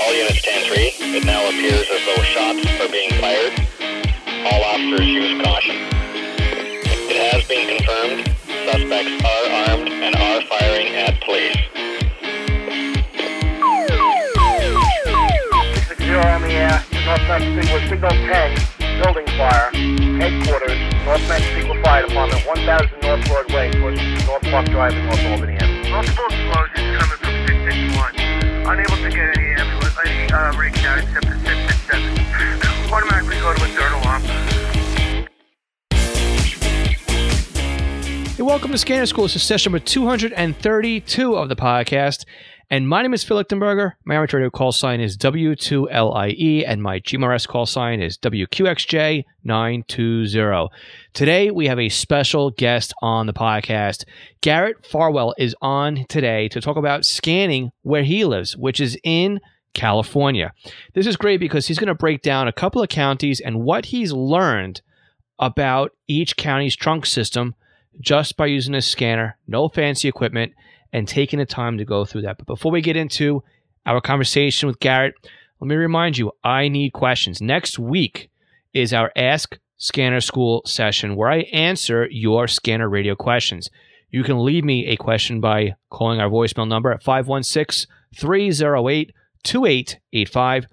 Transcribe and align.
All 0.00 0.14
units 0.14 0.38
stand 0.38 0.66
3. 0.66 1.18
It 1.18 1.24
now 1.24 1.46
appears 1.48 1.86
as 1.90 2.02
though 2.06 2.22
shots 2.22 2.66
are 2.80 2.90
being 2.90 3.10
fired. 3.20 3.54
All 4.50 4.62
officers 4.64 5.06
use 5.06 5.42
caution. 5.42 5.76
It 7.10 7.32
has 7.32 7.46
been 7.48 7.76
confirmed 7.76 8.34
suspects 8.64 9.24
are 9.24 9.46
armed 9.70 9.88
and 9.88 10.16
are 10.16 10.40
firing 10.48 10.88
at 10.96 11.20
police. 11.20 11.56
Six 15.86 16.00
zero 16.02 16.24
on 16.26 16.42
the 16.42 16.52
air. 16.52 16.82
Northwest 17.04 17.44
Signal, 17.44 17.80
Signal 17.88 18.10
10, 18.10 19.02
building 19.02 19.26
fire. 19.36 19.70
Headquarters, 20.16 20.78
Northwest 21.04 21.44
Signal 21.54 21.82
Fire 21.84 22.06
Department, 22.06 22.46
1000 22.46 23.02
North 23.02 23.28
Broadway, 23.28 23.70
towards 23.72 24.00
North 24.26 24.42
Park 24.42 24.66
Drive 24.66 24.94
in 24.94 25.06
North 25.06 25.24
Albany. 25.26 25.58
Multiple 25.90 26.24
explosions 26.24 26.98
coming 26.98 27.18
from 27.20 27.34
661. 27.46 28.16
Unable 28.64 28.96
to 28.96 29.10
get 29.10 29.36
any 29.36 29.53
ambulance, 29.53 29.53
any 30.00 30.32
uh, 30.32 30.60
except 30.60 31.26
for 31.26 31.38
667. 31.38 32.92
Automatically 32.92 33.36
go 33.36 33.54
to 33.54 33.64
a 33.64 33.68
third 33.68 33.92
alarm. 33.92 34.22
Hey, 38.36 38.42
welcome 38.42 38.72
to 38.72 38.78
Scanner 38.78 39.06
School. 39.06 39.22
This 39.24 39.36
is 39.36 39.44
session 39.44 39.70
number 39.70 39.84
232 39.84 41.36
of 41.36 41.48
the 41.48 41.56
podcast. 41.56 42.24
And 42.70 42.88
my 42.88 43.02
name 43.02 43.12
is 43.14 43.22
Phil 43.22 43.36
Lichtenberger. 43.36 43.92
My 44.04 44.16
amateur 44.16 44.38
radio 44.38 44.50
call 44.50 44.72
sign 44.72 45.00
is 45.00 45.16
W2LIE, 45.18 46.64
and 46.66 46.82
my 46.82 46.98
GMRS 46.98 47.46
call 47.46 47.66
sign 47.66 48.00
is 48.00 48.18
WQXJ920. 48.18 50.68
Today, 51.12 51.52
we 51.52 51.68
have 51.68 51.78
a 51.78 51.90
special 51.90 52.50
guest 52.50 52.92
on 53.02 53.26
the 53.26 53.34
podcast. 53.34 54.04
Garrett 54.40 54.84
Farwell 54.84 55.32
is 55.38 55.54
on 55.60 56.04
today 56.08 56.48
to 56.48 56.60
talk 56.60 56.76
about 56.76 57.04
scanning 57.04 57.70
where 57.82 58.02
he 58.02 58.24
lives, 58.24 58.56
which 58.56 58.80
is 58.80 58.98
in 59.04 59.38
California. 59.74 60.52
This 60.94 61.06
is 61.06 61.16
great 61.16 61.40
because 61.40 61.66
he's 61.66 61.78
going 61.78 61.88
to 61.88 61.94
break 61.94 62.22
down 62.22 62.48
a 62.48 62.52
couple 62.52 62.82
of 62.82 62.88
counties 62.88 63.40
and 63.40 63.62
what 63.62 63.86
he's 63.86 64.12
learned 64.12 64.80
about 65.38 65.92
each 66.08 66.36
county's 66.36 66.76
trunk 66.76 67.04
system 67.06 67.54
just 68.00 68.36
by 68.36 68.46
using 68.46 68.74
a 68.74 68.82
scanner, 68.82 69.36
no 69.46 69.68
fancy 69.68 70.08
equipment, 70.08 70.52
and 70.92 71.06
taking 71.06 71.38
the 71.38 71.46
time 71.46 71.78
to 71.78 71.84
go 71.84 72.04
through 72.04 72.22
that. 72.22 72.38
But 72.38 72.46
before 72.46 72.72
we 72.72 72.80
get 72.80 72.96
into 72.96 73.42
our 73.86 74.00
conversation 74.00 74.66
with 74.66 74.80
Garrett, 74.80 75.14
let 75.60 75.68
me 75.68 75.76
remind 75.76 76.18
you 76.18 76.32
I 76.42 76.68
need 76.68 76.92
questions. 76.92 77.40
Next 77.40 77.78
week 77.78 78.30
is 78.72 78.92
our 78.92 79.12
Ask 79.16 79.58
Scanner 79.76 80.20
School 80.20 80.62
session 80.66 81.16
where 81.16 81.30
I 81.30 81.40
answer 81.52 82.08
your 82.10 82.46
scanner 82.48 82.88
radio 82.88 83.14
questions. 83.14 83.70
You 84.10 84.22
can 84.22 84.44
leave 84.44 84.64
me 84.64 84.86
a 84.86 84.96
question 84.96 85.40
by 85.40 85.74
calling 85.90 86.20
our 86.20 86.30
voicemail 86.30 86.68
number 86.68 86.92
at 86.92 87.02
516 87.02 87.90
308 88.16 89.12
2885 89.44 90.66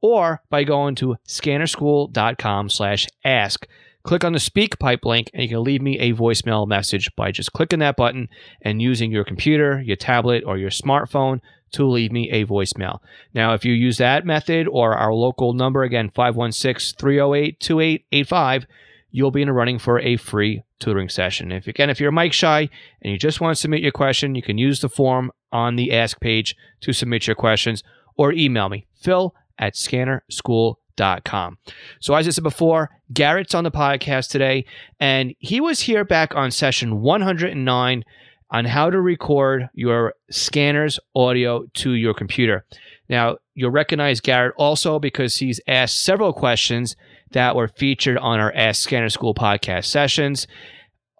or 0.00 0.42
by 0.50 0.64
going 0.64 0.94
to 0.96 1.16
scannerschool.com 1.28 2.68
slash 2.68 3.06
ask 3.24 3.66
click 4.02 4.24
on 4.24 4.32
the 4.32 4.40
speak 4.40 4.78
pipe 4.78 5.04
link 5.04 5.30
and 5.32 5.42
you 5.42 5.48
can 5.48 5.62
leave 5.62 5.82
me 5.82 5.98
a 5.98 6.12
voicemail 6.12 6.66
message 6.66 7.14
by 7.16 7.30
just 7.30 7.52
clicking 7.52 7.78
that 7.80 7.96
button 7.96 8.28
and 8.60 8.82
using 8.82 9.10
your 9.10 9.24
computer, 9.24 9.80
your 9.80 9.96
tablet, 9.96 10.42
or 10.44 10.58
your 10.58 10.70
smartphone 10.70 11.40
to 11.72 11.86
leave 11.86 12.12
me 12.12 12.30
a 12.30 12.44
voicemail. 12.44 12.98
Now, 13.32 13.54
if 13.54 13.64
you 13.64 13.72
use 13.72 13.98
that 13.98 14.26
method 14.26 14.68
or 14.68 14.94
our 14.94 15.14
local 15.14 15.54
number, 15.54 15.82
again, 15.82 16.10
516 16.10 16.96
308 16.98 17.60
2885, 17.60 18.66
you'll 19.10 19.30
be 19.30 19.42
in 19.42 19.48
the 19.48 19.54
running 19.54 19.78
for 19.78 19.98
a 20.00 20.16
free 20.16 20.62
tutoring 20.78 21.08
session. 21.08 21.52
If 21.52 21.66
again, 21.66 21.90
if 21.90 22.00
you're 22.00 22.12
mic 22.12 22.32
shy 22.32 22.68
and 23.00 23.12
you 23.12 23.18
just 23.18 23.40
want 23.40 23.56
to 23.56 23.60
submit 23.60 23.80
your 23.80 23.92
question, 23.92 24.34
you 24.34 24.42
can 24.42 24.58
use 24.58 24.80
the 24.80 24.88
form 24.88 25.30
on 25.50 25.76
the 25.76 25.92
ask 25.92 26.20
page 26.20 26.56
to 26.80 26.92
submit 26.92 27.26
your 27.26 27.36
questions 27.36 27.82
or 28.16 28.32
email 28.32 28.68
me, 28.68 28.86
phil 29.00 29.34
at 29.58 29.74
scannerschool.com 29.74 30.82
Com. 31.24 31.58
So, 32.00 32.14
as 32.14 32.28
I 32.28 32.30
said 32.30 32.44
before, 32.44 32.90
Garrett's 33.12 33.54
on 33.54 33.64
the 33.64 33.70
podcast 33.70 34.30
today, 34.30 34.66
and 35.00 35.34
he 35.38 35.60
was 35.60 35.80
here 35.80 36.04
back 36.04 36.34
on 36.36 36.50
session 36.50 37.00
109 37.00 38.04
on 38.50 38.64
how 38.66 38.90
to 38.90 39.00
record 39.00 39.70
your 39.72 40.12
scanner's 40.30 41.00
audio 41.16 41.64
to 41.74 41.92
your 41.92 42.12
computer. 42.12 42.66
Now, 43.08 43.38
you'll 43.54 43.70
recognize 43.70 44.20
Garrett 44.20 44.54
also 44.58 44.98
because 44.98 45.36
he's 45.36 45.60
asked 45.66 46.04
several 46.04 46.34
questions 46.34 46.94
that 47.30 47.56
were 47.56 47.68
featured 47.68 48.18
on 48.18 48.38
our 48.38 48.52
Ask 48.54 48.82
Scanner 48.82 49.08
School 49.08 49.34
podcast 49.34 49.86
sessions. 49.86 50.46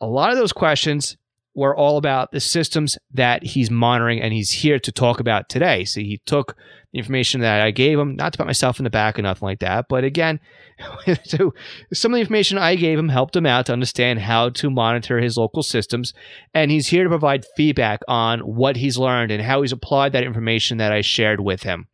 A 0.03 0.07
lot 0.07 0.31
of 0.31 0.37
those 0.37 0.53
questions 0.53 1.17
were 1.55 1.77
all 1.77 1.97
about 1.97 2.33
the 2.33 2.41
systems 2.41 2.99
that 3.13 3.43
he's 3.43 3.71
monitoring 3.71 4.21
and 4.21 4.35
he's 4.35 4.51
here 4.51 4.79
to 4.79 4.93
talk 4.93 5.19
about 5.19 5.49
today. 5.49 5.85
So 5.85 6.01
he 6.01 6.21
took 6.27 6.57
information 6.95 7.41
that 7.41 7.63
I 7.63 7.71
gave 7.71 7.99
him, 7.99 8.17
not 8.17 8.33
to 8.33 8.37
put 8.37 8.47
myself 8.47 8.79
in 8.79 8.85
the 8.85 8.91
back 8.91 9.19
or 9.19 9.23
nothing 9.23 9.47
like 9.47 9.61
that, 9.61 9.87
but 9.89 10.05
again, 10.05 10.41
so 11.25 11.55
some 11.93 12.13
of 12.13 12.17
the 12.17 12.21
information 12.21 12.59
I 12.59 12.75
gave 12.75 12.99
him 12.99 13.09
helped 13.09 13.35
him 13.35 13.47
out 13.47 13.67
to 13.67 13.73
understand 13.73 14.21
how 14.21 14.51
to 14.51 14.71
monitor 14.71 15.19
his 15.19 15.37
local 15.37 15.63
systems. 15.63 16.13
And 16.53 16.71
he's 16.71 16.89
here 16.89 17.05
to 17.05 17.11
provide 17.11 17.47
feedback 17.57 18.01
on 18.09 18.41
what 18.41 18.77
he's 18.77 18.99
learned 18.99 19.31
and 19.31 19.43
how 19.43 19.63
he's 19.63 19.73
applied 19.73 20.13
that 20.13 20.25
information 20.25 20.79
that 20.79 20.93
I 20.93 21.01
shared 21.01 21.41
with 21.41 21.63
him. 21.63 21.89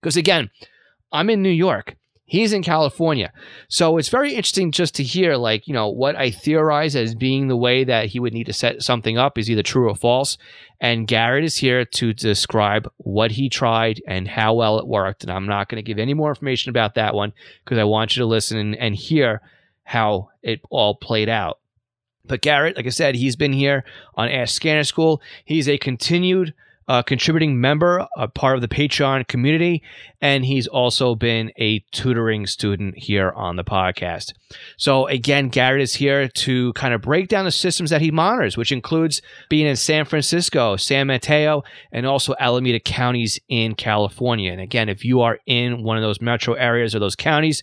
Because 0.00 0.16
again, 0.16 0.50
I'm 1.12 1.30
in 1.30 1.42
New 1.42 1.50
York. 1.50 1.96
He's 2.32 2.54
in 2.54 2.62
California. 2.62 3.30
So 3.68 3.98
it's 3.98 4.08
very 4.08 4.30
interesting 4.30 4.72
just 4.72 4.94
to 4.94 5.02
hear, 5.02 5.36
like, 5.36 5.68
you 5.68 5.74
know, 5.74 5.90
what 5.90 6.16
I 6.16 6.30
theorize 6.30 6.96
as 6.96 7.14
being 7.14 7.48
the 7.48 7.58
way 7.58 7.84
that 7.84 8.06
he 8.06 8.18
would 8.18 8.32
need 8.32 8.46
to 8.46 8.54
set 8.54 8.82
something 8.82 9.18
up 9.18 9.36
is 9.36 9.50
either 9.50 9.62
true 9.62 9.90
or 9.90 9.94
false. 9.94 10.38
And 10.80 11.06
Garrett 11.06 11.44
is 11.44 11.58
here 11.58 11.84
to 11.84 12.14
describe 12.14 12.90
what 12.96 13.32
he 13.32 13.50
tried 13.50 14.00
and 14.08 14.26
how 14.26 14.54
well 14.54 14.78
it 14.78 14.86
worked. 14.86 15.22
And 15.22 15.30
I'm 15.30 15.44
not 15.44 15.68
going 15.68 15.76
to 15.76 15.86
give 15.86 15.98
any 15.98 16.14
more 16.14 16.30
information 16.30 16.70
about 16.70 16.94
that 16.94 17.14
one 17.14 17.34
because 17.66 17.76
I 17.76 17.84
want 17.84 18.16
you 18.16 18.22
to 18.22 18.26
listen 18.26 18.56
and, 18.56 18.76
and 18.76 18.94
hear 18.94 19.42
how 19.84 20.30
it 20.42 20.62
all 20.70 20.94
played 20.94 21.28
out. 21.28 21.58
But 22.24 22.40
Garrett, 22.40 22.78
like 22.78 22.86
I 22.86 22.88
said, 22.88 23.14
he's 23.14 23.36
been 23.36 23.52
here 23.52 23.84
on 24.14 24.30
Ask 24.30 24.54
Scanner 24.54 24.84
School. 24.84 25.20
He's 25.44 25.68
a 25.68 25.76
continued 25.76 26.54
a 26.88 27.02
contributing 27.02 27.60
member, 27.60 28.06
a 28.16 28.28
part 28.28 28.56
of 28.56 28.60
the 28.60 28.68
Patreon 28.68 29.26
community, 29.28 29.82
and 30.20 30.44
he's 30.44 30.66
also 30.66 31.14
been 31.14 31.52
a 31.58 31.80
tutoring 31.92 32.46
student 32.46 32.96
here 32.96 33.30
on 33.32 33.56
the 33.56 33.64
podcast. 33.64 34.32
So, 34.76 35.06
again, 35.06 35.48
Garrett 35.48 35.82
is 35.82 35.94
here 35.94 36.28
to 36.28 36.72
kind 36.74 36.94
of 36.94 37.02
break 37.02 37.28
down 37.28 37.44
the 37.44 37.52
systems 37.52 37.90
that 37.90 38.00
he 38.00 38.10
monitors, 38.10 38.56
which 38.56 38.72
includes 38.72 39.22
being 39.48 39.66
in 39.66 39.76
San 39.76 40.04
Francisco, 40.04 40.76
San 40.76 41.06
Mateo, 41.06 41.62
and 41.92 42.06
also 42.06 42.34
Alameda 42.38 42.80
counties 42.80 43.38
in 43.48 43.74
California. 43.74 44.52
And 44.52 44.60
again, 44.60 44.88
if 44.88 45.04
you 45.04 45.20
are 45.20 45.38
in 45.46 45.82
one 45.82 45.96
of 45.96 46.02
those 46.02 46.20
metro 46.20 46.54
areas 46.54 46.94
or 46.94 46.98
those 46.98 47.16
counties, 47.16 47.62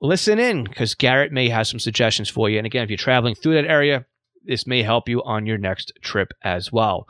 listen 0.00 0.38
in 0.38 0.64
because 0.64 0.94
Garrett 0.94 1.32
may 1.32 1.48
have 1.48 1.66
some 1.66 1.78
suggestions 1.78 2.28
for 2.28 2.50
you. 2.50 2.58
And 2.58 2.66
again, 2.66 2.82
if 2.82 2.90
you're 2.90 2.96
traveling 2.96 3.34
through 3.34 3.54
that 3.54 3.70
area, 3.70 4.04
this 4.44 4.66
may 4.66 4.82
help 4.82 5.08
you 5.08 5.22
on 5.22 5.46
your 5.46 5.58
next 5.58 5.92
trip 6.00 6.32
as 6.42 6.72
well. 6.72 7.06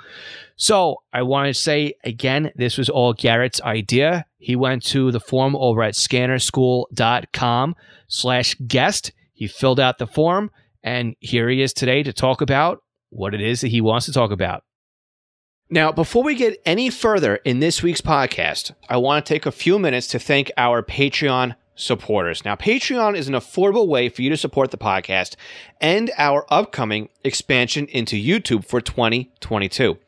So 0.57 1.03
I 1.13 1.23
want 1.23 1.49
to 1.49 1.55
say 1.55 1.95
again, 2.05 2.53
this 2.55 2.79
was 2.79 2.89
all 2.89 3.13
Garrett's 3.13 3.61
idea. 3.63 4.27
He 4.39 4.57
went 4.57 4.83
to 4.87 5.11
the 5.11 5.21
form 5.21 5.57
over 5.57 5.83
at 5.83 5.95
scannerschool.com 5.95 7.77
slash 8.09 8.57
guest. 8.67 9.13
He 9.33 9.47
filled 9.47 9.81
out 9.81 9.99
the 9.99 10.07
form 10.07 10.51
and 10.83 11.17
here 11.21 11.49
he 11.49 11.63
is 11.63 11.73
today 11.73 12.03
to 12.03 12.13
talk 12.13 12.41
about 12.41 12.83
what 13.11 13.35
it 13.35 13.41
is 13.41 13.61
that 13.61 13.69
he 13.69 13.81
wants 13.81 14.07
to 14.07 14.13
talk 14.13 14.31
about. 14.31 14.65
Now, 15.71 15.91
before 15.91 16.23
we 16.23 16.35
get 16.35 16.61
any 16.67 16.91
further 16.91 17.37
in 17.37 17.61
this 17.61 17.83
week's 17.83 18.03
podcast, 18.03 18.73
I 18.91 18.99
want 18.99 19.25
to 19.25 19.33
take 19.33 19.47
a 19.47 19.53
few 19.53 19.79
minutes 19.79 20.07
to 20.09 20.19
thank 20.19 20.51
our 20.59 20.83
Patreon 20.83 21.55
supporters. 21.75 22.45
Now, 22.45 22.55
Patreon 22.55 23.17
is 23.17 23.29
an 23.29 23.35
affordable 23.35 23.89
way 23.89 24.09
for 24.09 24.23
you 24.23 24.31
to 24.31 24.37
support 24.37 24.71
the 24.71 24.79
podcast 24.79 25.37
and 25.81 26.11
our 26.19 26.45
upcoming 26.51 27.09
expansion 27.25 27.87
into 27.87 28.17
YouTube 28.17 28.65
for 28.67 28.81
2022. 28.81 29.99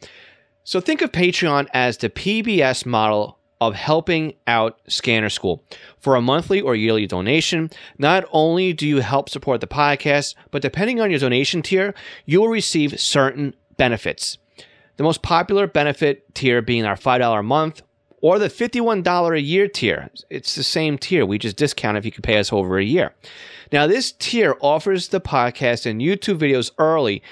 So 0.62 0.80
think 0.80 1.02
of 1.02 1.12
Patreon 1.12 1.68
as 1.72 1.98
the 1.98 2.10
PBS 2.10 2.86
model 2.86 3.38
of 3.60 3.74
helping 3.74 4.34
out 4.46 4.80
Scanner 4.88 5.30
School. 5.30 5.64
For 5.98 6.16
a 6.16 6.20
monthly 6.20 6.60
or 6.60 6.74
yearly 6.74 7.06
donation, 7.06 7.70
not 7.98 8.24
only 8.32 8.72
do 8.72 8.86
you 8.86 9.00
help 9.00 9.28
support 9.28 9.60
the 9.60 9.66
podcast, 9.66 10.34
but 10.50 10.62
depending 10.62 11.00
on 11.00 11.10
your 11.10 11.20
donation 11.20 11.62
tier, 11.62 11.94
you 12.26 12.40
will 12.40 12.48
receive 12.48 13.00
certain 13.00 13.54
benefits. 13.76 14.38
The 14.96 15.04
most 15.04 15.22
popular 15.22 15.66
benefit 15.66 16.34
tier 16.34 16.62
being 16.62 16.84
our 16.84 16.96
$5 16.96 17.38
a 17.38 17.42
month 17.42 17.82
or 18.24 18.38
the 18.38 18.48
$51 18.48 19.36
a 19.36 19.40
year 19.42 19.68
tier. 19.68 20.08
It's 20.30 20.54
the 20.54 20.62
same 20.62 20.96
tier. 20.96 21.26
We 21.26 21.36
just 21.36 21.58
discount 21.58 21.98
if 21.98 22.06
you 22.06 22.10
can 22.10 22.22
pay 22.22 22.38
us 22.38 22.54
over 22.54 22.78
a 22.78 22.82
year. 22.82 23.14
Now, 23.70 23.86
this 23.86 24.12
tier 24.12 24.56
offers 24.62 25.08
the 25.08 25.20
podcast 25.20 25.84
and 25.84 26.00
YouTube 26.00 26.38
videos 26.38 26.70
early, 26.78 27.22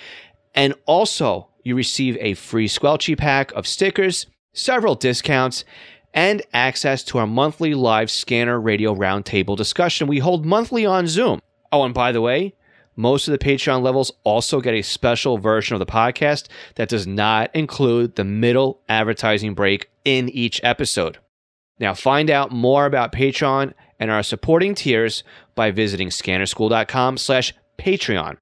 and 0.54 0.74
also 0.84 1.48
you 1.64 1.76
receive 1.76 2.18
a 2.20 2.34
free 2.34 2.68
Squelchy 2.68 3.16
pack 3.16 3.52
of 3.52 3.66
stickers, 3.66 4.26
several 4.52 4.94
discounts, 4.94 5.64
and 6.12 6.42
access 6.52 7.02
to 7.04 7.16
our 7.16 7.26
monthly 7.26 7.72
live 7.72 8.10
scanner 8.10 8.60
radio 8.60 8.94
roundtable 8.94 9.56
discussion 9.56 10.06
we 10.06 10.18
hold 10.18 10.44
monthly 10.44 10.84
on 10.84 11.06
Zoom. 11.06 11.40
Oh, 11.72 11.84
and 11.84 11.94
by 11.94 12.12
the 12.12 12.20
way, 12.20 12.52
most 12.96 13.26
of 13.26 13.32
the 13.32 13.38
Patreon 13.38 13.80
levels 13.80 14.12
also 14.24 14.60
get 14.60 14.74
a 14.74 14.82
special 14.82 15.38
version 15.38 15.74
of 15.74 15.80
the 15.80 15.86
podcast 15.86 16.48
that 16.74 16.90
does 16.90 17.06
not 17.06 17.50
include 17.56 18.16
the 18.16 18.24
middle 18.24 18.82
advertising 18.90 19.54
break 19.54 19.88
in 20.04 20.28
each 20.28 20.60
episode. 20.62 21.18
Now, 21.78 21.94
find 21.94 22.30
out 22.30 22.52
more 22.52 22.86
about 22.86 23.12
Patreon 23.12 23.74
and 23.98 24.10
our 24.10 24.22
supporting 24.22 24.74
tiers 24.74 25.24
by 25.54 25.70
visiting 25.70 26.08
scannerschool.com 26.08 27.18
slash 27.18 27.54
Patreon. 27.78 28.36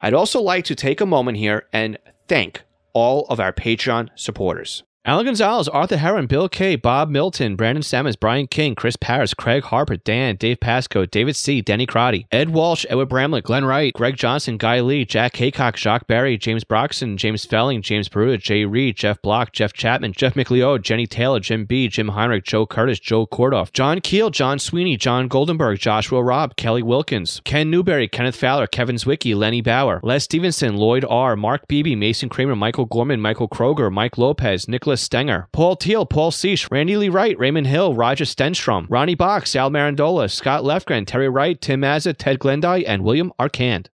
I'd 0.00 0.14
also 0.14 0.40
like 0.40 0.64
to 0.64 0.74
take 0.74 1.00
a 1.00 1.06
moment 1.06 1.38
here 1.38 1.66
and 1.72 1.98
thank 2.28 2.62
all 2.92 3.26
of 3.26 3.38
our 3.40 3.52
Patreon 3.52 4.10
supporters. 4.16 4.82
Alan 5.04 5.24
Gonzalez, 5.24 5.66
Arthur 5.66 5.96
Heron, 5.96 6.26
Bill 6.26 6.48
K, 6.48 6.76
Bob 6.76 7.10
Milton, 7.10 7.56
Brandon 7.56 7.82
Sammons, 7.82 8.14
Brian 8.14 8.46
King, 8.46 8.76
Chris 8.76 8.94
Paris, 8.94 9.34
Craig 9.34 9.64
Harper, 9.64 9.96
Dan, 9.96 10.36
Dave 10.36 10.60
Pasco, 10.60 11.06
David 11.06 11.34
C, 11.34 11.60
Denny 11.60 11.86
Crotty, 11.86 12.28
Ed 12.30 12.50
Walsh, 12.50 12.86
Edward 12.88 13.08
Bramlett, 13.08 13.42
Glenn 13.42 13.64
Wright, 13.64 13.92
Greg 13.92 14.14
Johnson, 14.14 14.58
Guy 14.58 14.78
Lee, 14.78 15.04
Jack 15.04 15.34
Haycock, 15.34 15.76
Jacques 15.76 16.06
Barry, 16.06 16.38
James 16.38 16.62
Broxson, 16.62 17.16
James 17.16 17.44
Felling, 17.44 17.82
James 17.82 18.08
Peruta, 18.08 18.40
Jay 18.40 18.64
Reed, 18.64 18.94
Jeff 18.94 19.20
Block, 19.22 19.50
Jeff 19.50 19.72
Chapman, 19.72 20.12
Jeff 20.12 20.34
McLeod, 20.34 20.82
Jenny 20.82 21.08
Taylor, 21.08 21.40
Jim 21.40 21.64
B, 21.64 21.88
Jim 21.88 22.10
Heinrich, 22.10 22.44
Joe 22.44 22.64
Curtis, 22.64 23.00
Joe 23.00 23.26
Kordoff, 23.26 23.72
John 23.72 24.00
Keel, 24.00 24.30
John 24.30 24.60
Sweeney, 24.60 24.96
John 24.96 25.28
Goldenberg, 25.28 25.80
Joshua 25.80 26.22
Robb, 26.22 26.54
Kelly 26.54 26.84
Wilkins, 26.84 27.42
Ken 27.44 27.68
Newberry, 27.68 28.06
Kenneth 28.06 28.36
Fowler, 28.36 28.68
Kevin 28.68 28.94
Zwicky, 28.94 29.34
Lenny 29.34 29.62
Bauer, 29.62 29.98
Les 30.04 30.22
Stevenson, 30.22 30.76
Lloyd 30.76 31.04
R, 31.08 31.34
Mark 31.34 31.66
Beebe, 31.66 31.96
Mason 31.96 32.28
Kramer, 32.28 32.54
Michael 32.54 32.84
Gorman, 32.84 33.20
Michael 33.20 33.48
Kroger, 33.48 33.90
Mike 33.90 34.16
Lopez, 34.16 34.68
Nicholas 34.68 34.91
Stenger, 34.96 35.48
Paul 35.52 35.76
Teal, 35.76 36.06
Paul 36.06 36.30
Seish, 36.30 36.70
Randy 36.70 36.96
Lee 36.96 37.08
Wright, 37.08 37.38
Raymond 37.38 37.66
Hill, 37.66 37.94
Roger 37.94 38.24
Stenstrom, 38.24 38.86
Ronnie 38.88 39.14
Box, 39.14 39.50
Sal 39.50 39.70
Marandola, 39.70 40.30
Scott 40.30 40.64
Lefgren, 40.64 41.06
Terry 41.06 41.28
Wright, 41.28 41.60
Tim 41.60 41.80
Mazza, 41.82 42.14
Ted 42.16 42.38
Glendy, 42.38 42.84
and 42.86 43.02
William 43.02 43.32
Arcand. 43.38 43.86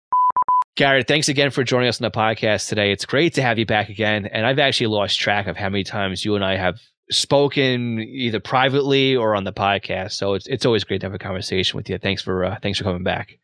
Garrett, 0.77 1.09
thanks 1.09 1.29
again 1.29 1.51
for 1.51 1.65
joining 1.65 1.89
us 1.89 2.01
on 2.01 2.05
the 2.05 2.17
podcast 2.17 2.69
today. 2.69 2.93
It's 2.93 3.05
great 3.05 3.35
to 3.35 3.43
have 3.43 3.59
you 3.59 3.67
back 3.67 3.89
again. 3.89 4.27
And 4.27 4.47
I've 4.47 4.61
actually 4.61 4.87
lost 4.87 5.19
track 5.19 5.49
of 5.49 5.57
how 5.57 5.69
many 5.69 5.83
times 5.83 6.25
you 6.25 6.37
and 6.37 6.45
I 6.45 6.57
have 6.57 6.79
spoken 7.11 7.99
either 7.99 8.39
privately 8.39 9.17
or 9.17 9.35
on 9.35 9.45
the 9.45 9.53
podcast. 9.53 10.13
So 10.13 10.35
it's 10.35 10.47
it's 10.47 10.65
always 10.65 10.85
great 10.85 11.01
to 11.01 11.07
have 11.07 11.15
a 11.15 11.19
conversation 11.19 11.77
with 11.77 11.89
you. 11.89 11.99
Thanks 11.99 12.23
for 12.23 12.45
uh, 12.45 12.59
thanks 12.63 12.79
for 12.79 12.85
coming 12.85 13.03
back. 13.03 13.39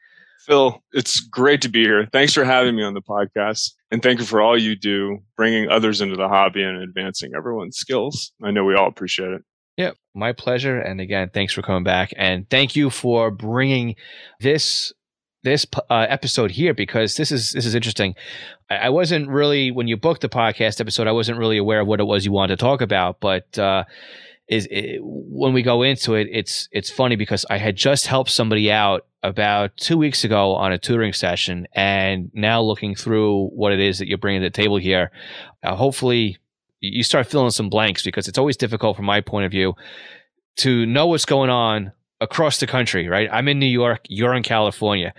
Phil, 0.47 0.83
it's 0.93 1.21
great 1.21 1.63
to 1.63 1.69
be 1.69 1.83
here. 1.85 2.07
Thanks 2.13 2.35
for 2.35 2.45
having 2.45 2.77
me 2.77 2.83
on 2.83 2.95
the 2.95 3.03
podcast. 3.03 3.73
And 3.91 4.03
thank 4.03 4.21
you 4.21 4.27
for 4.27 4.41
all 4.41 4.59
you 4.59 4.77
do, 4.77 5.19
bringing 5.37 5.69
others 5.71 6.01
into 6.01 6.17
the 6.17 6.29
hobby 6.29 6.63
and 6.63 6.83
advancing 6.83 7.33
everyone's 7.37 7.77
skills. 7.77 8.33
I 8.43 8.51
know 8.51 8.65
we 8.65 8.75
all 8.75 8.89
appreciate 8.89 9.31
it. 9.31 9.43
Yeah, 9.77 9.93
my 10.15 10.33
pleasure. 10.33 10.79
And 10.79 11.01
again, 11.01 11.31
thanks 11.33 11.53
for 11.53 11.63
coming 11.63 11.85
back. 11.85 12.13
And 12.17 12.49
thank 12.49 12.77
you 12.77 12.91
for 12.91 13.31
bringing 13.31 13.97
this 14.41 14.93
this 15.43 15.67
uh, 15.91 16.07
episode 16.09 16.51
here 16.51 16.73
because 16.73 17.17
this 17.17 17.31
is 17.31 17.53
this 17.53 17.67
is 17.67 17.75
interesting. 17.75 18.15
I, 18.71 18.77
I, 18.77 18.89
wasn't 18.89 19.29
really 19.29 19.71
when 19.71 19.87
you 19.87 19.97
booked 19.97 20.23
the 20.23 20.29
podcast 20.29 20.81
episode, 20.81 21.07
I 21.07 21.13
wasn't 21.13 21.39
really 21.39 21.59
aware 21.59 21.81
of 21.81 21.87
what 21.87 22.01
it 22.01 22.05
was 22.05 22.25
you 22.25 22.33
wanted 22.33 22.59
to 22.59 22.65
talk 22.65 22.81
about, 22.81 23.21
but 23.21 23.59
uh, 23.59 23.85
is 24.47 24.69
it, 24.71 24.99
when 25.03 25.53
we 25.53 25.63
go 25.63 25.83
into 25.83 26.15
it, 26.15 26.29
it's 26.31 26.69
it's 26.71 26.91
funny 26.91 27.17
because 27.17 27.47
I 27.49 27.57
had 27.57 27.77
just 27.77 28.07
helped 28.07 28.31
somebody 28.31 28.71
out 28.71 29.07
about 29.23 29.77
two 29.77 29.97
weeks 29.97 30.23
ago 30.23 30.55
on 30.55 30.73
a 30.73 30.79
tutoring 30.79 31.15
session, 31.15 31.67
and 31.73 32.31
now 32.35 32.61
looking 32.61 32.95
through 32.95 33.47
what 33.49 33.73
it 33.73 33.81
is 33.81 33.99
that 33.99 34.09
you're 34.09 34.19
bringing 34.19 34.43
to 34.43 34.47
the 34.47 34.51
table 34.51 34.77
here, 34.77 35.11
uh, 35.63 35.75
hopefully 35.75 36.37
you 36.81 37.03
start 37.03 37.27
filling 37.27 37.51
some 37.51 37.71
blanks 37.71 38.03
because 38.03 38.29
it's 38.29 38.37
always 38.37 38.59
difficult 38.59 38.97
from 38.97 39.07
my 39.07 39.23
point 39.23 39.47
of 39.47 39.51
view 39.51 39.75
to 40.57 40.85
know 40.85 41.07
what's 41.07 41.25
going 41.25 41.49
on 41.49 41.93
across 42.21 42.59
the 42.61 42.67
country. 42.67 43.09
Right, 43.09 43.29
I'm 43.33 43.49
in 43.49 43.59
New 43.59 43.67
York, 43.67 44.03
you're 44.09 44.35
in 44.35 44.43
California, 44.43 45.15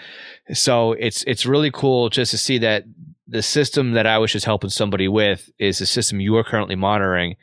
so 0.53 0.93
it's 0.93 1.23
it's 1.23 1.47
really 1.47 1.71
cool 1.71 2.09
just 2.09 2.29
to 2.29 2.37
see 2.37 2.59
that 2.59 2.83
the 3.27 3.41
system 3.41 3.93
that 3.93 4.05
I 4.05 4.19
was 4.19 4.31
just 4.31 4.45
helping 4.45 4.69
somebody 4.69 5.07
with 5.07 5.49
is 5.57 5.79
the 5.79 5.87
system 5.87 6.19
you 6.19 6.37
are 6.37 6.43
currently 6.43 6.75
monitoring 6.75 7.37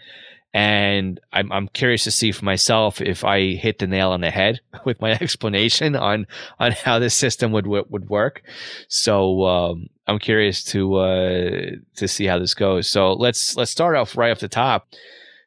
and 0.55 1.19
I'm, 1.33 1.51
I'm 1.51 1.69
curious 1.69 2.05
to 2.05 2.11
see 2.11 2.31
for 2.31 2.45
myself 2.45 3.01
if 3.01 3.25
I 3.25 3.55
hit 3.55 3.79
the 3.79 3.87
nail 3.87 4.11
on 4.11 4.21
the 4.21 4.31
head 4.31 4.61
with 4.85 5.01
my 5.01 5.13
explanation 5.13 5.97
on 5.97 6.27
on 6.59 6.73
how 6.73 6.99
this 6.99 7.15
system 7.15 7.53
would 7.53 7.67
would 7.67 8.09
work. 8.09 8.43
So 8.89 9.45
um, 9.45 9.89
I'm 10.07 10.19
curious 10.19 10.63
to 10.65 10.97
uh, 10.97 11.61
to 11.97 12.09
see 12.09 12.27
how 12.27 12.39
this 12.39 12.55
goes. 12.55 12.89
So 12.89 13.15
let's 13.15 13.57
let's 13.57 13.71
start 13.71 13.97
off 13.97 14.17
right 14.17 14.31
off 14.31 14.41
the 14.41 14.49
top. 14.49 14.89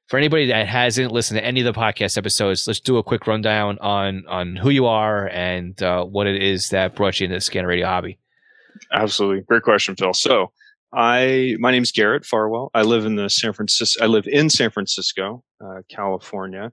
For 0.08 0.18
anybody 0.18 0.48
that 0.48 0.68
hasn't 0.68 1.12
listened 1.12 1.40
to 1.40 1.46
any 1.46 1.62
of 1.62 1.66
the 1.66 1.80
podcast 1.80 2.16
episodes, 2.16 2.68
let's 2.68 2.80
do 2.80 2.98
a 2.98 3.04
quick 3.04 3.26
rundown 3.28 3.78
on 3.80 4.24
on 4.28 4.56
who 4.56 4.70
you 4.70 4.86
are 4.86 5.28
and 5.28 5.82
uh, 5.82 6.04
what 6.04 6.28
it 6.28 6.42
is 6.42 6.70
that 6.70 6.96
brought 6.96 7.20
you 7.20 7.26
into 7.26 7.36
the 7.36 7.42
scanner 7.42 7.68
radio 7.68 7.88
hobby. 7.88 8.20
Absolutely, 8.92 9.42
great 9.42 9.64
question, 9.64 9.96
Phil. 9.96 10.14
So 10.14 10.52
I 10.96 11.58
my 11.60 11.72
name's 11.72 11.92
Garrett 11.92 12.26
Farwell. 12.26 12.72
I 12.74 12.84
live 12.84 13.06
in 13.06 13.16
the 13.16 13.30
San 13.30 13.52
Francisco. 13.52 14.04
I 14.04 14.08
live 14.08 14.28
in 14.28 14.50
San 14.50 14.72
Francisco, 14.72 15.44
uh, 15.64 15.82
California, 15.90 16.72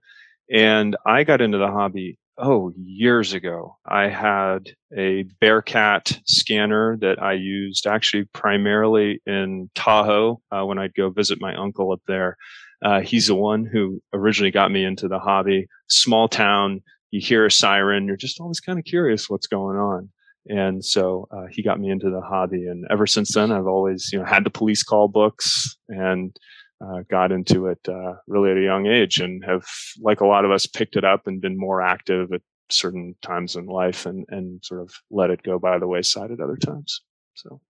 and 0.51 0.97
I 1.05 1.25
got 1.25 1.41
into 1.41 1.59
the 1.59 1.67
hobby 1.67 2.19
oh 2.39 2.73
years 2.77 3.33
ago. 3.33 3.77
I 3.85 4.09
had 4.09 4.71
a 4.97 5.25
Bearcat 5.41 6.21
scanner 6.25 6.97
that 7.01 7.21
I 7.21 7.33
used 7.33 7.87
actually 7.87 8.25
primarily 8.33 9.21
in 9.27 9.71
Tahoe 9.75 10.41
uh, 10.53 10.63
when 10.63 10.79
I'd 10.79 10.95
go 10.95 11.11
visit 11.11 11.41
my 11.41 11.55
uncle 11.57 11.91
up 11.91 12.03
there. 12.07 12.37
Uh, 12.81 13.01
he's 13.01 13.27
the 13.27 13.35
one 13.35 13.65
who 13.65 14.01
originally 14.13 14.51
got 14.53 14.71
me 14.71 14.85
into 14.85 15.09
the 15.09 15.19
hobby. 15.19 15.67
Small 15.89 16.29
town, 16.29 16.81
you 17.11 17.21
hear 17.21 17.45
a 17.47 17.51
siren, 17.51 18.07
you're 18.07 18.17
just 18.17 18.41
always 18.41 18.61
kind 18.61 18.79
of 18.79 18.85
curious 18.85 19.29
what's 19.29 19.47
going 19.49 19.77
on. 19.77 20.11
And 20.47 20.85
so 20.85 21.29
uh, 21.31 21.47
he 21.51 21.63
got 21.63 21.79
me 21.79 21.91
into 21.91 22.11
the 22.11 22.21
hobby. 22.21 22.67
And 22.67 22.85
ever 22.91 23.07
since 23.07 23.35
then, 23.35 23.53
I've 23.53 23.67
always, 23.67 24.11
you 24.13 24.19
know, 24.19 24.25
had 24.25 24.45
the 24.45 24.51
police 24.51 24.83
call 24.83 25.09
books 25.09 25.77
and 25.89 26.37
uh, 26.85 27.03
got 27.09 27.31
into 27.31 27.67
it 27.67 27.79
uh, 27.89 28.15
really 28.27 28.51
at 28.51 28.57
a 28.57 28.63
young 28.63 28.87
age 28.87 29.19
and 29.19 29.45
have, 29.45 29.65
like 30.01 30.21
a 30.21 30.27
lot 30.27 30.45
of 30.45 30.51
us, 30.51 30.67
picked 30.67 30.97
it 30.97 31.05
up 31.05 31.27
and 31.27 31.41
been 31.41 31.57
more 31.57 31.81
active 31.81 32.33
at 32.33 32.41
certain 32.71 33.15
times 33.23 33.55
in 33.55 33.67
life 33.67 34.05
and, 34.07 34.25
and 34.31 34.65
sort 34.65 34.81
of 34.81 34.91
let 35.11 35.31
it 35.31 35.43
go 35.45 35.59
by 35.61 35.79
the 35.79 35.87
wayside 35.87 36.33
at 36.33 36.41
other 36.41 36.57
times. 36.57 37.03
So 37.35 37.61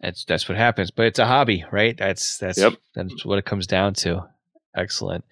that's, 0.00 0.24
that's 0.24 0.48
what 0.48 0.56
happens, 0.56 0.90
but 0.90 1.06
it's 1.06 1.18
a 1.18 1.26
hobby, 1.26 1.64
right? 1.70 1.96
That's, 1.96 2.38
that's, 2.38 2.58
yep. 2.58 2.74
that's 2.94 3.24
what 3.24 3.38
it 3.38 3.44
comes 3.44 3.66
down 3.66 3.94
to. 3.94 4.24
Excellent. 4.74 5.24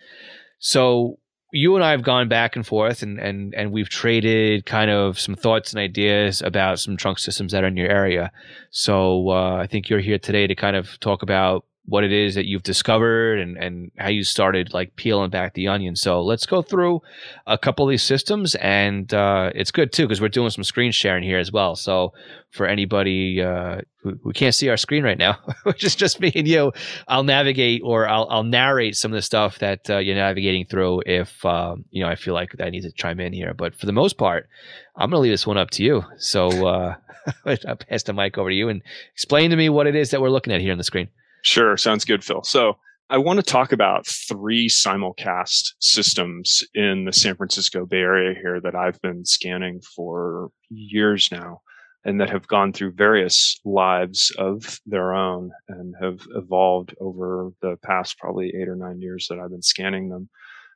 So 0.59 1.20
you 1.52 1.75
and 1.75 1.85
I 1.85 1.91
have 1.91 2.02
gone 2.02 2.29
back 2.29 2.56
and 2.56 2.67
forth 2.67 3.02
and, 3.02 3.19
and, 3.19 3.55
and 3.55 3.73
we've 3.73 3.88
traded 3.88 4.67
kind 4.67 4.91
of 4.91 5.19
some 5.19 5.35
thoughts 5.35 5.73
and 5.73 5.81
ideas 5.81 6.43
about 6.43 6.79
some 6.79 6.97
trunk 6.97 7.19
systems 7.19 7.52
that 7.52 7.64
are 7.64 7.69
in 7.69 7.76
your 7.76 7.91
area. 7.91 8.31
So 8.70 9.31
uh, 9.31 9.56
I 9.56 9.67
think 9.67 9.88
you're 9.88 10.00
here 10.00 10.19
today 10.19 10.47
to 10.47 10.55
kind 10.55 10.76
of 10.76 10.99
talk 11.00 11.23
about 11.23 11.64
what 11.87 12.05
it 12.05 12.12
is 12.12 12.35
that 12.35 12.47
you've 12.47 12.62
discovered 12.62 13.41
and, 13.41 13.56
and 13.56 13.91
how 13.99 14.09
you 14.09 14.23
started 14.23 14.73
like 14.73 14.94
peeling 14.97 15.31
back 15.31 15.55
the 15.55 15.67
onion. 15.67 15.97
So 15.97 16.23
let's 16.23 16.47
go 16.47 16.62
through 16.62 17.00
a 17.47 17.59
couple 17.59 17.85
of 17.85 17.90
these 17.90 18.02
systems 18.02 18.55
and 18.57 19.12
uh, 19.12 19.50
it's 19.55 19.71
good 19.71 19.93
too 19.93 20.05
because 20.05 20.21
we're 20.21 20.28
doing 20.28 20.50
some 20.50 20.62
screen 20.62 20.93
sharing 20.93 21.25
here 21.25 21.38
as 21.38 21.50
well. 21.50 21.75
So 21.75 22.12
for 22.50 22.66
anybody 22.66 23.43
uh, 23.43 23.81
who, 24.02 24.19
who, 24.23 24.33
can't 24.33 24.55
see 24.55 24.69
our 24.69 24.76
screen 24.76 25.02
right 25.02 25.19
now, 25.19 25.38
which 25.64 25.83
is 25.83 25.97
just 25.97 26.21
me 26.21 26.31
and 26.35 26.47
you, 26.47 26.73
I'll 27.09 27.25
navigate 27.25 27.81
or 27.85 28.07
I'll, 28.07 28.28
I'll 28.31 28.45
narrate 28.45 28.95
some 28.95 29.12
of 29.12 29.16
the 29.16 29.23
stuff 29.23 29.59
that 29.59 29.88
uh, 29.88 29.99
you're 29.99 30.14
navigating 30.14 30.66
through 30.66 31.02
if 31.07 31.45
um, 31.45 31.85
you 31.90 32.02
know 32.02 32.09
I 32.09 32.14
feel 32.14 32.35
like 32.35 32.55
I 32.61 32.71
need 32.71 32.83
to 32.83 32.93
chime 32.93 33.21
in 33.21 33.33
here. 33.33 33.55
But 33.55 33.75
for 33.75 33.87
the 33.87 33.93
most 33.93 34.19
part, 34.19 34.49
I'm 34.97 35.11
going 35.11 35.19
to 35.19 35.23
leave 35.23 35.33
this 35.33 35.47
one 35.47 35.59
up 35.59 35.71
to 35.71 35.83
you. 35.83 36.05
So 36.19 36.66
uh, 36.66 36.95
I'll 37.66 37.76
pass 37.76 38.02
the 38.02 38.12
mic 38.12 38.38
over 38.38 38.50
to 38.50 38.55
you 38.55 38.69
and 38.69 38.83
explain 39.12 39.50
to 39.50 39.57
me 39.57 39.69
what 39.69 39.87
it 39.87 39.97
is 39.97 40.11
that 40.11 40.21
we're 40.21 40.31
looking 40.31 40.52
at 40.52 40.61
here 40.61 40.73
on 40.73 40.78
the 40.78 40.85
screen. 40.85 41.09
Sure. 41.42 41.76
Sounds 41.76 42.04
good, 42.04 42.25
Phil. 42.25 42.42
So 42.44 42.75
I 43.09 43.18
want 43.18 43.38
to 43.38 43.42
talk 43.42 43.73
about 43.73 44.06
three 44.06 44.68
simulcast 44.68 45.73
systems 45.80 46.62
in 46.75 47.06
the 47.06 47.12
San 47.12 47.37
Francisco 47.37 47.85
Bay 47.85 47.99
Area 47.99 48.38
here 48.40 48.61
that 48.61 48.76
I've 48.76 49.00
been 49.00 49.25
scanning 49.25 49.80
for 49.97 50.50
years 50.68 51.30
now 51.32 51.61
and 52.04 52.20
that 52.20 52.30
have 52.30 52.47
gone 52.47 52.73
through 52.73 52.92
various 52.92 53.59
lives 53.64 54.32
of 54.38 54.80
their 54.87 55.12
own 55.12 55.50
and 55.68 55.94
have 56.00 56.20
evolved 56.35 56.94
over 57.00 57.50
the 57.61 57.76
past 57.85 58.18
probably 58.18 58.52
eight 58.54 58.68
or 58.68 58.76
nine 58.76 59.00
years 59.00 59.26
that 59.28 59.38
I've 59.38 59.50
been 59.50 59.61
scanning 59.61 60.09
them. 60.09 60.28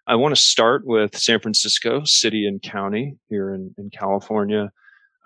I 0.07 0.17
want 0.17 0.35
to 0.35 0.41
start 0.41 0.83
with 0.85 1.17
San 1.17 1.41
Francisco 1.41 2.03
City 2.05 2.47
and 2.47 2.61
County 2.61 3.17
here 3.31 3.55
in, 3.55 3.75
in 3.79 3.91
California 3.91 4.71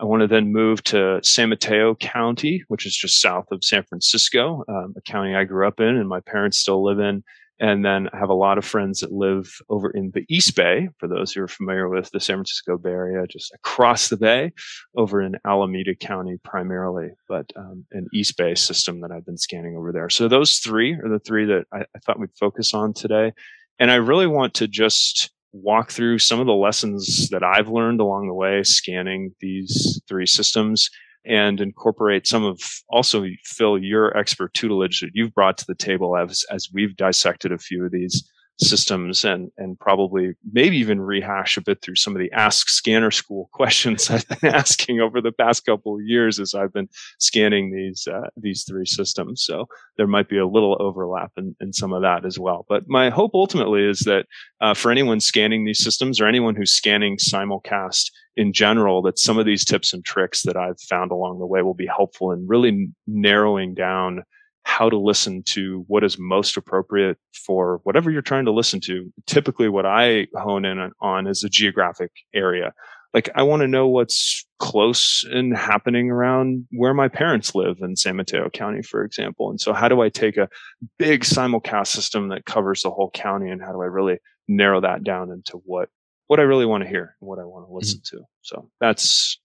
I 0.01 0.05
want 0.05 0.21
to 0.23 0.29
then 0.29 0.53
move 0.53 0.83
to 0.85 1.21
San 1.23 1.49
Mateo 1.49 1.95
County, 1.97 2.63
which 2.69 2.87
is 2.87 2.97
just 2.97 3.21
south 3.21 3.47
of 3.51 3.65
San 3.65 3.83
Francisco, 3.83 4.65
um, 4.69 4.95
a 4.97 5.01
county 5.01 5.35
I 5.35 5.45
grew 5.45 5.67
up 5.67 5.81
in 5.81 5.97
and 5.97 6.09
my 6.09 6.21
parents 6.21 6.59
still 6.59 6.85
live 6.85 7.01
in. 7.01 7.25
And 7.61 7.85
then 7.85 8.09
I 8.13 8.19
have 8.19 8.29
a 8.29 8.35
lot 8.35 8.57
of 8.57 8.65
friends 8.65 9.01
that 9.01 9.11
live 9.11 9.53
over 9.69 9.91
in 9.91 10.13
the 10.15 10.25
East 10.29 10.55
Bay, 10.55 10.89
for 10.99 11.09
those 11.09 11.33
who 11.33 11.43
are 11.43 11.49
familiar 11.49 11.89
with 11.89 12.09
the 12.13 12.21
San 12.21 12.37
Francisco 12.37 12.79
Bay 12.79 12.91
Area, 12.91 13.27
just 13.27 13.53
across 13.53 14.09
the 14.09 14.17
bay, 14.17 14.53
over 14.97 15.21
in 15.21 15.35
Alameda 15.45 15.97
County 15.97 16.37
primarily, 16.45 17.11
but 17.29 17.51
um, 17.57 17.85
an 17.91 18.07
East 18.15 18.37
Bay 18.37 18.55
system 18.55 19.01
that 19.01 19.11
I've 19.11 19.27
been 19.27 19.37
scanning 19.37 19.77
over 19.77 19.91
there. 19.91 20.09
So 20.09 20.29
those 20.29 20.59
three 20.59 20.93
are 20.93 21.09
the 21.09 21.19
three 21.19 21.47
that 21.47 21.65
I, 21.73 21.81
I 21.81 21.99
thought 22.05 22.21
we'd 22.21 22.31
focus 22.39 22.75
on 22.75 22.93
today. 22.93 23.33
And 23.81 23.91
I 23.91 23.97
really 23.97 24.29
want 24.29 24.55
to 24.55 24.69
just 24.69 25.33
walk 25.63 25.91
through 25.91 26.19
some 26.19 26.41
of 26.41 26.47
the 26.47 26.53
lessons 26.53 27.29
that 27.31 27.43
I've 27.43 27.69
learned 27.69 28.01
along 28.01 28.29
the 28.29 28.35
way 28.35 28.63
scanning 28.63 29.35
these 29.41 30.01
three 30.09 30.27
systems 30.27 30.91
and 31.25 31.61
incorporate 31.61 32.27
some 32.27 32.45
of 32.45 32.61
also 32.89 33.25
Phil 33.45 33.79
your 33.79 34.17
expert 34.17 34.55
tutelage 34.55 35.01
that 35.01 35.11
you've 35.15 35.35
brought 35.35 35.59
to 35.59 35.67
the 35.67 35.75
table 35.75 36.17
as 36.17 36.45
as 36.51 36.69
we've 36.73 36.97
dissected 36.97 37.53
a 37.53 37.59
few 37.59 37.85
of 37.85 37.93
these 37.93 38.29
systems 38.61 39.25
and 39.25 39.51
and 39.57 39.79
probably 39.79 40.35
maybe 40.53 40.77
even 40.77 41.01
rehash 41.01 41.57
a 41.57 41.61
bit 41.61 41.81
through 41.81 41.95
some 41.95 42.15
of 42.15 42.21
the 42.21 42.31
ask 42.33 42.69
scanner 42.69 43.11
school 43.11 43.49
questions 43.53 44.11
I've 44.11 44.29
been 44.29 44.51
asking 44.55 45.01
over 45.01 45.21
the 45.21 45.33
past 45.33 45.65
couple 45.65 45.95
of 45.95 46.03
years 46.03 46.41
as 46.41 46.55
I've 46.55 46.73
been 46.73 46.89
scanning 47.19 47.73
these 47.73 48.07
uh, 48.07 48.29
these 48.37 48.65
three 48.65 48.87
systems. 48.87 49.45
So 49.45 49.67
there 49.97 50.07
might 50.07 50.29
be 50.29 50.39
a 50.39 50.47
little 50.47 50.77
overlap 50.81 51.33
in, 51.37 51.55
in 51.61 51.73
some 51.73 51.93
of 51.93 52.03
that 52.03 52.25
as 52.25 52.39
well. 52.39 52.67
But 52.69 52.89
my 52.89 53.11
hope 53.11 53.33
ultimately 53.35 53.85
is 53.85 54.01
that 54.01 54.27
uh, 54.61 54.75
for 54.75 54.91
anyone 54.91 55.21
scanning 55.21 55.65
these 55.65 55.83
systems 55.83 56.21
or 56.21 56.27
anyone 56.27 56.57
who's 56.57 56.73
scanning 56.73 57.17
simulcast 57.17 58.11
in 58.37 58.53
general, 58.53 59.03
that 59.03 59.19
some 59.19 59.39
of 59.39 59.47
these 59.47 59.65
tips 59.65 59.93
and 59.93 60.05
tricks 60.05 60.43
that 60.43 60.57
I've 60.57 60.81
found 60.81 61.11
along 61.11 61.39
the 61.39 61.47
way 61.47 61.63
will 61.63 61.75
be 61.75 61.89
helpful 61.89 62.33
in 62.33 62.47
really 62.47 62.89
narrowing 63.07 63.75
down 63.75 64.23
how 64.69 64.91
to 64.91 64.99
listen 64.99 65.43
to 65.43 65.83
what 65.89 66.05
is 66.05 66.19
most 66.19 66.55
appropriate 66.55 67.17
for 67.33 67.81
whatever 67.85 68.11
you're 68.11 68.21
trying 68.21 68.45
to 68.45 68.53
listen 68.53 68.81
to. 68.81 69.11
Typically, 69.27 69.67
what 69.67 69.87
I 69.87 70.27
hone 70.35 70.67
in 70.67 70.93
on 71.01 71.27
is 71.27 71.41
the 71.41 71.49
geographic 71.49 72.13
area. 72.35 72.75
Like, 73.15 73.31
I 73.35 73.43
want 73.45 73.63
to 73.63 73.67
know 73.67 73.89
what's 73.89 74.47
close 74.59 75.25
and 75.33 75.57
happening 75.57 76.11
around 76.11 76.67
where 76.73 76.93
my 76.93 77.09
parents 77.09 77.55
live 77.55 77.79
in 77.81 77.97
San 77.97 78.17
Mateo 78.17 78.51
County, 78.51 78.83
for 78.83 79.03
example. 79.03 79.49
And 79.49 79.59
so, 79.59 79.73
how 79.73 79.89
do 79.89 80.03
I 80.03 80.11
take 80.11 80.37
a 80.37 80.51
big 80.99 81.23
simulcast 81.23 81.87
system 81.87 82.29
that 82.29 82.45
covers 82.45 82.83
the 82.83 82.91
whole 82.91 83.11
county, 83.11 83.51
and 83.51 83.63
how 83.63 83.73
do 83.73 83.81
I 83.81 83.87
really 83.87 84.19
narrow 84.49 84.83
that 84.83 85.03
down 85.03 85.33
into 85.33 85.63
what 85.65 85.89
what 86.27 86.41
I 86.41 86.43
really 86.43 86.67
want 86.67 86.85
to 86.85 86.89
hear 86.91 87.17
and 87.23 87.29
what 87.29 87.39
I 87.39 87.45
want 87.45 87.67
to 87.67 87.73
listen 87.73 88.01
mm-hmm. 88.01 88.19
to? 88.19 88.25
So 88.43 88.71
that's 88.83 89.41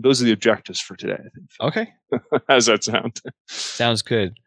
those 0.00 0.22
are 0.22 0.24
the 0.24 0.32
objectives 0.32 0.80
for 0.80 0.94
today. 0.94 1.18
I 1.18 1.28
think. 1.34 1.50
Okay. 1.60 1.88
How's 2.48 2.66
that 2.66 2.84
sound? 2.84 3.20
Sounds 3.48 4.02
good. 4.02 4.38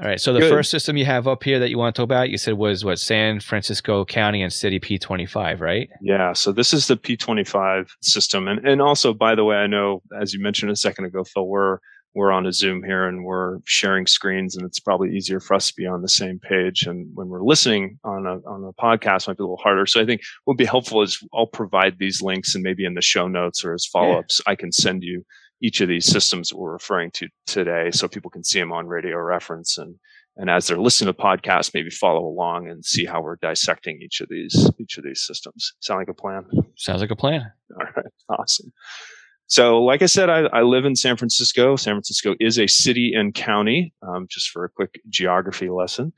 All 0.00 0.08
right. 0.08 0.20
So 0.20 0.32
the 0.32 0.40
Good. 0.40 0.50
first 0.50 0.70
system 0.70 0.96
you 0.96 1.04
have 1.04 1.28
up 1.28 1.44
here 1.44 1.58
that 1.58 1.68
you 1.68 1.76
want 1.76 1.94
to 1.94 2.00
talk 2.00 2.04
about, 2.04 2.30
you 2.30 2.38
said 2.38 2.54
was 2.54 2.82
what 2.82 2.98
San 2.98 3.40
Francisco 3.40 4.06
County 4.06 4.42
and 4.42 4.50
City 4.50 4.80
P25, 4.80 5.60
right? 5.60 5.90
Yeah. 6.00 6.32
So 6.32 6.50
this 6.50 6.72
is 6.72 6.86
the 6.86 6.96
P25 6.96 7.90
system, 8.00 8.48
and 8.48 8.66
and 8.66 8.80
also 8.80 9.12
by 9.12 9.34
the 9.34 9.44
way, 9.44 9.56
I 9.56 9.66
know 9.66 10.02
as 10.18 10.32
you 10.32 10.40
mentioned 10.40 10.70
a 10.70 10.76
second 10.76 11.04
ago, 11.04 11.24
Phil, 11.24 11.46
we're 11.46 11.78
we're 12.14 12.32
on 12.32 12.46
a 12.46 12.52
Zoom 12.52 12.82
here 12.82 13.06
and 13.06 13.24
we're 13.24 13.58
sharing 13.64 14.06
screens, 14.06 14.56
and 14.56 14.64
it's 14.64 14.80
probably 14.80 15.14
easier 15.14 15.40
for 15.40 15.54
us 15.54 15.68
to 15.68 15.74
be 15.76 15.86
on 15.86 16.00
the 16.00 16.08
same 16.08 16.38
page. 16.38 16.86
And 16.86 17.08
when 17.14 17.28
we're 17.28 17.42
listening 17.42 17.98
on 18.02 18.26
a 18.26 18.36
on 18.48 18.64
a 18.64 18.72
podcast, 18.82 19.28
might 19.28 19.36
be 19.36 19.42
a 19.42 19.44
little 19.44 19.60
harder. 19.62 19.84
So 19.84 20.00
I 20.00 20.06
think 20.06 20.22
what 20.44 20.52
would 20.52 20.58
be 20.58 20.64
helpful 20.64 21.02
is 21.02 21.22
I'll 21.34 21.46
provide 21.46 21.98
these 21.98 22.22
links, 22.22 22.54
and 22.54 22.64
maybe 22.64 22.86
in 22.86 22.94
the 22.94 23.02
show 23.02 23.28
notes 23.28 23.62
or 23.62 23.74
as 23.74 23.84
follow 23.84 24.18
ups, 24.18 24.40
yeah. 24.46 24.52
I 24.52 24.56
can 24.56 24.72
send 24.72 25.02
you 25.02 25.24
each 25.62 25.80
of 25.80 25.88
these 25.88 26.06
systems 26.06 26.48
that 26.48 26.58
we're 26.58 26.72
referring 26.72 27.10
to 27.12 27.28
today 27.46 27.90
so 27.92 28.08
people 28.08 28.30
can 28.30 28.44
see 28.44 28.58
them 28.58 28.72
on 28.72 28.86
radio 28.86 29.16
reference 29.18 29.78
and 29.78 29.96
and 30.36 30.48
as 30.48 30.66
they're 30.66 30.78
listening 30.78 31.12
to 31.12 31.20
podcasts 31.20 31.72
maybe 31.74 31.90
follow 31.90 32.24
along 32.24 32.68
and 32.68 32.84
see 32.84 33.04
how 33.04 33.20
we're 33.20 33.36
dissecting 33.36 34.00
each 34.02 34.20
of 34.20 34.28
these 34.28 34.70
each 34.78 34.98
of 34.98 35.04
these 35.04 35.22
systems. 35.26 35.72
Sound 35.80 36.00
like 36.00 36.08
a 36.08 36.14
plan? 36.14 36.44
Sounds 36.76 37.00
like 37.00 37.10
a 37.10 37.16
plan. 37.16 37.50
All 37.78 37.86
right. 37.96 38.06
Awesome. 38.28 38.72
So 39.46 39.82
like 39.82 40.00
i 40.00 40.06
said 40.06 40.30
i, 40.30 40.40
I 40.46 40.62
live 40.62 40.84
in 40.84 40.96
san 40.96 41.16
francisco. 41.16 41.76
San 41.76 41.94
francisco 41.94 42.34
is 42.40 42.58
a 42.58 42.66
city 42.66 43.12
and 43.14 43.34
county 43.34 43.92
um, 44.06 44.26
just 44.28 44.50
for 44.50 44.64
a 44.64 44.70
quick 44.70 45.00
geography 45.08 45.68
lesson 45.68 46.12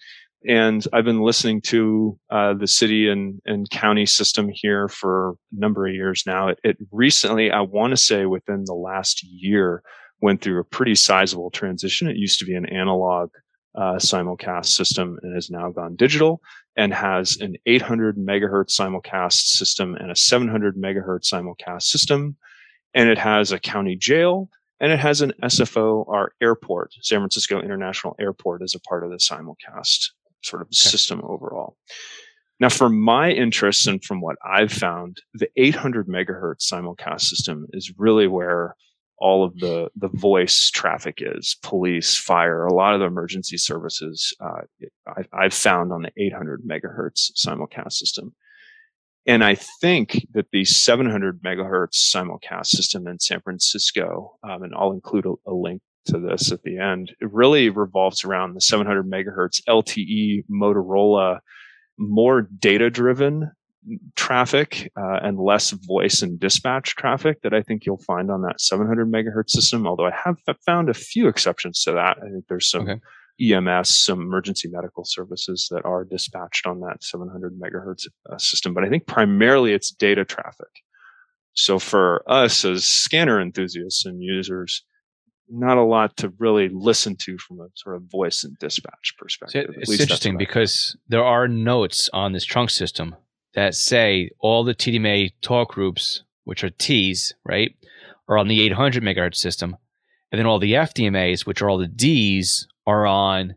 and 0.47 0.87
I've 0.93 1.05
been 1.05 1.23
listening 1.23 1.61
to 1.63 2.19
uh, 2.31 2.55
the 2.55 2.67
city 2.67 3.09
and, 3.09 3.41
and 3.47 3.69
county 3.71 4.07
system 4.07 4.51
here 4.53 4.89
for 4.89 5.31
a 5.31 5.35
number 5.53 5.87
of 5.87 5.95
years 5.95 6.25
now. 6.27 6.49
It, 6.49 6.59
it 6.63 6.77
recently, 6.93 7.51
I 7.51 7.61
want 7.61 7.93
to 7.93 7.97
say 7.97 8.27
within 8.27 8.65
the 8.67 8.75
last 8.75 9.23
year, 9.23 9.83
went 10.21 10.43
through 10.43 10.61
a 10.61 10.65
pretty 10.65 10.95
sizable 10.95 11.51
transition. 11.51 12.09
It 12.09 12.17
used 12.17 12.39
to 12.41 12.45
be 12.45 12.55
an 12.55 12.67
analog 12.67 13.31
uh, 13.75 13.97
simulcast 13.97 14.67
system 14.67 15.19
and 15.23 15.35
has 15.35 15.51
now 15.51 15.71
gone 15.71 15.97
digital 15.97 16.41
and 16.77 16.93
has 16.93 17.37
an 17.39 17.57
800 17.67 18.17
megahertz 18.17 18.79
simulcast 18.79 19.33
system 19.33 19.95
and 19.95 20.11
a 20.11 20.17
700 20.17 20.77
megahertz 20.77 21.33
simulcast 21.33 21.83
system. 21.83 22.37
And 22.95 23.09
it 23.09 23.19
has 23.19 23.51
a 23.51 23.59
county 23.59 23.97
jail 23.97 24.49
and 24.81 24.93
it 24.93 24.99
has 24.99 25.21
an 25.21 25.33
SFO, 25.43 26.07
our 26.09 26.33
airport, 26.43 26.93
San 27.01 27.21
Francisco 27.21 27.61
International 27.61 28.15
Airport, 28.21 28.63
as 28.63 28.75
a 28.75 28.81
part 28.81 29.05
of 29.05 29.11
the 29.11 29.17
simulcast 29.17 30.11
sort 30.45 30.63
of 30.63 30.69
okay. 30.69 30.75
system 30.75 31.21
overall. 31.25 31.77
Now, 32.61 32.69
for 32.69 32.89
my 32.89 33.31
interests 33.31 33.87
and 33.87 34.03
from 34.03 34.21
what 34.21 34.37
I've 34.45 34.73
found, 34.73 35.21
the 35.35 35.49
800 35.57 36.07
megahertz 36.07 36.71
simulcast 36.73 37.23
system 37.23 37.67
is 37.73 37.93
really 37.99 38.29
where 38.29 38.77
all 39.19 39.45
of 39.45 39.59
the 39.59 39.89
the 39.97 40.09
voice 40.09 40.71
traffic 40.71 41.19
is 41.19 41.57
police 41.63 42.17
fire 42.17 42.67
a 42.67 42.75
lot 42.75 42.95
of 42.95 43.01
the 43.01 43.07
emergency 43.07 43.57
services 43.57 44.35
uh, 44.41 44.63
I, 45.33 45.45
have 45.45 45.55
found 45.55 45.93
on 45.93 46.03
the 46.03 46.13
800 46.17 46.63
megahertz 46.65 47.31
simulcast 47.33 47.93
system 47.93 48.35
and 49.27 49.45
i 49.45 49.55
think 49.55 50.27
that 50.33 50.47
the 50.53 50.65
700 50.65 51.43
megahertz 51.43 52.13
simulcast 52.13 52.67
system 52.67 53.07
in 53.07 53.21
san 53.21 53.41
francisco 53.41 54.37
um, 54.43 54.65
and 54.65 54.75
i'll 54.77 54.93
include 54.93 55.27
a, 55.27 55.35
a, 55.47 55.55
link 55.55 55.81
to 56.07 56.19
this 56.19 56.53
at 56.53 56.63
the 56.63 56.79
end. 56.79 57.15
It 57.21 57.33
really 57.33 57.71
revolves 57.71 58.25
around 58.25 58.55
the 58.55 58.61
700 58.61 59.09
megahertz 59.09 59.61
LTE 59.69 60.45
Motorola, 60.51 61.41
more 61.99 62.43
data 62.43 62.91
driven 62.91 63.51
traffic 64.17 64.91
uh, 64.99 65.19
and 65.23 65.39
less 65.39 65.71
voice 65.71 66.23
and 66.23 66.41
dispatch 66.41 66.97
traffic 66.97 67.43
that 67.43 67.53
I 67.53 67.63
think 67.63 67.85
you'll 67.85 67.99
find 67.99 68.31
on 68.31 68.43
that 68.43 68.61
700 68.61 69.11
megahertz 69.11 69.51
system. 69.51 69.87
Although 69.87 70.07
I 70.07 70.15
have 70.25 70.39
found 70.65 70.89
a 70.89 70.95
few 70.95 71.29
exceptions 71.29 71.83
to 71.85 71.93
that. 71.93 72.19
I 72.19 72.31
think 72.31 72.45
there's 72.49 72.71
some 72.71 72.89
okay. 72.89 73.01
EMS, 73.41 73.89
some 73.89 74.21
emergency 74.21 74.69
medical 74.69 75.05
services 75.05 75.69
that 75.71 75.85
are 75.85 76.05
dispatched 76.05 76.67
on 76.67 76.81
that 76.81 77.03
700 77.03 77.59
megahertz 77.59 78.07
uh, 78.31 78.39
system. 78.39 78.75
But 78.75 78.85
I 78.85 78.89
think 78.89 79.07
primarily 79.07 79.73
it's 79.73 79.91
data 79.91 80.25
traffic. 80.25 80.69
So 81.55 81.79
for 81.79 82.25
us 82.31 82.65
as 82.65 82.85
scanner 82.85 83.41
enthusiasts 83.41 84.07
and 84.07 84.23
users, 84.23 84.85
not 85.49 85.77
a 85.77 85.83
lot 85.83 86.17
to 86.19 86.33
really 86.39 86.69
listen 86.69 87.17
to 87.17 87.39
from 87.39 87.61
a 87.61 87.69
sort 87.75 87.97
of 87.97 88.03
voice 88.05 88.45
and 88.45 88.59
dispatch 88.59 89.15
perspective. 89.19 89.75
it's 89.77 90.01
interesting 90.01 90.37
because 90.37 90.97
there 91.09 91.25
are 91.25 91.49
notes 91.49 92.09
on 92.13 92.33
this 92.33 92.45
trunk 92.45 92.71
system 92.71 93.15
that 93.55 93.75
say 93.75 94.31
all 94.41 94.65
the 94.65 94.75
TDMA 94.75 95.33
talk 95.43 95.73
groups, 95.73 96.23
which 96.45 96.65
are 96.65 96.71
T's, 96.71 97.35
right, 97.45 97.75
are 98.29 98.39
on 98.39 98.49
the 98.49 98.63
800 98.63 99.03
megahertz 99.03 99.37
system, 99.37 99.77
and 100.33 100.39
then 100.39 100.47
all 100.47 100.59
the 100.59 100.73
FDMAs, 100.73 101.47
which 101.47 101.63
are 101.63 101.71
all 101.71 101.79
the 101.79 101.87
D's, 101.87 102.67
are 102.87 103.07
on 103.07 103.55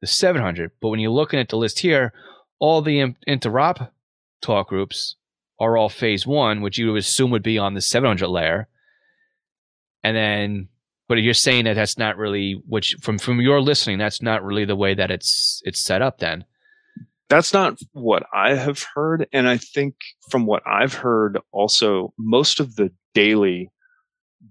the 0.00 0.06
700. 0.06 0.70
But 0.80 0.88
when 0.88 1.00
you're 1.00 1.10
looking 1.10 1.40
at 1.40 1.48
the 1.48 1.56
list 1.56 1.80
here, 1.80 2.12
all 2.58 2.80
the 2.80 3.14
interop 3.28 3.90
talk 4.40 4.68
groups 4.68 5.16
are 5.60 5.76
all 5.76 5.88
phase 5.88 6.26
one, 6.26 6.60
which 6.60 6.78
you 6.78 6.92
would 6.92 6.98
assume 6.98 7.30
would 7.30 7.42
be 7.42 7.58
on 7.58 7.74
the 7.74 7.80
700 7.80 8.28
layer. 8.28 8.68
And 10.02 10.16
then 10.16 10.68
but 11.08 11.16
you're 11.16 11.34
saying 11.34 11.64
that 11.64 11.74
that's 11.74 11.98
not 11.98 12.16
really 12.16 12.60
which 12.66 12.96
from 13.00 13.18
from 13.18 13.40
your 13.40 13.60
listening 13.60 13.98
that's 13.98 14.22
not 14.22 14.44
really 14.44 14.64
the 14.64 14.76
way 14.76 14.94
that 14.94 15.10
it's 15.10 15.60
it's 15.64 15.80
set 15.80 16.02
up 16.02 16.18
then. 16.18 16.44
That's 17.28 17.52
not 17.52 17.78
what 17.92 18.24
i 18.32 18.54
have 18.54 18.84
heard. 18.94 19.26
And 19.32 19.48
i 19.48 19.56
think 19.56 19.94
from 20.30 20.46
what 20.46 20.62
i've 20.66 20.94
heard 20.94 21.38
also 21.52 22.12
most 22.18 22.60
of 22.60 22.76
the 22.76 22.90
daily 23.14 23.70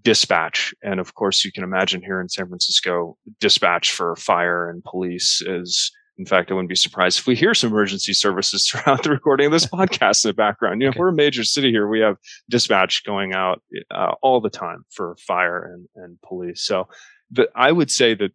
dispatch 0.02 0.74
and 0.82 1.00
of 1.00 1.14
course 1.14 1.46
you 1.46 1.52
can 1.52 1.64
imagine 1.64 2.02
here 2.02 2.20
in 2.20 2.28
san 2.28 2.48
francisco 2.48 3.16
dispatch 3.40 3.92
for 3.92 4.16
fire 4.16 4.68
and 4.70 4.84
police 4.84 5.40
is 5.46 5.92
in 6.18 6.26
fact, 6.26 6.52
I 6.52 6.54
wouldn't 6.54 6.70
be 6.70 6.76
surprised 6.76 7.20
if 7.20 7.28
we 7.28 7.36
hear 7.36 7.54
some 7.54 7.72
emergency 7.72 8.14
services 8.14 8.68
throughout 8.70 9.04
the 9.04 9.10
recording 9.10 9.48
of 9.48 9.52
this 9.52 9.66
podcast 9.74 10.24
in 10.24 10.30
the 10.30 10.34
background. 10.34 10.82
You 10.82 10.88
know, 10.88 10.90
okay. 10.92 11.00
we're 11.00 11.10
a 11.10 11.14
major 11.14 11.44
city 11.44 11.72
here. 11.72 11.88
We 11.88 12.02
have 12.02 12.18
dispatch 12.50 13.04
going 13.04 13.34
out 13.34 13.62
uh, 13.92 14.14
all 14.22 14.40
the 14.40 14.50
time 14.50 14.86
for 14.92 15.16
fire 15.26 15.64
and, 15.74 15.88
and 15.96 16.18
police. 16.22 16.64
So 16.64 16.88
the, 17.32 17.50
I 17.56 17.72
would 17.72 17.90
say 17.90 18.14
that 18.16 18.32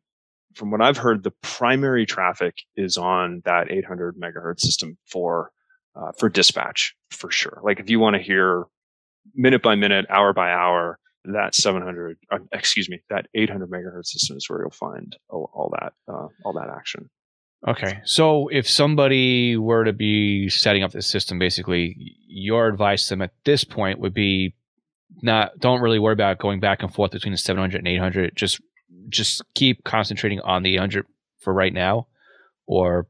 from 0.54 0.70
what 0.70 0.80
I've 0.80 0.96
heard, 0.96 1.22
the 1.22 1.32
primary 1.42 2.04
traffic 2.04 2.56
is 2.76 2.98
on 2.98 3.42
that 3.44 3.70
800 3.70 4.16
megahertz 4.16 4.60
system 4.60 4.98
for 5.06 5.52
uh, 5.94 6.12
for 6.18 6.28
dispatch 6.28 6.94
for 7.10 7.30
sure. 7.30 7.60
Like 7.62 7.80
if 7.80 7.90
you 7.90 7.98
want 8.00 8.14
to 8.16 8.22
hear 8.22 8.64
minute 9.34 9.62
by 9.62 9.74
minute, 9.74 10.06
hour 10.10 10.32
by 10.32 10.50
hour, 10.50 10.98
that 11.24 11.54
700, 11.54 12.18
uh, 12.30 12.38
excuse 12.52 12.88
me, 12.88 13.00
that 13.10 13.26
800 13.34 13.70
megahertz 13.70 14.06
system 14.06 14.36
is 14.36 14.48
where 14.48 14.60
you'll 14.60 14.70
find 14.70 15.16
all, 15.28 15.50
all 15.52 15.74
that 15.80 15.92
uh, 16.12 16.28
all 16.44 16.52
that 16.54 16.70
action. 16.70 17.08
Okay. 17.66 18.00
So 18.04 18.48
if 18.48 18.68
somebody 18.68 19.56
were 19.56 19.84
to 19.84 19.92
be 19.92 20.48
setting 20.48 20.84
up 20.84 20.92
this 20.92 21.06
system, 21.06 21.38
basically, 21.38 22.16
your 22.26 22.68
advice 22.68 23.04
to 23.04 23.10
them 23.10 23.22
at 23.22 23.32
this 23.44 23.64
point 23.64 23.98
would 23.98 24.14
be 24.14 24.54
not 25.22 25.58
don't 25.58 25.80
really 25.80 25.98
worry 25.98 26.12
about 26.12 26.38
going 26.38 26.60
back 26.60 26.82
and 26.82 26.92
forth 26.94 27.10
between 27.10 27.32
the 27.32 27.38
700 27.38 27.78
and 27.78 27.88
800. 27.88 28.36
Just 28.36 28.60
just 29.08 29.42
keep 29.54 29.84
concentrating 29.84 30.40
on 30.40 30.62
the 30.62 30.74
800 30.74 31.06
for 31.40 31.52
right 31.52 31.72
now, 31.72 32.06
or 32.66 33.08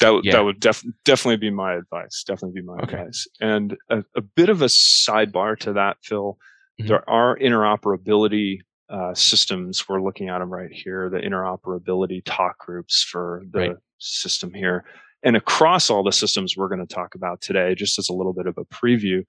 that 0.00 0.10
would 0.10 0.24
yeah. 0.24 0.32
that 0.32 0.44
would 0.44 0.60
def- 0.60 0.84
definitely 1.04 1.36
be 1.36 1.50
my 1.50 1.74
advice. 1.74 2.24
Definitely 2.26 2.60
be 2.60 2.66
my 2.66 2.78
okay. 2.82 2.96
advice. 2.96 3.26
And 3.40 3.76
a, 3.88 4.04
a, 4.16 4.20
bit 4.20 4.48
of 4.48 4.62
a 4.62 4.66
sidebar 4.66 5.56
to 5.60 5.74
that, 5.74 5.98
Phil. 6.02 6.38
Mm-hmm. 6.80 6.88
There 6.88 7.08
are 7.08 7.38
interoperability 7.38 8.60
uh, 8.92 9.14
systems. 9.14 9.88
We're 9.88 10.02
looking 10.02 10.28
at 10.28 10.38
them 10.38 10.52
right 10.52 10.70
here, 10.70 11.08
the 11.08 11.18
interoperability 11.18 12.22
talk 12.24 12.58
groups 12.58 13.02
for 13.02 13.42
the 13.50 13.58
right. 13.58 13.76
system 13.98 14.52
here. 14.52 14.84
And 15.24 15.36
across 15.36 15.88
all 15.88 16.02
the 16.02 16.12
systems 16.12 16.56
we're 16.56 16.68
going 16.68 16.86
to 16.86 16.94
talk 16.94 17.14
about 17.14 17.40
today, 17.40 17.74
just 17.74 17.98
as 17.98 18.08
a 18.08 18.12
little 18.12 18.34
bit 18.34 18.46
of 18.46 18.58
a 18.58 18.64
preview, 18.66 19.24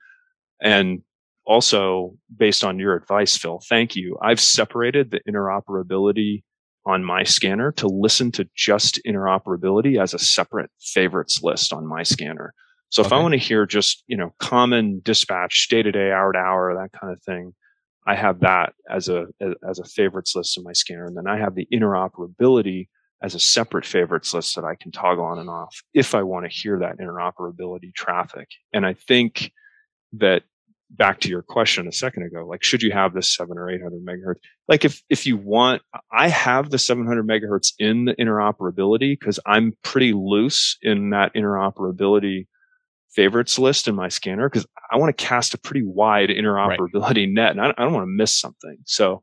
and 0.61 1.01
also 1.45 2.15
based 2.35 2.63
on 2.63 2.79
your 2.79 2.95
advice, 2.95 3.37
Phil, 3.37 3.61
thank 3.69 3.95
you. 3.95 4.17
I've 4.21 4.39
separated 4.39 5.11
the 5.11 5.21
interoperability 5.29 6.43
on 6.85 7.03
my 7.03 7.23
scanner 7.23 7.71
to 7.73 7.87
listen 7.87 8.31
to 8.33 8.47
just 8.55 8.99
interoperability 9.07 10.01
as 10.01 10.13
a 10.13 10.19
separate 10.19 10.69
favorites 10.81 11.41
list 11.41 11.71
on 11.71 11.87
my 11.87 12.03
scanner. 12.03 12.53
So 12.89 13.01
if 13.01 13.07
okay. 13.07 13.15
I 13.15 13.21
want 13.21 13.33
to 13.33 13.39
hear 13.39 13.65
just, 13.65 14.03
you 14.07 14.17
know, 14.17 14.33
common 14.39 15.01
dispatch, 15.03 15.67
day 15.69 15.81
to 15.81 15.91
day, 15.91 16.11
hour 16.11 16.33
to 16.33 16.39
hour, 16.39 16.75
that 16.75 16.97
kind 16.99 17.13
of 17.13 17.21
thing, 17.23 17.53
I 18.05 18.15
have 18.15 18.41
that 18.41 18.73
as 18.89 19.07
a, 19.07 19.27
as 19.67 19.79
a 19.79 19.85
favorites 19.85 20.35
list 20.35 20.57
in 20.57 20.63
my 20.63 20.73
scanner. 20.73 21.05
And 21.05 21.15
then 21.15 21.27
I 21.27 21.37
have 21.37 21.55
the 21.55 21.67
interoperability 21.73 22.87
as 23.21 23.35
a 23.35 23.39
separate 23.39 23.85
favorites 23.85 24.33
list 24.33 24.55
that 24.55 24.65
I 24.65 24.75
can 24.75 24.91
toggle 24.91 25.23
on 25.23 25.39
and 25.39 25.49
off 25.49 25.81
if 25.93 26.13
I 26.13 26.23
want 26.23 26.45
to 26.45 26.55
hear 26.55 26.79
that 26.79 26.99
interoperability 26.99 27.93
traffic. 27.95 28.49
And 28.73 28.85
I 28.85 28.93
think 28.93 29.51
that 30.13 30.43
back 30.89 31.21
to 31.21 31.29
your 31.29 31.41
question 31.41 31.87
a 31.87 31.91
second 31.91 32.23
ago, 32.23 32.45
like 32.45 32.63
should 32.63 32.83
you 32.83 32.91
have 32.91 33.13
this 33.13 33.33
seven 33.35 33.57
or 33.57 33.69
eight 33.69 33.81
hundred 33.81 34.05
megahertz? 34.05 34.39
Like 34.67 34.85
if 34.85 35.01
if 35.09 35.25
you 35.25 35.37
want, 35.37 35.81
I 36.11 36.27
have 36.27 36.69
the 36.69 36.77
seven 36.77 37.07
hundred 37.07 37.27
megahertz 37.27 37.73
in 37.79 38.05
the 38.05 38.15
interoperability 38.15 39.17
because 39.19 39.39
I'm 39.45 39.73
pretty 39.83 40.13
loose 40.13 40.77
in 40.81 41.11
that 41.11 41.33
interoperability 41.33 42.47
favorites 43.15 43.59
list 43.59 43.87
in 43.87 43.95
my 43.95 44.09
scanner 44.09 44.49
because 44.49 44.65
I 44.91 44.97
want 44.97 45.15
to 45.15 45.23
cast 45.25 45.53
a 45.53 45.57
pretty 45.57 45.85
wide 45.85 46.29
interoperability 46.29 47.25
right. 47.25 47.29
net 47.29 47.51
and 47.51 47.61
I, 47.61 47.73
I 47.77 47.83
don't 47.83 47.93
want 47.93 48.03
to 48.03 48.13
miss 48.15 48.35
something. 48.35 48.77
So 48.85 49.21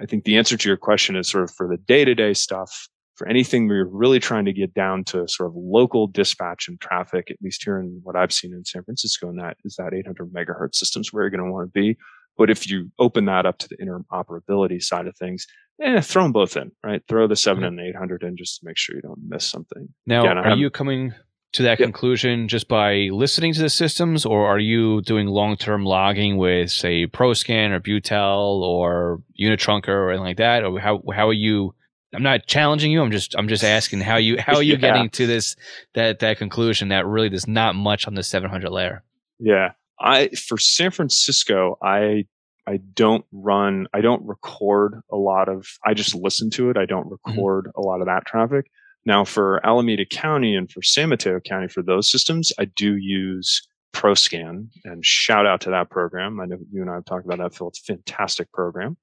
I 0.00 0.06
think 0.06 0.24
the 0.24 0.36
answer 0.36 0.56
to 0.56 0.68
your 0.68 0.76
question 0.76 1.16
is 1.16 1.28
sort 1.28 1.44
of 1.44 1.50
for 1.50 1.68
the 1.68 1.76
day 1.76 2.04
to 2.04 2.14
day 2.14 2.34
stuff 2.34 2.88
for 3.14 3.28
anything 3.28 3.68
we're 3.68 3.86
really 3.86 4.18
trying 4.18 4.44
to 4.46 4.52
get 4.52 4.74
down 4.74 5.04
to 5.04 5.28
sort 5.28 5.48
of 5.48 5.54
local 5.54 6.06
dispatch 6.06 6.66
and 6.66 6.80
traffic, 6.80 7.30
at 7.30 7.36
least 7.42 7.62
here 7.62 7.78
in 7.78 8.00
what 8.02 8.16
I've 8.16 8.32
seen 8.32 8.52
in 8.52 8.64
San 8.64 8.82
Francisco, 8.84 9.28
and 9.28 9.38
that 9.38 9.58
is 9.64 9.76
that 9.76 9.92
800 9.92 10.32
megahertz 10.32 10.76
systems 10.76 11.12
where 11.12 11.22
you're 11.22 11.30
going 11.30 11.44
to 11.44 11.52
want 11.52 11.72
to 11.72 11.80
be. 11.80 11.96
But 12.38 12.50
if 12.50 12.68
you 12.68 12.90
open 12.98 13.26
that 13.26 13.44
up 13.44 13.58
to 13.58 13.68
the 13.68 13.76
interoperability 13.76 14.82
side 14.82 15.06
of 15.06 15.16
things, 15.16 15.46
eh, 15.82 16.00
throw 16.00 16.22
them 16.22 16.32
both 16.32 16.56
in, 16.56 16.72
right? 16.82 17.02
Throw 17.06 17.26
the 17.26 17.36
7 17.36 17.62
mm-hmm. 17.62 17.78
and 17.78 17.88
800 17.88 18.22
in 18.22 18.36
just 18.36 18.60
to 18.60 18.66
make 18.66 18.78
sure 18.78 18.96
you 18.96 19.02
don't 19.02 19.20
miss 19.28 19.44
something. 19.44 19.88
Now, 20.06 20.22
Again, 20.22 20.38
are 20.38 20.56
you 20.56 20.70
coming 20.70 21.12
to 21.52 21.62
that 21.64 21.78
yep. 21.78 21.86
conclusion 21.86 22.48
just 22.48 22.66
by 22.66 23.08
listening 23.12 23.52
to 23.54 23.60
the 23.60 23.68
systems, 23.68 24.24
or 24.24 24.46
are 24.46 24.58
you 24.58 25.02
doing 25.02 25.26
long 25.26 25.56
term 25.56 25.84
logging 25.84 26.38
with, 26.38 26.70
say, 26.70 27.06
ProScan 27.06 27.70
or 27.70 27.80
Butel 27.80 28.60
or 28.62 29.22
Unitrunker 29.38 29.88
or 29.88 30.10
anything 30.10 30.24
like 30.24 30.36
that? 30.38 30.64
Or 30.64 30.78
how, 30.80 31.02
how 31.14 31.28
are 31.28 31.34
you? 31.34 31.74
I'm 32.14 32.22
not 32.22 32.46
challenging 32.46 32.90
you. 32.90 33.02
I'm 33.02 33.10
just 33.10 33.34
I'm 33.36 33.48
just 33.48 33.64
asking 33.64 34.00
how 34.00 34.16
you 34.16 34.38
how 34.38 34.56
are 34.56 34.62
you 34.62 34.72
yeah. 34.80 34.80
getting 34.80 35.10
to 35.10 35.26
this 35.26 35.56
that 35.94 36.18
that 36.18 36.38
conclusion 36.38 36.88
that 36.88 37.06
really 37.06 37.30
there's 37.30 37.48
not 37.48 37.74
much 37.74 38.06
on 38.06 38.14
the 38.14 38.22
700 38.22 38.70
layer. 38.70 39.02
Yeah, 39.38 39.72
I 39.98 40.28
for 40.28 40.58
San 40.58 40.90
Francisco, 40.90 41.78
I 41.82 42.26
I 42.66 42.80
don't 42.94 43.24
run 43.32 43.86
I 43.94 44.02
don't 44.02 44.26
record 44.26 45.00
a 45.10 45.16
lot 45.16 45.48
of 45.48 45.66
I 45.86 45.94
just 45.94 46.14
listen 46.14 46.50
to 46.50 46.68
it. 46.68 46.76
I 46.76 46.84
don't 46.84 47.06
mm-hmm. 47.06 47.30
record 47.30 47.66
mm-hmm. 47.66 47.80
a 47.80 47.82
lot 47.82 48.00
of 48.00 48.06
that 48.06 48.26
traffic. 48.26 48.70
Now 49.04 49.24
for 49.24 49.64
Alameda 49.66 50.04
County 50.06 50.54
and 50.54 50.70
for 50.70 50.82
San 50.82 51.08
Mateo 51.08 51.40
County 51.40 51.68
for 51.68 51.82
those 51.82 52.10
systems, 52.10 52.52
I 52.58 52.66
do 52.66 52.96
use 52.96 53.66
ProScan 53.92 54.68
and 54.84 55.04
shout 55.04 55.46
out 55.46 55.60
to 55.62 55.70
that 55.70 55.90
program. 55.90 56.40
I 56.40 56.46
know 56.46 56.58
you 56.70 56.80
and 56.82 56.90
I 56.90 56.94
have 56.94 57.04
talked 57.04 57.24
about 57.24 57.38
that, 57.38 57.54
Phil. 57.54 57.68
It's 57.68 57.80
a 57.80 57.92
fantastic 57.94 58.52
program. 58.52 58.96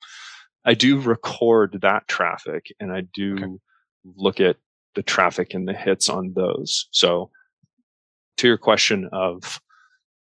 I 0.65 0.74
do 0.74 1.00
record 1.00 1.79
that 1.82 2.08
traffic 2.08 2.68
and 2.79 2.91
I 2.91 3.01
do 3.13 3.34
okay. 3.34 3.46
look 4.15 4.39
at 4.39 4.58
the 4.96 5.03
traffic 5.03 5.53
and 5.53 5.68
the 5.68 5.74
hits 5.74 6.10
on 6.10 6.34
those. 6.36 6.88
So 6.91 7.29
to 8.38 8.48
your 8.48 8.58
question 8.58 9.10
of 9.12 9.60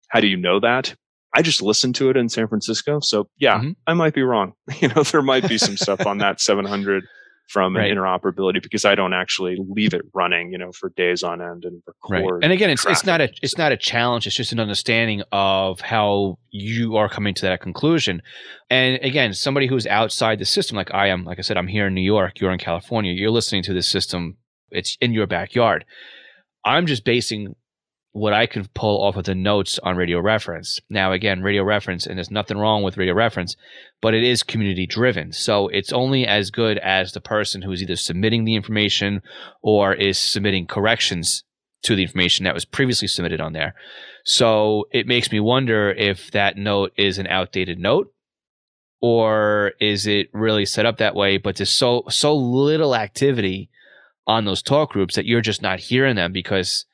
how 0.09 0.19
do 0.19 0.27
you 0.27 0.37
know 0.37 0.59
that? 0.59 0.95
I 1.35 1.41
just 1.41 1.61
listened 1.61 1.95
to 1.95 2.09
it 2.09 2.17
in 2.17 2.29
San 2.29 2.47
Francisco. 2.47 3.01
So 3.01 3.29
yeah, 3.37 3.57
mm-hmm. 3.57 3.71
I 3.85 3.93
might 3.93 4.13
be 4.13 4.23
wrong. 4.23 4.53
You 4.79 4.87
know, 4.89 5.03
there 5.03 5.21
might 5.21 5.47
be 5.47 5.57
some 5.57 5.75
stuff 5.75 6.05
on 6.05 6.19
that 6.19 6.39
700 6.41 7.05
from 7.47 7.75
right. 7.75 7.91
interoperability 7.91 8.61
because 8.61 8.85
I 8.85 8.95
don't 8.95 9.13
actually 9.13 9.57
leave 9.57 9.93
it 9.93 10.01
running, 10.13 10.51
you 10.51 10.57
know, 10.57 10.71
for 10.71 10.89
days 10.89 11.23
on 11.23 11.41
end 11.41 11.63
and 11.65 11.81
record. 11.85 12.35
Right. 12.35 12.43
And 12.43 12.51
again, 12.51 12.69
it's 12.69 12.85
it's 12.85 13.05
not 13.05 13.21
a 13.21 13.29
it's 13.41 13.57
not 13.57 13.71
a 13.71 13.77
challenge. 13.77 14.25
It's 14.25 14.35
just 14.35 14.51
an 14.51 14.59
understanding 14.59 15.23
of 15.31 15.81
how 15.81 16.37
you 16.49 16.95
are 16.95 17.09
coming 17.09 17.33
to 17.35 17.41
that 17.43 17.61
conclusion. 17.61 18.21
And 18.69 18.99
again, 19.03 19.33
somebody 19.33 19.67
who's 19.67 19.85
outside 19.85 20.39
the 20.39 20.45
system, 20.45 20.75
like 20.75 20.93
I 20.93 21.07
am, 21.07 21.23
like 21.23 21.37
I 21.37 21.41
said, 21.41 21.57
I'm 21.57 21.67
here 21.67 21.87
in 21.87 21.93
New 21.93 22.01
York, 22.01 22.39
you're 22.39 22.51
in 22.51 22.59
California, 22.59 23.13
you're 23.13 23.31
listening 23.31 23.63
to 23.63 23.73
this 23.73 23.87
system. 23.87 24.37
It's 24.71 24.97
in 24.99 25.13
your 25.13 25.27
backyard. 25.27 25.85
I'm 26.65 26.87
just 26.87 27.05
basing 27.05 27.55
what 28.15 28.31
I 28.31 28.45
could 28.45 28.73
pull 28.73 29.03
off 29.03 29.17
of 29.17 29.25
the 29.25 29.35
notes 29.35 29.77
on 29.83 29.97
radio 29.97 30.21
reference. 30.21 30.79
Now, 30.89 31.11
again, 31.11 31.41
radio 31.41 31.65
reference, 31.65 32.07
and 32.07 32.17
there's 32.17 32.31
nothing 32.31 32.57
wrong 32.57 32.81
with 32.81 32.95
radio 32.95 33.13
reference, 33.13 33.57
but 34.01 34.13
it 34.13 34.23
is 34.23 34.41
community 34.41 34.87
driven. 34.87 35.33
So 35.33 35.67
it's 35.67 35.91
only 35.91 36.25
as 36.25 36.49
good 36.49 36.77
as 36.77 37.11
the 37.11 37.19
person 37.19 37.61
who's 37.61 37.83
either 37.83 37.97
submitting 37.97 38.45
the 38.45 38.55
information 38.55 39.21
or 39.61 39.93
is 39.93 40.17
submitting 40.17 40.65
corrections 40.65 41.43
to 41.83 41.93
the 41.93 42.03
information 42.03 42.45
that 42.45 42.53
was 42.53 42.63
previously 42.63 43.09
submitted 43.09 43.41
on 43.41 43.51
there. 43.51 43.75
So 44.23 44.85
it 44.93 45.07
makes 45.07 45.29
me 45.29 45.41
wonder 45.41 45.91
if 45.91 46.31
that 46.31 46.55
note 46.55 46.93
is 46.95 47.17
an 47.17 47.27
outdated 47.27 47.79
note 47.79 48.13
or 49.01 49.73
is 49.81 50.07
it 50.07 50.29
really 50.31 50.65
set 50.65 50.85
up 50.85 50.99
that 50.99 51.15
way, 51.15 51.35
but 51.35 51.57
there's 51.57 51.69
so, 51.69 52.05
so 52.07 52.33
little 52.33 52.95
activity 52.95 53.69
on 54.25 54.45
those 54.45 54.61
talk 54.61 54.91
groups 54.91 55.15
that 55.15 55.25
you're 55.25 55.41
just 55.41 55.61
not 55.61 55.81
hearing 55.81 56.15
them 56.15 56.31
because 56.31 56.85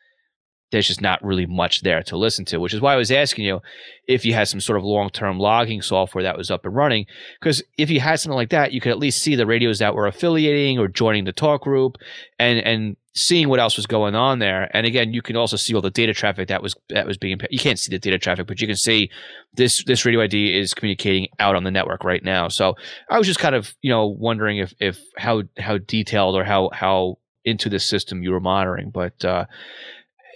there's 0.71 0.87
just 0.87 1.01
not 1.01 1.23
really 1.23 1.45
much 1.45 1.81
there 1.81 2.01
to 2.03 2.17
listen 2.17 2.45
to, 2.45 2.59
which 2.59 2.73
is 2.73 2.81
why 2.81 2.93
I 2.93 2.97
was 2.97 3.11
asking 3.11 3.45
you 3.45 3.61
if 4.07 4.25
you 4.25 4.33
had 4.33 4.47
some 4.47 4.61
sort 4.61 4.77
of 4.77 4.83
long 4.83 5.09
term 5.09 5.37
logging 5.37 5.81
software 5.81 6.23
that 6.23 6.37
was 6.37 6.49
up 6.49 6.65
and 6.65 6.75
running. 6.75 7.05
Because 7.39 7.61
if 7.77 7.89
you 7.89 7.99
had 7.99 8.19
something 8.19 8.35
like 8.35 8.49
that, 8.49 8.71
you 8.71 8.81
could 8.81 8.91
at 8.91 8.99
least 8.99 9.21
see 9.21 9.35
the 9.35 9.45
radios 9.45 9.79
that 9.79 9.95
were 9.95 10.07
affiliating 10.07 10.79
or 10.79 10.87
joining 10.87 11.25
the 11.25 11.33
talk 11.33 11.61
group 11.61 11.97
and, 12.39 12.59
and 12.59 12.95
seeing 13.13 13.49
what 13.49 13.59
else 13.59 13.75
was 13.75 13.85
going 13.85 14.15
on 14.15 14.39
there. 14.39 14.69
And 14.73 14.85
again, 14.85 15.13
you 15.13 15.21
can 15.21 15.35
also 15.35 15.57
see 15.57 15.75
all 15.75 15.81
the 15.81 15.89
data 15.89 16.13
traffic 16.13 16.47
that 16.47 16.63
was 16.63 16.75
that 16.89 17.05
was 17.05 17.17
being 17.17 17.39
you 17.49 17.59
can't 17.59 17.79
see 17.79 17.91
the 17.91 17.99
data 17.99 18.17
traffic, 18.17 18.47
but 18.47 18.61
you 18.61 18.67
can 18.67 18.77
see 18.77 19.09
this 19.53 19.83
this 19.83 20.05
radio 20.05 20.21
ID 20.21 20.57
is 20.57 20.73
communicating 20.73 21.27
out 21.39 21.55
on 21.55 21.63
the 21.63 21.71
network 21.71 22.03
right 22.03 22.23
now. 22.23 22.47
So 22.47 22.75
I 23.09 23.17
was 23.17 23.27
just 23.27 23.39
kind 23.39 23.55
of, 23.55 23.73
you 23.81 23.91
know, 23.91 24.07
wondering 24.07 24.59
if 24.59 24.73
if 24.79 24.99
how 25.17 25.43
how 25.57 25.77
detailed 25.77 26.35
or 26.35 26.43
how 26.43 26.69
how 26.73 27.17
into 27.43 27.69
the 27.69 27.79
system 27.79 28.23
you 28.23 28.31
were 28.31 28.39
monitoring. 28.39 28.91
But 28.91 29.25
uh 29.25 29.45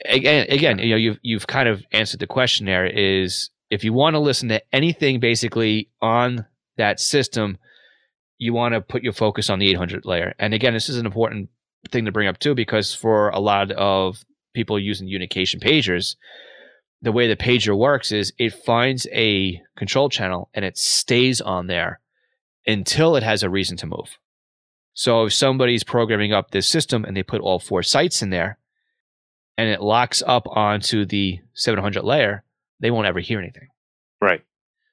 again, 0.08 0.48
again, 0.50 0.80
you 0.80 0.90
know, 0.90 0.96
you've 0.96 1.20
you've 1.22 1.48
kind 1.48 1.68
of 1.68 1.84
answered 1.92 2.20
the 2.20 2.28
question 2.28 2.66
there. 2.66 2.86
Is 2.86 3.50
if 3.70 3.84
you 3.84 3.94
want 3.94 4.16
to 4.16 4.20
listen 4.20 4.50
to 4.50 4.62
anything 4.74 5.20
basically 5.20 5.90
on 6.02 6.46
that 6.78 7.00
system, 7.00 7.58
you 8.38 8.54
want 8.54 8.74
to 8.74 8.82
put 8.82 9.04
your 9.04 9.14
focus 9.14 9.50
on 9.50 9.60
the 9.60 9.70
800 9.70 10.06
layer. 10.06 10.34
And 10.40 10.54
again, 10.54 10.74
this 10.74 10.90
is 10.90 10.98
an 10.98 11.06
important 11.06 11.50
thing 11.92 12.06
to 12.06 12.12
bring 12.12 12.28
up 12.28 12.40
too, 12.40 12.56
because 12.56 12.94
for 12.94 13.30
a 13.30 13.40
lot 13.40 13.72
of 13.72 14.24
people 14.54 14.80
using 14.80 15.08
unication 15.08 15.60
pagers, 15.60 16.16
the 17.02 17.12
way 17.12 17.28
the 17.28 17.36
pager 17.36 17.78
works 17.78 18.12
is 18.12 18.34
it 18.38 18.54
finds 18.54 19.08
a 19.12 19.62
control 19.78 20.10
channel 20.10 20.50
and 20.54 20.66
it 20.66 20.78
stays 20.78 21.42
on 21.42 21.68
there 21.68 22.00
until 22.66 23.16
it 23.16 23.24
has 23.24 23.44
a 23.44 23.50
reason 23.50 23.78
to 23.78 23.86
move. 23.86 24.18
So 24.94 25.26
if 25.26 25.34
somebody's 25.34 25.84
programming 25.84 26.34
up 26.34 26.52
this 26.52 26.68
system 26.68 27.04
and 27.04 27.16
they 27.16 27.24
put 27.24 27.42
all 27.42 27.60
four 27.60 27.84
sites 27.84 28.22
in 28.22 28.30
there, 28.30 28.58
and 29.58 29.70
it 29.70 29.82
locks 29.82 30.22
up 30.26 30.48
onto 30.48 31.06
the 31.06 31.40
700 31.54 32.04
layer, 32.04 32.44
they 32.80 32.92
won't 32.92 33.08
ever 33.08 33.20
hear 33.20 33.40
anything. 33.40 33.68
Right. 34.22 34.42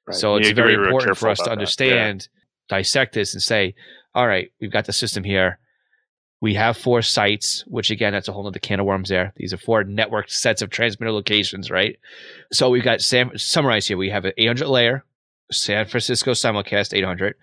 right. 0.07 0.15
So 0.15 0.35
it's 0.35 0.51
very 0.51 0.73
important 0.73 1.17
for 1.17 1.29
us 1.29 1.39
to 1.39 1.51
understand, 1.51 2.27
yeah. 2.69 2.77
dissect 2.77 3.13
this, 3.13 3.33
and 3.33 3.41
say, 3.41 3.75
all 4.15 4.27
right, 4.27 4.51
we've 4.61 4.71
got 4.71 4.85
the 4.85 4.93
system 4.93 5.23
here. 5.23 5.59
We 6.39 6.55
have 6.55 6.77
four 6.77 7.01
sites, 7.01 7.63
which 7.67 7.89
again, 7.89 8.11
that's 8.11 8.27
a 8.27 8.33
whole 8.33 8.45
other 8.47 8.59
can 8.59 8.79
of 8.79 8.85
worms 8.85 9.09
there. 9.09 9.33
These 9.37 9.53
are 9.53 9.57
four 9.57 9.83
networked 9.83 10.29
sets 10.29 10.61
of 10.61 10.69
transmitter 10.69 11.11
locations, 11.11 11.71
right? 11.71 11.97
So 12.51 12.69
we've 12.69 12.83
got 12.83 13.01
Sam, 13.01 13.37
summarize 13.37 13.87
here. 13.87 13.97
We 13.97 14.09
have 14.09 14.25
an 14.25 14.33
800 14.37 14.67
layer, 14.67 15.05
San 15.51 15.85
Francisco 15.85 16.31
simulcast 16.31 16.93
800. 16.93 17.35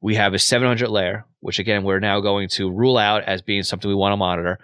We 0.00 0.16
have 0.16 0.34
a 0.34 0.38
700 0.38 0.88
layer, 0.88 1.26
which 1.40 1.58
again, 1.58 1.84
we're 1.84 2.00
now 2.00 2.20
going 2.20 2.48
to 2.50 2.70
rule 2.70 2.98
out 2.98 3.22
as 3.22 3.42
being 3.42 3.62
something 3.62 3.88
we 3.88 3.94
want 3.94 4.12
to 4.12 4.16
monitor. 4.16 4.58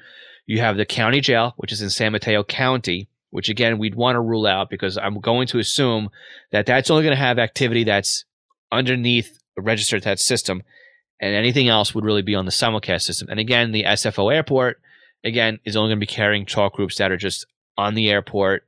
You 0.47 0.61
have 0.61 0.77
the 0.77 0.87
county 0.87 1.21
jail, 1.21 1.55
which 1.57 1.73
is 1.73 1.83
in 1.83 1.91
San 1.91 2.13
Mateo 2.13 2.45
County, 2.45 3.09
which 3.31 3.49
again, 3.49 3.79
we'd 3.79 3.95
want 3.95 4.17
to 4.17 4.21
rule 4.21 4.47
out 4.47 4.71
because 4.71 4.97
I'm 4.97 5.21
going 5.21 5.47
to 5.49 5.59
assume 5.59 6.09
that 6.53 6.67
that's 6.67 6.91
only 6.91 7.03
going 7.03 7.17
to 7.17 7.23
have 7.23 7.39
activity 7.39 7.85
that's 7.85 8.25
underneath 8.71 9.41
registered 9.57 10.05
that 10.05 10.21
system. 10.21 10.63
And 11.21 11.35
anything 11.35 11.69
else 11.69 11.95
would 11.95 12.05
really 12.05 12.23
be 12.23 12.35
on 12.35 12.45
the 12.45 12.51
simulcast 12.51 13.03
system. 13.03 13.29
And 13.29 13.41
again, 13.41 13.73
the 13.73 13.85
SFO 13.85 14.33
airport, 14.33 14.81
again, 15.25 15.59
is 15.65 15.77
only 15.77 15.91
going 15.91 16.01
to 16.01 16.07
be 16.07 16.13
carrying 16.15 16.47
talk 16.47 16.75
groups 16.75 16.99
that 16.99 17.11
are 17.11 17.17
just 17.17 17.47
on 17.77 17.95
the 17.95 18.11
airport. 18.11 18.65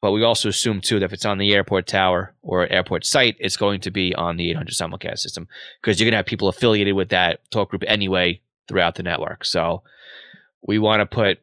But 0.00 0.12
we 0.12 0.22
also 0.22 0.48
assume 0.48 0.80
too 0.80 0.98
that 0.98 1.06
if 1.06 1.12
it's 1.12 1.24
on 1.24 1.38
the 1.38 1.52
airport 1.54 1.86
tower 1.86 2.34
or 2.42 2.66
airport 2.66 3.04
site, 3.04 3.36
it's 3.40 3.56
going 3.56 3.80
to 3.80 3.90
be 3.90 4.14
on 4.14 4.36
the 4.36 4.50
800 4.50 4.74
simulcast 4.74 5.18
system 5.18 5.48
because 5.80 5.98
you're 5.98 6.06
going 6.06 6.12
to 6.12 6.18
have 6.18 6.26
people 6.26 6.48
affiliated 6.48 6.94
with 6.94 7.08
that 7.08 7.40
talk 7.50 7.70
group 7.70 7.82
anyway 7.86 8.40
throughout 8.68 8.94
the 8.96 9.02
network. 9.02 9.44
So 9.44 9.82
we 10.66 10.78
want 10.78 11.00
to 11.00 11.06
put 11.06 11.38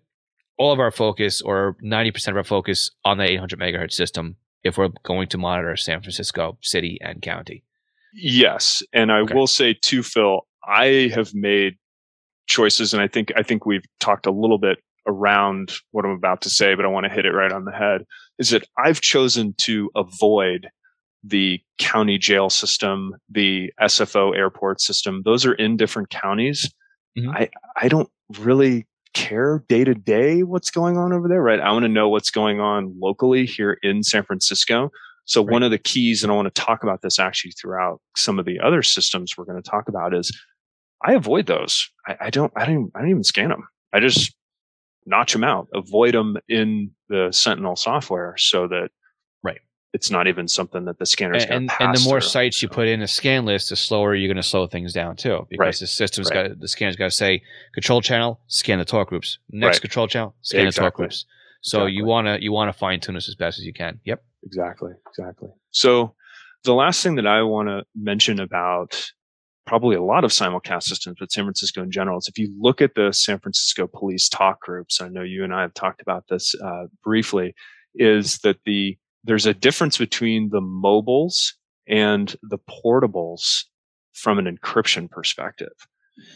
all 0.57 0.71
of 0.71 0.79
our 0.79 0.91
focus 0.91 1.41
or 1.41 1.75
90% 1.83 2.27
of 2.29 2.37
our 2.37 2.43
focus 2.43 2.89
on 3.03 3.17
the 3.17 3.29
800 3.29 3.59
megahertz 3.59 3.93
system 3.93 4.35
if 4.63 4.77
we're 4.77 4.89
going 5.03 5.27
to 5.29 5.37
monitor 5.37 5.75
San 5.75 6.01
Francisco 6.01 6.57
city 6.61 6.97
and 7.01 7.21
county. 7.21 7.63
Yes, 8.13 8.81
and 8.93 9.11
I 9.11 9.19
Okay. 9.19 9.33
will 9.33 9.47
say 9.47 9.73
too, 9.73 10.01
Phil. 10.03 10.41
I 10.67 11.11
have 11.13 11.33
made 11.35 11.75
choices, 12.47 12.93
and 12.93 13.01
I 13.01 13.07
think 13.07 13.31
I 13.35 13.43
think 13.43 13.65
we've 13.65 13.83
talked 13.99 14.25
a 14.25 14.31
little 14.31 14.57
bit 14.57 14.79
around 15.07 15.71
what 15.91 16.05
I'm 16.05 16.11
about 16.11 16.41
to 16.43 16.49
say, 16.49 16.73
but 16.75 16.85
I 16.85 16.87
want 16.87 17.05
to 17.05 17.11
hit 17.11 17.25
it 17.25 17.31
right 17.31 17.51
on 17.51 17.65
the 17.65 17.71
head. 17.71 18.05
Is 18.39 18.49
that 18.49 18.67
I've 18.77 19.01
chosen 19.01 19.53
to 19.59 19.91
avoid 19.95 20.67
the 21.23 21.59
county 21.79 22.17
jail 22.17 22.49
system, 22.49 23.15
the 23.29 23.71
SFO 23.81 24.35
airport 24.35 24.79
system. 24.79 25.21
Those 25.25 25.45
are 25.45 25.53
in 25.53 25.75
different 25.77 26.09
counties. 26.09 26.73
Mhm. 27.17 27.35
I 27.35 27.49
I 27.75 27.87
don't 27.89 28.09
really 28.39 28.87
care 29.15 29.63
day 29.67 29.83
to 29.83 29.95
day 29.95 30.43
what's 30.43 30.69
going 30.69 30.97
on 30.97 31.11
over 31.11 31.27
there, 31.27 31.41
right? 31.41 31.59
I 31.59 31.71
want 31.71 31.83
to 31.83 31.89
know 31.89 32.09
what's 32.09 32.29
going 32.29 32.59
on 32.59 32.95
locally 33.01 33.47
here 33.47 33.79
in 33.81 34.03
San 34.03 34.23
Francisco. 34.23 34.91
So 35.25 35.43
Right. 35.43 35.53
one 35.53 35.63
of 35.63 35.71
the 35.71 35.79
keys, 35.79 36.21
and 36.21 36.31
I 36.31 36.35
want 36.35 36.53
to 36.53 36.61
talk 36.61 36.83
about 36.83 37.01
this 37.01 37.17
actually 37.17 37.51
throughout 37.51 37.99
some 38.15 38.37
of 38.37 38.45
the 38.45 38.59
other 38.59 38.83
systems 38.83 39.35
we're 39.35 39.45
going 39.45 39.61
to 39.61 39.67
talk 39.67 39.87
about, 39.87 40.13
is 40.13 40.31
I 41.03 41.13
avoid 41.13 41.47
those. 41.47 41.89
I, 42.07 42.17
I 42.21 42.29
don't. 42.29 42.53
I 42.55 42.65
don't. 42.65 42.73
Even, 42.75 42.91
I 42.93 42.99
don't 42.99 43.09
even 43.09 43.23
scan 43.23 43.49
them. 43.49 43.67
I 43.91 43.99
just 43.99 44.35
notch 45.07 45.33
them 45.33 45.43
out. 45.43 45.67
Avoid 45.73 46.13
them 46.13 46.37
in 46.47 46.91
the 47.09 47.29
Sentinel 47.31 47.75
software 47.75 48.35
so 48.37 48.67
that. 48.67 48.89
It's 49.95 50.11
not 50.11 50.27
even 50.27 50.47
something 50.47 50.83
that 50.85 50.97
the 50.99 51.05
scanner's 51.05 51.43
And, 51.43 51.49
going 51.49 51.69
and, 51.69 51.71
and 51.79 51.95
the 51.95 52.03
more 52.09 52.19
through. 52.19 52.29
sites 52.29 52.61
you 52.61 52.67
put 52.69 52.87
in 52.87 53.01
a 53.01 53.07
scan 53.07 53.45
list, 53.45 53.69
the 53.69 53.75
slower 53.75 54.13
you're 54.13 54.27
going 54.27 54.43
to 54.45 54.49
slow 54.53 54.67
things 54.67 54.91
down 54.93 55.15
too. 55.15 55.47
Because 55.49 55.59
Right. 55.65 55.79
the 55.79 55.87
system's 55.87 56.29
Right. 56.29 56.49
got 56.49 56.59
the 56.59 56.67
scanner's 56.67 56.97
got 56.97 57.05
to 57.05 57.17
say 57.25 57.41
control 57.73 58.01
channel, 58.01 58.31
scan 58.47 58.79
the 58.79 58.85
talk 58.85 59.07
groups. 59.09 59.39
Next 59.49 59.75
Right. 59.77 59.81
control 59.81 60.07
channel, 60.07 60.35
scan 60.41 60.65
the 60.65 60.71
talk 60.71 60.93
groups. 60.95 61.25
So 61.61 61.85
you 61.87 62.03
want 62.05 62.27
to 62.27 62.43
you 62.43 62.51
want 62.51 62.67
to 62.71 62.73
fine 62.77 62.99
tune 62.99 63.15
this 63.15 63.27
as 63.29 63.35
best 63.35 63.57
as 63.59 63.65
you 63.65 63.73
can. 63.73 63.99
Yep. 64.05 64.23
Exactly. 64.43 64.91
Exactly. 65.09 65.49
So 65.71 66.13
the 66.63 66.73
last 66.73 67.01
thing 67.01 67.15
that 67.15 67.25
I 67.27 67.41
want 67.43 67.69
to 67.69 67.83
mention 67.95 68.39
about 68.39 68.91
probably 69.65 69.95
a 69.95 70.03
lot 70.03 70.23
of 70.23 70.31
simulcast 70.31 70.83
systems, 70.83 71.17
but 71.19 71.31
San 71.31 71.45
Francisco 71.45 71.81
in 71.81 71.89
general, 71.89 72.19
is 72.19 72.27
if 72.27 72.37
you 72.37 72.53
look 72.59 72.81
at 72.81 72.93
the 72.95 73.11
San 73.13 73.39
Francisco 73.39 73.87
police 73.87 74.29
talk 74.29 74.61
groups, 74.61 75.01
I 75.01 75.07
know 75.09 75.23
you 75.23 75.43
and 75.43 75.53
I 75.53 75.61
have 75.61 75.73
talked 75.73 76.01
about 76.01 76.25
this 76.29 76.53
uh, 76.63 76.85
briefly, 77.03 77.55
is 77.95 78.37
that 78.39 78.57
the 78.65 78.97
there's 79.25 79.45
a 79.45 79.53
difference 79.53 79.97
between 79.97 80.49
the 80.49 80.61
mobiles 80.61 81.53
and 81.87 82.35
the 82.43 82.59
portables 82.69 83.63
from 84.13 84.39
an 84.39 84.45
encryption 84.45 85.09
perspective. 85.09 85.73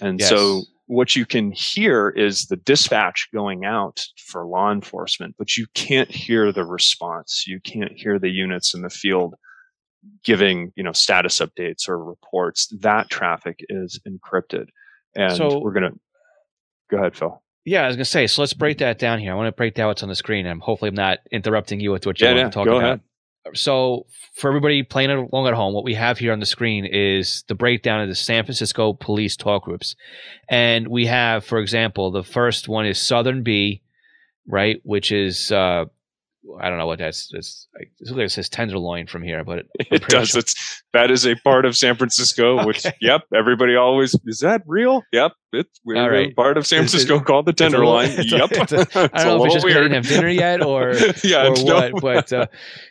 And 0.01 0.19
so 0.27 0.61
what 0.87 1.15
you 1.15 1.25
can 1.25 1.51
hear 1.51 2.09
is 2.09 2.47
the 2.47 2.57
dispatch 2.57 3.29
going 3.33 3.63
out 3.63 4.01
for 4.17 4.45
law 4.45 4.71
enforcement, 4.71 5.35
but 5.37 5.55
you 5.55 5.67
can't 5.75 6.11
hear 6.11 6.51
the 6.51 6.65
response. 6.65 7.45
You 7.47 7.59
can't 7.61 7.93
hear 7.95 8.19
the 8.19 8.29
units 8.29 8.73
in 8.73 8.81
the 8.81 8.89
field 8.89 9.35
giving, 10.23 10.71
you 10.75 10.83
know, 10.83 10.91
status 10.91 11.39
updates 11.39 11.87
or 11.87 12.03
reports. 12.03 12.67
That 12.81 13.09
traffic 13.09 13.59
is 13.69 13.99
encrypted. 14.07 14.67
And 15.15 15.37
So- 15.37 15.59
we're 15.59 15.73
going 15.73 15.91
to 15.93 15.99
go 16.89 16.97
ahead, 16.97 17.15
Phil. 17.15 17.41
Yeah, 17.69 17.83
I 17.83 17.87
was 17.87 17.97
gonna 17.97 18.05
say. 18.05 18.25
So 18.25 18.41
let's 18.41 18.53
break 18.53 18.79
that 18.79 18.97
down 18.97 19.19
here. 19.19 19.31
I 19.31 19.35
want 19.35 19.45
to 19.47 19.51
break 19.51 19.75
down 19.75 19.89
what's 19.89 20.01
on 20.01 20.09
the 20.09 20.15
screen, 20.15 20.47
and 20.47 20.59
hopefully, 20.59 20.89
I'm 20.89 20.95
not 20.95 21.19
interrupting 21.31 21.79
you 21.79 21.91
with 21.91 22.03
what 22.03 22.19
you 22.19 22.25
Yeah, 22.25 22.33
want 22.33 22.39
yeah, 22.39 22.49
to 22.49 22.51
talk 22.51 22.65
go 22.65 22.77
about. 22.77 22.83
ahead. 22.83 23.01
So, 23.53 24.07
for 24.33 24.47
everybody 24.49 24.81
playing 24.81 25.11
along 25.11 25.47
at 25.47 25.53
home, 25.53 25.75
what 25.75 25.83
we 25.83 25.93
have 25.93 26.17
here 26.17 26.33
on 26.33 26.39
the 26.39 26.47
screen 26.47 26.83
is 26.83 27.43
the 27.47 27.53
breakdown 27.53 28.01
of 28.01 28.09
the 28.09 28.15
San 28.15 28.43
Francisco 28.43 28.93
police 28.93 29.35
talk 29.37 29.65
groups, 29.65 29.95
and 30.49 30.87
we 30.87 31.05
have, 31.05 31.45
for 31.45 31.59
example, 31.59 32.09
the 32.09 32.23
first 32.23 32.67
one 32.67 32.87
is 32.87 32.99
Southern 32.99 33.43
B, 33.43 33.83
right, 34.47 34.81
which 34.83 35.11
is 35.11 35.51
uh, 35.51 35.85
I 36.61 36.69
don't 36.69 36.77
know 36.77 36.87
what 36.87 36.99
that's. 36.99 37.29
It's 37.33 37.67
it 37.75 37.89
looks 38.01 38.11
like 38.17 38.25
it 38.25 38.29
says 38.31 38.49
Tenderloin 38.49 39.07
from 39.07 39.23
here, 39.23 39.43
but 39.43 39.65
It 39.79 40.07
does. 40.07 40.35
It's 40.35 40.81
that 40.93 41.11
is 41.11 41.25
a 41.27 41.35
part 41.35 41.65
of 41.65 41.75
San 41.75 41.95
Francisco, 41.95 42.65
which 42.67 42.85
yep, 43.01 43.21
everybody 43.35 43.75
always 43.75 44.15
is 44.25 44.39
that 44.39 44.61
real? 44.65 45.03
Yep, 45.11 45.33
it's 45.53 45.79
we're 45.85 45.97
All 46.01 46.09
right. 46.09 46.31
a 46.31 46.33
part 46.33 46.57
of 46.57 46.65
San 46.65 46.77
It's- 46.79 46.91
Francisco 46.91 47.19
called 47.19 47.45
the 47.45 47.53
Tenderloin. 47.53 48.05
it's 48.11 48.31
a- 48.31 48.37
yep, 48.37 48.51
it's 48.53 48.71
a- 48.71 48.79
it's 48.81 48.95
I 48.95 49.07
don't 49.23 49.37
know 49.37 49.43
if 49.43 49.45
it's 49.47 49.53
just 49.55 49.65
weird. 49.65 49.77
didn't 49.83 49.93
have 50.03 50.07
dinner 50.07 50.29
yet, 50.29 50.63
or 50.63 50.93
yeah, 51.23 51.47
or 51.47 51.51
what. 51.51 51.65
no- 51.93 51.99
But 52.01 52.31
uh, 52.33 52.47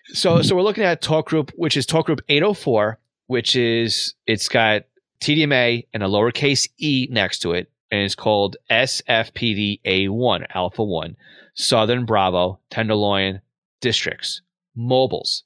so 0.09 0.43
so 0.43 0.55
we're 0.55 0.63
looking 0.63 0.85
at 0.85 1.01
talk 1.01 1.29
group, 1.29 1.51
which 1.57 1.77
is 1.77 1.87
talk 1.87 2.07
group 2.07 2.21
804, 2.29 2.99
which 3.29 3.57
is 3.57 4.15
it's 4.27 4.49
got 4.49 4.83
TDMA 5.21 5.87
and 5.95 6.03
a 6.03 6.07
lowercase 6.07 6.69
e 6.79 7.09
next 7.11 7.39
to 7.41 7.53
it, 7.53 7.71
and 7.91 8.03
it's 8.03 8.15
called 8.15 8.57
SFPD 8.71 9.81
A1 9.85 10.47
Alpha 10.55 10.85
One, 10.85 11.17
Southern 11.59 12.05
Bravo 12.05 12.61
Tenderloin 12.71 13.41
Districts 13.81 14.43
Mobiles. 14.77 15.43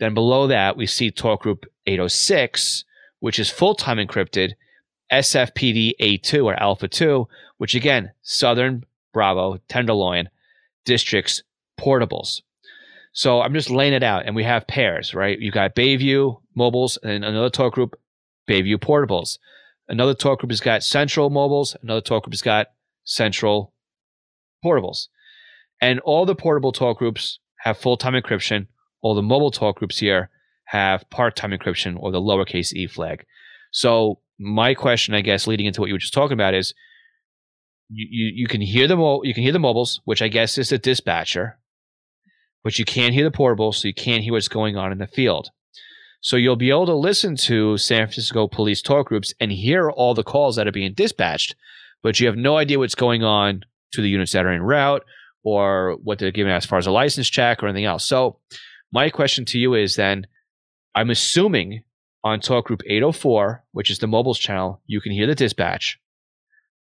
Then 0.00 0.12
below 0.12 0.48
that 0.48 0.76
we 0.76 0.86
see 0.86 1.12
talk 1.12 1.42
group 1.42 1.64
806, 1.86 2.84
which 3.20 3.38
is 3.38 3.50
full 3.50 3.76
time 3.76 3.98
encrypted. 3.98 4.54
SFPD 5.12 5.92
A2 6.00 6.44
or 6.44 6.60
Alpha 6.60 6.88
2, 6.88 7.28
which 7.58 7.76
again, 7.76 8.10
Southern 8.22 8.84
Bravo, 9.12 9.58
Tenderloin, 9.68 10.28
Districts, 10.84 11.44
Portables. 11.78 12.40
So 13.12 13.40
I'm 13.40 13.54
just 13.54 13.70
laying 13.70 13.92
it 13.92 14.02
out, 14.02 14.24
and 14.26 14.34
we 14.34 14.42
have 14.42 14.66
pairs, 14.66 15.14
right? 15.14 15.38
You 15.38 15.52
got 15.52 15.76
Bayview 15.76 16.40
mobiles, 16.56 16.98
and 17.04 17.24
another 17.24 17.50
talk 17.50 17.74
group, 17.74 17.96
Bayview 18.48 18.78
portables. 18.78 19.38
Another 19.88 20.14
talk 20.14 20.40
group 20.40 20.50
has 20.50 20.60
got 20.60 20.82
Central 20.82 21.30
mobiles. 21.30 21.76
Another 21.82 22.00
talk 22.00 22.24
group 22.24 22.32
has 22.32 22.42
got 22.42 22.68
Central 23.04 23.72
portables, 24.64 25.08
and 25.80 26.00
all 26.00 26.26
the 26.26 26.34
portable 26.34 26.72
talk 26.72 26.98
groups 26.98 27.38
have 27.58 27.78
full-time 27.78 28.14
encryption. 28.14 28.66
All 29.02 29.14
the 29.14 29.22
mobile 29.22 29.50
talk 29.50 29.76
groups 29.76 29.98
here 29.98 30.30
have 30.64 31.08
part-time 31.10 31.50
encryption 31.50 31.96
or 31.98 32.10
the 32.10 32.20
lowercase 32.20 32.72
e 32.72 32.86
flag. 32.86 33.24
So 33.70 34.20
my 34.38 34.74
question, 34.74 35.14
I 35.14 35.20
guess, 35.20 35.46
leading 35.46 35.66
into 35.66 35.80
what 35.80 35.88
you 35.88 35.94
were 35.94 35.98
just 35.98 36.14
talking 36.14 36.34
about 36.34 36.54
is, 36.54 36.74
you 37.90 38.06
you, 38.10 38.32
you 38.42 38.46
can 38.46 38.60
hear 38.60 38.86
the 38.86 38.96
mo- 38.96 39.22
you 39.24 39.34
can 39.34 39.42
hear 39.42 39.52
the 39.52 39.58
mobiles, 39.58 40.00
which 40.04 40.22
I 40.22 40.28
guess 40.28 40.56
is 40.56 40.70
the 40.70 40.78
dispatcher, 40.78 41.58
but 42.62 42.78
you 42.78 42.84
can't 42.84 43.14
hear 43.14 43.28
the 43.28 43.36
portables, 43.36 43.74
so 43.74 43.88
you 43.88 43.94
can't 43.94 44.24
hear 44.24 44.32
what's 44.32 44.48
going 44.48 44.76
on 44.76 44.90
in 44.90 44.98
the 44.98 45.06
field. 45.06 45.50
So 46.20 46.36
you'll 46.36 46.56
be 46.56 46.70
able 46.70 46.86
to 46.86 46.94
listen 46.94 47.36
to 47.36 47.76
San 47.76 48.06
Francisco 48.06 48.48
police 48.48 48.80
talk 48.80 49.08
groups 49.08 49.34
and 49.38 49.52
hear 49.52 49.90
all 49.90 50.14
the 50.14 50.24
calls 50.24 50.56
that 50.56 50.66
are 50.66 50.72
being 50.72 50.94
dispatched, 50.94 51.54
but 52.02 52.18
you 52.18 52.26
have 52.26 52.36
no 52.36 52.56
idea 52.56 52.78
what's 52.78 52.94
going 52.94 53.22
on 53.22 53.64
to 53.92 54.00
the 54.00 54.08
units 54.08 54.32
that 54.32 54.46
are 54.46 54.52
en 54.52 54.62
route 54.62 55.04
or 55.44 55.96
what 56.02 56.18
they're 56.18 56.32
giving 56.32 56.52
as 56.52 56.66
far 56.66 56.78
as 56.78 56.86
a 56.86 56.90
license 56.90 57.28
check 57.28 57.62
or 57.62 57.68
anything 57.68 57.84
else. 57.84 58.06
So 58.06 58.40
my 58.92 59.10
question 59.10 59.44
to 59.46 59.58
you 59.58 59.74
is 59.74 59.96
then, 59.96 60.26
I'm 60.94 61.10
assuming 61.10 61.82
on 62.24 62.40
talk 62.40 62.66
group 62.66 62.82
804, 62.86 63.64
which 63.72 63.90
is 63.90 63.98
the 63.98 64.06
mobiles 64.06 64.38
channel, 64.38 64.80
you 64.86 65.00
can 65.00 65.12
hear 65.12 65.26
the 65.26 65.34
dispatch, 65.34 65.98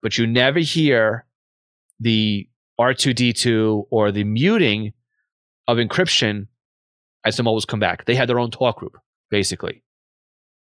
but 0.02 0.18
you 0.18 0.26
never 0.26 0.58
hear 0.58 1.24
the 2.00 2.48
R2D2 2.80 3.86
or 3.90 4.10
the 4.10 4.24
muting 4.24 4.92
of 5.66 5.78
encryption 5.78 6.48
as 7.24 7.36
the 7.36 7.42
mobiles 7.42 7.64
come 7.64 7.80
back. 7.80 8.04
They 8.04 8.14
have 8.16 8.26
their 8.26 8.38
own 8.38 8.50
talk 8.50 8.78
group, 8.78 8.96
basically. 9.30 9.84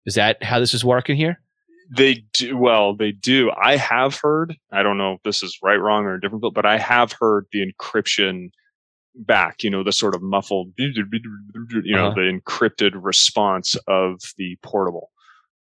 Is 0.05 0.15
that 0.15 0.43
how 0.43 0.59
this 0.59 0.73
is 0.73 0.85
working 0.85 1.15
here? 1.15 1.41
They 1.89 2.25
do 2.33 2.57
well. 2.57 2.95
They 2.95 3.11
do. 3.11 3.51
I 3.51 3.77
have 3.77 4.15
heard. 4.21 4.55
I 4.71 4.83
don't 4.83 4.97
know 4.97 5.13
if 5.13 5.23
this 5.23 5.41
is 5.43 5.57
right, 5.63 5.77
wrong, 5.77 6.05
or 6.05 6.17
different, 6.19 6.43
but 6.53 6.65
I 6.65 6.77
have 6.77 7.13
heard 7.13 7.45
the 7.51 7.65
encryption 7.65 8.49
back. 9.15 9.63
You 9.63 9.69
know, 9.69 9.83
the 9.83 9.91
sort 9.91 10.13
of 10.15 10.21
muffled, 10.21 10.73
you 10.77 10.93
know, 11.85 12.07
Uh-huh. 12.07 12.15
the 12.15 12.39
encrypted 12.39 12.91
response 12.95 13.75
of 13.87 14.19
the 14.37 14.57
portable. 14.63 15.11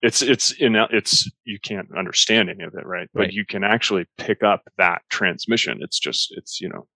It's 0.01 0.21
it's 0.23 0.51
in 0.53 0.75
it's 0.91 1.31
you 1.45 1.59
can't 1.61 1.89
understand 1.97 2.51
any 2.51 2.65
of 2.65 2.75
it, 2.75 2.85
right? 2.87 3.09
But 3.15 3.21
Right. 3.21 3.33
you 3.33 3.45
can 3.47 3.63
actually 3.65 4.07
pick 4.19 4.43
up 4.43 4.63
that 4.79 5.03
transmission. 5.11 5.79
It's 5.81 5.99
just 6.01 6.35
it's 6.37 6.61
you 6.61 6.69
know 6.69 6.89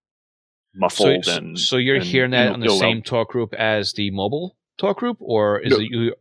So, 0.74 0.78
muffled 0.80 1.28
and 1.28 1.58
so 1.58 1.76
you're 1.76 1.96
and 1.96 2.04
hearing 2.04 2.30
that 2.32 2.44
you'll- 2.46 2.54
on 2.54 2.60
the 2.60 2.68
same 2.70 3.02
talk 3.02 3.28
group 3.30 3.54
as 3.54 3.92
the 3.92 4.10
mobile 4.10 4.56
talk 4.78 4.98
group, 4.98 5.18
or 5.20 5.60
is 5.60 5.70
No. 5.72 5.78
it 5.78 5.82
you? 5.90 6.14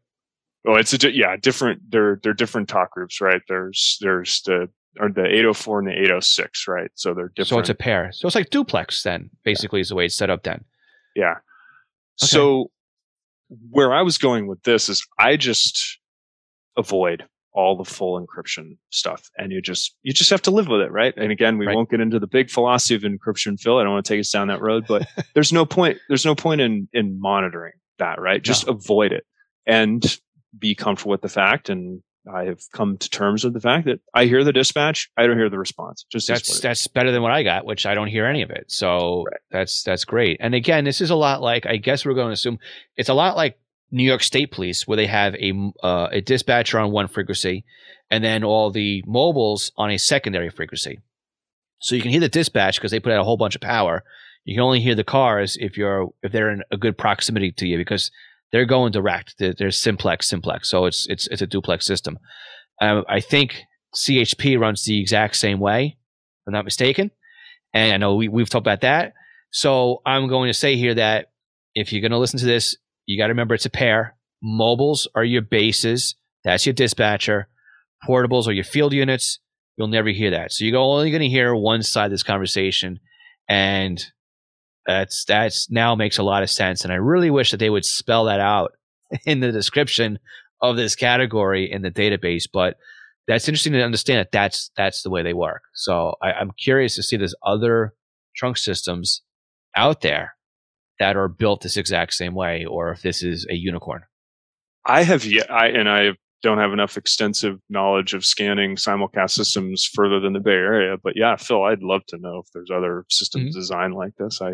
Oh, 0.67 0.75
it's 0.75 0.93
a 0.93 1.11
yeah, 1.13 1.35
different. 1.37 1.81
They're 1.89 2.19
they're 2.23 2.33
different 2.33 2.67
talk 2.69 2.91
groups, 2.91 3.21
right? 3.21 3.41
There's 3.47 3.97
there's 4.01 4.41
the 4.45 4.69
or 4.99 5.09
the 5.09 5.25
804 5.25 5.79
and 5.79 5.87
the 5.89 5.91
806, 5.93 6.67
right? 6.69 6.89
So 6.95 7.13
they're 7.13 7.27
different. 7.29 7.47
So 7.49 7.59
it's 7.59 7.69
a 7.69 7.75
pair. 7.75 8.11
So 8.13 8.27
it's 8.27 8.35
like 8.35 8.49
duplex 8.49 9.03
then, 9.03 9.29
basically, 9.43 9.81
is 9.81 9.89
the 9.89 9.95
way 9.95 10.05
it's 10.05 10.15
set 10.15 10.29
up 10.29 10.43
then. 10.43 10.63
yeah. 11.15 11.35
So 12.17 12.71
where 13.69 13.93
I 13.93 14.01
was 14.01 14.17
going 14.17 14.47
with 14.47 14.63
this 14.63 14.89
is 14.89 15.05
I 15.19 15.35
just 15.37 15.99
avoid 16.77 17.25
all 17.53 17.75
the 17.77 17.85
full 17.85 18.19
encryption 18.25 18.77
stuff, 18.89 19.29
and 19.37 19.51
you 19.51 19.61
just 19.61 19.95
you 20.03 20.13
just 20.13 20.29
have 20.29 20.41
to 20.43 20.51
live 20.51 20.67
with 20.67 20.81
it, 20.81 20.91
right? 20.91 21.13
And 21.17 21.31
again, 21.31 21.57
we 21.57 21.65
Right. 21.67 21.75
won't 21.75 21.89
get 21.89 21.99
into 22.01 22.19
the 22.19 22.27
big 22.27 22.49
philosophy 22.49 22.95
of 22.95 23.01
encryption, 23.03 23.59
Phil. 23.59 23.77
I 23.77 23.83
don't 23.83 23.93
want 23.93 24.05
to 24.05 24.13
take 24.13 24.19
us 24.21 24.31
down 24.31 24.47
that 24.47 24.61
road, 24.61 24.85
but 24.87 25.07
there's 25.33 25.53
no 25.53 25.65
point. 25.65 25.97
There's 26.07 26.25
no 26.25 26.35
point 26.35 26.61
in 26.61 26.87
in 26.93 27.19
monitoring 27.19 27.73
that, 27.99 28.19
right? 28.19 28.41
Just 28.41 28.67
avoid 28.67 29.11
it 29.13 29.25
and 29.65 30.19
be 30.57 30.75
comfortable 30.75 31.11
with 31.11 31.21
the 31.21 31.29
fact 31.29 31.69
and 31.69 32.01
I 32.33 32.45
have 32.45 32.59
come 32.73 32.97
to 32.97 33.09
terms 33.09 33.43
with 33.43 33.53
the 33.53 33.59
fact 33.59 33.85
that 33.85 33.99
I 34.13 34.25
hear 34.25 34.43
the 34.43 34.51
dispatch, 34.51 35.11
I 35.15 35.27
don't 35.27 35.37
hear 35.37 35.49
the 35.49 35.59
response. 35.59 36.05
Just 36.11 36.27
that's 36.27 36.59
that's 36.59 36.87
better 36.87 37.11
than 37.11 37.21
what 37.21 37.31
I 37.31 37.43
got, 37.43 37.65
which 37.65 37.85
I 37.85 37.93
don't 37.93 38.07
hear 38.07 38.25
any 38.25 38.41
of 38.41 38.49
it. 38.49 38.65
So 38.71 39.25
Right. 39.25 39.39
that's 39.51 39.83
that's 39.83 40.05
great. 40.05 40.37
And 40.39 40.55
again, 40.55 40.85
this 40.85 41.01
is 41.01 41.11
a 41.11 41.15
lot 41.15 41.41
like 41.41 41.65
I 41.67 41.77
guess 41.77 42.03
we're 42.03 42.15
going 42.15 42.29
to 42.29 42.33
assume 42.33 42.57
it's 42.95 43.09
a 43.09 43.13
lot 43.13 43.35
like 43.35 43.59
New 43.91 44.03
York 44.03 44.23
State 44.23 44.51
Police, 44.51 44.87
where 44.87 44.95
they 44.97 45.05
have 45.05 45.35
a 45.35 45.53
uh, 45.83 46.07
a 46.11 46.21
dispatcher 46.21 46.79
on 46.79 46.91
one 46.91 47.07
frequency, 47.07 47.63
and 48.09 48.23
then 48.23 48.43
all 48.43 48.71
the 48.71 49.03
mobiles 49.05 49.71
on 49.77 49.91
a 49.91 49.97
secondary 49.99 50.49
frequency. 50.49 50.99
So 51.79 51.95
you 51.95 52.01
can 52.01 52.11
hear 52.11 52.21
the 52.21 52.29
dispatch 52.29 52.77
because 52.77 52.89
they 52.89 52.99
put 52.99 53.11
out 53.11 53.21
a 53.21 53.23
whole 53.23 53.37
bunch 53.37 53.53
of 53.55 53.61
power. 53.61 54.03
You 54.45 54.55
can 54.55 54.63
only 54.63 54.81
hear 54.81 54.95
the 54.95 55.03
cars 55.03 55.57
if 55.59 55.77
you're 55.77 56.07
if 56.23 56.31
they're 56.31 56.49
in 56.49 56.63
a 56.71 56.77
good 56.77 56.97
proximity 56.97 57.51
to 57.51 57.67
you 57.67 57.77
because 57.77 58.09
they're 58.55 58.65
going 58.65 58.93
direct. 58.93 59.35
They're, 59.37 59.53
they're 59.53 59.69
simplex, 59.69 60.29
simplex. 60.29 60.69
So 60.69 60.85
it's 60.85 61.05
it's 61.09 61.27
it's 61.27 61.41
a 61.41 61.47
duplex 61.47 61.85
system. 61.85 62.17
Um, 62.81 63.03
I 63.09 63.19
think 63.19 63.63
CHP 63.93 64.57
runs 64.57 64.83
the 64.83 64.97
exact 64.97 65.35
same 65.35 65.59
way, 65.59 65.97
if 65.97 66.47
I'm 66.47 66.53
not 66.53 66.63
mistaken. 66.63 67.11
And 67.73 67.91
I 67.91 67.97
know 67.97 68.15
we, 68.15 68.29
we've 68.29 68.49
talked 68.49 68.65
about 68.65 68.79
that. 68.79 69.13
So 69.51 70.01
I'm 70.05 70.29
going 70.29 70.47
to 70.47 70.53
say 70.53 70.77
here 70.77 70.93
that 70.93 71.33
if 71.73 71.91
you're 71.91 71.99
going 71.99 72.13
to 72.13 72.17
listen 72.17 72.39
to 72.39 72.45
this, 72.45 72.77
you 73.05 73.17
got 73.17 73.27
to 73.27 73.33
remember 73.33 73.55
it's 73.55 73.65
a 73.65 73.69
pair. 73.69 74.15
Mobiles 74.41 75.05
are 75.15 75.25
your 75.25 75.41
bases. 75.41 76.15
That's 76.45 76.65
your 76.65 76.71
dispatcher. 76.71 77.49
Portables 78.07 78.47
are 78.47 78.53
your 78.53 78.63
field 78.63 78.93
units. 78.93 79.39
You'll 79.75 79.89
never 79.89 80.11
hear 80.11 80.31
that. 80.31 80.53
So 80.53 80.63
you're 80.63 80.77
only 80.77 81.11
going 81.11 81.23
to 81.23 81.27
hear 81.27 81.53
one 81.53 81.83
side 81.83 82.05
of 82.05 82.11
this 82.11 82.23
conversation. 82.23 83.01
And 83.49 84.01
that's 84.85 85.25
that's 85.25 85.69
now 85.69 85.95
makes 85.95 86.17
a 86.17 86.23
lot 86.23 86.43
of 86.43 86.49
sense. 86.49 86.83
And 86.83 86.93
I 86.93 86.97
really 86.97 87.29
wish 87.29 87.51
that 87.51 87.57
they 87.57 87.69
would 87.69 87.85
spell 87.85 88.25
that 88.25 88.39
out 88.39 88.73
in 89.25 89.39
the 89.39 89.51
description 89.51 90.19
of 90.61 90.75
this 90.75 90.95
category 90.95 91.71
in 91.71 91.81
the 91.81 91.91
database. 91.91 92.43
But 92.51 92.77
that's 93.27 93.47
interesting 93.47 93.73
to 93.73 93.83
understand 93.83 94.19
that 94.19 94.31
that's 94.31 94.71
that's 94.77 95.01
the 95.01 95.09
way 95.09 95.23
they 95.23 95.33
work. 95.33 95.63
So 95.73 96.15
I, 96.21 96.33
I'm 96.33 96.51
curious 96.51 96.95
to 96.95 97.03
see 97.03 97.17
there's 97.17 97.35
other 97.43 97.93
trunk 98.35 98.57
systems 98.57 99.21
out 99.75 100.01
there 100.01 100.35
that 100.99 101.17
are 101.17 101.27
built 101.27 101.61
this 101.61 101.77
exact 101.77 102.13
same 102.13 102.33
way, 102.33 102.65
or 102.65 102.91
if 102.91 103.01
this 103.01 103.21
is 103.23 103.45
a 103.49 103.55
unicorn. 103.55 104.03
I 104.85 105.03
have 105.03 105.25
yet, 105.25 105.51
I, 105.51 105.67
and 105.69 105.89
I 105.89 106.11
don't 106.45 106.59
have 106.59 106.73
enough 106.73 106.95
extensive 106.95 107.59
knowledge 107.69 108.13
of 108.13 108.23
scanning 108.23 108.75
simulcast 108.75 109.31
systems 109.31 109.83
further 109.83 110.19
than 110.19 110.33
the 110.33 110.39
Bay 110.39 110.51
Area. 110.51 110.95
But 111.01 111.13
yeah, 111.15 111.35
Phil, 111.37 111.63
I'd 111.63 111.81
love 111.81 112.05
to 112.09 112.17
know 112.17 112.37
if 112.37 112.51
there's 112.53 112.69
other 112.69 113.03
systems 113.09 113.55
designed 113.55 113.95
like 113.95 114.15
this. 114.17 114.41
I, 114.41 114.51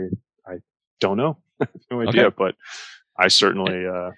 I 0.47 0.59
don't 1.01 1.17
know. 1.17 1.37
no 1.91 2.01
idea, 2.01 2.27
Okay. 2.27 2.35
but 2.37 2.55
I 3.19 3.27
certainly, 3.27 3.85
uh, 3.85 4.11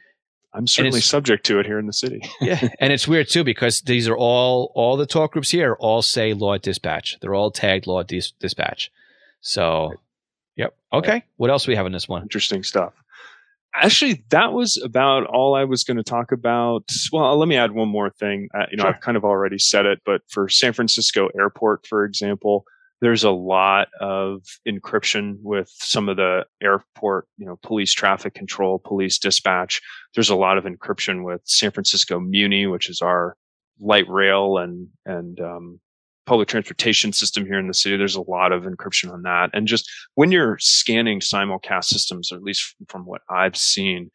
I'm 0.54 0.68
certainly 0.68 1.02
subject 1.02 1.48
to 1.48 1.60
it 1.60 1.66
here 1.66 1.80
in 1.80 1.88
the 1.88 1.94
city. 1.94 2.22
yeah, 2.42 2.70
and 2.80 2.94
it's 2.94 3.08
weird 3.08 3.28
too 3.28 3.44
because 3.44 3.82
these 3.82 4.08
are 4.08 4.16
all 4.16 4.72
all 4.76 4.96
the 4.96 5.08
talk 5.08 5.32
groups 5.32 5.50
here 5.50 5.76
all 5.80 6.04
say 6.04 6.36
law 6.36 6.60
dispatch. 6.60 7.18
They're 7.22 7.34
all 7.34 7.50
tagged 7.50 7.88
law 7.88 8.04
dis- 8.04 8.34
dispatch. 8.40 8.92
So, 9.42 9.94
yep. 10.56 10.76
Okay. 10.94 11.24
What 11.38 11.50
else 11.50 11.66
we 11.66 11.76
have 11.76 11.88
in 11.88 11.92
this 11.92 12.08
one? 12.08 12.22
Interesting 12.22 12.62
stuff. 12.62 12.94
Actually, 13.76 14.24
that 14.30 14.54
was 14.54 14.78
about 14.78 15.26
all 15.26 15.56
I 15.56 15.64
was 15.64 15.84
going 15.84 15.98
to 15.98 16.04
talk 16.04 16.32
about. 16.32 16.90
Well, 17.12 17.38
let 17.38 17.48
me 17.48 17.58
add 17.58 17.72
one 17.72 17.90
more 17.90 18.10
thing. 18.12 18.48
Uh, 18.54 18.66
you 18.70 18.78
know, 18.78 18.84
Sure. 18.84 18.94
I've 18.94 19.02
kind 19.02 19.18
of 19.18 19.24
already 19.24 19.58
said 19.58 19.86
it, 19.86 20.02
but 20.06 20.22
for 20.30 20.48
San 20.48 20.74
Francisco 20.74 21.30
Airport, 21.38 21.88
for 21.88 22.06
example, 22.06 22.66
there's 23.02 23.24
a 23.24 23.32
lot 23.32 23.88
of 24.00 24.44
encryption 24.68 25.36
with 25.42 25.70
some 25.74 26.08
of 26.08 26.18
the 26.18 26.46
airport, 26.62 27.28
you 27.38 27.46
know, 27.46 27.58
police 27.62 27.92
traffic 27.92 28.34
control, 28.34 28.80
police 28.80 29.18
dispatch. 29.18 29.82
There's 30.14 30.30
a 30.30 30.36
lot 30.36 30.58
of 30.58 30.64
encryption 30.64 31.24
with 31.26 31.42
San 31.44 31.72
Francisco 31.72 32.20
Muni, 32.20 32.68
which 32.68 32.90
is 32.90 33.02
our 33.02 33.36
light 33.80 34.08
rail 34.08 34.58
and 34.58 34.88
and 35.06 35.40
um, 35.42 35.80
public 36.26 36.48
transportation 36.48 37.12
system 37.12 37.46
here 37.46 37.60
in 37.60 37.68
the 37.68 37.74
city. 37.74 37.98
There's 37.98 38.16
a 38.16 38.22
lot 38.22 38.52
of 38.52 38.64
encryption 38.64 39.12
on 39.12 39.24
that, 39.24 39.50
and 39.54 39.68
just 39.68 39.90
when 40.16 40.32
you're 40.32 40.58
scanning 40.60 41.20
simulcast 41.20 41.86
systems, 41.86 42.32
or 42.32 42.36
at 42.36 42.44
least 42.44 42.76
from 42.88 43.06
what 43.06 43.22
I've 43.30 43.58
seen, 43.58 44.10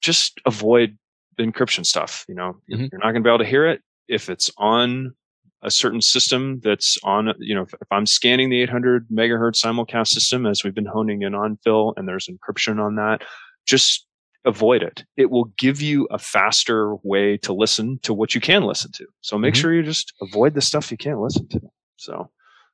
just 0.00 0.40
avoid 0.46 0.98
the 1.36 1.44
encryption 1.44 1.84
stuff. 1.84 2.24
You 2.28 2.34
know, 2.34 2.56
Mhm. 2.70 2.90
you're 2.90 3.00
not 3.00 3.12
going 3.12 3.16
to 3.16 3.20
be 3.22 3.28
able 3.30 3.38
to 3.38 3.44
hear 3.44 3.66
it 3.66 3.82
if 4.08 4.28
it's 4.28 4.50
on 4.58 5.14
a 5.62 5.70
certain 5.70 6.02
system 6.02 6.60
that's 6.62 6.98
on, 7.02 7.32
you 7.38 7.54
know, 7.54 7.62
if, 7.62 7.72
if 7.74 7.88
I'm 7.90 8.04
scanning 8.06 8.50
the 8.50 8.60
800 8.60 9.08
megahertz 9.08 9.64
simulcast 9.64 10.08
system 10.08 10.44
as 10.46 10.62
we've 10.62 10.74
been 10.74 10.84
honing 10.84 11.22
in 11.22 11.34
on 11.34 11.56
Phil, 11.64 11.94
and 11.96 12.06
there's 12.06 12.28
encryption 12.28 12.78
on 12.78 12.96
that, 12.96 13.22
just 13.66 14.06
avoid 14.44 14.82
it. 14.82 15.04
It 15.16 15.30
will 15.30 15.46
give 15.56 15.80
you 15.80 16.06
a 16.10 16.18
faster 16.18 16.96
way 17.02 17.36
to 17.38 17.52
listen 17.52 17.98
to 18.02 18.12
what 18.12 18.34
you 18.34 18.40
can 18.40 18.64
listen 18.64 18.90
to. 18.96 19.06
So 19.22 19.38
make 19.38 19.54
Mhm. 19.54 19.58
sure 19.58 19.74
you 19.74 19.82
just 19.82 20.12
avoid 20.20 20.54
the 20.54 20.60
stuff 20.60 20.90
you 20.90 20.96
can't 20.96 21.20
listen 21.20 21.48
to. 21.48 21.60
So 21.96 22.30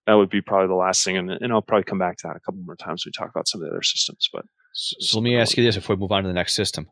that 0.07 0.15
would 0.15 0.31
be 0.31 0.41
probably 0.41 0.69
the 0.69 0.75
last 0.75 1.05
thing. 1.05 1.17
And, 1.17 1.31
and 1.31 1.53
I'll 1.53 1.63
probably 1.63 1.85
come 1.85 1.99
back 1.99 2.17
to 2.19 2.27
that 2.29 2.37
a 2.37 2.41
couple 2.41 2.61
more 2.65 2.77
times 2.77 3.05
we 3.07 3.13
talk 3.13 3.31
about 3.31 3.47
some 3.49 3.61
of 3.61 3.67
the 3.69 3.73
other 3.73 3.83
systems. 3.83 4.29
But 4.33 4.45
So, 4.73 4.97
so 5.01 5.19
let 5.19 5.25
me 5.25 5.37
ask 5.37 5.57
you 5.57 5.65
this 5.65 5.77
before 5.77 5.97
we 5.97 6.01
move 6.01 6.13
on 6.13 6.23
to 6.25 6.29
the 6.29 6.35
next 6.35 6.55
system. 6.55 6.89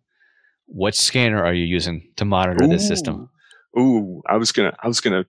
What 0.66 0.94
scanner 0.94 1.42
are 1.42 1.54
you 1.54 1.64
using 1.64 2.12
to 2.16 2.24
monitor 2.24 2.66
this 2.68 2.86
system? 2.86 3.28
Ooh, 3.78 4.22
I 4.28 4.36
was 4.36 4.52
gonna, 4.52 4.74
I 4.82 4.86
was 4.86 5.00
gonna, 5.00 5.24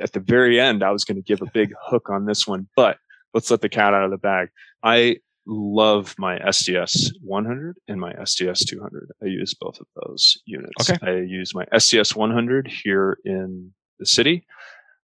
at 0.00 0.12
the 0.12 0.20
very 0.20 0.60
end, 0.60 0.82
I 0.82 0.90
was 0.90 1.04
gonna 1.04 1.20
give 1.22 1.42
a 1.42 1.46
big 1.52 1.72
hook 1.80 2.10
on 2.10 2.26
this 2.26 2.46
one, 2.46 2.68
but 2.76 2.98
let's 3.34 3.50
let 3.50 3.60
the 3.60 3.68
cat 3.68 3.94
out 3.94 4.04
of 4.04 4.10
the 4.10 4.18
bag. 4.18 4.48
I 4.82 5.18
love 5.48 6.14
my 6.18 6.38
SDS 6.40 7.10
100 7.22 7.76
and 7.88 7.98
my 8.00 8.12
SDS 8.12 8.66
200. 8.68 9.08
I 9.22 9.26
use 9.26 9.54
both 9.54 9.80
of 9.80 9.86
those 9.96 10.36
units. 10.44 10.90
Okay. 10.90 10.98
I 11.02 11.20
use 11.22 11.54
my 11.54 11.64
SDS 11.72 12.14
100 12.14 12.68
here 12.68 13.18
in 13.24 13.72
the 13.98 14.04
city, 14.06 14.46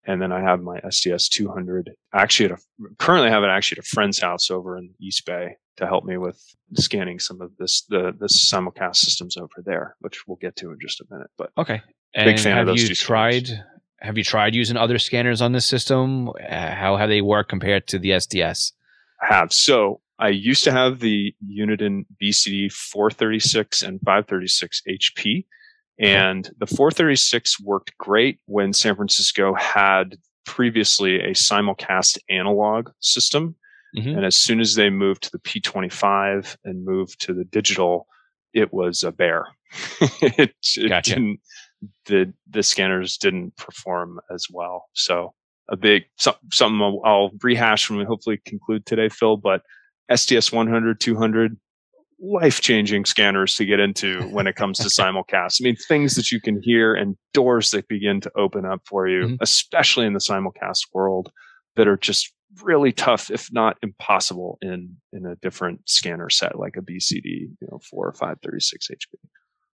and 0.06 0.22
then 0.22 0.30
I 0.32 0.40
have 0.40 0.60
my 0.62 0.78
SDS 0.80 1.28
200 1.28 1.90
actually 2.14 2.46
at 2.46 2.52
a, 2.52 2.58
currently 2.98 3.30
have 3.30 3.42
it 3.42 3.48
actually 3.48 3.78
at 3.78 3.84
a 3.84 3.88
friend's 3.88 4.18
house 4.20 4.50
over 4.50 4.78
in 4.78 4.90
East 5.00 5.26
Bay 5.26 5.56
to 5.76 5.86
help 5.86 6.04
me 6.04 6.16
with 6.16 6.40
scanning 6.74 7.18
some 7.18 7.40
of 7.40 7.50
this 7.58 7.82
the 7.88 8.12
the 8.18 8.26
simulcast 8.26 8.96
systems 8.96 9.36
over 9.36 9.62
there, 9.64 9.96
which 10.00 10.26
we'll 10.26 10.36
get 10.36 10.54
to 10.56 10.70
in 10.70 10.78
just 10.80 11.00
a 11.00 11.04
minute. 11.10 11.30
But 11.36 11.50
Okay. 11.58 11.82
Big 12.14 12.26
And 12.28 12.40
fan 12.40 12.52
of 12.52 12.58
have 12.58 12.66
those 12.68 12.82
you 12.82 12.88
two 12.88 12.94
tried? 12.94 13.46
scanners. 13.48 13.64
Have 14.00 14.16
you 14.16 14.22
tried 14.24 14.54
using 14.54 14.76
other 14.76 14.98
scanners 14.98 15.42
on 15.42 15.50
this 15.52 15.66
system? 15.66 16.28
Uh, 16.28 16.32
how 16.74 16.96
have 16.96 17.08
they 17.08 17.20
worked 17.20 17.50
compared 17.50 17.88
to 17.88 17.98
the 17.98 18.10
SDS? 18.10 18.72
I 19.20 19.34
have. 19.34 19.52
So 19.52 20.00
I 20.18 20.28
used 20.28 20.64
to 20.64 20.72
have 20.72 21.00
the 21.00 21.34
Uniden 21.48 22.04
BCD 22.20 22.72
436 22.72 23.82
and 23.82 24.00
536 24.00 24.82
HP. 24.88 25.46
And 26.00 26.48
the 26.58 26.66
436 26.66 27.60
worked 27.60 27.96
great 27.98 28.38
when 28.46 28.72
San 28.72 28.94
Francisco 28.94 29.54
had 29.54 30.16
previously 30.46 31.20
a 31.20 31.30
simulcast 31.30 32.18
analog 32.30 32.90
system. 33.00 33.56
Mhm. 33.96 34.16
And 34.16 34.24
as 34.24 34.36
soon 34.36 34.60
as 34.60 34.74
they 34.74 34.90
moved 34.90 35.24
to 35.24 35.30
the 35.32 35.38
P25 35.40 36.56
and 36.64 36.84
moved 36.84 37.20
to 37.22 37.34
the 37.34 37.44
digital, 37.44 38.06
it 38.54 38.72
was 38.72 39.02
a 39.02 39.10
bear. 39.10 39.46
it 40.22 40.54
it 40.76 40.88
Gotcha. 40.88 41.14
didn't, 41.14 41.40
the, 42.06 42.32
the 42.48 42.62
scanners 42.62 43.16
didn't 43.18 43.56
perform 43.56 44.20
as 44.32 44.46
well. 44.50 44.88
So 44.94 45.34
a 45.68 45.76
big 45.76 46.04
so, 46.16 46.34
something 46.52 46.80
I'll, 46.80 47.00
I'll 47.04 47.30
rehash 47.42 47.90
when 47.90 47.98
we 47.98 48.04
hopefully 48.04 48.40
conclude 48.44 48.86
today, 48.86 49.08
Phil. 49.08 49.36
But 49.36 49.62
SDS 50.10 50.52
100, 50.52 51.00
200, 51.00 51.56
life 52.20 52.60
changing 52.60 53.04
scanners 53.04 53.54
to 53.54 53.64
get 53.64 53.78
into 53.78 54.22
when 54.30 54.46
it 54.46 54.56
comes 54.56 54.78
to 54.78 54.84
simulcast. 54.88 55.60
I 55.60 55.64
mean, 55.64 55.76
things 55.76 56.14
that 56.16 56.32
you 56.32 56.40
can 56.40 56.60
hear 56.62 56.94
and 56.94 57.16
doors 57.32 57.70
that 57.70 57.86
begin 57.88 58.20
to 58.22 58.32
open 58.36 58.64
up 58.64 58.82
for 58.86 59.06
you, 59.08 59.26
Mhm. 59.28 59.38
especially 59.40 60.06
in 60.06 60.14
the 60.14 60.18
simulcast 60.18 60.86
world, 60.92 61.30
that 61.76 61.86
are 61.86 61.96
just 61.96 62.32
really 62.62 62.90
tough, 62.90 63.30
if 63.30 63.52
not 63.52 63.76
impossible, 63.82 64.58
in 64.62 64.96
in 65.12 65.26
a 65.26 65.36
different 65.36 65.88
scanner 65.88 66.28
set 66.30 66.58
like 66.58 66.76
a 66.76 66.82
BCD, 66.82 67.50
you 67.60 67.68
know, 67.70 67.78
four 67.88 68.08
or 68.08 68.12
five 68.14 68.38
thirty 68.42 68.58
six 68.60 68.88
HP. 68.90 69.16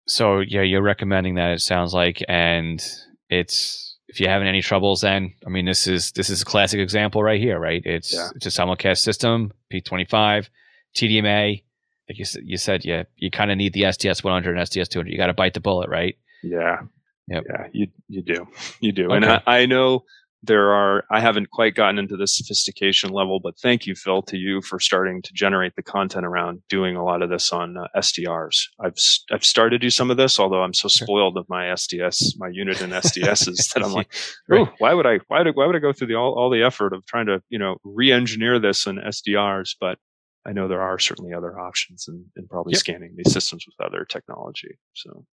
So 0.07 0.41
yeah, 0.41 0.61
you're 0.63 0.83
recommending 0.83 1.37
that. 1.37 1.53
It 1.53 1.61
sounds 1.63 1.95
like, 1.95 2.23
and 2.29 2.85
it's 3.31 3.94
if 4.15 4.21
you're 4.21 4.31
having 4.31 4.47
any 4.47 4.63
troubles, 4.63 5.01
then 5.01 5.35
I 5.45 5.49
mean, 5.51 5.65
this 5.65 5.89
is 5.89 6.13
this 6.13 6.31
is 6.31 6.43
a 6.43 6.45
classic 6.45 6.79
example 6.79 7.21
right 7.21 7.41
here, 7.41 7.59
right? 7.59 7.83
It's 7.85 8.15
Yeah. 8.15 8.29
it's 8.37 8.47
a 8.47 8.49
simulcast 8.49 8.99
system, 8.99 9.53
P25, 9.73 10.49
TDMA. 10.95 11.65
Like 12.09 12.19
you 12.19 12.25
said, 12.25 12.43
you 12.45 12.57
said, 12.57 12.85
yeah, 12.85 13.03
you 13.17 13.31
kind 13.33 13.51
of 13.51 13.57
need 13.57 13.73
the 13.73 13.83
SDS 13.83 14.23
100 14.23 14.57
and 14.57 14.61
SDS 14.69 14.89
200. 14.89 15.11
You 15.11 15.19
got 15.19 15.27
to 15.27 15.35
bite 15.35 15.55
the 15.55 15.61
bullet, 15.61 15.91
right? 15.91 16.17
Yeah. 16.45 16.83
Yep. 17.27 17.45
Yeah, 17.49 17.67
you 17.73 17.89
you 18.09 18.23
do. 18.23 18.47
You 18.81 18.93
do. 18.93 19.11
And 19.11 19.25
I, 19.25 19.43
I 19.47 19.67
know 19.67 20.05
there 20.47 20.73
are 20.73 21.05
I 21.11 21.21
haven't 21.21 21.51
quite 21.51 21.75
gotten 21.75 21.99
into 21.99 22.17
the 22.17 22.27
sophistication 22.27 23.11
level, 23.11 23.41
but 23.41 23.59
thank 23.59 23.87
you, 23.87 23.95
Phil, 23.95 24.23
to 24.23 24.37
you 24.37 24.61
for 24.63 24.79
starting 24.79 25.23
to 25.23 25.33
generate 25.33 25.75
the 25.77 25.83
content 25.83 26.27
around 26.27 26.63
doing 26.69 26.97
a 26.97 27.05
lot 27.05 27.23
of 27.23 27.31
this 27.31 27.53
on 27.53 27.77
uh, 27.77 27.87
SDRs. 27.97 28.57
I've 28.81 28.97
i've 29.33 29.45
started 29.45 29.71
to 29.71 29.79
do 29.79 29.91
some 29.91 30.11
of 30.11 30.17
this, 30.17 30.39
although 30.39 30.63
I'm 30.63 30.75
so 30.75 30.89
spoiled 30.89 31.37
of 31.37 31.49
my 31.49 31.65
SDS, 31.65 32.35
my 32.39 32.49
Uniden 32.49 32.91
SDSs 32.93 33.73
that 33.73 33.85
I'm 33.85 33.93
like. 33.93 34.13
Ooh, 34.53 34.69
why 34.79 34.95
would 34.95 35.07
I 35.07 35.21
why 35.29 35.43
would 35.43 35.57
why 35.57 35.67
would 35.67 35.77
I 35.77 35.81
go 35.81 35.93
through 35.93 36.09
the 36.09 36.15
all, 36.15 36.35
all 36.35 36.51
the 36.51 36.63
effort 36.63 36.93
of 36.93 37.05
trying 37.07 37.27
to, 37.27 37.43
you 37.49 37.59
know, 37.59 37.77
re-engineer 37.85 38.59
this 38.59 38.87
in 38.87 38.97
SDRs, 38.97 39.77
but 39.81 39.99
I 40.47 40.53
know 40.53 40.69
there 40.69 40.83
are 40.83 40.99
certainly 40.99 41.33
other 41.33 41.59
options 41.59 42.07
in, 42.09 42.27
in 42.37 42.47
probably 42.49 42.73
Yep. 42.73 42.81
scanning 42.81 43.15
these 43.17 43.33
systems 43.33 43.65
with 43.67 43.87
other 43.87 44.05
technology. 44.05 44.79
So 44.93 45.25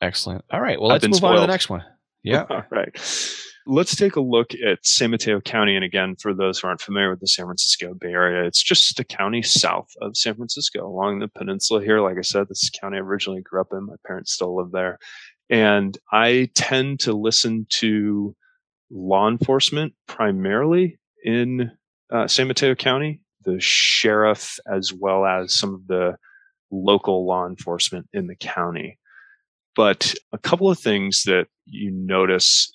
Excellent. 0.00 0.44
All 0.50 0.60
right. 0.60 0.80
Well, 0.80 0.92
I've 0.92 1.02
let's 1.02 1.22
move 1.22 1.24
on 1.24 1.34
to 1.36 1.40
the 1.40 1.46
next 1.46 1.68
one. 1.68 1.84
Yeah. 2.22 2.44
All 2.50 2.64
right. 2.72 2.90
Let's 3.68 3.96
take 3.96 4.14
a 4.14 4.20
look 4.20 4.52
at 4.54 4.86
San 4.86 5.10
Mateo 5.10 5.40
County. 5.40 5.74
And 5.74 5.84
again, 5.84 6.14
for 6.16 6.32
those 6.32 6.58
who 6.58 6.68
aren't 6.68 6.80
familiar 6.80 7.10
with 7.10 7.20
the 7.20 7.26
San 7.26 7.46
Francisco 7.46 7.94
Bay 7.94 8.12
Area, 8.12 8.46
it's 8.46 8.62
just 8.62 9.00
a 9.00 9.04
county 9.04 9.42
south 9.42 9.88
of 10.00 10.16
San 10.16 10.36
Francisco 10.36 10.86
along 10.86 11.18
the 11.18 11.28
peninsula 11.28 11.82
here. 11.82 12.00
Like 12.00 12.16
I 12.16 12.22
said, 12.22 12.48
this 12.48 12.62
is 12.62 12.70
county 12.70 12.98
I 12.98 13.00
originally 13.00 13.42
grew 13.42 13.60
up 13.60 13.72
in. 13.72 13.86
My 13.86 13.96
parents 14.06 14.32
still 14.32 14.56
live 14.56 14.70
there. 14.70 14.98
And 15.50 15.98
I 16.12 16.48
tend 16.54 17.00
to 17.00 17.12
listen 17.12 17.66
to 17.80 18.36
law 18.90 19.28
enforcement 19.28 19.94
primarily 20.06 20.98
in 21.24 21.72
uh, 22.12 22.28
San 22.28 22.46
Mateo 22.46 22.76
County, 22.76 23.20
the 23.44 23.60
sheriff, 23.60 24.58
as 24.72 24.92
well 24.92 25.26
as 25.26 25.58
some 25.58 25.74
of 25.74 25.86
the 25.88 26.16
local 26.70 27.26
law 27.26 27.46
enforcement 27.46 28.08
in 28.12 28.28
the 28.28 28.36
county. 28.36 28.98
But 29.76 30.14
a 30.32 30.38
couple 30.38 30.70
of 30.70 30.78
things 30.78 31.24
that 31.24 31.46
you 31.66 31.90
notice 31.92 32.72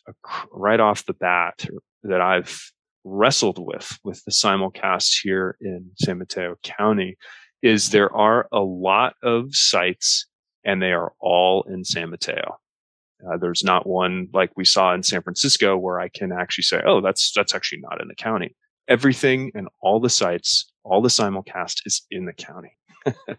right 0.52 0.80
off 0.80 1.06
the 1.06 1.14
bat 1.14 1.66
that 2.04 2.22
I've 2.22 2.72
wrestled 3.04 3.58
with 3.58 3.98
with 4.04 4.24
the 4.26 4.32
simulcast 4.32 5.22
here 5.24 5.58
in 5.60 5.92
San 5.96 6.20
Mateo 6.20 6.56
County 6.64 7.18
is 7.64 7.90
there 7.90 8.14
are 8.16 8.48
a 8.52 8.60
lot 8.60 9.16
of 9.24 9.56
sites 9.56 10.28
and 10.64 10.82
they 10.82 10.92
are 10.92 11.14
all 11.20 11.64
in 11.64 11.84
San 11.84 12.12
Mateo. 12.12 12.60
Uh, 13.28 13.38
there's 13.38 13.64
not 13.64 13.88
one 13.88 14.28
like 14.34 14.52
we 14.56 14.66
saw 14.66 14.94
in 14.94 15.04
San 15.04 15.22
Francisco 15.22 15.78
where 15.78 16.00
I 16.00 16.10
can 16.10 16.32
actually 16.32 16.64
say, 16.64 16.82
"Oh, 16.86 17.02
that's 17.02 17.32
that's 17.36 17.54
actually 17.54 17.82
not 17.82 18.02
in 18.02 18.08
the 18.08 18.16
county." 18.16 18.56
Everything 18.88 19.52
and 19.54 19.68
all 19.80 20.00
the 20.00 20.10
sites, 20.10 20.72
all 20.84 21.02
the 21.02 21.10
simulcast 21.10 21.82
is 21.86 22.04
in 22.10 22.26
the 22.26 22.34
county. 22.34 22.78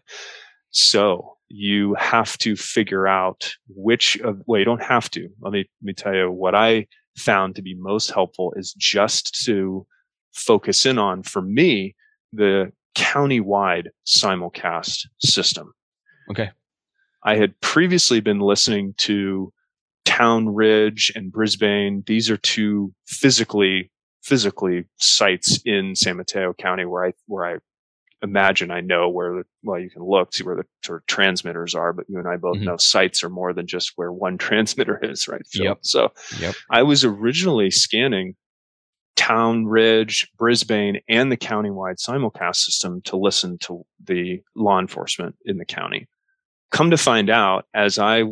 so 0.71 1.37
you 1.49 1.95
have 1.95 2.37
to 2.39 2.55
figure 2.55 3.07
out 3.07 3.53
which 3.67 4.17
of, 4.21 4.41
well, 4.45 4.59
you 4.59 4.65
don't 4.65 4.83
have 4.83 5.09
to. 5.11 5.29
Let 5.41 5.53
me, 5.53 5.59
let 5.59 5.85
me 5.85 5.93
tell 5.93 6.15
you 6.15 6.31
what 6.31 6.55
I 6.55 6.87
found 7.17 7.55
to 7.55 7.61
be 7.61 7.75
most 7.75 8.11
helpful 8.11 8.53
is 8.55 8.73
just 8.73 9.43
to 9.45 9.85
focus 10.33 10.85
in 10.85 10.97
on, 10.97 11.23
for 11.23 11.41
me, 11.41 11.95
the 12.31 12.71
county-wide 12.95 13.89
simulcast 14.07 15.07
system. 15.19 15.73
Okay. 16.31 16.51
I 17.23 17.35
had 17.35 17.59
previously 17.61 18.19
been 18.19 18.39
listening 18.39 18.95
to 18.99 19.53
Town 20.05 20.49
Ridge 20.49 21.11
and 21.15 21.31
Brisbane. 21.31 22.03
These 22.05 22.29
are 22.29 22.37
two 22.37 22.93
physically 23.05 23.91
physically 24.23 24.85
sites 24.97 25.59
in 25.65 25.95
San 25.95 26.17
Mateo 26.17 26.53
County 26.53 26.85
where 26.85 27.05
I 27.05 27.13
where 27.27 27.45
I 27.45 27.57
imagine 28.23 28.71
I 28.71 28.81
know 28.81 29.09
where 29.09 29.33
the, 29.33 29.43
well, 29.63 29.79
you 29.79 29.89
can 29.89 30.01
look, 30.01 30.33
see 30.33 30.43
where 30.43 30.55
the 30.55 30.63
sort 30.83 31.01
of 31.01 31.05
transmitters 31.05 31.75
are, 31.75 31.93
but 31.93 32.05
you 32.07 32.17
and 32.17 32.27
I 32.27 32.37
both 32.37 32.55
mm-hmm. 32.55 32.65
know 32.65 32.77
sites 32.77 33.23
are 33.23 33.29
more 33.29 33.53
than 33.53 33.67
just 33.67 33.91
where 33.95 34.11
one 34.11 34.37
transmitter 34.39 34.99
is, 35.03 35.27
right? 35.27 35.45
Phil? 35.51 35.65
Yep. 35.65 35.77
So 35.81 36.13
yep. 36.39 36.55
I 36.71 36.83
was 36.83 37.03
originally 37.03 37.69
scanning 37.69 38.35
Town 39.15 39.65
Ridge, 39.65 40.31
Brisbane, 40.37 40.99
and 41.07 41.31
the 41.31 41.37
countywide 41.37 41.97
simulcast 42.03 42.55
system 42.55 43.01
to 43.03 43.17
listen 43.17 43.57
to 43.59 43.83
the 44.03 44.41
law 44.55 44.79
enforcement 44.79 45.35
in 45.45 45.57
the 45.57 45.65
county. 45.65 46.07
Come 46.71 46.89
to 46.89 46.97
find 46.97 47.29
out, 47.29 47.65
as 47.75 47.99
I 47.99 48.23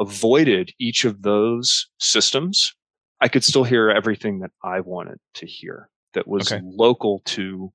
avoided 0.00 0.72
each 0.80 1.04
of 1.04 1.22
those 1.22 1.88
systems, 2.00 2.74
I 3.20 3.28
could 3.28 3.44
still 3.44 3.62
hear 3.62 3.90
everything 3.90 4.40
that 4.40 4.50
I 4.64 4.80
wanted 4.80 5.18
to 5.34 5.46
hear 5.46 5.88
that 6.14 6.26
was 6.26 6.50
okay. 6.50 6.60
local 6.64 7.20
to 7.26 7.72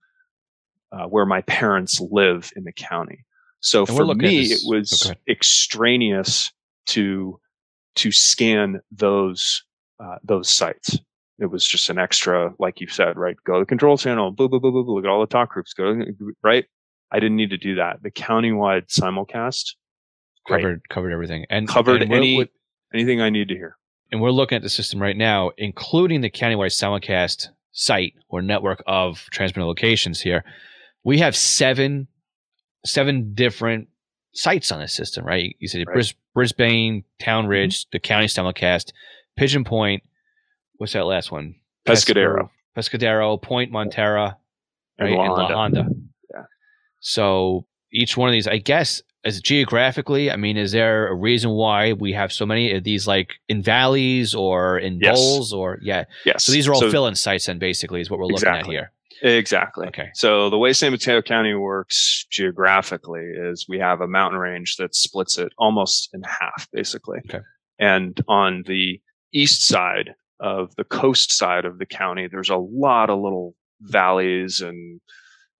uh, 0.92 1.06
where 1.06 1.26
my 1.26 1.42
parents 1.48 2.00
live 2.12 2.52
in 2.56 2.64
the 2.64 2.72
county. 2.72 3.26
So 3.60 3.86
and 3.86 3.98
for 3.98 4.16
me, 4.16 4.44
it 4.46 4.62
was 4.66 5.08
okay. 5.08 5.20
extraneous 5.28 6.52
to 6.88 7.40
to 7.96 8.12
scan 8.12 8.80
those 8.92 9.64
uh, 10.00 10.18
those 10.24 10.50
sites. 10.50 11.00
It 11.40 11.48
was 11.48 11.66
just 11.66 11.90
an 11.90 12.00
extra, 12.00 12.54
like 12.60 12.82
you 12.82 12.88
said, 12.88 13.16
right? 13.16 13.36
Go 13.46 13.56
to 13.56 13.60
the 13.60 13.66
control 13.66 13.98
channel, 13.98 14.32
boo, 14.32 14.50
boo, 14.50 14.60
boo, 14.60 14.72
boo, 14.72 14.84
boo, 14.84 14.96
look 14.96 15.06
at 15.06 15.10
all 15.10 15.22
the 15.22 15.28
talk 15.28 15.52
groups, 15.52 15.74
go 15.74 15.96
right? 16.44 16.66
I 17.12 17.20
didn't 17.20 17.36
need 17.36 17.52
to 17.52 17.58
do 17.58 17.76
that. 17.76 18.02
The 18.02 18.12
countywide 18.12 18.88
simulcast 18.88 19.76
covered 20.48 20.62
great. 20.62 20.90
covered 20.90 21.14
everything 21.14 21.46
and 21.50 21.68
covered 21.68 22.02
and 22.02 22.14
any 22.14 22.48
anything 22.94 23.22
I 23.22 23.30
need 23.30 23.50
to 23.50 23.56
hear. 23.56 23.78
And 24.12 24.22
we're 24.22 24.32
looking 24.32 24.56
at 24.56 24.62
the 24.62 24.70
system 24.70 25.02
right 25.02 25.18
now, 25.18 25.52
including 25.58 26.22
the 26.22 26.30
countywide 26.30 26.72
simulcast 26.72 27.50
site 27.72 28.14
or 28.30 28.42
network 28.42 28.82
of 28.88 29.26
transmitter 29.32 29.66
locations 29.66 30.22
here 30.22 30.44
we 31.08 31.20
have 31.20 31.38
seven 31.38 32.06
seven 32.86 33.34
different 33.34 33.88
sites 34.34 34.74
on 34.74 34.82
this 34.82 34.94
system, 34.94 35.26
right? 35.26 35.56
You 35.58 35.70
said 35.70 35.86
right. 35.88 35.94
Bris- 35.94 36.14
Brisbane, 36.34 37.06
Town 37.20 37.44
mm-hmm. 37.44 37.52
Ridge, 37.52 37.82
mm-hmm. 37.82 37.90
the 37.94 38.00
county 38.00 38.26
simulcast, 38.26 38.92
Pigeon 39.38 39.64
Point. 39.64 40.04
What's 40.76 40.94
that 40.94 41.06
last 41.06 41.32
one? 41.32 41.56
Pescadero. 41.88 42.50
Pescadero, 42.78 43.42
Point 43.42 43.72
Montara, 43.72 44.36
right? 45.00 45.08
And 45.08 45.16
La, 45.16 45.24
and 45.24 45.34
La 45.34 45.48
Honda. 45.48 45.88
Yeah. 46.32 46.44
So 47.00 47.66
each 47.94 48.18
one 48.18 48.28
of 48.28 48.34
these, 48.34 48.48
I 48.48 48.58
guess, 48.58 49.02
as 49.24 49.40
geographically, 49.40 50.30
I 50.30 50.36
mean, 50.36 50.58
is 50.58 50.74
there 50.74 51.08
a 51.08 51.16
reason 51.16 51.52
why 51.52 51.94
we 51.94 52.12
have 52.12 52.34
so 52.34 52.46
many 52.46 52.74
of 52.74 52.84
these, 52.84 53.08
like 53.08 53.36
in 53.48 53.64
valleys 53.64 54.36
or 54.36 54.78
in 54.78 55.00
yes. 55.02 55.16
bowls, 55.16 55.54
or 55.54 55.80
yeah? 55.82 56.04
Yes. 56.26 56.44
So 56.44 56.52
these 56.52 56.68
are 56.68 56.74
all 56.74 56.82
so, 56.82 56.92
fill-in 56.92 57.16
sites, 57.16 57.46
then 57.46 57.60
basically 57.60 58.02
is 58.02 58.10
what 58.10 58.20
we're 58.20 58.26
looking 58.26 58.50
exactly. 58.50 58.76
at 58.76 58.82
here. 58.82 58.92
Exactly. 59.22 59.88
Okay. 59.88 60.10
So 60.14 60.50
the 60.50 60.58
way 60.58 60.74
San 60.74 60.92
Mateo 60.92 61.22
County 61.22 61.54
works 61.54 62.26
geographically 62.30 63.24
is 63.24 63.66
we 63.68 63.80
have 63.80 64.02
a 64.02 64.08
mountain 64.08 64.40
range 64.40 64.76
that 64.78 64.96
splits 64.96 65.38
it 65.38 65.52
almost 65.58 66.10
in 66.14 66.22
half, 66.24 66.68
basically. 66.72 67.20
Okay. 67.30 67.44
And 67.80 68.20
on 68.28 68.64
the 68.68 69.02
east 69.34 69.66
side 69.68 70.14
of 70.40 70.76
the 70.76 70.84
coast 70.84 71.32
side 71.32 71.66
of 71.66 71.80
the 71.80 71.86
county, 71.86 72.28
there's 72.28 72.50
a 72.50 72.58
lot 72.58 73.10
of 73.10 73.20
little 73.20 73.56
valleys 73.82 74.62
and 74.62 75.02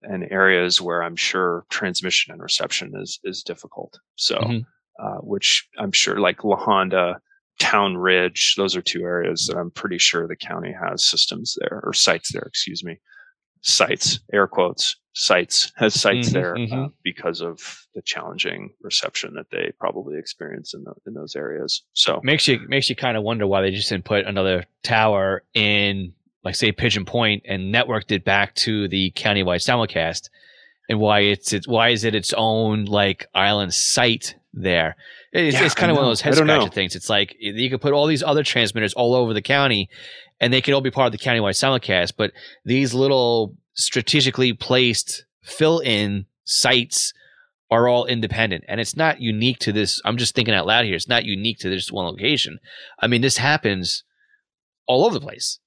and 0.02 0.24
areas 0.30 0.80
where 0.80 1.02
I'm 1.02 1.16
sure 1.16 1.64
transmission 1.70 2.32
and 2.32 2.42
reception 2.42 2.92
is 2.94 3.18
is 3.24 3.42
difficult. 3.42 3.98
So, 4.16 4.38
mm-hmm. 4.38 5.04
uh, 5.04 5.18
which 5.18 5.66
I'm 5.78 5.92
sure, 5.92 6.20
like 6.20 6.44
La 6.44 6.56
Honda, 6.56 7.20
Town 7.58 7.96
Ridge, 7.96 8.54
those 8.56 8.76
are 8.76 8.82
two 8.82 9.02
areas 9.02 9.46
that 9.46 9.58
I'm 9.58 9.72
pretty 9.72 9.98
sure 9.98 10.28
the 10.28 10.36
county 10.36 10.72
has 10.80 11.04
systems 11.04 11.56
there 11.58 11.80
or 11.82 11.92
sites 11.92 12.32
there. 12.32 12.44
Excuse 12.46 12.84
me 12.84 12.98
sites, 13.62 14.20
air 14.32 14.46
quotes, 14.46 14.96
sites, 15.12 15.72
has 15.76 16.00
sites 16.00 16.28
mm-hmm, 16.28 16.34
there 16.34 16.54
mm-hmm. 16.54 16.84
Uh, 16.84 16.88
because 17.02 17.40
of 17.40 17.86
the 17.94 18.02
challenging 18.02 18.70
reception 18.82 19.34
that 19.34 19.50
they 19.50 19.72
probably 19.78 20.18
experience 20.18 20.74
in, 20.74 20.84
the, 20.84 20.92
in 21.06 21.14
those 21.14 21.34
areas. 21.34 21.82
So 21.92 22.20
makes 22.22 22.46
you 22.46 22.60
makes 22.68 22.88
you 22.88 22.96
kind 22.96 23.16
of 23.16 23.22
wonder 23.22 23.46
why 23.46 23.62
they 23.62 23.70
just 23.70 23.88
didn't 23.88 24.04
put 24.04 24.26
another 24.26 24.64
tower 24.82 25.42
in, 25.54 26.12
like 26.44 26.54
say 26.54 26.72
Pigeon 26.72 27.04
Point, 27.04 27.42
and 27.46 27.74
networked 27.74 28.12
it 28.12 28.24
back 28.24 28.54
to 28.56 28.88
the 28.88 29.10
countywide 29.12 29.64
simulcast, 29.64 30.30
and 30.88 31.00
why 31.00 31.20
it's, 31.20 31.52
it's 31.52 31.66
why 31.66 31.90
is 31.90 32.04
it 32.04 32.14
its 32.14 32.32
own 32.32 32.84
like 32.84 33.26
island 33.34 33.74
site 33.74 34.36
there? 34.54 34.96
It's, 35.32 35.54
yeah, 35.54 35.64
it's 35.64 35.74
kind 35.74 35.90
of 35.90 35.96
one 35.96 36.04
of 36.04 36.10
those 36.10 36.22
head 36.22 36.34
scratcher 36.34 36.70
things. 36.70 36.96
It's 36.96 37.10
like 37.10 37.36
you 37.38 37.68
could 37.68 37.80
put 37.80 37.92
all 37.92 38.06
these 38.06 38.22
other 38.22 38.42
transmitters 38.42 38.94
all 38.94 39.14
over 39.14 39.34
the 39.34 39.42
county, 39.42 39.90
and 40.40 40.52
they 40.52 40.60
can 40.60 40.74
all 40.74 40.80
be 40.80 40.90
part 40.90 41.06
of 41.06 41.12
the 41.12 41.24
countywide 41.24 41.50
simulcast. 41.50 42.14
But 42.16 42.32
these 42.64 42.94
little 42.94 43.54
strategically 43.74 44.52
placed 44.52 45.24
fill 45.42 45.80
in 45.80 46.26
sites 46.44 47.12
are 47.70 47.88
all 47.88 48.06
independent, 48.06 48.64
and 48.68 48.80
it's 48.80 48.96
not 48.96 49.20
unique 49.20 49.58
to 49.58 49.72
this. 49.72 50.00
I'm 50.04 50.16
just 50.16 50.34
thinking 50.34 50.54
out 50.54 50.66
loud 50.66 50.86
here. 50.86 50.94
It's 50.94 51.08
not 51.08 51.24
unique 51.24 51.58
to 51.58 51.68
this 51.68 51.92
one 51.92 52.06
location. 52.06 52.58
I 52.98 53.06
mean, 53.06 53.20
this 53.20 53.36
happens 53.36 54.04
all 54.86 55.04
over 55.04 55.18
the 55.18 55.24
place. 55.24 55.58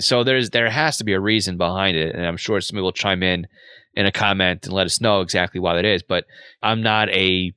So 0.00 0.24
there's 0.24 0.50
there 0.50 0.70
has 0.70 0.96
to 0.96 1.04
be 1.04 1.12
a 1.12 1.20
reason 1.20 1.56
behind 1.56 1.96
it, 1.96 2.14
and 2.14 2.26
I'm 2.26 2.36
sure 2.36 2.60
somebody 2.60 2.82
will 2.82 2.92
chime 2.92 3.22
in 3.22 3.46
in 3.94 4.06
a 4.06 4.12
comment 4.12 4.64
and 4.64 4.72
let 4.72 4.86
us 4.86 5.00
know 5.00 5.20
exactly 5.20 5.60
why 5.60 5.76
that 5.76 5.84
is. 5.84 6.02
But 6.02 6.24
I'm 6.60 6.82
not 6.82 7.08
a 7.10 7.54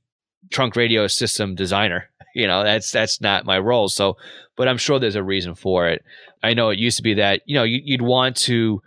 trunk 0.50 0.76
radio 0.76 1.08
system 1.08 1.56
designer. 1.56 2.10
You 2.36 2.46
know, 2.46 2.64
that's 2.64 2.92
that's 2.92 3.20
not 3.20 3.48
my 3.48 3.58
role. 3.58 3.90
So, 3.90 4.16
but 4.56 4.68
I'm 4.68 4.78
sure 4.78 5.00
there's 5.00 5.16
a 5.16 5.24
reason 5.24 5.56
for 5.56 5.88
it. 5.88 6.04
I 6.44 6.54
know 6.54 6.70
it 6.70 6.78
used 6.78 6.98
to 6.98 7.02
be 7.02 7.16
that 7.16 7.42
you 7.46 7.56
know 7.56 7.64
you'd 7.64 8.04
want 8.04 8.36
to 8.46 8.80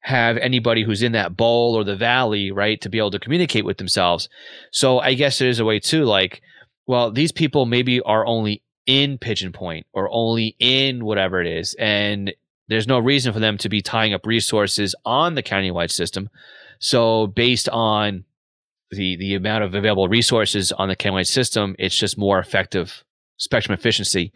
have 0.00 0.36
anybody 0.36 0.82
who's 0.82 1.02
in 1.02 1.12
that 1.12 1.34
bowl 1.34 1.74
or 1.74 1.84
the 1.84 1.96
valley, 1.96 2.50
right, 2.50 2.78
to 2.82 2.90
be 2.90 2.98
able 2.98 3.12
to 3.12 3.18
communicate 3.18 3.64
with 3.64 3.78
themselves. 3.78 4.28
So 4.72 4.98
I 4.98 5.14
guess 5.14 5.38
there's 5.38 5.58
a 5.58 5.64
way 5.64 5.80
too, 5.80 6.04
like, 6.04 6.42
well, 6.86 7.10
these 7.10 7.32
people 7.32 7.64
maybe 7.64 8.00
are 8.02 8.26
only 8.26 8.62
in 8.84 9.16
Pigeon 9.16 9.52
Point 9.52 9.86
or 9.94 10.10
only 10.12 10.54
in 10.58 11.04
whatever 11.04 11.40
it 11.40 11.46
is, 11.46 11.74
and 11.78 12.34
there's 12.68 12.86
no 12.86 12.98
reason 12.98 13.32
for 13.32 13.40
them 13.40 13.56
to 13.58 13.68
be 13.68 13.80
tying 13.80 14.12
up 14.12 14.26
resources 14.26 14.94
on 15.04 15.34
the 15.34 15.42
countywide 15.42 15.90
system. 15.90 16.28
So 16.78 17.26
based 17.26 17.68
on 17.70 18.24
the 18.90 19.16
the 19.16 19.34
amount 19.34 19.64
of 19.64 19.74
available 19.74 20.08
resources 20.08 20.72
on 20.72 20.88
the 20.88 20.96
countywide 20.96 21.26
system, 21.26 21.74
it's 21.78 21.96
just 21.96 22.18
more 22.18 22.38
effective 22.38 23.04
spectrum 23.36 23.74
efficiency 23.74 24.32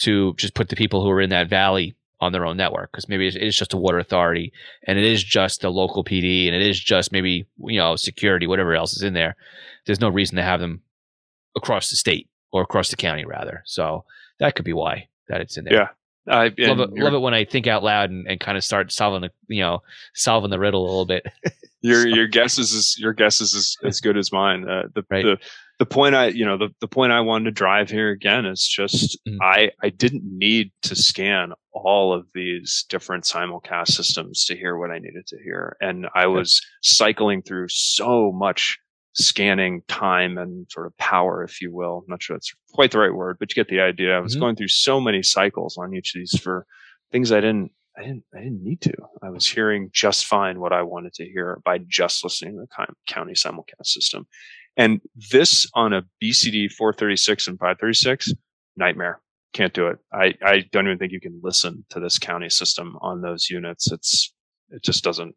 to 0.00 0.34
just 0.34 0.54
put 0.54 0.68
the 0.68 0.76
people 0.76 1.02
who 1.02 1.10
are 1.10 1.20
in 1.20 1.30
that 1.30 1.48
valley 1.48 1.94
on 2.20 2.32
their 2.32 2.46
own 2.46 2.56
network 2.56 2.90
because 2.90 3.08
maybe 3.08 3.26
it 3.26 3.36
is 3.36 3.56
just 3.56 3.72
a 3.72 3.76
water 3.76 3.98
authority 3.98 4.52
and 4.86 4.98
it 4.98 5.04
is 5.04 5.22
just 5.22 5.60
the 5.60 5.70
local 5.70 6.04
PD 6.04 6.46
and 6.46 6.54
it 6.54 6.62
is 6.62 6.78
just 6.78 7.12
maybe 7.12 7.46
you 7.58 7.78
know 7.78 7.96
security 7.96 8.46
whatever 8.46 8.74
else 8.74 8.94
is 8.94 9.02
in 9.02 9.14
there. 9.14 9.36
There's 9.86 10.00
no 10.00 10.08
reason 10.08 10.36
to 10.36 10.42
have 10.42 10.60
them 10.60 10.82
across 11.56 11.90
the 11.90 11.96
state 11.96 12.28
or 12.52 12.62
across 12.62 12.88
the 12.88 12.96
county 12.96 13.24
rather. 13.24 13.62
So 13.66 14.04
that 14.38 14.54
could 14.54 14.64
be 14.64 14.72
why. 14.72 15.08
that 15.28 15.40
it's 15.40 15.56
in 15.56 15.64
there. 15.64 15.74
Yeah. 15.74 15.88
I 16.26 16.52
love 16.58 16.80
it, 16.80 16.94
love 16.94 17.12
it 17.12 17.18
when 17.18 17.34
I 17.34 17.44
think 17.44 17.66
out 17.66 17.84
loud 17.84 18.10
and, 18.10 18.26
and 18.26 18.40
kind 18.40 18.56
of 18.56 18.64
start 18.64 18.90
solving 18.90 19.20
the 19.20 19.54
you 19.54 19.60
know 19.60 19.82
solving 20.14 20.50
the 20.50 20.58
riddle 20.58 20.82
a 20.82 20.88
little 20.88 21.04
bit. 21.04 21.26
your 21.84 22.06
your 22.08 22.26
guess 22.26 22.58
is 22.58 22.74
as, 22.74 22.96
your 22.98 23.12
guess 23.12 23.40
is 23.40 23.54
as, 23.54 23.76
as 23.84 24.00
good 24.00 24.16
as 24.16 24.32
mine. 24.32 24.68
Uh, 24.68 24.84
the, 24.94 25.04
Right. 25.10 25.22
the 25.24 25.36
the 25.78 25.86
point 25.86 26.14
I 26.14 26.28
you 26.28 26.44
know 26.44 26.56
the, 26.56 26.68
the 26.80 26.88
point 26.88 27.12
I 27.12 27.20
wanted 27.20 27.44
to 27.46 27.50
drive 27.50 27.90
here 27.90 28.10
again 28.10 28.46
is 28.46 28.66
just 28.66 29.18
Mhm. 29.28 29.38
I 29.42 29.70
I 29.82 29.90
didn't 29.90 30.22
need 30.24 30.72
to 30.82 30.94
scan 30.96 31.52
all 31.72 32.12
of 32.12 32.26
these 32.34 32.84
different 32.88 33.24
simulcast 33.24 33.88
systems 33.88 34.44
to 34.46 34.56
hear 34.56 34.76
what 34.78 34.90
I 34.90 34.98
needed 34.98 35.26
to 35.28 35.36
hear, 35.42 35.76
and 35.80 36.06
I 36.14 36.26
was 36.26 36.60
cycling 36.82 37.42
through 37.42 37.68
so 37.68 38.32
much 38.32 38.78
scanning 39.16 39.82
time 39.86 40.38
and 40.38 40.66
sort 40.70 40.86
of 40.86 40.96
power, 40.96 41.42
if 41.44 41.60
you 41.60 41.72
will. 41.72 41.98
I'm 41.98 42.10
not 42.10 42.22
sure 42.22 42.34
that's 42.36 42.52
quite 42.72 42.90
the 42.90 42.98
right 42.98 43.14
word, 43.14 43.36
but 43.38 43.50
you 43.50 43.54
get 43.54 43.68
the 43.68 43.80
idea. 43.80 44.16
I 44.16 44.20
was 44.20 44.34
Mhm. 44.36 44.40
going 44.40 44.56
through 44.56 44.68
so 44.68 45.00
many 45.00 45.22
cycles 45.22 45.76
on 45.78 45.94
each 45.94 46.14
of 46.14 46.20
these 46.20 46.36
for 46.40 46.66
things 47.12 47.30
I 47.30 47.40
didn't 47.40 47.70
I 47.96 48.02
didn't 48.02 48.24
I 48.34 48.38
didn't 48.40 48.62
need 48.62 48.80
to. 48.82 48.92
I 49.22 49.30
was 49.30 49.48
hearing 49.48 49.90
just 49.92 50.26
fine 50.26 50.60
what 50.60 50.72
I 50.72 50.82
wanted 50.82 51.14
to 51.14 51.24
hear 51.24 51.60
by 51.64 51.78
just 51.86 52.24
listening 52.24 52.54
to 52.54 52.66
the 52.66 52.94
county 53.06 53.32
simulcast 53.34 53.86
system. 53.86 54.26
And 54.76 55.00
this 55.30 55.66
on 55.74 55.92
a 55.92 56.02
BCD 56.22 56.72
436 56.72 57.46
and 57.46 57.58
536, 57.58 58.32
nightmare. 58.76 59.20
Can't 59.52 59.72
do 59.72 59.86
it. 59.86 59.98
I, 60.12 60.34
I 60.44 60.64
don't 60.72 60.86
even 60.86 60.98
think 60.98 61.12
you 61.12 61.20
can 61.20 61.40
listen 61.42 61.84
to 61.90 62.00
this 62.00 62.18
county 62.18 62.50
system 62.50 62.98
on 63.00 63.20
those 63.20 63.48
units. 63.48 63.92
It's 63.92 64.32
it 64.70 64.82
just 64.82 65.04
doesn't 65.04 65.34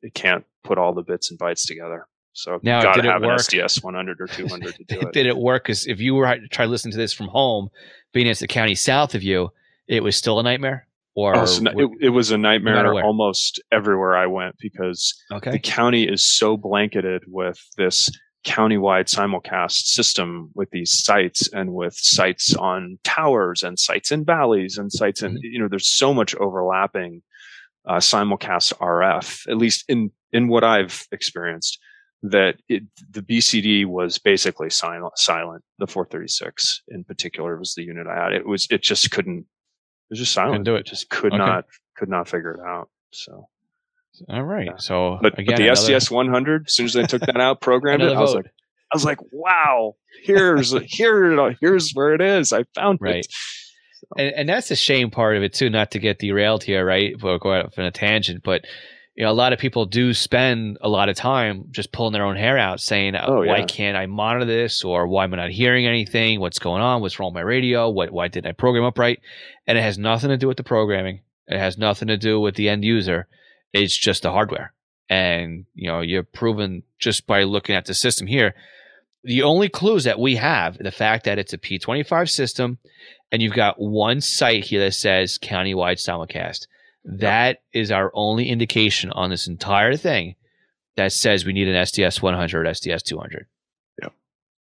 it 0.00 0.14
can't 0.14 0.44
put 0.64 0.78
all 0.78 0.94
the 0.94 1.02
bits 1.02 1.30
and 1.30 1.38
bytes 1.38 1.66
together. 1.66 2.06
So 2.32 2.60
Now, 2.62 2.78
you 2.78 2.84
gotta 2.84 3.02
did 3.02 3.08
it 3.08 3.12
have 3.12 3.22
an 3.22 3.28
work? 3.28 3.40
SDS 3.40 3.82
100 3.82 4.20
or 4.20 4.26
200 4.28 4.74
to 4.76 4.84
do 4.84 5.00
it. 5.00 5.12
Did 5.12 5.26
it 5.26 5.36
work? 5.36 5.64
Because 5.64 5.86
if 5.86 6.00
you 6.00 6.14
were 6.14 6.34
to 6.34 6.48
try 6.48 6.64
to 6.64 6.70
listen 6.70 6.90
to 6.90 6.96
this 6.96 7.12
from 7.12 7.28
home, 7.28 7.68
being 8.14 8.26
it's 8.26 8.40
the 8.40 8.46
county 8.46 8.74
south 8.74 9.14
of 9.14 9.22
you, 9.22 9.50
it 9.86 10.02
was 10.02 10.16
still 10.16 10.40
a 10.40 10.42
nightmare. 10.42 10.87
Or 11.18 11.36
Oh, 11.36 11.44
so 11.46 11.62
it, 11.66 11.90
it 12.00 12.08
was 12.10 12.30
a 12.30 12.38
nightmare 12.38 12.74
where. 12.94 13.04
almost 13.04 13.60
everywhere 13.72 14.16
I 14.16 14.26
went 14.26 14.54
because 14.60 15.14
the 15.52 15.58
county 15.58 16.04
is 16.08 16.24
so 16.24 16.56
blanketed 16.56 17.22
with 17.26 17.58
this 17.76 18.08
countywide 18.46 19.08
simulcast 19.12 19.86
system 19.98 20.50
with 20.54 20.70
these 20.70 20.92
sites 20.92 21.48
and 21.52 21.74
with 21.74 21.94
sites 21.96 22.54
on 22.54 22.98
towers 23.02 23.62
and 23.64 23.78
sites 23.78 24.12
in 24.12 24.24
valleys 24.24 24.78
and 24.78 24.92
sites 24.92 25.22
in 25.22 25.32
Mhm. 25.34 25.38
you 25.42 25.58
know 25.60 25.68
there's 25.68 25.88
so 25.88 26.14
much 26.14 26.34
overlapping 26.36 27.22
uh, 27.86 27.96
simulcast 27.96 28.72
RF 28.78 29.48
at 29.50 29.56
least 29.58 29.84
in 29.88 30.10
in 30.32 30.46
what 30.48 30.62
I've 30.62 31.06
experienced 31.10 31.78
that 32.22 32.56
it, 32.68 32.82
the 33.10 33.22
BCD 33.22 33.84
was 33.86 34.18
basically 34.18 34.70
silent 34.70 35.18
silent 35.18 35.62
the 35.78 35.86
436 35.88 36.82
in 36.88 37.02
particular 37.04 37.58
was 37.58 37.74
the 37.74 37.82
unit 37.82 38.06
I 38.06 38.14
had 38.22 38.32
it 38.32 38.46
was 38.46 38.66
it 38.70 38.82
just 38.82 39.10
couldn't 39.10 39.46
was 40.10 40.18
just 40.18 40.32
silent 40.32 40.52
Couldn't 40.52 40.64
do 40.64 40.76
it. 40.76 40.86
just 40.86 41.08
could 41.10 41.32
Okay. 41.32 41.38
not 41.38 41.64
could 41.96 42.08
not 42.08 42.28
figure 42.28 42.52
it 42.52 42.60
out 42.60 42.88
so 43.12 43.48
all 44.28 44.42
right. 44.42 44.66
Yeah. 44.66 44.72
So 44.78 45.18
but, 45.22 45.34
again, 45.38 45.46
but 45.46 45.56
the 45.58 45.66
another- 45.68 45.80
SDS 45.92 46.10
100, 46.10 46.66
as 46.66 46.74
soon 46.74 46.86
as 46.86 46.92
they 46.94 47.04
took 47.04 47.20
that 47.22 47.36
out, 47.40 47.60
programmed 47.60 48.02
it, 48.02 48.16
I 48.16 48.20
was 48.20 48.32
vote. 48.32 48.36
like, 48.38 48.46
I 48.92 48.96
was 48.96 49.04
like, 49.04 49.18
wow, 49.30 49.94
here's 50.24 50.72
here, 50.86 51.38
uh, 51.40 51.52
here's 51.60 51.92
where 51.92 52.14
it 52.14 52.20
is. 52.20 52.52
I 52.52 52.64
found 52.74 52.98
Right. 53.00 53.20
it. 53.24 53.26
and, 54.16 54.34
and 54.34 54.48
that's 54.48 54.70
the 54.70 54.74
shame 54.76 55.10
part 55.12 55.36
of 55.36 55.44
it 55.44 55.52
too. 55.52 55.70
Not 55.70 55.92
to 55.92 56.00
get 56.00 56.18
derailed 56.18 56.64
here, 56.64 56.84
right? 56.84 57.14
We're 57.22 57.38
going 57.38 57.64
off 57.64 57.78
on 57.78 57.84
a 57.84 57.92
tangent, 57.92 58.42
but 58.42 58.64
you 59.18 59.24
know, 59.24 59.32
a 59.32 59.32
lot 59.32 59.52
of 59.52 59.58
people 59.58 59.84
do 59.84 60.14
spend 60.14 60.78
a 60.80 60.88
lot 60.88 61.08
of 61.08 61.16
time 61.16 61.64
just 61.72 61.90
pulling 61.90 62.12
their 62.12 62.24
own 62.24 62.36
hair 62.36 62.56
out, 62.56 62.80
saying, 62.80 63.16
uh, 63.16 63.24
Oh, 63.26 63.44
"Why 63.44 63.58
yeah. 63.58 63.66
can't 63.66 63.96
I 63.96 64.06
monitor 64.06 64.44
this?" 64.44 64.84
or 64.84 65.08
"Why 65.08 65.24
am 65.24 65.34
I 65.34 65.38
not 65.38 65.50
hearing 65.50 65.88
anything? 65.88 66.38
What's 66.38 66.60
going 66.60 66.82
on? 66.82 67.00
What's 67.00 67.18
wrong 67.18 67.32
with 67.32 67.34
my 67.34 67.40
radio? 67.40 67.90
What? 67.90 68.12
Why 68.12 68.28
didn't 68.28 68.46
I 68.46 68.52
program 68.52 68.84
up 68.84 68.96
right?" 68.96 69.18
And 69.66 69.76
it 69.76 69.82
has 69.82 69.98
nothing 69.98 70.30
to 70.30 70.36
do 70.36 70.46
with 70.46 70.56
the 70.56 70.62
programming. 70.62 71.22
It 71.48 71.58
has 71.58 71.76
nothing 71.76 72.06
to 72.06 72.16
do 72.16 72.38
with 72.38 72.54
the 72.54 72.68
end 72.68 72.84
user. 72.84 73.26
It's 73.72 73.96
just 73.96 74.22
the 74.22 74.30
hardware. 74.30 74.72
And 75.10 75.64
you 75.74 75.88
know, 75.88 76.00
you're 76.00 76.22
proven 76.22 76.84
just 77.00 77.26
by 77.26 77.42
looking 77.42 77.74
at 77.74 77.86
the 77.86 77.94
system 77.94 78.28
here. 78.28 78.54
The 79.24 79.42
only 79.42 79.68
clues 79.68 80.04
that 80.04 80.20
we 80.20 80.36
have, 80.36 80.78
the 80.78 80.92
fact 80.92 81.24
that 81.24 81.40
it's 81.40 81.52
a 81.52 81.58
P25 81.58 82.30
system, 82.30 82.78
and 83.32 83.42
you've 83.42 83.52
got 83.52 83.80
one 83.80 84.20
site 84.20 84.66
here 84.66 84.78
that 84.84 84.94
says 84.94 85.38
countywide 85.38 85.96
simulcast. 85.98 86.68
That 87.04 87.58
is 87.72 87.90
our 87.90 88.10
only 88.14 88.48
indication 88.48 89.10
on 89.12 89.30
this 89.30 89.46
entire 89.46 89.96
thing 89.96 90.34
that 90.96 91.12
says 91.12 91.44
we 91.44 91.52
need 91.52 91.68
an 91.68 91.74
SDS 91.74 92.20
100, 92.20 92.66
SDS 92.66 93.02
200. 93.04 93.46
Yeah, 94.02 94.08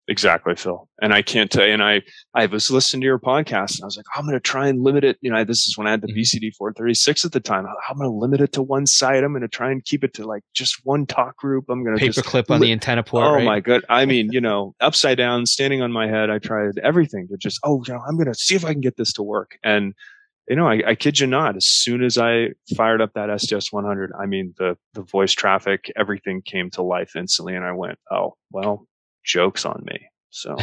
Exactly, 0.07 0.55
Phil. 0.55 0.87
And 1.01 1.13
I 1.13 1.23
can't 1.23 1.49
tell 1.49 1.65
you. 1.65 1.73
And 1.73 1.81
I, 1.83 2.01
I 2.35 2.45
was 2.45 2.69
listening 2.69 3.01
to 3.01 3.05
your 3.05 3.17
podcast 3.19 3.75
and 3.75 3.83
I 3.83 3.85
was 3.85 3.97
like, 3.97 4.05
I'm 4.15 4.23
going 4.25 4.33
to 4.35 4.39
try 4.39 4.67
and 4.67 4.83
limit 4.83 5.03
it. 5.03 5.17
You 5.21 5.31
know, 5.31 5.43
this 5.43 5.65
is 5.67 5.77
when 5.77 5.87
I 5.87 5.91
had 5.91 6.01
the 6.01 6.07
Mhm. 6.13 6.17
BCD 6.17 6.51
436 6.57 7.25
at 7.25 7.31
the 7.31 7.39
time. 7.39 7.65
I'm 7.89 7.97
going 7.97 8.09
to 8.09 8.15
limit 8.15 8.39
it 8.39 8.51
to 8.53 8.61
one 8.61 8.85
site. 8.85 9.23
I'm 9.23 9.31
going 9.31 9.41
to 9.41 9.47
try 9.47 9.71
and 9.71 9.83
keep 9.83 10.03
it 10.03 10.13
to 10.15 10.25
like 10.25 10.43
just 10.53 10.79
one 10.83 11.05
talk 11.07 11.37
group. 11.37 11.65
I'm 11.69 11.83
going 11.83 11.97
to 11.97 12.05
just 12.05 12.19
Paperclip 12.19 12.51
on 12.51 12.61
the 12.61 12.71
antenna 12.71 13.03
port. 13.03 13.25
oh 13.25 13.33
right? 13.35 13.43
my 13.45 13.59
god! 13.59 13.83
I 13.89 14.05
mean, 14.05 14.29
you 14.31 14.41
know, 14.41 14.75
upside 14.79 15.17
down, 15.17 15.45
standing 15.47 15.81
on 15.81 15.91
my 15.91 16.07
head. 16.07 16.29
I 16.29 16.37
tried 16.39 16.77
everything 16.83 17.27
to 17.29 17.37
just, 17.37 17.59
oh, 17.63 17.83
you 17.87 17.93
know, 17.93 18.01
I'm 18.07 18.17
gonna 18.17 18.35
see 18.35 18.53
if 18.55 18.63
I 18.63 18.73
can 18.73 18.81
get 18.81 18.97
this 18.97 19.11
to 19.13 19.23
work. 19.23 19.57
And 19.63 19.93
you 20.47 20.55
know, 20.55 20.67
I, 20.67 20.81
I 20.87 20.95
kid 20.95 21.19
you 21.19 21.27
not. 21.27 21.55
As 21.55 21.67
soon 21.67 22.03
as 22.03 22.17
I 22.17 22.49
fired 22.75 23.01
up 23.01 23.13
that 23.13 23.29
SDS 23.29 23.71
100, 23.71 24.11
I 24.19 24.25
mean, 24.25 24.53
the 24.57 24.77
the 24.93 25.03
voice 25.03 25.31
traffic, 25.33 25.91
everything 25.95 26.41
came 26.41 26.69
to 26.71 26.81
life 26.81 27.15
instantly, 27.15 27.55
and 27.55 27.63
I 27.63 27.71
went, 27.73 27.99
oh, 28.11 28.35
well, 28.51 28.87
jokes 29.23 29.65
on 29.65 29.83
me. 29.85 30.07
So 30.29 30.55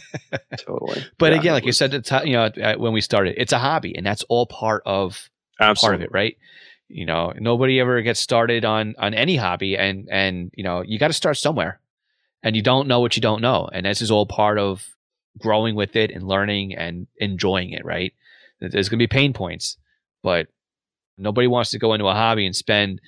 totally. 0.58 1.04
But 1.18 1.32
Yeah, 1.32 1.38
again, 1.38 1.52
like 1.54 1.66
you 1.66 1.72
said, 1.72 2.04
ti- 2.04 2.30
you 2.30 2.32
know, 2.32 2.50
when 2.78 2.92
we 2.92 3.00
started, 3.00 3.34
it's 3.36 3.52
a 3.52 3.58
hobby, 3.58 3.96
and 3.96 4.06
that's 4.06 4.22
all 4.28 4.46
part 4.46 4.82
of 4.86 5.28
part 5.80 5.94
of 5.94 6.00
it, 6.02 6.12
right? 6.12 6.36
You 6.88 7.04
know, 7.04 7.32
nobody 7.38 7.80
ever 7.80 8.00
gets 8.02 8.20
started 8.20 8.64
on 8.64 8.94
on 8.98 9.14
any 9.14 9.36
hobby, 9.36 9.76
and 9.76 10.08
and 10.10 10.50
you 10.54 10.64
know, 10.64 10.82
you 10.82 10.98
got 10.98 11.08
to 11.08 11.12
start 11.14 11.36
somewhere, 11.36 11.80
and 12.42 12.56
you 12.56 12.62
don't 12.62 12.88
know 12.88 13.00
what 13.00 13.16
you 13.16 13.22
don't 13.22 13.42
know, 13.42 13.68
and 13.72 13.84
this 13.84 14.00
is 14.00 14.10
all 14.10 14.24
part 14.24 14.58
of 14.58 14.88
growing 15.38 15.74
with 15.74 15.96
it 15.96 16.10
and 16.10 16.22
learning 16.22 16.74
and 16.74 17.06
enjoying 17.18 17.70
it, 17.70 17.84
right? 17.84 18.14
There's 18.60 18.88
going 18.88 18.98
to 18.98 19.02
be 19.02 19.06
pain 19.06 19.32
points, 19.32 19.76
but 20.22 20.46
nobody 21.16 21.46
wants 21.46 21.70
to 21.72 21.78
go 21.78 21.92
into 21.94 22.06
a 22.06 22.14
hobby 22.14 22.46
and 22.46 22.54
spend 22.56 23.00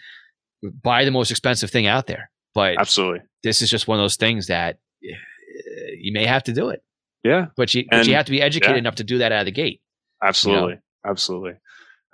buy 0.83 1.05
the 1.05 1.11
most 1.11 1.31
expensive 1.31 1.71
thing 1.71 1.87
out 1.87 2.07
there. 2.07 2.31
But 2.55 2.79
absolutely. 2.79 3.21
this 3.43 3.63
is 3.63 3.71
just 3.71 3.89
one 3.89 3.99
of 3.99 4.03
those 4.03 4.17
things 4.17 4.49
that 4.49 4.77
uh, 5.05 5.13
you 5.99 6.13
may 6.13 6.27
have 6.27 6.43
to 6.45 6.53
do 6.53 6.69
it, 6.71 6.83
Yeah, 7.25 7.47
but 7.57 7.73
you 7.75 7.85
but 7.91 8.07
you 8.07 8.15
have 8.15 8.27
to 8.27 8.33
be 8.33 8.43
educated 8.43 8.77
yeah. 8.77 8.81
enough 8.81 8.97
to 8.97 9.05
do 9.05 9.19
that 9.19 9.33
out 9.33 9.41
of 9.41 9.47
the 9.47 9.53
gate. 9.53 9.81
absolutely, 10.23 10.79
absolutely, 11.07 11.53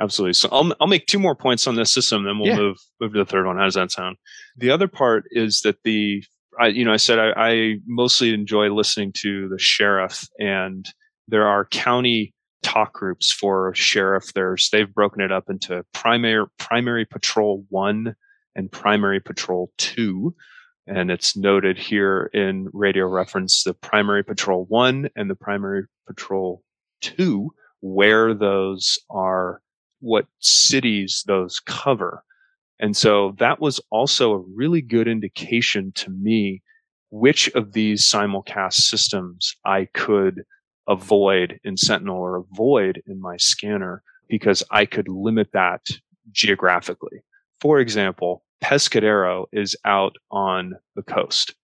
absolutely. 0.01 0.35
So 0.35 0.49
I'll 0.53 0.73
I'll 0.81 0.87
make 0.87 1.07
two 1.07 1.19
more 1.19 1.35
points 1.35 1.67
on 1.67 1.75
this 1.77 1.93
system, 1.93 2.25
then 2.25 2.39
we'll 2.39 2.49
Yeah. 2.49 2.57
move 2.57 2.77
move 3.01 3.13
to 3.15 3.19
the 3.21 3.25
third 3.25 3.47
one. 3.47 3.57
How 3.57 3.65
does 3.65 3.75
that 3.75 3.91
sound? 3.91 4.17
The 4.57 4.71
other 4.71 4.89
part 4.89 5.25
is 5.31 5.61
that 5.65 5.77
the 5.85 6.23
I 6.61 6.69
you 6.69 6.85
know 6.85 6.93
I 6.93 6.97
said 6.99 7.19
I, 7.19 7.33
I 7.37 7.75
mostly 7.87 8.33
enjoy 8.33 8.69
listening 8.69 9.13
to 9.23 9.49
the 9.49 9.59
sheriff, 9.59 10.29
and 10.39 10.87
there 11.29 11.47
are 11.49 11.65
county 11.67 12.35
talk 12.67 12.93
groups 12.93 13.33
for 13.33 13.73
sheriff. 13.75 14.33
There's 14.35 14.69
they've 14.71 14.93
broken 14.93 15.21
it 15.21 15.31
up 15.31 15.45
into 15.49 15.85
primary 15.93 16.47
primary 16.59 17.05
patrol 17.05 17.65
one 17.69 18.17
and 18.57 18.73
primary 18.73 19.21
patrol 19.21 19.71
two. 19.79 20.35
And 20.89 21.11
it's 21.11 21.37
noted 21.37 21.79
here 21.79 22.29
in 22.33 22.69
radio 22.73 23.07
reference 23.07 23.63
the 23.63 23.73
primary 23.73 24.25
patrol 24.25 24.65
one 24.69 25.09
and 25.15 25.31
the 25.31 25.37
primary 25.37 25.85
patrol 26.09 26.63
two, 27.01 27.51
where 27.81 28.35
those 28.35 28.99
are, 29.11 29.61
what 30.01 30.27
cities 30.41 31.23
those 31.27 31.61
cover. 31.61 32.25
And 32.81 32.97
so 32.97 33.37
that 33.39 33.61
was 33.61 33.81
also 33.91 34.33
a 34.33 34.45
really 34.55 34.83
good 34.83 35.07
indication 35.07 35.93
to 35.97 36.11
me 36.11 36.63
which 37.11 37.49
of 37.55 37.73
these 37.73 38.05
simulcast 38.05 38.75
systems 38.75 39.55
I 39.65 39.87
could 39.95 40.43
avoid 40.89 41.61
in 41.65 41.77
Sentinel 41.77 42.17
or 42.17 42.37
a 42.37 42.43
void 42.53 43.03
in 43.07 43.21
my 43.21 43.37
scanner 43.37 44.03
because 44.29 44.63
I 44.71 44.87
could 44.87 45.09
limit 45.09 45.49
that 45.53 45.87
geographically. 46.33 47.23
For 47.61 47.81
example, 47.81 48.43
Pescadero 48.63 49.47
is 49.53 49.77
out 49.85 50.17
on 50.31 50.75
the 50.95 51.03
coast. 51.03 51.55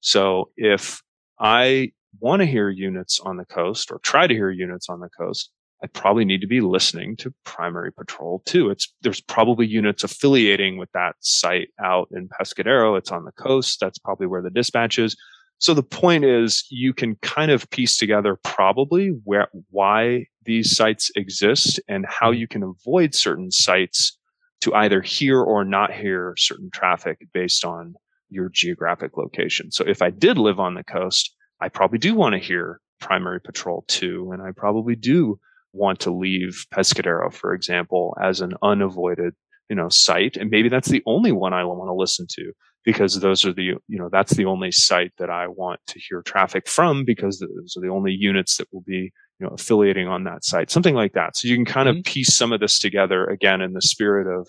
So 0.00 0.50
if 0.56 1.02
I 1.38 1.92
want 2.20 2.40
to 2.40 2.46
hear 2.46 2.68
units 2.68 3.20
on 3.20 3.36
the 3.36 3.44
coast 3.44 3.90
or 3.90 3.98
try 4.00 4.26
to 4.26 4.34
hear 4.34 4.50
units 4.50 4.88
on 4.88 5.00
the 5.00 5.08
coast, 5.08 5.50
I 5.82 5.88
probably 5.88 6.24
need 6.24 6.40
to 6.42 6.46
be 6.46 6.60
listening 6.60 7.16
to 7.16 7.34
primary 7.44 7.92
patrol 7.92 8.42
two. 8.44 8.70
It's 8.70 8.92
there's 9.02 9.20
probably 9.20 9.66
units 9.66 10.04
affiliating 10.04 10.76
with 10.76 10.90
that 10.92 11.16
site 11.20 11.70
out 11.82 12.08
in 12.12 12.28
Pescadero. 12.28 12.96
It's 12.96 13.10
on 13.10 13.24
the 13.24 13.32
coast. 13.32 13.80
That's 13.80 13.98
probably 13.98 14.28
where 14.28 14.42
the 14.42 14.50
dispatch 14.50 14.98
is. 14.98 15.16
So 15.62 15.74
the 15.74 15.82
point 15.84 16.24
is 16.24 16.66
you 16.70 16.92
can 16.92 17.14
kind 17.22 17.52
of 17.52 17.70
piece 17.70 17.96
together 17.96 18.36
probably 18.42 19.10
where 19.22 19.46
why 19.70 20.26
these 20.44 20.74
sites 20.74 21.12
exist 21.14 21.78
and 21.88 22.04
how 22.08 22.32
you 22.32 22.48
can 22.48 22.64
avoid 22.64 23.14
certain 23.14 23.52
sites 23.52 24.18
to 24.62 24.74
either 24.74 25.00
hear 25.00 25.40
or 25.40 25.64
not 25.64 25.92
hear 25.92 26.34
certain 26.36 26.68
traffic 26.74 27.18
based 27.32 27.64
on 27.64 27.94
your 28.28 28.48
geographic 28.48 29.16
location. 29.16 29.70
So 29.70 29.84
if 29.86 30.02
I 30.02 30.10
did 30.10 30.36
live 30.36 30.58
on 30.58 30.74
the 30.74 30.82
coast, 30.82 31.32
I 31.60 31.68
probably 31.68 31.98
do 31.98 32.16
want 32.16 32.32
to 32.32 32.40
hear 32.40 32.80
primary 33.00 33.40
patrol 33.40 33.84
two, 33.86 34.32
and 34.32 34.42
I 34.42 34.50
probably 34.56 34.96
do 34.96 35.38
want 35.72 36.00
to 36.00 36.10
leave 36.10 36.66
Pescadero, 36.74 37.32
for 37.32 37.54
example, 37.54 38.16
as 38.20 38.40
an 38.40 38.54
unavoided, 38.64 39.34
you 39.70 39.76
know, 39.76 39.90
site. 39.90 40.36
And 40.36 40.50
maybe 40.50 40.68
that's 40.68 40.88
the 40.88 41.04
only 41.06 41.30
one 41.30 41.52
I 41.52 41.62
want 41.62 41.88
to 41.88 41.94
listen 41.94 42.26
to 42.30 42.52
because 42.84 43.20
those 43.20 43.44
are 43.44 43.52
the, 43.52 43.62
you 43.62 43.98
know, 43.98 44.08
that's 44.10 44.34
the 44.34 44.44
only 44.44 44.72
site 44.72 45.12
that 45.18 45.30
I 45.30 45.46
want 45.48 45.80
to 45.88 46.00
hear 46.00 46.22
traffic 46.22 46.68
from 46.68 47.04
because 47.04 47.38
those 47.38 47.74
are 47.76 47.80
the 47.80 47.92
only 47.92 48.12
units 48.12 48.56
that 48.56 48.68
will 48.72 48.82
be, 48.86 49.12
you 49.38 49.46
know, 49.46 49.50
affiliating 49.54 50.08
on 50.08 50.24
that 50.24 50.44
site, 50.44 50.70
something 50.70 50.94
like 50.94 51.12
that. 51.12 51.36
So 51.36 51.48
you 51.48 51.54
can 51.56 51.64
kind 51.64 51.88
Mhm. 51.88 51.98
of 52.00 52.04
piece 52.04 52.34
some 52.34 52.52
of 52.52 52.60
this 52.60 52.78
together 52.78 53.24
again 53.26 53.60
in 53.60 53.72
the 53.72 53.82
spirit 53.82 54.26
of 54.26 54.48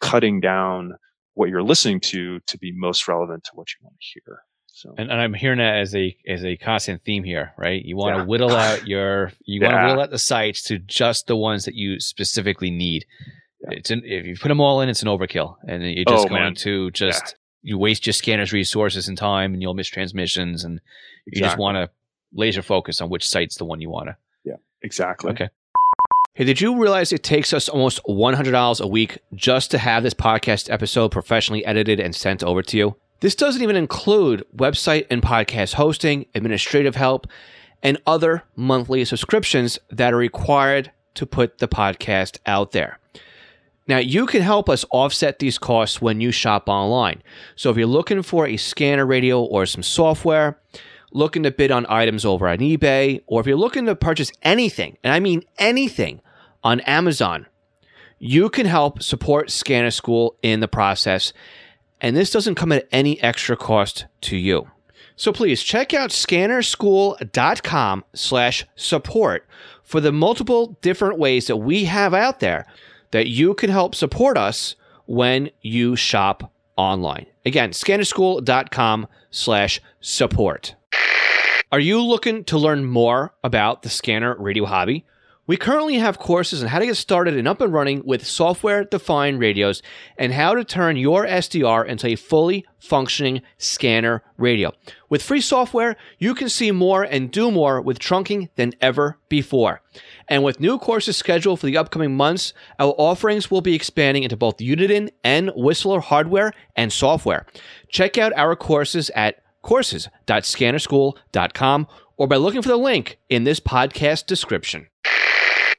cutting 0.00 0.40
down 0.40 0.92
what 1.34 1.48
you're 1.48 1.62
listening 1.62 2.00
to 2.00 2.38
to 2.46 2.58
be 2.58 2.72
most 2.74 3.08
relevant 3.08 3.44
to 3.44 3.50
what 3.54 3.68
you 3.72 3.78
want 3.84 3.96
to 4.00 4.06
hear. 4.24 4.38
So 4.66 4.92
And, 4.98 5.10
and 5.10 5.20
I'm 5.20 5.34
hearing 5.34 5.58
that 5.58 5.76
as 5.78 5.94
a 5.94 6.16
as 6.28 6.44
a 6.44 6.56
constant 6.56 7.02
theme 7.04 7.22
here, 7.24 7.52
right? 7.56 7.84
You 7.84 7.96
want 7.96 8.16
to 8.16 8.24
whittle 8.24 8.54
out 8.54 8.86
your 8.88 9.32
you 9.44 9.60
want 9.60 9.74
to 9.74 9.82
whittle 9.86 10.00
out 10.02 10.10
the 10.10 10.18
sites 10.18 10.62
to 10.64 10.78
just 10.78 11.26
the 11.26 11.36
ones 11.36 11.64
that 11.64 11.74
you 11.74 12.00
specifically 12.00 12.70
need. 12.70 13.04
Yeah. 13.62 13.78
It's 13.78 13.90
an, 13.90 14.02
if 14.04 14.26
you 14.26 14.36
put 14.36 14.48
them 14.48 14.60
all 14.60 14.80
in, 14.80 14.88
it's 14.88 15.02
an 15.02 15.08
overkill, 15.08 15.56
and 15.66 15.82
you're 15.82 16.04
just 16.04 16.26
Oh, 16.26 16.28
going 16.28 16.42
man. 16.42 16.54
to 16.56 16.90
just 16.90 17.36
you 17.64 17.78
waste 17.78 18.06
your 18.06 18.12
scanner's 18.12 18.52
resources 18.52 19.08
and 19.08 19.16
time, 19.16 19.54
and 19.54 19.62
you'll 19.62 19.74
miss 19.74 19.88
transmissions, 19.88 20.64
and 20.64 20.80
you 21.26 21.40
just 21.40 21.58
want 21.58 21.76
to 21.76 21.90
laser 22.32 22.62
focus 22.62 23.00
on 23.00 23.08
which 23.08 23.26
site's 23.26 23.56
the 23.56 23.64
one 23.64 23.80
you 23.80 23.88
want 23.88 24.08
to. 24.08 24.16
Yeah, 24.44 24.56
exactly. 24.82 25.32
Okay. 25.32 25.48
Hey, 26.34 26.44
did 26.44 26.60
you 26.60 26.80
realize 26.80 27.12
it 27.12 27.22
takes 27.22 27.52
us 27.52 27.68
almost 27.68 28.02
$100 28.04 28.80
a 28.80 28.86
week 28.86 29.18
just 29.34 29.70
to 29.70 29.78
have 29.78 30.02
this 30.02 30.14
podcast 30.14 30.70
episode 30.70 31.10
professionally 31.10 31.64
edited 31.64 32.00
and 32.00 32.14
sent 32.14 32.42
over 32.42 32.60
to 32.62 32.76
you? 32.76 32.96
This 33.20 33.34
doesn't 33.34 33.62
even 33.62 33.76
include 33.76 34.44
website 34.54 35.06
and 35.10 35.22
podcast 35.22 35.74
hosting, 35.74 36.26
administrative 36.34 36.96
help, 36.96 37.26
and 37.82 37.98
other 38.06 38.42
monthly 38.56 39.04
subscriptions 39.04 39.78
that 39.90 40.12
are 40.12 40.18
required 40.18 40.90
to 41.14 41.24
put 41.24 41.58
the 41.58 41.68
podcast 41.68 42.38
out 42.44 42.72
there. 42.72 42.98
Now, 43.86 43.98
you 43.98 44.26
can 44.26 44.40
help 44.40 44.70
us 44.70 44.84
offset 44.90 45.38
these 45.38 45.58
costs 45.58 46.00
when 46.00 46.20
you 46.20 46.30
shop 46.30 46.68
online. 46.68 47.22
So, 47.54 47.70
if 47.70 47.76
you're 47.76 47.86
looking 47.86 48.22
for 48.22 48.46
a 48.46 48.56
scanner 48.56 49.04
radio 49.04 49.42
or 49.42 49.66
some 49.66 49.82
software, 49.82 50.58
looking 51.12 51.42
to 51.42 51.50
bid 51.50 51.70
on 51.70 51.86
items 51.88 52.24
over 52.24 52.48
on 52.48 52.58
eBay, 52.58 53.22
or 53.26 53.40
if 53.40 53.46
you're 53.46 53.56
looking 53.56 53.86
to 53.86 53.94
purchase 53.94 54.32
anything, 54.42 54.96
and 55.04 55.12
I 55.12 55.20
mean 55.20 55.42
anything, 55.58 56.20
on 56.64 56.80
Amazon, 56.80 57.46
you 58.18 58.48
can 58.48 58.66
help 58.66 59.02
support 59.02 59.50
Scanner 59.50 59.90
School 59.90 60.36
in 60.42 60.60
the 60.60 60.68
process. 60.68 61.32
And 62.00 62.16
this 62.16 62.30
doesn't 62.30 62.54
come 62.56 62.72
at 62.72 62.88
any 62.90 63.22
extra 63.22 63.56
cost 63.56 64.06
to 64.22 64.36
you. 64.36 64.70
So 65.16 65.32
please 65.32 65.62
check 65.62 65.94
out 65.94 66.10
scannerschool.com 66.10 68.04
slash 68.14 68.66
support 68.74 69.46
for 69.82 70.00
the 70.00 70.10
multiple 70.10 70.78
different 70.80 71.18
ways 71.18 71.46
that 71.46 71.58
we 71.58 71.84
have 71.84 72.14
out 72.14 72.40
there 72.40 72.66
that 73.14 73.28
you 73.28 73.54
can 73.54 73.70
help 73.70 73.94
support 73.94 74.36
us 74.36 74.74
when 75.06 75.48
you 75.62 75.94
shop 75.94 76.52
online. 76.76 77.26
Again, 77.46 77.70
scannerschool.com 77.70 79.06
slash 79.30 79.80
support. 80.00 80.74
Are 81.70 81.78
you 81.78 82.02
looking 82.02 82.42
to 82.46 82.58
learn 82.58 82.84
more 82.84 83.32
about 83.44 83.82
the 83.82 83.88
scanner 83.88 84.34
radio 84.36 84.64
hobby? 84.64 85.06
We 85.46 85.58
currently 85.58 85.96
have 85.96 86.18
courses 86.18 86.62
on 86.62 86.70
how 86.70 86.78
to 86.78 86.86
get 86.86 86.96
started 86.96 87.36
and 87.36 87.46
up 87.46 87.60
and 87.60 87.70
running 87.70 88.02
with 88.06 88.26
software 88.26 88.82
defined 88.82 89.40
radios 89.40 89.82
and 90.16 90.32
how 90.32 90.54
to 90.54 90.64
turn 90.64 90.96
your 90.96 91.26
SDR 91.26 91.86
into 91.86 92.06
a 92.06 92.16
fully 92.16 92.64
functioning 92.78 93.42
scanner 93.58 94.22
radio. 94.38 94.72
With 95.10 95.22
free 95.22 95.42
software, 95.42 95.96
you 96.18 96.34
can 96.34 96.48
see 96.48 96.70
more 96.70 97.02
and 97.02 97.30
do 97.30 97.50
more 97.50 97.82
with 97.82 97.98
trunking 97.98 98.48
than 98.56 98.72
ever 98.80 99.18
before. 99.28 99.82
And 100.28 100.42
with 100.42 100.60
new 100.60 100.78
courses 100.78 101.18
scheduled 101.18 101.60
for 101.60 101.66
the 101.66 101.76
upcoming 101.76 102.16
months, 102.16 102.54
our 102.78 102.94
offerings 102.96 103.50
will 103.50 103.60
be 103.60 103.74
expanding 103.74 104.22
into 104.22 104.38
both 104.38 104.56
Uniden 104.56 105.10
and 105.22 105.50
Whistler 105.54 106.00
hardware 106.00 106.54
and 106.74 106.90
software. 106.90 107.44
Check 107.90 108.16
out 108.16 108.32
our 108.34 108.56
courses 108.56 109.10
at 109.14 109.42
courses.scannerschool.com 109.60 111.86
or 112.16 112.26
by 112.26 112.36
looking 112.36 112.62
for 112.62 112.68
the 112.68 112.78
link 112.78 113.18
in 113.28 113.44
this 113.44 113.60
podcast 113.60 114.24
description. 114.24 114.86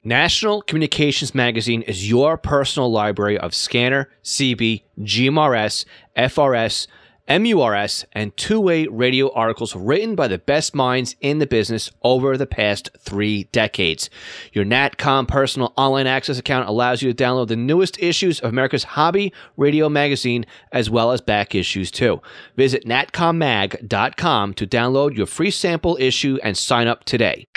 National 0.07 0.61
Communications 0.61 1.33
Magazine 1.33 1.81
is 1.81 2.07
your 2.07 2.37
personal 2.37 2.91
library 2.91 3.39
of 3.39 3.55
scanner, 3.55 4.07
CB, 4.23 4.83
GMRS, 4.99 5.83
FRS, 6.15 6.85
MURS, 7.27 8.05
and 8.11 8.37
two 8.37 8.59
way 8.59 8.85
radio 8.85 9.33
articles 9.33 9.75
written 9.75 10.13
by 10.13 10.27
the 10.27 10.37
best 10.37 10.75
minds 10.75 11.15
in 11.21 11.39
the 11.39 11.47
business 11.47 11.89
over 12.03 12.37
the 12.37 12.45
past 12.45 12.91
three 12.99 13.45
decades. 13.45 14.11
Your 14.53 14.63
NatCom 14.63 15.27
personal 15.27 15.73
online 15.75 16.05
access 16.05 16.37
account 16.37 16.69
allows 16.69 17.01
you 17.01 17.11
to 17.11 17.23
download 17.23 17.47
the 17.47 17.55
newest 17.55 17.99
issues 17.99 18.39
of 18.41 18.51
America's 18.51 18.83
hobby 18.83 19.33
radio 19.57 19.89
magazine 19.89 20.45
as 20.71 20.87
well 20.87 21.13
as 21.13 21.19
back 21.19 21.55
issues 21.55 21.89
too. 21.89 22.21
Visit 22.55 22.85
natcommag.com 22.85 24.53
to 24.53 24.67
download 24.67 25.17
your 25.17 25.25
free 25.25 25.49
sample 25.49 25.97
issue 25.99 26.37
and 26.43 26.55
sign 26.55 26.85
up 26.85 27.05
today. 27.05 27.47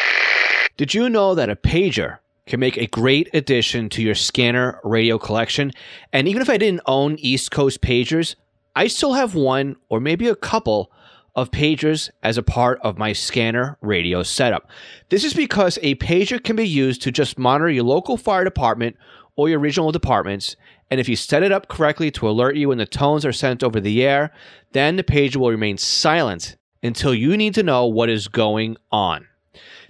Did 0.78 0.94
you 0.94 1.10
know 1.10 1.34
that 1.34 1.50
a 1.50 1.56
pager 1.56 2.20
can 2.48 2.60
make 2.60 2.76
a 2.76 2.86
great 2.86 3.28
addition 3.32 3.88
to 3.90 4.02
your 4.02 4.14
scanner 4.14 4.80
radio 4.82 5.18
collection? 5.18 5.70
And 6.12 6.26
even 6.26 6.42
if 6.42 6.50
I 6.50 6.56
didn't 6.56 6.82
own 6.86 7.16
East 7.18 7.50
Coast 7.50 7.80
pagers, 7.80 8.34
I 8.74 8.88
still 8.88 9.14
have 9.14 9.34
one 9.34 9.76
or 9.88 10.00
maybe 10.00 10.28
a 10.28 10.36
couple 10.36 10.90
of 11.36 11.50
pagers 11.52 12.10
as 12.22 12.36
a 12.36 12.42
part 12.42 12.80
of 12.82 12.98
my 12.98 13.12
scanner 13.12 13.78
radio 13.80 14.24
setup. 14.24 14.68
This 15.08 15.22
is 15.22 15.34
because 15.34 15.78
a 15.82 15.94
pager 15.96 16.42
can 16.42 16.56
be 16.56 16.66
used 16.66 17.02
to 17.02 17.12
just 17.12 17.38
monitor 17.38 17.70
your 17.70 17.84
local 17.84 18.16
fire 18.16 18.42
department 18.42 18.96
or 19.36 19.48
your 19.48 19.60
regional 19.60 19.92
departments. 19.92 20.56
And 20.90 20.98
if 20.98 21.08
you 21.08 21.14
set 21.14 21.44
it 21.44 21.52
up 21.52 21.68
correctly 21.68 22.10
to 22.12 22.28
alert 22.28 22.56
you 22.56 22.70
when 22.70 22.78
the 22.78 22.86
tones 22.86 23.24
are 23.24 23.32
sent 23.32 23.62
over 23.62 23.78
the 23.78 24.02
air, 24.02 24.32
then 24.72 24.96
the 24.96 25.04
pager 25.04 25.36
will 25.36 25.50
remain 25.50 25.78
silent 25.78 26.56
until 26.82 27.14
you 27.14 27.36
need 27.36 27.54
to 27.54 27.62
know 27.62 27.86
what 27.86 28.08
is 28.08 28.26
going 28.26 28.76
on. 28.90 29.28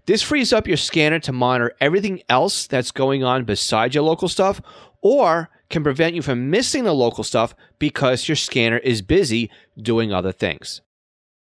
This 0.09 0.23
frees 0.23 0.55
up 0.55 0.67
your 0.67 0.79
scanner 0.79 1.19
to 1.19 1.35
monitor 1.35 1.77
everything 1.83 2.23
else 2.31 2.67
that's 2.67 2.93
going 2.93 3.25
on 3.25 3.45
besides 3.45 3.95
your 3.95 4.05
local 4.05 4.27
stuff, 4.27 4.63
or 5.03 5.51
can 5.69 5.83
prevent 5.83 6.15
you 6.15 6.23
from 6.23 6.49
missing 6.49 6.85
the 6.85 6.95
local 6.95 7.23
stuff 7.23 7.55
because 7.79 8.27
your 8.27 8.35
scanner 8.35 8.79
is 8.79 9.03
busy 9.03 9.51
doing 9.77 10.11
other 10.11 10.33
things. 10.33 10.81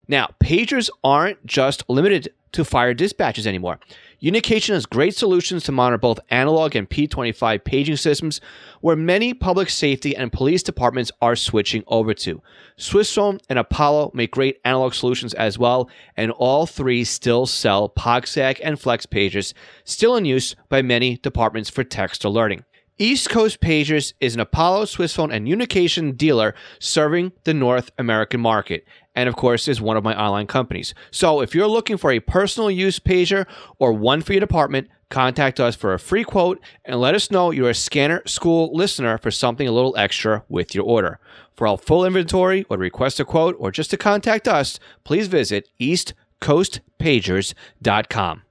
Now, 0.09 0.31
pagers 0.43 0.91
aren't 1.05 1.47
just 1.47 1.85
limited 1.89 2.31
to 2.57 2.65
fire 2.65 2.95
dispatches 2.95 3.47
anymore. 3.47 3.79
Unication 4.19 4.73
has 4.73 4.87
great 4.87 5.15
solutions 5.15 5.63
to 5.65 5.73
monitor 5.73 5.99
both 5.99 6.19
analog 6.31 6.75
and 6.75 6.89
P25 6.89 7.63
paging 7.65 7.97
systems, 7.97 8.41
where 8.81 8.97
many 8.97 9.35
public 9.35 9.69
safety 9.69 10.17
and 10.17 10.33
police 10.33 10.63
departments 10.63 11.13
are 11.21 11.37
switching 11.37 11.85
over 11.87 12.15
to. 12.15 12.41
Swissphone 12.79 13.39
and 13.51 13.59
Apollo 13.59 14.13
make 14.15 14.31
great 14.31 14.59
analog 14.65 14.95
solutions 14.95 15.35
as 15.35 15.59
well, 15.59 15.91
and 16.17 16.31
all 16.33 16.65
three 16.65 17.05
still 17.05 17.45
sell 17.45 17.91
POCSAG 17.91 18.59
and 18.65 18.81
Flex 18.81 19.05
pagers, 19.05 19.53
still 19.85 20.17
in 20.17 20.25
use 20.25 20.57
by 20.71 20.81
many 20.81 21.19
departments 21.19 21.69
for 21.69 21.85
text 21.85 22.25
alerting. 22.25 22.65
East 22.99 23.29
Coast 23.29 23.61
Pagers 23.61 24.15
is 24.21 24.33
an 24.33 24.41
Apollo, 24.41 24.87
Swissphone, 24.87 25.31
and 25.31 25.47
Unication 25.47 26.17
dealer 26.17 26.55
serving 26.79 27.33
the 27.45 27.53
North 27.53 27.91
American 27.99 28.41
market, 28.41 28.87
and 29.17 29.29
of 29.29 29.35
course 29.35 29.67
is 29.67 29.81
one 29.81 29.97
of 29.97 30.05
my 30.05 30.17
online 30.17 30.47
companies. 30.47 30.95
So 31.11 31.41
if 31.41 31.53
you're 31.55 31.67
looking 31.67 31.97
for 31.97 32.13
a 32.13 32.21
personal 32.21 32.71
use 32.71 33.01
pager 33.01 33.47
or 33.79 33.93
one 33.93 34.23
for 34.23 34.35
your 34.35 34.41
department, 34.41 34.89
contact 35.09 35.59
us 35.59 35.75
for 35.75 35.95
a 35.95 35.99
free 35.99 36.25
quote 36.25 36.61
and 36.85 37.01
let 37.01 37.15
us 37.15 37.31
know 37.31 37.51
you're 37.51 37.71
a 37.71 37.75
Scanner 37.75 38.23
School 38.27 38.71
listener 38.73 39.17
for 39.19 39.33
something 39.33 39.67
a 39.67 39.73
little 39.73 39.97
extra 39.97 40.45
with 40.49 40.75
your 40.75 40.85
order. 40.85 41.19
For 41.55 41.67
our 41.67 41.79
full 41.79 42.05
inventory 42.05 42.67
or 42.69 42.77
request 42.77 43.19
a 43.19 43.25
quote 43.25 43.57
or 43.59 43.73
just 43.73 43.91
to 43.91 43.97
contact 43.97 44.47
us, 44.47 44.79
please 45.05 45.27
visit 45.27 45.71
eastcoastpagers.com. 45.81 48.43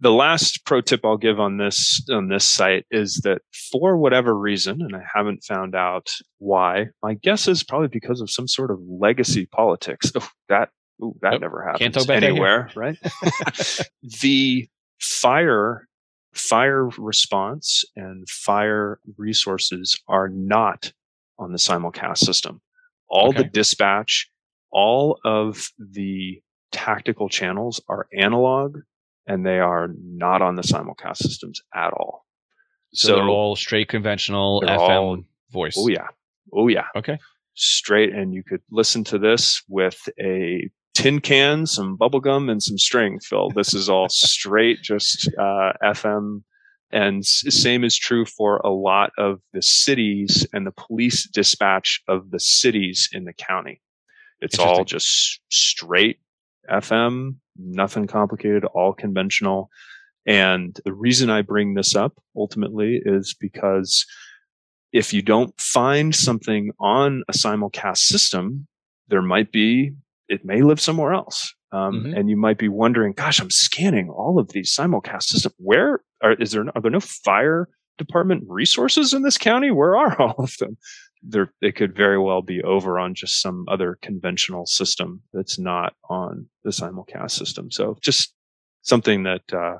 the 0.00 0.12
last 0.12 0.64
pro 0.66 0.80
tip 0.80 1.00
I'll 1.04 1.16
give 1.16 1.40
on 1.40 1.56
this 1.56 2.04
on 2.10 2.28
this 2.28 2.44
site 2.44 2.84
is 2.90 3.20
that 3.24 3.42
for 3.70 3.96
whatever 3.96 4.36
reason, 4.36 4.82
and 4.82 4.94
I 4.94 5.02
haven't 5.14 5.44
found 5.44 5.74
out 5.74 6.10
why, 6.38 6.88
my 7.02 7.14
guess 7.14 7.48
is 7.48 7.62
probably 7.62 7.88
because 7.88 8.20
of 8.20 8.30
some 8.30 8.46
sort 8.46 8.70
of 8.70 8.78
legacy 8.88 9.46
politics. 9.46 10.12
Oh, 10.14 10.28
that 10.48 10.68
ooh, 11.02 11.16
that 11.22 11.32
Nope. 11.32 11.40
never 11.42 11.62
Can't 11.78 11.94
happens 11.94 11.94
talk 11.94 12.04
about 12.04 12.20
that 12.20 12.26
anywhere, 12.26 12.70
right? 12.74 12.98
the 14.22 14.68
fire 15.00 15.88
fire 16.34 16.88
response 16.98 17.84
and 17.96 18.28
fire 18.28 19.00
resources 19.16 19.98
are 20.08 20.28
not 20.28 20.92
on 21.38 21.52
the 21.52 21.58
simulcast 21.58 22.18
system. 22.18 22.60
All 23.08 23.32
the 23.32 23.44
dispatch, 23.44 24.30
all 24.70 25.18
of 25.24 25.68
the 25.78 26.42
tactical 26.72 27.28
channels 27.28 27.80
are 27.88 28.06
analog 28.16 28.78
and 29.26 29.44
they 29.44 29.58
are 29.58 29.88
not 30.02 30.42
on 30.42 30.54
the 30.56 30.62
simulcast 30.62 31.18
systems 31.18 31.60
at 31.74 31.92
all. 31.92 32.24
So, 32.92 33.16
they're 33.16 33.28
all 33.28 33.56
straight 33.56 33.88
conventional 33.88 34.62
FM 34.62 34.78
all- 34.90 35.22
voice. 35.50 35.74
oh 35.78 35.88
yeah, 35.88 36.08
oh 36.52 36.68
yeah, 36.68 36.86
Okay. 36.96 37.18
straight. 37.54 38.12
And 38.14 38.32
you 38.34 38.42
could 38.42 38.62
listen 38.70 39.04
to 39.04 39.18
this 39.18 39.62
with 39.68 40.08
a 40.20 40.70
tin 40.94 41.20
can, 41.20 41.66
some 41.66 41.96
bubble 41.96 42.20
gum, 42.20 42.48
and 42.48 42.62
some 42.62 42.78
string, 42.78 43.18
Phil. 43.20 43.50
This 43.50 43.74
is 43.74 43.88
all 43.88 44.08
straight, 44.10 44.80
just 44.82 45.28
uh, 45.38 45.72
FM. 45.82 46.42
And 46.92 47.26
same 47.26 47.82
is 47.84 47.96
true 47.98 48.24
for 48.24 48.58
a 48.58 48.70
lot 48.70 49.10
of 49.18 49.40
the 49.52 49.60
cities 49.60 50.46
and 50.52 50.64
the 50.66 50.70
police 50.70 51.28
dispatch 51.28 52.00
of 52.08 52.30
the 52.30 52.38
cities 52.40 53.08
in 53.12 53.24
the 53.24 53.32
county. 53.32 53.82
It's 54.40 54.58
all 54.58 54.84
just 54.84 55.40
straight 55.50 56.18
FM, 56.70 57.36
nothing 57.58 58.06
complicated, 58.06 58.64
all 58.64 58.92
conventional. 58.92 59.70
And 60.26 60.78
the 60.84 60.92
reason 60.92 61.30
I 61.30 61.42
bring 61.42 61.74
this 61.74 61.94
up 61.94 62.14
ultimately 62.36 63.00
is 63.04 63.34
because 63.38 64.04
if 64.92 65.12
you 65.12 65.22
don't 65.22 65.58
find 65.60 66.14
something 66.14 66.70
on 66.80 67.22
a 67.28 67.32
simulcast 67.32 67.98
system, 67.98 68.66
there 69.08 69.22
might 69.22 69.52
be, 69.52 69.92
it 70.28 70.44
may 70.44 70.62
live 70.62 70.80
somewhere 70.80 71.12
else. 71.12 71.54
Um, 71.72 71.94
mm-hmm. 71.94 72.14
And 72.14 72.30
you 72.30 72.36
might 72.36 72.58
be 72.58 72.68
wondering, 72.68 73.12
gosh, 73.12 73.40
I'm 73.40 73.50
scanning 73.50 74.08
all 74.08 74.38
of 74.38 74.48
these 74.52 74.74
simulcast 74.74 75.24
systems. 75.24 75.54
Where 75.58 76.00
are, 76.22 76.32
is 76.34 76.52
there, 76.52 76.64
are 76.74 76.80
there 76.80 76.90
no 76.90 77.00
fire 77.00 77.68
department 77.98 78.44
resources 78.46 79.12
in 79.12 79.22
this 79.22 79.38
county? 79.38 79.70
Where 79.70 79.96
are 79.96 80.20
all 80.20 80.36
of 80.38 80.56
them? 80.58 80.76
There, 81.28 81.52
it 81.60 81.76
could 81.76 81.96
very 81.96 82.18
well 82.18 82.42
be 82.42 82.62
over 82.62 82.98
on 82.98 83.14
just 83.14 83.40
some 83.40 83.64
other 83.68 83.98
conventional 84.00 84.66
system 84.66 85.22
that's 85.32 85.58
not 85.58 85.94
on 86.08 86.48
the 86.64 86.70
simulcast 86.70 87.32
system. 87.32 87.70
So 87.70 87.96
just 88.00 88.32
something 88.82 89.24
that, 89.24 89.42
uh, 89.52 89.78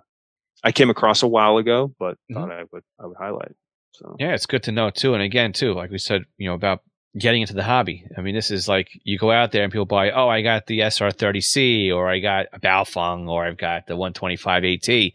I 0.65 0.73
came 0.73 0.91
across 0.91 1.23
a 1.23 1.29
while 1.29 1.59
ago, 1.59 1.95
but 1.99 2.15
mm-hmm. 2.15 2.35
thought 2.35 2.51
I 2.51 2.65
would, 2.73 2.83
I 3.01 3.07
would 3.07 3.17
highlight. 3.17 3.55
So 3.93 4.17
yeah, 4.19 4.35
it's 4.35 4.47
good 4.47 4.65
to 4.65 4.73
know 4.73 4.91
too. 4.91 5.15
And 5.15 5.23
again, 5.23 5.53
too, 5.53 5.73
like 5.73 5.91
we 5.91 5.99
said, 5.99 6.25
you 6.39 6.49
know, 6.49 6.55
about 6.55 6.81
getting 7.19 7.41
into 7.41 7.55
the 7.55 7.63
hobby. 7.63 8.07
I 8.17 8.21
mean, 8.21 8.35
this 8.35 8.51
is 8.51 8.69
like 8.69 8.89
you 9.05 9.19
go 9.19 9.31
out 9.31 9.53
there 9.53 9.63
and 9.63 9.73
people 9.73 9.87
buy, 9.87 10.11
oh, 10.11 10.29
I 10.29 10.43
got 10.43 10.67
the 10.67 10.81
SR30C 10.81 11.95
or 11.95 12.11
I 12.11 12.19
got 12.19 12.47
a 12.53 12.61
Baofeng 12.61 13.29
or 13.29 13.47
I've 13.47 13.57
got 13.57 13.87
the 13.87 13.97
125 13.97 14.65
AT. 14.65 15.13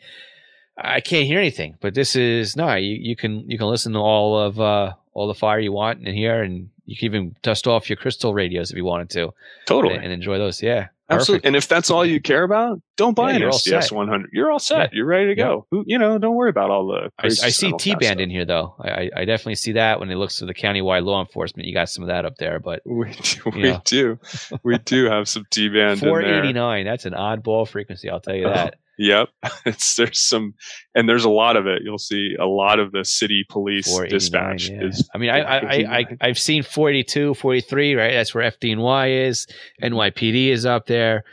I 0.78 1.02
can't 1.02 1.28
hear 1.28 1.40
anything, 1.40 1.76
but 1.80 1.94
this 1.94 2.16
is 2.16 2.56
no. 2.56 2.74
You, 2.76 2.98
you 3.00 3.16
can 3.16 3.48
you 3.48 3.58
can 3.58 3.68
listen 3.68 3.94
to 3.94 4.00
all 4.00 4.40
of 4.40 4.60
uh, 4.60 4.94
all 5.14 5.28
the 5.28 5.34
fire 5.34 5.59
you 5.59 5.72
want 5.72 6.05
in 6.05 6.14
here, 6.14 6.41
and 6.41 6.70
you 6.86 6.95
can 6.95 7.05
even 7.05 7.36
dust 7.41 7.68
off 7.68 7.89
your 7.89 7.97
crystal 7.97 8.34
radios 8.34 8.72
if 8.72 8.78
you 8.78 8.86
wanted 8.86 9.09
to. 9.12 9.34
Totally, 9.66 9.95
and, 9.95 10.05
and 10.05 10.14
enjoy 10.14 10.38
those. 10.38 10.62
Yeah, 10.62 10.88
Absolutely. 11.12 11.47
And 11.47 11.55
if 11.55 11.68
that's 11.68 11.89
all 11.89 12.05
you 12.05 12.22
care 12.22 12.43
about, 12.43 12.82
don't 12.95 13.16
buy 13.16 13.32
yeah, 13.32 13.38
an 13.38 13.51
SDS 13.51 13.91
100. 13.91 14.30
You're 14.34 14.51
all 14.51 14.59
set. 14.59 14.78
Yeah. 14.78 14.89
You're 14.93 15.05
ready 15.05 15.28
to 15.28 15.36
go. 15.36 15.68
Yeah. 15.72 15.82
You 15.86 15.99
know, 15.99 16.18
don't 16.18 16.36
worry 16.36 16.49
about 16.49 16.70
all 16.70 16.88
the. 16.88 17.12
I, 17.20 17.28
I, 17.28 17.30
see 17.30 17.74
T 17.74 17.95
band 17.95 18.22
in 18.22 18.30
here 18.30 18.45
though. 18.45 18.76
I, 18.80 19.09
I 19.16 19.26
definitely 19.26 19.55
see 19.55 19.74
that 19.74 19.99
when 19.99 20.09
it 20.09 20.16
looks 20.16 20.38
to 20.38 20.45
the 20.45 20.53
countywide 20.53 21.03
law 21.03 21.22
enforcement. 21.22 21.68
You 21.68 21.74
got 21.74 21.89
some 21.89 22.03
of 22.03 22.07
that 22.07 22.26
up 22.26 22.38
there, 22.38 22.59
but 22.59 22.82
we 22.86 23.12
do. 23.12 23.41
We 23.51 23.78
do. 23.84 24.20
we 24.64 24.78
do 24.78 25.05
have 25.05 25.28
some 25.28 25.45
T 25.49 25.70
band. 25.70 25.99
489. 25.99 26.86
That's 26.86 27.05
an 27.05 27.14
oddball 27.14 27.68
frequency. 27.68 28.09
I'll 28.09 28.22
tell 28.22 28.36
you 28.36 28.45
that. 28.45 28.76
Yep. 29.02 29.30
It's 29.66 29.95
there's 29.95 30.20
some 30.20 30.54
and 30.95 31.10
there's 31.10 31.26
a 31.26 31.30
lot 31.30 31.58
of 31.58 31.66
it. 31.68 31.82
You'll 31.84 31.97
see 31.97 32.36
a 32.39 32.45
lot 32.45 32.80
of 32.80 32.91
the 32.91 33.04
city 33.04 33.45
police 33.49 33.99
dispatch 34.10 34.70
yeah. 34.70 34.86
is 34.86 35.10
I 35.14 35.18
mean 35.18 35.30
I 35.30 35.39
I, 35.39 35.97
I 35.99 36.06
I 36.22 36.28
have 36.28 36.39
seen 36.39 36.64
42, 36.64 37.34
43, 37.34 37.95
right? 37.95 38.14
That's 38.14 38.34
where 38.34 38.49
FDNY 38.49 39.28
is. 39.28 39.47
Mm-hmm. 39.82 39.93
NYPD 39.95 40.47
is 40.47 40.66
up 40.66 40.86
there. 40.86 41.24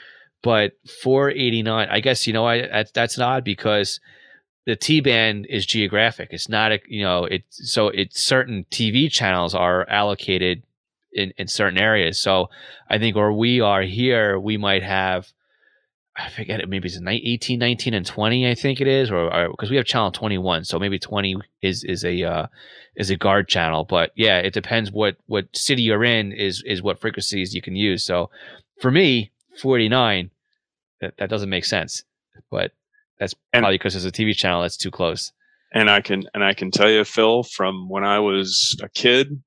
But 0.43 0.73
489, 1.03 1.89
I 1.91 2.01
guess 2.01 2.27
you 2.27 2.33
know 2.33 2.47
I 2.47 2.67
that's 2.67 2.93
that's 2.93 3.19
odd 3.19 3.45
because 3.45 4.01
the 4.67 4.77
T 4.77 5.01
band 5.01 5.47
is 5.49 5.67
geographic. 5.67 6.29
It's 6.31 6.49
not 6.49 6.73
a 6.73 6.81
you 6.87 7.03
know 7.03 7.25
it's 7.25 7.73
so 7.73 7.89
it's 7.89 8.23
certain 8.23 8.65
TV 8.71 9.11
channels 9.11 9.55
are 9.55 9.89
allocated 9.89 10.63
in 11.13 11.33
in 11.37 11.49
certain 11.49 11.79
areas. 11.79 12.23
So 12.23 12.49
I 12.89 12.99
think 12.99 13.17
where 13.17 13.33
we 13.33 13.61
are 13.61 13.83
here, 13.83 14.39
we 14.39 14.57
might 14.57 14.83
have 14.83 15.33
I 16.19 16.31
forget 16.31 16.61
it. 16.61 16.69
Maybe 16.69 16.89
it's 16.89 17.01
18, 17.01 17.59
19, 17.59 17.95
and 17.95 18.05
20. 18.05 18.51
I 18.51 18.55
think 18.55 18.81
it 18.81 18.89
is, 18.89 19.11
or 19.11 19.49
because 19.51 19.71
we 19.71 19.77
have 19.77 19.87
channel 19.87 20.11
21, 20.11 20.65
so 20.65 20.79
maybe 20.79 20.99
20 20.99 21.37
is 21.63 21.85
is 21.85 22.05
a 22.05 22.25
uh, 22.25 22.47
is 22.97 23.11
a 23.11 23.17
guard 23.17 23.49
channel. 23.49 23.85
But 23.85 24.11
yeah, 24.17 24.39
it 24.39 24.53
depends 24.53 24.91
what 24.91 25.17
what 25.27 25.45
city 25.57 25.83
you're 25.83 26.05
in 26.05 26.33
is 26.33 26.63
is 26.67 26.83
what 26.83 27.01
frequencies 27.01 27.55
you 27.55 27.63
can 27.63 27.77
use. 27.77 28.05
So 28.05 28.31
for 28.81 28.91
me, 28.91 29.31
49, 29.61 30.31
that, 31.01 31.15
that 31.19 31.31
doesn't 31.31 31.51
make 31.51 31.65
sense. 31.65 32.03
But 32.51 32.73
that's 33.19 33.35
and, 33.53 33.63
probably 33.63 33.79
because 33.79 33.95
it's 33.95 34.05
a 34.05 34.13
TV 34.13 34.35
channel 34.35 34.63
that's 34.63 34.77
too 34.77 34.91
close. 34.91 35.33
And 35.73 35.89
I 35.89 36.01
can 36.01 36.25
and 36.35 36.43
I 36.43 36.55
can 36.55 36.71
tell 36.71 36.91
you, 36.91 37.05
Phil, 37.05 37.45
from 37.45 37.89
when 37.89 38.05
I 38.05 38.19
was 38.19 38.77
a 38.83 38.89
kid. 38.89 39.43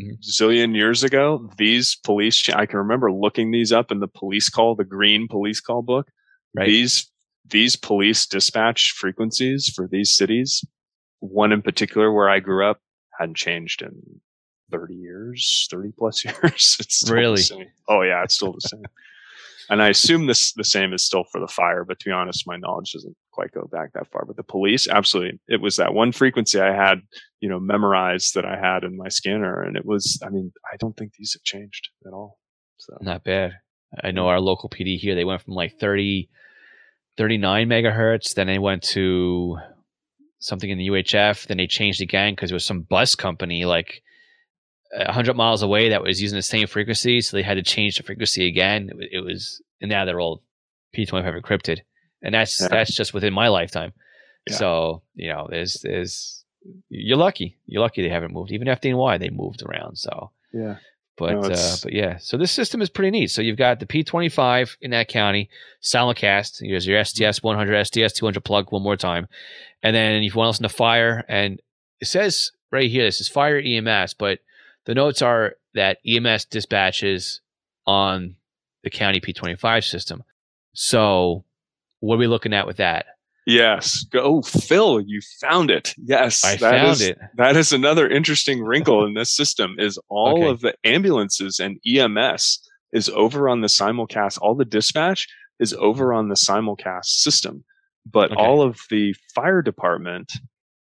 Mm-hmm. 0.00 0.14
zillion 0.22 0.74
years 0.74 1.04
ago, 1.04 1.48
these 1.56 1.96
police, 2.02 2.48
I 2.48 2.66
can 2.66 2.78
remember 2.78 3.12
looking 3.12 3.52
these 3.52 3.70
up 3.70 3.92
in 3.92 4.00
the 4.00 4.08
police 4.08 4.48
call, 4.48 4.74
the 4.74 4.84
green 4.84 5.28
police 5.28 5.60
call 5.60 5.82
book. 5.82 6.08
Right. 6.56 6.66
These, 6.66 7.10
these 7.48 7.76
police 7.76 8.26
dispatch 8.26 8.92
frequencies 8.96 9.72
for 9.74 9.86
these 9.86 10.16
cities, 10.16 10.64
one 11.20 11.52
in 11.52 11.62
particular 11.62 12.12
where 12.12 12.28
I 12.28 12.40
grew 12.40 12.68
up 12.68 12.80
hadn't 13.18 13.36
changed 13.36 13.82
in 13.82 14.20
30 14.72 14.94
years, 14.94 15.68
30 15.70 15.92
plus 15.96 16.24
years. 16.24 16.76
It's 16.80 17.08
really? 17.08 17.42
Oh 17.88 18.02
yeah, 18.02 18.24
it's 18.24 18.34
still 18.34 18.52
the 18.52 18.60
same. 18.60 18.82
and 19.70 19.82
I 19.82 19.88
assume 19.88 20.26
this 20.26 20.52
the 20.54 20.64
same 20.64 20.92
is 20.92 21.04
still 21.04 21.24
for 21.30 21.40
the 21.40 21.48
fire, 21.48 21.84
but 21.84 21.98
to 22.00 22.08
be 22.08 22.12
honest, 22.12 22.46
my 22.46 22.56
knowledge 22.56 22.92
doesn't 22.92 23.16
quite 23.34 23.52
go 23.52 23.68
back 23.70 23.92
that 23.92 24.10
far. 24.10 24.24
But 24.24 24.36
the 24.36 24.42
police, 24.42 24.88
absolutely, 24.88 25.40
it 25.48 25.60
was 25.60 25.76
that 25.76 25.94
one 25.94 26.12
frequency 26.12 26.60
I 26.60 26.72
had, 26.72 27.00
you 27.40 27.48
know, 27.48 27.60
memorized 27.60 28.34
that 28.34 28.44
I 28.44 28.56
had 28.56 28.84
in 28.84 28.96
my 28.96 29.08
scanner, 29.08 29.62
and 29.62 29.76
it 29.76 29.84
was. 29.84 30.20
I 30.24 30.30
mean, 30.30 30.52
I 30.72 30.76
don't 30.78 30.96
think 30.96 31.12
these 31.12 31.34
have 31.34 31.42
changed 31.42 31.90
at 32.06 32.12
all. 32.12 32.38
So 32.78 32.96
not 33.00 33.24
bad. 33.24 33.52
I 34.02 34.10
know 34.10 34.28
our 34.28 34.40
local 34.40 34.68
PD 34.68 34.98
here, 34.98 35.14
they 35.14 35.24
went 35.24 35.42
from 35.42 35.54
like 35.54 35.78
30, 35.78 36.28
39 37.16 37.68
megahertz, 37.68 38.34
then 38.34 38.46
they 38.46 38.58
went 38.58 38.82
to 38.82 39.58
something 40.38 40.68
in 40.68 40.78
the 40.78 40.88
UHF, 40.88 41.46
then 41.46 41.58
they 41.58 41.66
changed 41.66 42.02
again 42.02 42.34
because 42.34 42.50
it 42.50 42.54
was 42.54 42.66
some 42.66 42.82
bus 42.82 43.14
company 43.14 43.64
like 43.64 44.02
100 44.96 45.34
miles 45.34 45.62
away 45.62 45.88
that 45.88 46.02
was 46.02 46.20
using 46.20 46.36
the 46.36 46.42
same 46.42 46.66
frequency, 46.66 47.20
so 47.20 47.36
they 47.36 47.42
had 47.42 47.54
to 47.54 47.62
change 47.62 47.96
the 47.96 48.02
frequency 48.02 48.46
again. 48.46 48.90
It, 48.98 49.08
it 49.12 49.20
was, 49.20 49.62
and 49.80 49.90
now 49.90 50.04
they're 50.04 50.20
all 50.20 50.42
P25 50.96 51.40
encrypted, 51.40 51.80
and 52.24 52.34
that's 52.34 52.60
yeah. 52.60 52.68
that's 52.68 52.94
just 52.94 53.14
within 53.14 53.32
my 53.32 53.48
lifetime. 53.48 53.92
Yeah. 54.48 54.56
So 54.56 55.02
you 55.14 55.28
know, 55.28 55.46
there's 55.48 55.74
there's 55.82 56.44
you're 56.88 57.18
lucky. 57.18 57.58
You're 57.66 57.82
lucky 57.82 58.02
they 58.02 58.08
haven't 58.08 58.32
moved. 58.32 58.50
Even 58.50 58.66
FDNY 58.66 59.20
they 59.20 59.30
moved 59.30 59.62
around. 59.62 59.96
So 59.96 60.30
yeah. 60.52 60.76
But 61.16 61.32
no, 61.32 61.40
uh, 61.42 61.76
but 61.84 61.92
yeah, 61.92 62.16
so 62.16 62.36
this 62.36 62.50
system 62.50 62.82
is 62.82 62.90
pretty 62.90 63.12
neat. 63.12 63.30
So 63.30 63.40
you've 63.40 63.56
got 63.56 63.78
the 63.78 63.86
P25 63.86 64.78
in 64.80 64.90
that 64.90 65.06
county, 65.06 65.48
simulcast. 65.80 66.60
Here's 66.60 66.88
your 66.88 67.00
SDS 67.00 67.40
100, 67.40 67.86
SDS 67.86 68.14
200 68.14 68.44
plug 68.44 68.72
one 68.72 68.82
more 68.82 68.96
time, 68.96 69.28
and 69.80 69.94
then 69.94 70.24
if 70.24 70.34
you 70.34 70.38
want 70.38 70.46
to 70.46 70.50
listen 70.50 70.62
to 70.64 70.68
fire, 70.68 71.24
and 71.28 71.62
it 72.00 72.06
says 72.06 72.50
right 72.72 72.90
here 72.90 73.04
this 73.04 73.20
is 73.20 73.28
fire 73.28 73.58
EMS, 73.58 74.14
but 74.14 74.40
the 74.86 74.94
notes 74.94 75.22
are 75.22 75.54
that 75.74 75.98
EMS 76.04 76.46
dispatches 76.46 77.40
on 77.86 78.34
the 78.82 78.90
county 78.90 79.20
P25 79.20 79.88
system. 79.88 80.24
So, 80.72 81.44
what 82.04 82.16
are 82.16 82.18
we 82.18 82.26
looking 82.26 82.52
at 82.52 82.66
with 82.66 82.76
that? 82.76 83.06
Yes. 83.46 84.06
Oh, 84.14 84.42
Phil, 84.42 85.00
you 85.00 85.20
found 85.40 85.70
it. 85.70 85.94
Yes. 86.02 86.44
I 86.44 86.56
found 86.56 86.92
is, 86.92 87.00
it. 87.02 87.18
That 87.36 87.56
is 87.56 87.72
another 87.72 88.08
interesting 88.08 88.62
wrinkle 88.62 89.04
in 89.04 89.14
this 89.14 89.32
system 89.32 89.76
is 89.78 89.98
all 90.08 90.38
okay. 90.38 90.48
of 90.48 90.60
the 90.60 90.74
ambulances 90.84 91.60
and 91.60 91.78
EMS 91.86 92.60
is 92.92 93.08
over 93.10 93.48
on 93.48 93.60
the 93.60 93.68
simulcast. 93.68 94.38
All 94.40 94.54
the 94.54 94.64
dispatch 94.64 95.26
is 95.60 95.74
over 95.74 96.14
on 96.14 96.28
the 96.28 96.34
simulcast 96.34 97.06
system, 97.06 97.64
but 98.10 98.32
okay. 98.32 98.40
all 98.40 98.62
of 98.62 98.80
the 98.88 99.14
fire 99.34 99.62
department 99.62 100.32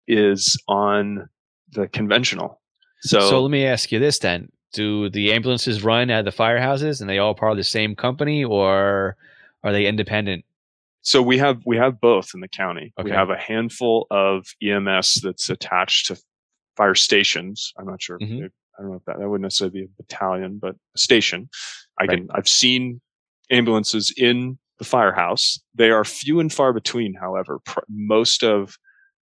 is 0.06 0.58
on 0.68 1.28
the 1.70 1.88
conventional. 1.88 2.60
So, 3.00 3.20
so 3.20 3.42
let 3.42 3.50
me 3.50 3.64
ask 3.64 3.90
you 3.90 3.98
this 3.98 4.18
then: 4.18 4.50
Do 4.72 5.08
the 5.08 5.32
ambulances 5.32 5.82
run 5.82 6.10
at 6.10 6.24
the 6.24 6.30
firehouses, 6.30 7.00
and 7.00 7.08
they 7.08 7.18
all 7.18 7.34
part 7.34 7.52
of 7.52 7.58
the 7.58 7.64
same 7.64 7.96
company, 7.96 8.44
or 8.44 9.16
are 9.64 9.72
they 9.72 9.86
independent? 9.86 10.44
So 11.02 11.20
we 11.20 11.38
have 11.38 11.62
we 11.66 11.76
have 11.76 12.00
both 12.00 12.30
in 12.34 12.40
the 12.40 12.48
county. 12.48 12.92
Okay. 12.98 13.10
We 13.10 13.16
have 13.16 13.30
a 13.30 13.36
handful 13.36 14.06
of 14.10 14.46
EMS 14.62 15.20
that's 15.22 15.50
attached 15.50 16.06
to 16.06 16.16
fire 16.76 16.94
stations. 16.94 17.72
I'm 17.78 17.86
not 17.86 18.00
sure. 18.00 18.18
Mm-hmm. 18.18 18.44
I 18.44 18.82
don't 18.82 18.90
know 18.90 18.96
if 18.96 19.04
that 19.04 19.18
that 19.18 19.28
wouldn't 19.28 19.42
necessarily 19.42 19.80
be 19.80 19.84
a 19.84 20.02
battalion, 20.02 20.58
but 20.60 20.74
a 20.94 20.98
station. 20.98 21.48
I 22.00 22.04
right. 22.04 22.18
can 22.18 22.28
I've 22.34 22.48
seen 22.48 23.00
ambulances 23.50 24.12
in 24.16 24.58
the 24.78 24.84
firehouse. 24.84 25.58
They 25.74 25.90
are 25.90 26.04
few 26.04 26.40
and 26.40 26.52
far 26.52 26.72
between. 26.72 27.14
However, 27.14 27.60
pr- 27.64 27.80
most 27.88 28.42
of 28.42 28.76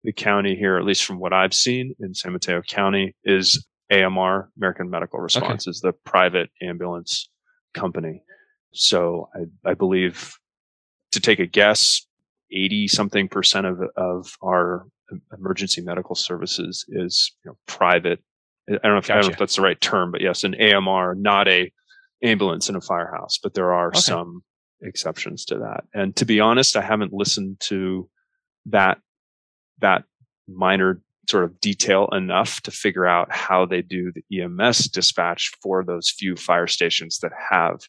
the 0.05 0.13
county 0.13 0.55
here, 0.55 0.77
at 0.77 0.85
least 0.85 1.05
from 1.05 1.19
what 1.19 1.33
I've 1.33 1.55
seen 1.55 1.95
in 2.01 2.15
San 2.15 2.33
Mateo 2.33 2.63
County, 2.63 3.15
is 3.25 3.67
AMR, 3.91 4.51
American 4.57 4.91
Medical 4.91 5.21
Response, 5.21 5.67
okay. 5.67 5.71
is 5.71 5.81
the 5.81 5.93
private 6.05 6.51
ambulance 6.63 7.29
company. 7.75 8.23
So 8.73 9.29
I, 9.35 9.71
I 9.71 9.75
believe, 9.75 10.35
to 11.17 11.21
take 11.21 11.41
a 11.41 11.47
guess, 11.47 12.07
80 12.53 12.89
something 12.89 13.29
percent 13.29 13.67
of, 13.67 13.81
of 13.97 14.31
our 14.43 14.87
emergency 15.37 15.81
medical 15.81 16.15
services 16.15 16.85
is 16.89 17.33
you 17.45 17.51
know, 17.51 17.59
private. 17.67 18.21
I 18.69 18.73
don't, 18.75 18.83
know 18.85 18.99
if, 18.99 19.07
gotcha. 19.07 19.13
I 19.13 19.17
don't 19.17 19.27
know 19.29 19.33
if 19.33 19.39
that's 19.39 19.57
the 19.57 19.63
right 19.63 19.81
term, 19.81 20.13
but 20.13 20.21
yes, 20.21 20.45
an 20.45 20.55
AMR, 20.61 21.15
not 21.15 21.49
a 21.49 21.73
ambulance 22.23 22.69
in 22.69 22.77
a 22.77 22.81
firehouse, 22.81 23.39
but 23.43 23.55
there 23.55 23.73
are 23.73 23.89
Okay. 23.89 24.01
some 24.01 24.43
exceptions 24.83 25.45
to 25.47 25.59
that. 25.59 25.85
And 25.95 26.15
to 26.17 26.25
be 26.25 26.41
honest, 26.41 26.77
I 26.77 26.83
haven't 26.83 27.13
listened 27.13 27.61
to 27.61 28.09
that 28.67 28.99
that 29.79 30.05
minor 30.49 31.01
sort 31.29 31.45
of 31.45 31.61
detail 31.61 32.09
enough 32.13 32.61
to 32.63 32.71
figure 32.71 33.07
out 33.07 33.33
how 33.33 33.67
they 33.67 33.83
do 33.83 34.13
the 34.13 34.41
EMS 34.41 34.89
dispatch 34.89 35.53
for 35.61 35.85
those 35.85 36.11
few 36.11 36.37
fire 36.37 36.67
stations 36.69 37.19
that 37.19 37.33
have 37.51 37.81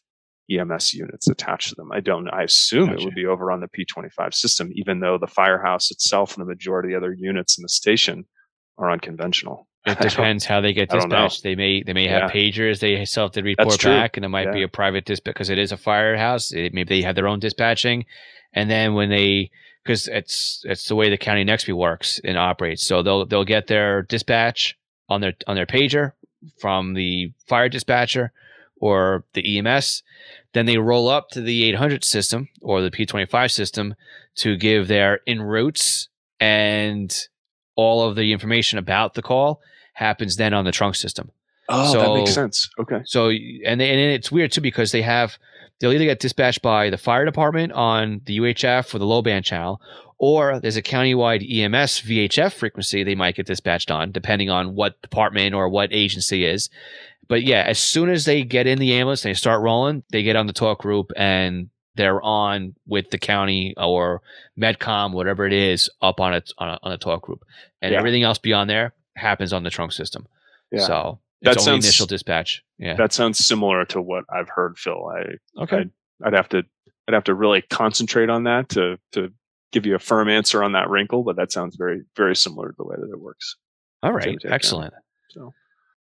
EMS 0.50 0.94
units 0.94 1.28
attached 1.28 1.70
to 1.70 1.74
them. 1.74 1.90
I 1.92 2.00
don't. 2.00 2.28
I 2.28 2.42
assume 2.42 2.90
it 2.90 3.04
would 3.04 3.14
be 3.14 3.26
over 3.26 3.50
on 3.50 3.60
the 3.60 3.68
P25 3.68 4.34
system, 4.34 4.70
even 4.74 5.00
though 5.00 5.18
the 5.18 5.26
firehouse 5.26 5.90
itself 5.90 6.36
and 6.36 6.42
the 6.42 6.48
majority 6.48 6.94
of 6.94 7.02
the 7.02 7.06
other 7.06 7.14
units 7.14 7.58
in 7.58 7.62
the 7.62 7.68
station 7.68 8.24
are 8.78 8.90
unconventional. 8.90 9.66
It 9.86 10.00
depends 10.00 10.44
how 10.44 10.60
they 10.60 10.74
get 10.74 10.92
I 10.92 10.98
don't 10.98 11.08
know. 11.08 11.24
dispatched. 11.24 11.44
They 11.44 11.54
may 11.54 11.82
they 11.82 11.94
may 11.94 12.08
have 12.08 12.30
pagers. 12.30 12.80
They 12.80 13.02
still 13.06 13.24
have 13.24 13.32
to 13.32 13.42
report 13.42 13.82
back, 13.82 14.16
and 14.18 14.24
it 14.24 14.28
might 14.28 14.52
be 14.52 14.62
a 14.62 14.68
private 14.68 15.06
dispatch 15.06 15.32
because 15.32 15.48
it 15.48 15.56
is 15.56 15.72
a 15.72 15.78
firehouse. 15.78 16.52
It, 16.52 16.74
maybe 16.74 16.96
they 16.96 17.02
have 17.02 17.14
their 17.14 17.28
own 17.28 17.38
dispatching, 17.38 18.04
and 18.52 18.70
then 18.70 18.92
when 18.92 19.08
they 19.08 19.50
because 19.82 20.06
it's 20.08 20.62
it's 20.64 20.88
the 20.88 20.94
way 20.94 21.08
the 21.08 21.16
county 21.16 21.44
Nextby 21.44 21.72
works 21.72 22.20
and 22.22 22.36
operates. 22.36 22.84
So 22.84 23.02
they'll 23.02 23.24
they'll 23.24 23.44
get 23.44 23.68
their 23.68 24.02
dispatch 24.02 24.76
on 25.08 25.22
their 25.22 25.32
on 25.46 25.56
their 25.56 25.64
pager 25.64 26.12
from 26.60 26.92
the 26.92 27.32
fire 27.46 27.70
dispatcher 27.70 28.32
or 28.80 29.24
the 29.32 29.58
EMS. 29.58 30.02
Then 30.54 30.66
they 30.66 30.78
roll 30.78 31.08
up 31.08 31.28
to 31.30 31.40
the 31.40 31.64
800 31.64 32.04
system 32.04 32.48
or 32.62 32.80
the 32.80 32.90
P25 32.90 33.50
system 33.50 33.94
to 34.36 34.56
give 34.56 34.88
their 34.88 35.20
en 35.26 35.42
routes 35.42 36.08
and 36.40 37.14
all 37.76 38.02
of 38.02 38.16
the 38.16 38.32
information 38.32 38.78
about 38.78 39.14
the 39.14 39.22
call 39.22 39.60
happens 39.92 40.36
then 40.36 40.54
on 40.54 40.64
the 40.64 40.72
trunk 40.72 40.94
system. 40.94 41.30
Oh, 41.68 41.92
that 41.92 42.14
makes 42.14 42.32
sense. 42.32 42.70
Okay. 42.78 43.02
So 43.04 43.28
and 43.28 43.80
they, 43.80 43.90
and 43.90 44.00
it's 44.00 44.32
weird 44.32 44.52
too 44.52 44.60
because 44.60 44.90
they 44.90 45.02
have 45.02 45.38
they'll 45.78 45.92
either 45.92 46.04
get 46.04 46.20
dispatched 46.20 46.62
by 46.62 46.90
the 46.90 46.96
fire 46.96 47.24
department 47.24 47.72
on 47.72 48.22
the 48.24 48.38
UHF 48.38 48.94
or 48.94 48.98
the 48.98 49.06
low 49.06 49.22
band 49.22 49.44
channel, 49.44 49.80
or 50.18 50.60
there's 50.60 50.76
a 50.76 50.82
countywide 50.82 51.42
EMS 51.42 52.02
VHF 52.02 52.52
frequency 52.52 53.04
they 53.04 53.14
might 53.14 53.36
get 53.36 53.46
dispatched 53.46 53.90
on, 53.90 54.12
depending 54.12 54.50
on 54.50 54.74
what 54.74 55.00
department 55.02 55.54
or 55.54 55.68
what 55.68 55.92
agency 55.92 56.44
is. 56.44 56.70
But 57.28 57.42
yeah, 57.42 57.62
as 57.66 57.78
soon 57.78 58.08
as 58.10 58.24
they 58.24 58.42
get 58.42 58.66
in 58.66 58.78
the 58.78 58.94
ambulance 58.94 59.24
and 59.24 59.30
they 59.30 59.34
start 59.38 59.60
rolling, 59.62 60.02
they 60.10 60.22
get 60.22 60.36
on 60.36 60.46
the 60.46 60.52
talk 60.52 60.80
group 60.80 61.12
and 61.16 61.68
they're 61.94 62.22
on 62.22 62.74
with 62.86 63.10
the 63.10 63.18
county 63.18 63.74
or 63.76 64.22
Medcom, 64.58 65.12
whatever 65.12 65.46
it 65.46 65.52
is, 65.52 65.90
up 66.00 66.20
on 66.20 66.32
a 66.34 66.42
on 66.58 66.68
a, 66.70 66.78
on 66.82 66.92
a 66.92 66.98
talk 66.98 67.22
group, 67.22 67.44
and 67.82 67.92
Yeah. 67.92 67.98
everything 67.98 68.22
else 68.22 68.38
beyond 68.38 68.70
there 68.70 68.94
happens 69.16 69.52
on 69.52 69.62
the 69.62 69.70
trunk 69.70 69.92
system. 69.92 70.26
Yeah. 70.70 70.86
So 70.86 71.20
That 71.42 71.56
it's 71.56 71.64
sounds- 71.64 71.84
initial 71.84 72.06
dispatch. 72.06 72.62
Yeah. 72.78 72.94
That 72.94 73.12
sounds 73.12 73.38
similar 73.44 73.84
to 73.86 74.00
what 74.00 74.24
I've 74.32 74.48
heard, 74.48 74.78
Phil. 74.78 75.06
I 75.08 75.62
Okay. 75.62 75.84
I'd 76.24 76.32
have 76.34 76.48
to 76.50 76.62
I'd 77.08 77.14
have 77.14 77.24
to 77.24 77.34
really 77.34 77.62
concentrate 77.62 78.30
on 78.30 78.44
that 78.44 78.68
to 78.70 78.98
to 79.12 79.32
give 79.72 79.84
you 79.86 79.94
a 79.94 79.98
firm 79.98 80.28
answer 80.28 80.62
on 80.64 80.72
that 80.72 80.88
wrinkle, 80.88 81.24
but 81.24 81.36
that 81.36 81.52
sounds 81.52 81.76
very 81.76 82.02
very 82.16 82.36
similar 82.36 82.68
to 82.68 82.74
the 82.78 82.84
way 82.84 82.96
that 82.98 83.10
it 83.10 83.20
works. 83.20 83.56
All 84.02 84.12
right. 84.12 84.22
Same 84.22 84.32
right. 84.34 84.40
take, 84.40 84.48
yeah. 84.50 84.54
Excellent. 84.54 84.94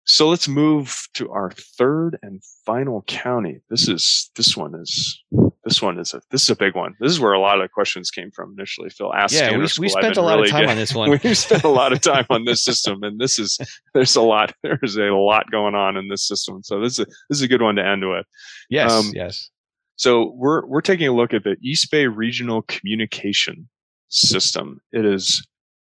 So 0.04 0.28
let's 0.28 0.48
move 0.48 1.06
to 1.14 1.30
our 1.30 1.52
third 1.78 2.18
and 2.22 2.42
final 2.66 3.02
county. 3.06 3.60
This 3.70 3.88
is 3.88 4.30
this 4.34 4.56
one 4.56 4.74
is 4.74 5.22
this 5.64 5.80
one 5.80 5.98
is 6.00 6.12
a 6.12 6.20
this 6.30 6.42
is 6.42 6.50
a 6.50 6.56
big 6.56 6.74
one. 6.74 6.96
This 6.98 7.12
is 7.12 7.20
where 7.20 7.32
a 7.32 7.40
lot 7.40 7.60
of 7.60 7.70
questions 7.70 8.10
came 8.10 8.32
from 8.32 8.54
initially. 8.58 8.90
Phil 8.90 9.14
asked. 9.14 9.34
Yeah, 9.34 9.52
we, 9.56 9.68
we 9.78 9.88
spent 9.88 10.16
a 10.16 10.22
lot 10.22 10.40
of 10.40 10.50
time 10.50 10.68
on 10.68 10.76
this 10.76 10.92
one. 10.94 11.10
we 11.10 11.34
spent 11.34 11.62
a 11.62 11.68
lot 11.68 11.92
of 11.92 12.00
time 12.00 12.26
on 12.30 12.44
this 12.44 12.64
system, 12.64 13.04
and 13.04 13.20
this 13.20 13.38
is 13.38 13.58
there's 13.94 14.16
a 14.16 14.22
lot 14.22 14.52
there's 14.64 14.96
a 14.96 15.10
lot 15.10 15.50
going 15.52 15.76
on 15.76 15.96
in 15.96 16.08
this 16.08 16.26
system. 16.26 16.62
So 16.64 16.80
this 16.80 16.94
is 16.94 17.00
a, 17.00 17.04
this 17.28 17.38
is 17.38 17.42
a 17.42 17.48
good 17.48 17.62
one 17.62 17.76
to 17.76 17.86
end 17.86 18.08
with. 18.08 18.26
Yes. 18.70 18.90
Um, 18.90 19.12
yes. 19.14 19.50
So 19.96 20.32
we're 20.36 20.66
we're 20.66 20.80
taking 20.80 21.06
a 21.06 21.12
look 21.12 21.32
at 21.32 21.44
the 21.44 21.56
East 21.62 21.92
Bay 21.92 22.08
Regional 22.08 22.62
Communication 22.62 23.68
System. 24.08 24.80
It 24.90 25.04
is 25.04 25.46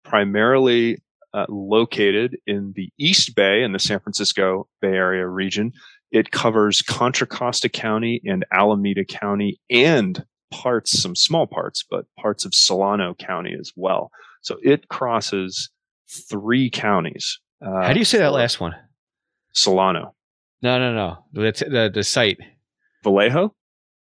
primarily 0.05 1.03
uh, 1.35 1.47
located 1.49 2.39
in 2.47 2.73
the 2.77 2.91
East 2.99 3.35
Bay 3.35 3.63
in 3.63 3.73
the 3.73 3.79
San 3.79 4.01
Francisco 4.01 4.69
Bay 4.81 4.89
Area 4.89 5.27
region. 5.27 5.73
It 6.11 6.31
covers 6.31 6.81
Contra 6.81 7.27
Costa 7.27 7.69
County 7.69 8.23
and 8.25 8.45
Alameda 8.53 9.05
County 9.05 9.61
and 9.69 10.25
parts, 10.53 11.03
some 11.03 11.17
small 11.17 11.47
parts, 11.47 11.85
but 11.91 12.07
parts 12.19 12.45
of 12.45 12.55
Solano 12.55 13.15
County 13.15 13.55
as 13.59 13.73
well. 13.75 14.11
So 14.43 14.59
it 14.63 14.89
crosses 14.89 15.71
three 16.31 16.71
counties. 16.71 17.41
Uh, 17.61 17.83
How 17.83 17.93
do 17.93 17.99
you 17.99 18.05
say 18.05 18.19
that 18.19 18.33
last 18.33 18.61
one? 18.61 18.75
Solano? 19.53 20.15
No, 20.63 20.79
no, 20.79 20.95
no. 20.95 21.25
The, 21.33 21.67
the 21.69 21.91
the 21.93 22.03
site. 22.05 22.39
Vallejo? 23.03 23.55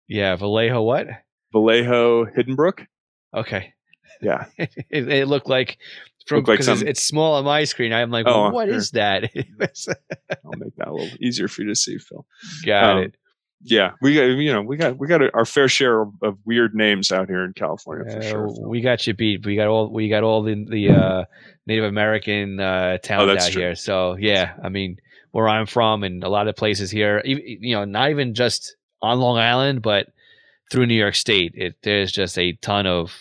Yeah, 0.09 0.35
Vallejo. 0.37 0.83
What? 0.83 1.07
Vallejo 1.53 2.27
Hiddenbrooke? 2.27 2.87
Okay. 3.35 3.73
Yeah. 4.21 4.47
it, 4.59 4.69
it 4.91 5.29
looked 5.29 5.49
like 5.49 5.79
from 6.27 6.39
like 6.39 6.47
because 6.47 6.69
it's, 6.69 6.79
some- 6.81 6.89
it's 6.89 7.03
small 7.03 7.35
on 7.35 7.45
my 7.45 7.65
screen. 7.65 7.93
I'm 7.93 8.11
like, 8.11 8.27
Oh, 8.29 8.51
what 8.51 8.69
sure. 8.69 8.77
is 8.77 8.91
that? 8.93 9.25
I'll 9.35 10.53
make 10.59 10.77
that 10.77 10.89
a 10.89 10.93
little 10.93 11.09
easier 11.21 11.49
for 11.49 11.63
you 11.63 11.69
to 11.69 11.75
see, 11.75 11.99
Phil. 11.99 12.27
Got 12.65 12.85
Um, 12.97 12.99
it. 13.05 13.15
Yeah, 13.63 13.91
we 14.01 14.15
got 14.15 14.23
you 14.23 14.51
know 14.55 14.63
we 14.63 14.79
got 14.79 14.97
we 14.99 15.07
got 15.07 15.21
our 15.35 15.45
fair 15.45 15.69
share 15.69 16.01
of, 16.01 16.13
of 16.23 16.39
weird 16.47 16.75
names 16.75 17.13
out 17.13 17.29
here 17.29 17.45
in 17.45 17.53
California 17.53 18.11
for 18.11 18.19
Uh, 18.19 18.23
sure. 18.23 18.49
Phil. 18.49 18.69
we 18.71 18.81
got 18.81 19.07
you 19.07 19.13
beat. 19.13 19.45
We 19.45 19.55
got 19.55 19.67
all 19.69 19.93
we 19.93 20.09
got 20.09 20.23
all 20.23 20.43
the 20.43 20.65
the 20.67 20.89
uh, 20.91 21.25
Native 21.67 21.85
American 21.85 22.59
uh, 22.59 22.97
towns 22.99 23.29
Oh, 23.29 23.33
out 23.37 23.51
true. 23.53 23.61
here. 23.61 23.75
So 23.75 24.17
yeah, 24.19 24.55
I 24.65 24.71
mean, 24.71 24.97
where 25.33 25.47
I'm 25.47 25.67
from 25.67 26.05
and 26.05 26.25
a 26.25 26.31
lot 26.31 26.49
of 26.49 26.57
places 26.57 26.91
here, 26.91 27.21
you 27.25 27.75
know, 27.77 27.85
not 27.85 28.09
even 28.09 28.33
just 28.35 28.77
on 29.03 29.21
Long 29.21 29.37
Island, 29.37 29.83
but 29.83 30.07
through 30.73 30.87
New 30.87 30.95
York 30.95 31.15
State, 31.15 31.53
it 31.55 31.75
there's 31.83 32.13
just 32.13 32.39
a 32.39 32.53
ton 32.63 32.87
of 32.87 33.15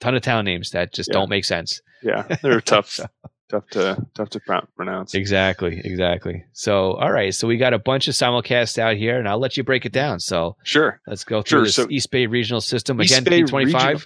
ton 0.00 0.16
of 0.16 0.22
town 0.22 0.46
names 0.46 0.70
that 0.70 0.92
just 0.92 1.10
Yeah. 1.10 1.20
don't 1.20 1.30
make 1.30 1.44
sense. 1.44 1.80
Yeah, 2.04 2.22
they're 2.42 2.60
tough, 2.60 3.00
tough 3.48 3.66
to 3.70 4.04
tough 4.14 4.30
to 4.30 4.40
pronounce. 4.76 5.14
Exactly, 5.14 5.80
exactly. 5.84 6.44
So 6.52 6.92
all 6.94 7.10
right, 7.12 7.34
so 7.34 7.48
we 7.48 7.56
got 7.56 7.72
a 7.74 7.78
bunch 7.78 8.06
of 8.08 8.14
simulcasts 8.14 8.78
out 8.78 8.96
here, 8.96 9.18
and 9.18 9.28
I'll 9.28 9.38
let 9.38 9.56
you 9.56 9.64
break 9.64 9.84
it 9.86 9.92
down. 9.92 10.20
So 10.20 10.56
Sure. 10.62 11.00
let's 11.06 11.24
go 11.24 11.42
through 11.42 11.60
Sure, 11.60 11.64
this 11.64 11.74
so- 11.76 11.86
East 11.90 12.10
Bay 12.10 12.26
Regional 12.26 12.60
System 12.60 13.00
East 13.00 13.18
again. 13.18 13.24
Bay 13.24 13.42
P25 13.42 13.64
Regional- 13.64 14.00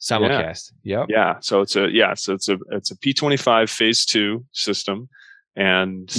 simulcast. 0.00 0.72
Yep. 0.82 1.06
Yeah. 1.08 1.36
So 1.40 1.60
it's 1.60 1.76
a 1.76 1.88
yeah. 1.90 2.14
So 2.14 2.34
it's 2.34 2.48
a 2.48 2.58
it's 2.70 2.90
a 2.90 2.96
P 2.98 3.12
twenty 3.14 3.36
five 3.36 3.70
phase 3.70 4.04
two 4.04 4.44
system, 4.52 5.08
and 5.56 6.12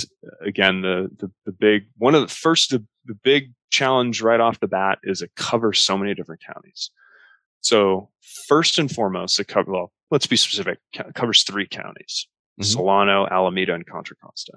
again 0.45 0.81
the, 0.81 1.09
the 1.19 1.31
the 1.45 1.51
big 1.51 1.83
one 1.97 2.15
of 2.15 2.21
the 2.21 2.33
first 2.33 2.69
the, 2.71 2.85
the 3.05 3.15
big 3.23 3.51
challenge 3.71 4.21
right 4.21 4.39
off 4.39 4.59
the 4.59 4.67
bat 4.67 4.99
is 5.03 5.21
it 5.21 5.31
covers 5.35 5.79
so 5.79 5.97
many 5.97 6.13
different 6.13 6.41
counties. 6.45 6.91
So 7.61 8.09
first 8.47 8.77
and 8.77 8.89
foremost, 8.91 9.39
it 9.39 9.47
covers 9.47 9.71
well. 9.71 9.91
Let's 10.13 10.27
be 10.27 10.35
specific. 10.37 10.77
Covers 11.15 11.41
three 11.43 11.67
counties: 11.67 12.27
Mhm. 12.61 12.65
Solano, 12.65 13.27
Alameda, 13.27 13.73
and 13.73 13.85
Contra 13.85 14.15
Costa. 14.15 14.53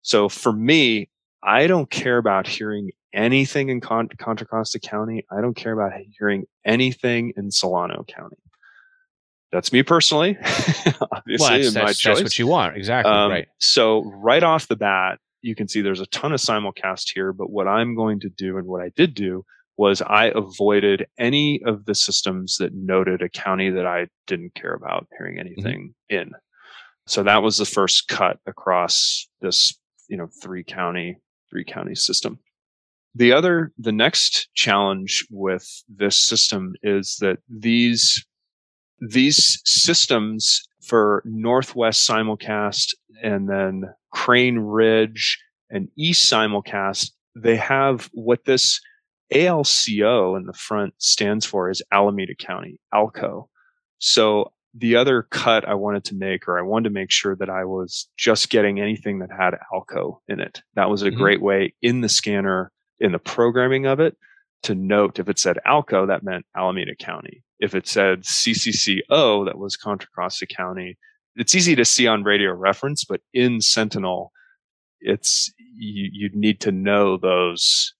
So 0.00 0.30
for 0.30 0.50
me, 0.52 1.10
I 1.42 1.66
don't 1.66 1.90
care 1.90 2.16
about 2.16 2.46
hearing 2.46 2.90
anything 3.12 3.68
in 3.68 3.80
Con- 3.82 4.08
Contra 4.18 4.46
Costa 4.46 4.80
County. 4.80 5.26
I 5.30 5.42
don't 5.42 5.54
care 5.54 5.72
about 5.78 5.92
hearing 6.18 6.44
anything 6.64 7.34
in 7.36 7.50
Solano 7.50 8.04
County. 8.08 8.38
That's 9.52 9.72
me 9.74 9.82
personally, 9.82 10.36
obviously, 10.42 10.94
Well, 11.38 11.50
that's, 11.60 11.74
that's, 11.74 11.98
choice. 11.98 12.16
that's 12.16 12.22
what 12.22 12.38
you 12.38 12.46
want. 12.46 12.76
Exactly. 12.76 13.12
Um, 13.12 13.30
right. 13.30 13.46
So 13.60 14.02
right 14.16 14.42
off 14.42 14.66
the 14.68 14.74
bat, 14.76 15.18
you 15.42 15.54
can 15.54 15.68
see 15.68 15.80
there's 15.82 16.00
a 16.00 16.06
ton 16.06 16.32
of 16.32 16.40
simulcast 16.40 17.10
here. 17.14 17.32
But 17.32 17.50
what 17.50 17.68
I'm 17.68 17.94
going 17.94 18.20
to 18.20 18.28
do, 18.30 18.56
and 18.58 18.66
what 18.66 18.80
I 18.82 18.90
did 18.96 19.14
do, 19.14 19.44
was 19.76 20.02
I 20.02 20.32
avoided 20.34 21.06
any 21.18 21.60
of 21.66 21.84
the 21.84 21.94
systems 21.94 22.56
that 22.58 22.74
noted 22.74 23.22
a 23.22 23.28
county 23.28 23.70
that 23.70 23.86
I 23.86 24.06
didn't 24.26 24.54
care 24.54 24.74
about 24.74 25.08
hearing 25.16 25.36
mm-hmm. 25.36 25.66
anything 25.66 25.94
in. 26.08 26.32
So 27.06 27.22
that 27.22 27.42
was 27.42 27.58
the 27.58 27.66
first 27.66 28.08
cut 28.08 28.38
across 28.46 29.28
this, 29.40 29.78
you 30.08 30.16
know, 30.16 30.28
three 30.42 30.64
county, 30.64 31.18
three 31.50 31.64
county 31.64 31.94
system. 31.94 32.38
The 33.14 33.32
other, 33.32 33.72
the 33.78 33.92
next 33.92 34.48
challenge 34.54 35.26
with 35.30 35.68
this 35.88 36.16
system 36.16 36.74
is 36.82 37.16
that 37.20 37.38
these 37.48 38.24
these 39.00 39.60
systems 39.64 40.62
for 40.82 41.22
Northwest 41.26 42.08
simulcast 42.08 42.94
and 43.22 43.48
then 43.48 43.84
Crane 44.12 44.58
Ridge 44.58 45.38
and 45.70 45.88
East 45.96 46.30
simulcast, 46.30 47.10
they 47.36 47.56
have 47.56 48.08
what 48.12 48.44
this 48.44 48.80
ALCO 49.32 50.36
in 50.36 50.44
the 50.46 50.52
front 50.52 50.94
stands 50.98 51.44
for 51.46 51.70
is 51.70 51.82
Alameda 51.92 52.34
County, 52.34 52.78
ALCO. 52.92 53.48
So 53.98 54.52
the 54.74 54.96
other 54.96 55.22
cut 55.30 55.66
I 55.68 55.74
wanted 55.74 56.04
to 56.04 56.14
make, 56.14 56.48
or 56.48 56.58
I 56.58 56.62
wanted 56.62 56.88
to 56.88 56.94
make 56.94 57.10
sure 57.10 57.36
that 57.36 57.48
I 57.48 57.64
was 57.64 58.08
just 58.16 58.50
getting 58.50 58.80
anything 58.80 59.20
that 59.20 59.30
had 59.30 59.54
ALCO 59.72 60.18
in 60.28 60.40
it. 60.40 60.62
That 60.74 60.90
was 60.90 61.02
a 61.02 61.10
Mhm. 61.10 61.16
great 61.16 61.40
way 61.40 61.74
in 61.80 62.00
the 62.00 62.08
scanner, 62.08 62.72
in 62.98 63.12
the 63.12 63.18
programming 63.18 63.86
of 63.86 64.00
it, 64.00 64.16
to 64.64 64.74
note 64.74 65.18
if 65.18 65.28
it 65.28 65.38
said 65.38 65.58
ALCO, 65.66 66.06
that 66.06 66.22
meant 66.24 66.46
Alameda 66.56 66.96
County. 66.96 67.42
If 67.60 67.74
it 67.74 67.86
said 67.86 68.24
CCCO, 68.24 69.44
that 69.44 69.58
was 69.58 69.76
Contra 69.76 70.08
Costa 70.10 70.46
County. 70.46 70.98
It's 71.36 71.54
easy 71.54 71.74
to 71.76 71.84
see 71.84 72.06
on 72.06 72.24
radio 72.24 72.52
reference, 72.52 73.04
but 73.04 73.20
in 73.32 73.60
Sentinel, 73.60 74.32
it's 75.00 75.52
you, 75.58 76.08
you'd 76.12 76.34
need 76.36 76.60
to 76.60 76.72
know 76.72 77.16
those 77.16 77.94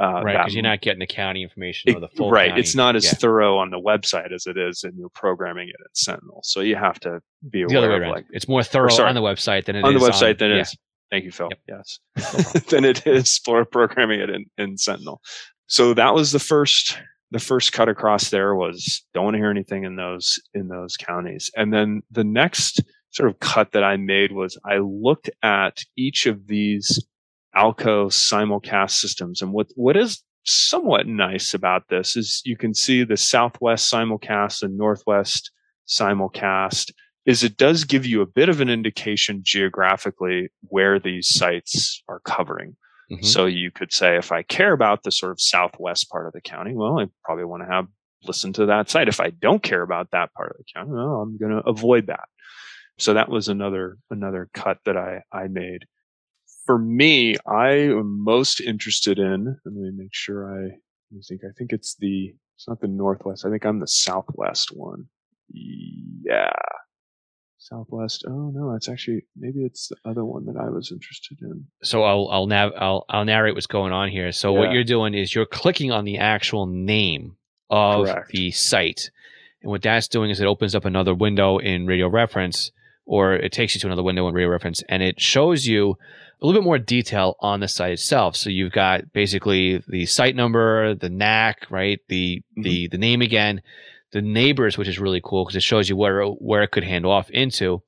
Uh, 0.00 0.22
right, 0.22 0.36
because 0.38 0.54
you're 0.54 0.62
not 0.62 0.80
getting 0.80 1.00
the 1.00 1.06
county 1.06 1.42
information 1.42 1.94
or 1.94 1.98
the 1.98 2.08
full 2.08 2.30
right. 2.30 2.50
county. 2.50 2.60
It's 2.60 2.76
not 2.76 2.94
as 2.94 3.04
Yeah. 3.04 3.12
thorough 3.14 3.58
on 3.58 3.70
the 3.70 3.80
website 3.80 4.32
as 4.32 4.46
it 4.46 4.56
is, 4.56 4.84
and 4.84 4.96
you're 4.96 5.08
programming 5.08 5.68
it 5.68 5.74
in 5.80 5.94
Sentinel. 5.94 6.40
So 6.44 6.60
you 6.60 6.76
have 6.76 7.00
to 7.00 7.20
be 7.50 7.64
the 7.66 7.76
other 7.76 7.88
aware 7.88 7.90
way 7.90 7.96
of 7.96 8.02
around. 8.02 8.12
like 8.12 8.26
it's 8.30 8.46
more 8.46 8.62
thorough 8.62 8.90
sorry. 8.90 9.08
on 9.08 9.16
the 9.16 9.22
website 9.22 9.64
than 9.64 9.74
it 9.74 9.80
is 9.80 9.84
on 9.84 9.94
the 9.94 10.00
website 10.00 10.38
than 10.38 10.50
yeah. 10.50 10.58
it 10.58 10.60
is. 10.60 10.76
Thank 11.10 11.24
you, 11.24 11.32
Phil. 11.32 11.48
Yep. 11.68 11.82
Yes, 12.16 12.62
than 12.68 12.84
it 12.84 13.06
is 13.06 13.38
for 13.38 13.64
programming 13.64 14.20
it 14.20 14.30
in, 14.30 14.44
in 14.56 14.76
Sentinel. 14.76 15.20
So 15.66 15.94
that 15.94 16.14
was 16.14 16.32
the 16.32 16.40
first. 16.40 16.98
The 17.30 17.38
first 17.38 17.74
cut 17.74 17.90
across 17.90 18.30
there 18.30 18.54
was 18.54 19.04
don't 19.12 19.24
want 19.24 19.34
to 19.34 19.38
hear 19.38 19.50
anything 19.50 19.84
in 19.84 19.96
those 19.96 20.40
in 20.54 20.68
those 20.68 20.96
counties, 20.96 21.50
and 21.56 21.74
then 21.74 22.02
the 22.10 22.24
next 22.24 22.80
sort 23.10 23.28
of 23.28 23.38
cut 23.40 23.72
that 23.72 23.84
I 23.84 23.96
made 23.96 24.32
was 24.32 24.56
I 24.64 24.78
looked 24.78 25.28
at 25.42 25.78
each 25.96 26.26
of 26.26 26.46
these 26.46 27.04
Alco 27.56 28.08
simulcast 28.10 28.92
systems, 28.92 29.42
and 29.42 29.52
what 29.52 29.68
what 29.74 29.96
is 29.96 30.22
somewhat 30.44 31.06
nice 31.06 31.52
about 31.54 31.88
this 31.88 32.16
is 32.16 32.40
you 32.44 32.56
can 32.56 32.74
see 32.74 33.04
the 33.04 33.16
Southwest 33.16 33.92
simulcast 33.92 34.62
and 34.62 34.78
Northwest 34.78 35.50
simulcast 35.86 36.92
is 37.26 37.42
it 37.44 37.56
does 37.58 37.84
give 37.84 38.06
you 38.06 38.22
a 38.22 38.26
bit 38.26 38.48
of 38.48 38.60
an 38.60 38.70
indication 38.70 39.40
geographically 39.42 40.48
where 40.62 40.98
these 40.98 41.28
sites 41.28 42.02
are 42.08 42.20
covering. 42.20 42.76
Mhm. 43.10 43.24
So 43.24 43.44
you 43.46 43.70
could 43.70 43.92
say, 43.92 44.16
if 44.16 44.32
I 44.32 44.42
care 44.42 44.72
about 44.72 45.02
the 45.02 45.10
sort 45.10 45.32
of 45.32 45.40
southwest 45.40 46.08
part 46.10 46.26
of 46.26 46.32
the 46.32 46.40
county, 46.40 46.74
well, 46.74 46.98
I 47.00 47.06
probably 47.24 47.44
want 47.44 47.62
to 47.64 47.68
have 47.70 47.86
listen 48.24 48.52
to 48.54 48.66
that 48.66 48.90
site. 48.90 49.08
If 49.08 49.20
I 49.20 49.30
don't 49.30 49.62
care 49.62 49.82
about 49.82 50.10
that 50.10 50.32
part 50.34 50.50
of 50.50 50.56
the 50.58 50.64
county, 50.74 50.90
well, 50.90 51.20
I'm 51.22 51.36
going 51.38 51.52
to 51.52 51.66
avoid 51.68 52.06
that. 52.08 52.28
So 52.98 53.14
that 53.14 53.28
was 53.28 53.48
another 53.48 53.96
another 54.10 54.48
cut 54.54 54.78
that 54.84 54.96
I 54.96 55.22
I 55.32 55.48
made. 55.48 55.86
For 56.68 56.78
me, 56.78 57.34
I 57.46 57.70
am 57.70 58.22
most 58.22 58.60
interested 58.60 59.18
in. 59.18 59.56
Let 59.64 59.74
me 59.74 59.90
make 59.96 60.12
sure 60.12 60.46
I. 60.46 60.76
Think. 61.26 61.40
I 61.42 61.52
think 61.56 61.72
it's 61.72 61.96
the. 61.98 62.34
It's 62.56 62.68
not 62.68 62.82
the 62.82 62.88
northwest. 62.88 63.46
I 63.46 63.50
think 63.50 63.64
I'm 63.64 63.80
the 63.80 63.86
southwest 63.86 64.68
one. 64.76 65.06
Yeah. 65.50 66.50
Southwest. 67.56 68.26
Oh 68.28 68.50
no, 68.54 68.74
it's 68.74 68.86
actually 68.86 69.22
maybe 69.34 69.64
it's 69.64 69.88
the 69.88 69.96
other 70.04 70.26
one 70.26 70.44
that 70.44 70.58
I 70.58 70.68
was 70.68 70.92
interested 70.92 71.38
in. 71.40 71.64
so 71.82 72.02
I'll 72.02 72.28
I'll 72.30 72.46
nav 72.46 72.72
I'll 72.76 73.06
I'll 73.08 73.24
narrate 73.24 73.54
what's 73.54 73.66
going 73.66 73.94
on 73.94 74.10
here. 74.10 74.30
So 74.32 74.52
what 74.52 74.70
you're 74.72 74.84
doing 74.84 75.14
is 75.14 75.34
you're 75.34 75.46
clicking 75.46 75.90
on 75.90 76.04
the 76.04 76.18
actual 76.18 76.66
name 76.66 77.38
of 77.70 78.08
Correct. 78.08 78.28
the 78.28 78.50
site, 78.50 79.10
and 79.62 79.70
what 79.70 79.80
that's 79.80 80.08
doing 80.08 80.28
is 80.28 80.38
it 80.38 80.46
opens 80.46 80.74
up 80.74 80.84
another 80.84 81.14
window 81.14 81.56
in 81.56 81.86
Radio 81.86 82.08
Reference, 82.08 82.72
or 83.08 83.32
it 83.32 83.52
takes 83.52 83.74
you 83.74 83.80
to 83.80 83.86
another 83.86 84.02
window 84.02 84.28
in 84.28 84.34
Radio 84.34 84.50
Reference, 84.50 84.82
and 84.86 85.02
it 85.02 85.18
shows 85.18 85.66
you 85.66 85.96
a 86.40 86.46
little 86.46 86.60
bit 86.60 86.64
more 86.64 86.78
detail 86.78 87.36
on 87.40 87.60
the 87.60 87.66
site 87.66 87.92
itself. 87.92 88.36
So 88.36 88.50
you've 88.50 88.70
got 88.70 89.12
basically 89.14 89.82
the 89.88 90.04
site 90.04 90.36
number, 90.36 90.94
the 90.94 91.08
NAC, 91.08 91.66
right, 91.70 92.00
the 92.08 92.36
mm-hmm. 92.36 92.62
the 92.62 92.88
the 92.88 92.98
name 92.98 93.22
again, 93.22 93.62
the 94.12 94.20
neighbors, 94.20 94.76
which 94.76 94.88
is 94.88 94.98
really 94.98 95.22
cool 95.24 95.44
because 95.44 95.56
it 95.56 95.62
shows 95.62 95.88
you 95.88 95.96
where 95.96 96.22
where 96.26 96.62
it 96.62 96.70
could 96.70 96.84
hand 96.84 97.06
off 97.06 97.30
into. 97.30 97.82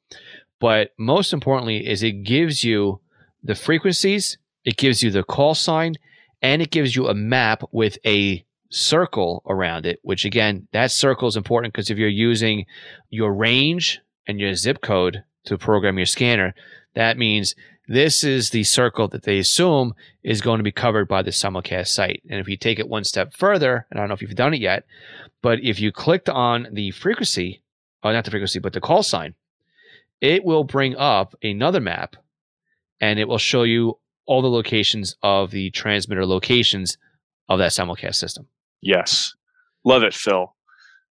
But 0.58 0.92
most 0.98 1.34
importantly, 1.34 1.86
is 1.86 2.02
it 2.02 2.24
gives 2.24 2.64
you 2.64 3.00
the 3.42 3.54
frequencies, 3.54 4.38
it 4.64 4.78
gives 4.78 5.02
you 5.02 5.10
the 5.10 5.22
call 5.22 5.54
sign, 5.54 5.96
and 6.40 6.62
it 6.62 6.70
gives 6.70 6.96
you 6.96 7.08
a 7.08 7.14
map 7.14 7.62
with 7.72 7.98
a 8.06 8.42
circle 8.70 9.42
around 9.46 9.84
it. 9.84 10.00
Which 10.02 10.24
again, 10.24 10.66
that 10.72 10.90
circle 10.90 11.28
is 11.28 11.36
important 11.36 11.74
because 11.74 11.90
if 11.90 11.98
you're 11.98 12.08
using 12.08 12.64
your 13.10 13.34
range 13.34 14.00
and 14.26 14.40
your 14.40 14.54
zip 14.54 14.80
code 14.80 15.24
to 15.44 15.58
program 15.58 15.96
your 15.96 16.06
scanner, 16.06 16.54
that 16.94 17.18
means 17.18 17.54
this 17.88 18.22
is 18.22 18.50
the 18.50 18.62
circle 18.62 19.08
that 19.08 19.24
they 19.24 19.38
assume 19.38 19.94
is 20.22 20.40
going 20.40 20.58
to 20.58 20.64
be 20.64 20.72
covered 20.72 21.08
by 21.08 21.22
the 21.22 21.30
simulcast 21.30 21.88
site. 21.88 22.22
And 22.30 22.38
if 22.38 22.48
you 22.48 22.56
take 22.56 22.78
it 22.78 22.88
one 22.88 23.04
step 23.04 23.34
further, 23.34 23.86
and 23.90 23.98
I 23.98 24.02
don't 24.02 24.08
know 24.08 24.14
if 24.14 24.22
you've 24.22 24.34
done 24.34 24.54
it 24.54 24.60
yet, 24.60 24.84
but 25.42 25.60
if 25.60 25.80
you 25.80 25.90
clicked 25.90 26.28
on 26.28 26.68
the 26.72 26.92
frequency, 26.92 27.62
or 28.02 28.12
not 28.12 28.24
the 28.24 28.30
frequency, 28.30 28.58
but 28.58 28.72
the 28.72 28.80
call 28.80 29.02
sign, 29.02 29.34
it 30.20 30.44
will 30.44 30.64
bring 30.64 30.96
up 30.96 31.34
another 31.42 31.80
map 31.80 32.16
and 33.00 33.18
it 33.18 33.26
will 33.26 33.38
show 33.38 33.62
you 33.62 33.98
all 34.26 34.42
the 34.42 34.48
locations 34.48 35.16
of 35.22 35.50
the 35.50 35.70
transmitter 35.70 36.26
locations 36.26 36.96
of 37.48 37.58
that 37.58 37.72
simulcast 37.72 38.14
system. 38.14 38.46
Yes. 38.80 39.34
Love 39.84 40.02
it, 40.02 40.14
Phil. 40.14 40.54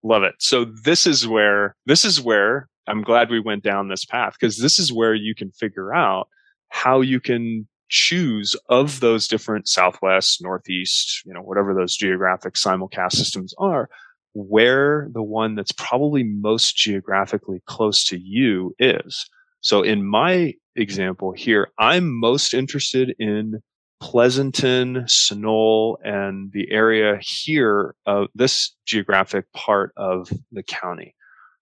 Love 0.03 0.23
it. 0.23 0.35
So 0.39 0.65
this 0.65 1.07
is 1.07 1.27
where 1.27 1.75
this 1.85 2.03
is 2.03 2.21
where 2.21 2.67
I'm 2.87 3.01
glad 3.01 3.29
we 3.29 3.39
went 3.39 3.63
down 3.63 3.87
this 3.87 4.05
path 4.05 4.33
because 4.39 4.57
this 4.57 4.77
is 4.77 4.91
where 4.91 5.13
you 5.13 5.33
can 5.33 5.51
figure 5.51 5.93
out 5.93 6.27
how 6.69 7.01
you 7.01 7.19
can 7.19 7.67
choose 7.89 8.55
of 8.69 8.99
those 8.99 9.27
different 9.27 9.67
southwest, 9.67 10.41
northeast, 10.41 11.21
you 11.25 11.33
know, 11.33 11.41
whatever 11.41 11.73
those 11.73 11.95
geographic 11.95 12.55
simulcast 12.55 13.13
systems 13.13 13.53
are, 13.57 13.87
where 14.33 15.07
the 15.13 15.23
one 15.23 15.55
that's 15.55 15.71
probably 15.71 16.23
most 16.23 16.75
geographically 16.75 17.61
close 17.67 18.03
to 18.05 18.17
you 18.17 18.75
is. 18.79 19.29
So 19.61 19.83
in 19.83 20.05
my 20.05 20.53
example 20.75 21.31
here, 21.31 21.69
I'm 21.77 22.19
most 22.19 22.53
interested 22.53 23.15
in 23.19 23.61
Pleasanton, 24.03 25.05
Sunol, 25.05 25.95
and 26.03 26.51
the 26.51 26.69
area 26.69 27.17
here 27.21 27.95
of 28.05 28.27
this 28.35 28.75
geographic 28.85 29.45
part 29.53 29.93
of 29.95 30.29
the 30.51 30.61
county. 30.61 31.15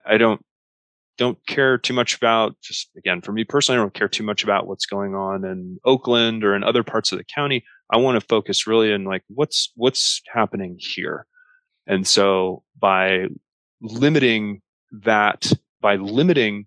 I 0.04 0.18
don't 0.18 0.44
don't 1.16 1.38
care 1.46 1.78
too 1.78 1.94
much 1.94 2.16
about 2.16 2.56
just 2.60 2.90
again 2.98 3.20
for 3.20 3.30
me 3.30 3.44
personally, 3.44 3.78
I 3.78 3.82
don't 3.82 3.94
care 3.94 4.08
too 4.08 4.24
much 4.24 4.42
about 4.42 4.66
what's 4.66 4.86
going 4.86 5.14
on 5.14 5.44
in 5.44 5.78
Oakland 5.84 6.42
or 6.42 6.56
in 6.56 6.64
other 6.64 6.82
parts 6.82 7.12
of 7.12 7.18
the 7.18 7.24
county. 7.24 7.64
I 7.92 7.98
want 7.98 8.20
to 8.20 8.26
focus 8.26 8.66
really 8.66 8.90
in 8.90 9.04
like 9.04 9.22
what's 9.28 9.70
what's 9.76 10.20
happening 10.26 10.78
here. 10.80 11.26
And 11.86 12.08
so 12.08 12.64
by 12.76 13.26
limiting 13.80 14.62
that, 14.90 15.52
by 15.80 15.94
limiting 15.94 16.66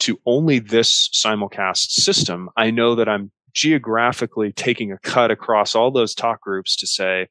to 0.00 0.18
only 0.26 0.58
this 0.58 1.08
simulcast 1.10 1.90
system, 1.92 2.50
I 2.56 2.72
know 2.72 2.96
that 2.96 3.08
I'm 3.08 3.30
geographically 3.54 4.52
taking 4.52 4.92
a 4.92 4.98
cut 4.98 5.30
across 5.30 5.74
all 5.74 5.90
those 5.90 6.14
talk 6.14 6.40
groups 6.40 6.76
to 6.76 6.86
say, 6.86 7.28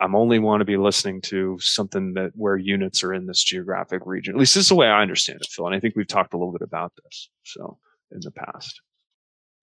I'm 0.00 0.16
only 0.16 0.38
want 0.38 0.62
to 0.62 0.64
be 0.64 0.76
listening 0.76 1.20
to 1.22 1.58
something 1.60 2.14
that 2.14 2.32
where 2.34 2.56
units 2.56 3.04
are 3.04 3.14
in 3.14 3.26
this 3.26 3.44
geographic 3.44 4.02
region. 4.04 4.34
At 4.34 4.40
least 4.40 4.54
this 4.54 4.64
is 4.64 4.68
the 4.68 4.74
way 4.74 4.88
I 4.88 5.02
understand 5.02 5.40
it, 5.40 5.48
Phil. 5.50 5.66
And 5.66 5.74
I 5.74 5.80
think 5.80 5.94
we've 5.94 6.08
talked 6.08 6.34
a 6.34 6.36
little 6.36 6.52
bit 6.52 6.62
about 6.62 6.92
this. 7.04 7.28
So 7.44 7.78
in 8.10 8.20
the 8.22 8.30
past. 8.32 8.80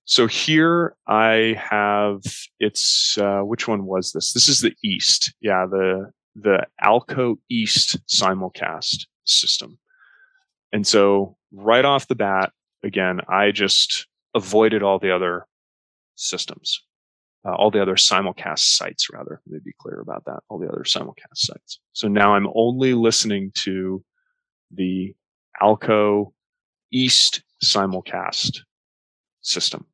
So 0.06 0.28
here 0.28 0.96
I 1.08 1.60
have 1.70 2.22
it's 2.60 3.18
uh, 3.18 3.42
which 3.42 3.68
one 3.68 3.86
was 3.86 4.12
this? 4.12 4.34
This 4.34 4.48
is 4.48 4.62
the 4.62 4.74
East. 4.84 5.34
Yeah, 5.42 5.66
the 5.70 6.12
the 6.36 6.66
Alco 6.84 7.36
East 7.50 7.98
simulcast 8.08 9.06
system. 9.26 9.78
And 10.72 10.86
so 10.88 11.36
right 11.52 11.86
off 11.86 12.08
the 12.08 12.16
bat, 12.16 12.52
again, 12.84 13.22
I 13.28 13.52
just 13.52 14.08
avoided 14.36 14.84
all 14.84 15.00
the 15.00 15.14
other 15.14 15.46
systems, 16.20 16.84
uh, 17.46 17.54
all 17.56 17.72
the 17.72 17.82
other 17.82 17.96
simulcast 17.96 18.60
sites, 18.60 19.08
rather. 19.12 19.42
Let 19.48 19.54
me 19.54 19.60
be 19.64 19.74
clear 19.80 20.00
about 20.02 20.26
that. 20.26 20.40
All 20.50 20.60
the 20.60 20.68
other 20.68 20.84
simulcast 20.86 21.36
sites. 21.36 21.80
So 21.94 22.08
now 22.08 22.36
I'm 22.36 22.48
only 22.56 22.94
listening 22.94 23.52
to 23.64 24.04
the 24.72 25.14
Alco 25.62 26.34
East 26.92 27.44
simulcast 27.64 28.60
system. 29.42 29.86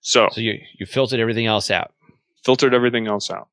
So, 0.00 0.28
So 0.32 0.40
you 0.40 0.58
you 0.78 0.86
filtered 0.86 1.20
everything 1.20 1.46
else 1.46 1.70
out. 1.70 1.92
filtered 2.44 2.74
everything 2.74 3.06
else 3.06 3.30
out. 3.30 3.48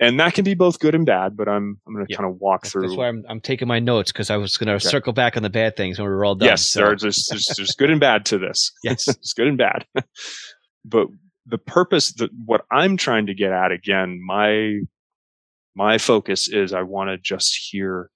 And 0.00 0.18
that 0.18 0.34
can 0.34 0.44
be 0.44 0.54
both 0.54 0.80
good 0.80 0.94
and 0.96 1.06
bad, 1.06 1.36
but 1.36 1.48
I'm 1.48 1.78
I'm 1.86 1.94
going 1.94 2.04
to 2.06 2.10
Yeah. 2.10 2.16
kind 2.16 2.28
of 2.28 2.40
walk 2.40 2.62
That's, 2.62 2.72
through. 2.72 2.82
that's 2.88 2.96
why 2.96 3.06
I'm, 3.08 3.24
I'm 3.28 3.40
taking 3.40 3.68
my 3.68 3.78
notes 3.78 4.10
because 4.10 4.30
I 4.30 4.36
was 4.36 4.56
going 4.56 4.66
to 4.68 4.74
Okay. 4.74 4.88
circle 4.88 5.12
back 5.12 5.36
on 5.36 5.42
the 5.44 5.50
bad 5.50 5.76
things 5.76 5.98
when 5.98 6.08
we 6.08 6.14
were 6.14 6.24
all 6.24 6.34
done. 6.34 6.48
yes, 6.48 6.66
So, 6.66 6.80
there- 6.80 6.96
there's, 6.96 7.26
there's 7.26 7.46
there's 7.56 7.74
good 7.76 7.90
and 7.90 8.00
bad 8.00 8.24
to 8.26 8.38
this. 8.38 8.72
Yes. 8.82 9.06
it's 9.16 9.32
good 9.34 9.46
and 9.46 9.58
bad. 9.58 9.86
but 10.84 11.08
the 11.46 11.58
purpose 11.58 12.12
that 12.14 12.30
what 12.46 12.64
I'm 12.70 12.96
trying 12.96 13.26
to 13.26 13.34
get 13.34 13.52
at 13.52 13.72
again, 13.72 14.20
my 14.24 14.80
my 15.74 15.98
focus 15.98 16.48
is 16.48 16.72
I 16.72 16.82
want 16.82 17.08
to 17.08 17.18
just 17.18 17.56
hear 17.70 18.10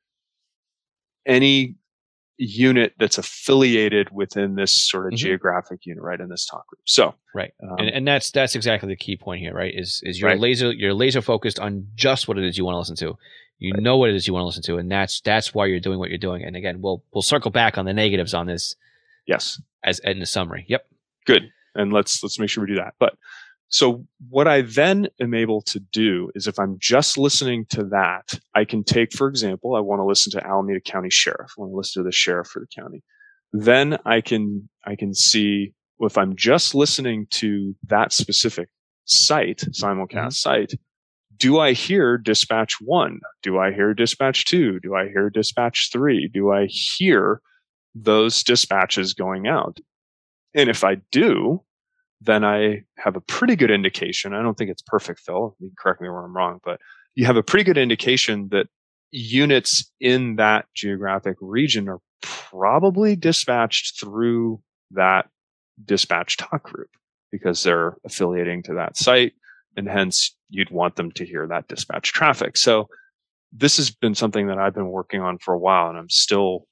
any 1.26 1.74
unit 2.38 2.92
that's 2.98 3.16
affiliated 3.16 4.10
within 4.12 4.56
this 4.56 4.70
sort 4.90 5.06
of 5.06 5.12
Mhm. 5.14 5.22
geographic 5.22 5.86
unit, 5.86 6.02
right? 6.02 6.20
In 6.20 6.28
this 6.28 6.44
talk 6.44 6.66
group. 6.66 6.80
So 6.84 7.14
Right. 7.34 7.52
um, 7.62 7.76
and, 7.78 7.88
and 7.88 8.06
that's 8.08 8.30
that's 8.30 8.54
exactly 8.54 8.88
the 8.88 8.96
key 8.96 9.16
point 9.16 9.40
here, 9.40 9.54
right? 9.54 9.72
Is 9.74 10.02
is 10.04 10.20
you're 10.20 10.30
Right. 10.30 10.38
laser 10.38 10.70
you're 10.72 10.92
laser 10.92 11.22
focused 11.22 11.58
on 11.58 11.88
just 11.94 12.28
what 12.28 12.36
it 12.38 12.44
is 12.44 12.58
you 12.58 12.64
want 12.66 12.74
to 12.74 12.78
listen 12.78 12.96
to. 12.96 13.16
You 13.58 13.72
know 13.72 13.96
what 13.96 14.10
it 14.10 14.16
is 14.16 14.26
you 14.26 14.34
want 14.34 14.42
to 14.42 14.46
listen 14.48 14.62
to, 14.64 14.76
and 14.76 14.90
that's 14.92 15.22
that's 15.22 15.54
why 15.54 15.64
you're 15.64 15.80
doing 15.80 15.98
what 15.98 16.10
you're 16.10 16.18
doing. 16.18 16.44
And 16.44 16.56
again, 16.56 16.82
we'll 16.82 17.02
we'll 17.14 17.22
circle 17.22 17.50
back 17.50 17.78
on 17.78 17.86
the 17.86 17.94
negatives 17.94 18.34
on 18.34 18.46
this 18.46 18.76
yes, 19.26 19.58
as 19.82 19.98
in 20.00 20.20
the 20.20 20.26
summary. 20.26 20.66
Yep. 20.68 20.86
good 21.24 21.50
and 21.76 21.92
let's 21.92 22.22
let's 22.22 22.38
make 22.38 22.50
sure 22.50 22.64
we 22.64 22.70
do 22.70 22.76
that 22.76 22.94
but 22.98 23.14
so 23.68 24.04
what 24.28 24.46
i 24.46 24.60
then 24.62 25.08
am 25.20 25.34
able 25.34 25.60
to 25.60 25.78
do 25.78 26.30
is 26.34 26.46
if 26.46 26.58
i'm 26.58 26.76
just 26.78 27.18
listening 27.18 27.64
to 27.66 27.84
that 27.84 28.38
i 28.54 28.64
can 28.64 28.82
take 28.82 29.12
for 29.12 29.28
example 29.28 29.74
i 29.74 29.80
want 29.80 30.00
to 30.00 30.04
listen 30.04 30.30
to 30.30 30.46
alameda 30.46 30.80
county 30.80 31.10
sheriff 31.10 31.50
i 31.56 31.60
want 31.60 31.72
to 31.72 31.76
listen 31.76 32.02
to 32.02 32.06
the 32.06 32.12
sheriff 32.12 32.48
for 32.48 32.60
the 32.60 32.82
county 32.82 33.02
then 33.52 33.98
i 34.04 34.20
can 34.20 34.68
i 34.86 34.94
can 34.94 35.14
see 35.14 35.72
if 36.00 36.18
i'm 36.18 36.36
just 36.36 36.74
listening 36.74 37.26
to 37.30 37.74
that 37.86 38.12
specific 38.12 38.68
site, 39.06 39.62
simulcast 39.70 40.08
mm-hmm. 40.10 40.30
site, 40.30 40.74
do 41.36 41.58
I 41.58 41.72
hear 41.72 42.18
dispatch 42.18 42.80
one? 42.80 43.20
Do 43.42 43.58
I 43.58 43.72
hear 43.72 43.94
dispatch 43.94 44.44
two? 44.46 44.80
Do 44.80 44.94
I 44.94 45.08
hear 45.08 45.30
dispatch 45.30 45.90
three? 45.92 46.28
Do 46.32 46.52
I 46.52 46.66
hear 46.66 47.40
those 47.94 48.42
dispatches 48.42 49.14
going 49.14 49.46
out? 49.46 49.78
And 50.56 50.70
if 50.70 50.82
I 50.82 50.96
do, 51.12 51.62
then 52.20 52.44
I 52.44 52.82
have 52.96 53.14
a 53.14 53.20
pretty 53.20 53.54
good 53.56 53.70
indication. 53.70 54.34
I 54.34 54.42
don't 54.42 54.56
think 54.56 54.70
it's 54.70 54.82
perfect, 54.82 55.20
Phil. 55.20 55.54
You 55.60 55.68
can 55.68 55.76
correct 55.78 56.00
me 56.00 56.08
where 56.08 56.24
I'm 56.24 56.34
wrong, 56.34 56.60
but 56.64 56.80
you 57.14 57.26
have 57.26 57.36
a 57.36 57.42
pretty 57.42 57.64
good 57.64 57.78
indication 57.78 58.48
that 58.50 58.66
units 59.12 59.92
in 60.00 60.36
that 60.36 60.64
geographic 60.74 61.36
region 61.40 61.88
are 61.88 62.00
probably 62.22 63.16
dispatched 63.16 64.00
through 64.00 64.60
that 64.92 65.28
dispatch 65.84 66.38
talk 66.38 66.62
group 66.64 66.90
because 67.30 67.62
they're 67.62 67.96
affiliating 68.04 68.62
to 68.62 68.74
that 68.74 68.96
site 68.96 69.34
and 69.76 69.88
hence 69.88 70.34
you'd 70.48 70.70
want 70.70 70.96
them 70.96 71.12
to 71.12 71.26
hear 71.26 71.46
that 71.46 71.68
dispatch 71.68 72.12
traffic. 72.12 72.56
So 72.56 72.88
this 73.52 73.76
has 73.76 73.90
been 73.90 74.14
something 74.14 74.46
that 74.46 74.58
I've 74.58 74.74
been 74.74 74.88
working 74.88 75.20
on 75.20 75.38
for 75.38 75.52
a 75.52 75.58
while 75.58 75.90
and 75.90 75.98
I'm 75.98 76.10
still 76.10 76.66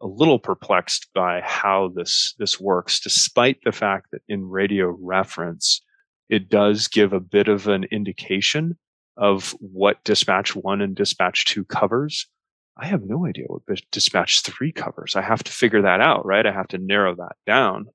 a 0.00 0.06
little 0.06 0.38
perplexed 0.38 1.08
by 1.14 1.40
how 1.44 1.90
this 1.94 2.34
this 2.38 2.60
works 2.60 3.00
despite 3.00 3.58
the 3.64 3.72
fact 3.72 4.06
that 4.12 4.22
in 4.28 4.48
radio 4.48 4.96
reference 5.00 5.82
it 6.28 6.48
does 6.48 6.88
give 6.88 7.12
a 7.12 7.20
bit 7.20 7.48
of 7.48 7.66
an 7.66 7.84
indication 7.90 8.78
of 9.16 9.56
what 9.60 10.02
dispatch 10.04 10.54
1 10.54 10.80
and 10.80 10.94
dispatch 10.94 11.44
2 11.46 11.64
covers. 11.64 12.26
I 12.76 12.86
have 12.86 13.02
no 13.02 13.26
idea 13.26 13.46
what 13.48 13.62
dispatch 13.90 14.42
3 14.42 14.72
covers. 14.72 15.16
I 15.16 15.22
have 15.22 15.42
to 15.42 15.52
figure 15.52 15.82
that 15.82 16.00
out, 16.00 16.24
right? 16.24 16.46
I 16.46 16.52
have 16.52 16.68
to 16.68 16.78
narrow 16.78 17.16
that 17.16 17.36
down. 17.46 17.86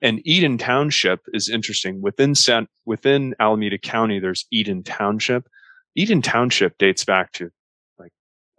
And 0.00 0.22
Eden 0.24 0.56
Township 0.56 1.20
is 1.34 1.50
interesting. 1.50 2.00
Within 2.00 2.34
San, 2.34 2.66
within 2.86 3.34
Alameda 3.38 3.76
County, 3.76 4.18
there's 4.18 4.46
Eden 4.50 4.82
Township. 4.82 5.46
Eden 5.94 6.22
Township 6.22 6.78
dates 6.78 7.04
back 7.04 7.32
to 7.32 7.50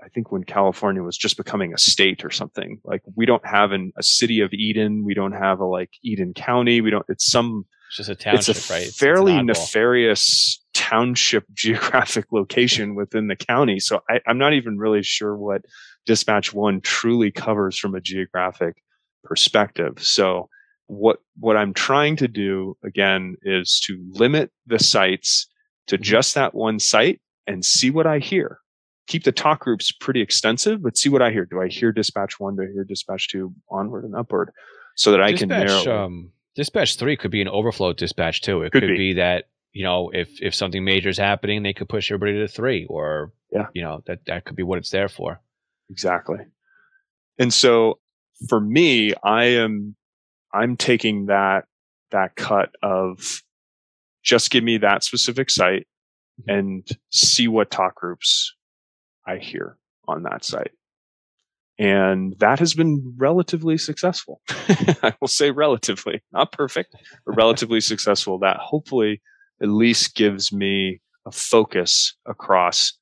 I 0.03 0.07
think 0.09 0.31
when 0.31 0.43
California 0.43 1.03
was 1.03 1.17
just 1.17 1.37
becoming 1.37 1.73
a 1.73 1.77
state 1.77 2.25
or 2.25 2.31
something. 2.31 2.79
Like 2.83 3.01
we 3.15 3.25
don't 3.25 3.45
have 3.45 3.71
an, 3.71 3.91
a 3.97 4.03
city 4.03 4.39
of 4.41 4.51
Eden. 4.53 5.03
We 5.05 5.13
don't 5.13 5.33
have 5.33 5.59
a 5.59 5.65
like 5.65 5.91
Eden 6.03 6.33
County. 6.33 6.81
We 6.81 6.89
don't. 6.89 7.05
It's 7.09 7.29
some. 7.31 7.65
It's 7.89 7.97
just 7.97 8.09
a 8.09 8.15
township, 8.15 8.55
it's 8.55 8.69
a 8.69 8.73
right? 8.73 8.81
It's- 8.83 8.95
fairly 8.97 9.35
it's 9.35 9.45
nefarious 9.45 10.63
township 10.73 11.43
geographic 11.53 12.25
location 12.31 12.95
within 12.95 13.27
the 13.27 13.35
county. 13.35 13.79
So 13.79 13.99
I, 14.09 14.21
I'm 14.27 14.37
not 14.37 14.53
even 14.53 14.77
really 14.77 15.03
sure 15.03 15.35
what 15.37 15.63
Dispatch 16.05 16.53
One 16.53 16.79
truly 16.81 17.31
covers 17.31 17.77
from 17.77 17.93
a 17.93 17.99
geographic 18.01 18.75
perspective. 19.25 19.95
So 20.01 20.49
what 20.87 21.17
what 21.37 21.57
I'm 21.57 21.73
trying 21.73 22.15
to 22.17 22.27
do 22.27 22.75
again 22.83 23.35
is 23.43 23.79
to 23.87 24.01
limit 24.11 24.51
the 24.65 24.79
sites 24.79 25.47
to 25.87 25.97
Mhm. 25.97 26.01
just 26.01 26.33
that 26.35 26.53
one 26.55 26.79
site 26.79 27.21
and 27.45 27.63
see 27.65 27.89
what 27.91 28.07
I 28.07 28.19
hear. 28.19 28.59
Keep 29.11 29.25
the 29.25 29.31
talk 29.33 29.59
groups 29.59 29.91
pretty 29.91 30.21
extensive, 30.21 30.81
but 30.81 30.95
see 30.97 31.09
what 31.09 31.21
I 31.21 31.31
hear. 31.31 31.45
Do 31.45 31.61
I 31.61 31.67
hear 31.67 31.91
dispatch 31.91 32.39
one? 32.39 32.55
Do 32.55 32.61
I 32.61 32.67
hear 32.71 32.85
dispatch 32.85 33.27
two? 33.27 33.53
Onward 33.69 34.05
and 34.05 34.15
upward, 34.15 34.51
so 34.95 35.11
that 35.11 35.21
I 35.21 35.33
can 35.33 35.49
dispatch, 35.49 35.85
narrow. 35.85 36.05
um, 36.05 36.31
dispatch 36.55 36.95
three 36.95 37.17
could 37.17 37.29
be 37.29 37.41
an 37.41 37.49
overflow 37.49 37.91
dispatch 37.91 38.39
too. 38.41 38.61
It 38.61 38.71
Could 38.71 38.83
could, 38.83 38.87
be. 38.91 38.97
be. 38.97 39.13
that 39.15 39.49
you 39.73 39.83
know 39.83 40.11
if 40.13 40.29
if 40.41 40.55
something 40.55 40.85
major 40.85 41.09
is 41.09 41.17
happening, 41.17 41.61
they 41.61 41.73
could 41.73 41.89
push 41.89 42.09
everybody 42.09 42.39
to 42.39 42.47
three, 42.47 42.85
or 42.89 43.33
Yeah. 43.51 43.67
you 43.73 43.81
know 43.81 44.01
that 44.05 44.19
that 44.27 44.45
could 44.45 44.55
be 44.55 44.63
what 44.63 44.77
it's 44.77 44.91
there 44.91 45.09
for. 45.09 45.41
Exactly. 45.89 46.37
And 47.37 47.53
so 47.53 47.99
for 48.47 48.61
me, 48.61 49.13
I 49.25 49.43
am 49.45 49.97
I'm 50.53 50.77
taking 50.77 51.25
that 51.25 51.65
that 52.11 52.37
cut 52.37 52.69
of 52.81 53.19
just 54.23 54.51
give 54.51 54.63
me 54.63 54.77
that 54.77 55.03
specific 55.03 55.49
site 55.49 55.85
and 56.47 56.87
see 57.09 57.49
what 57.49 57.71
talk 57.71 57.95
groups 57.95 58.55
I 59.25 59.37
hear 59.37 59.77
on 60.07 60.23
that 60.23 60.43
site. 60.43 60.71
And 61.79 62.35
that 62.39 62.59
has 62.59 62.73
been 62.73 63.15
relatively 63.17 63.77
successful. 63.77 64.41
I 64.49 65.13
will 65.19 65.27
say 65.27 65.51
relatively, 65.51 66.21
not 66.31 66.51
perfect, 66.51 66.95
but 67.25 67.35
relatively 67.35 67.81
successful. 67.91 68.37
That 68.39 68.57
hopefully 68.57 69.21
at 69.61 69.69
least 69.69 70.15
gives 70.15 70.51
me 70.51 71.01
a 71.25 71.31
focus 71.31 72.15
across 72.27 72.93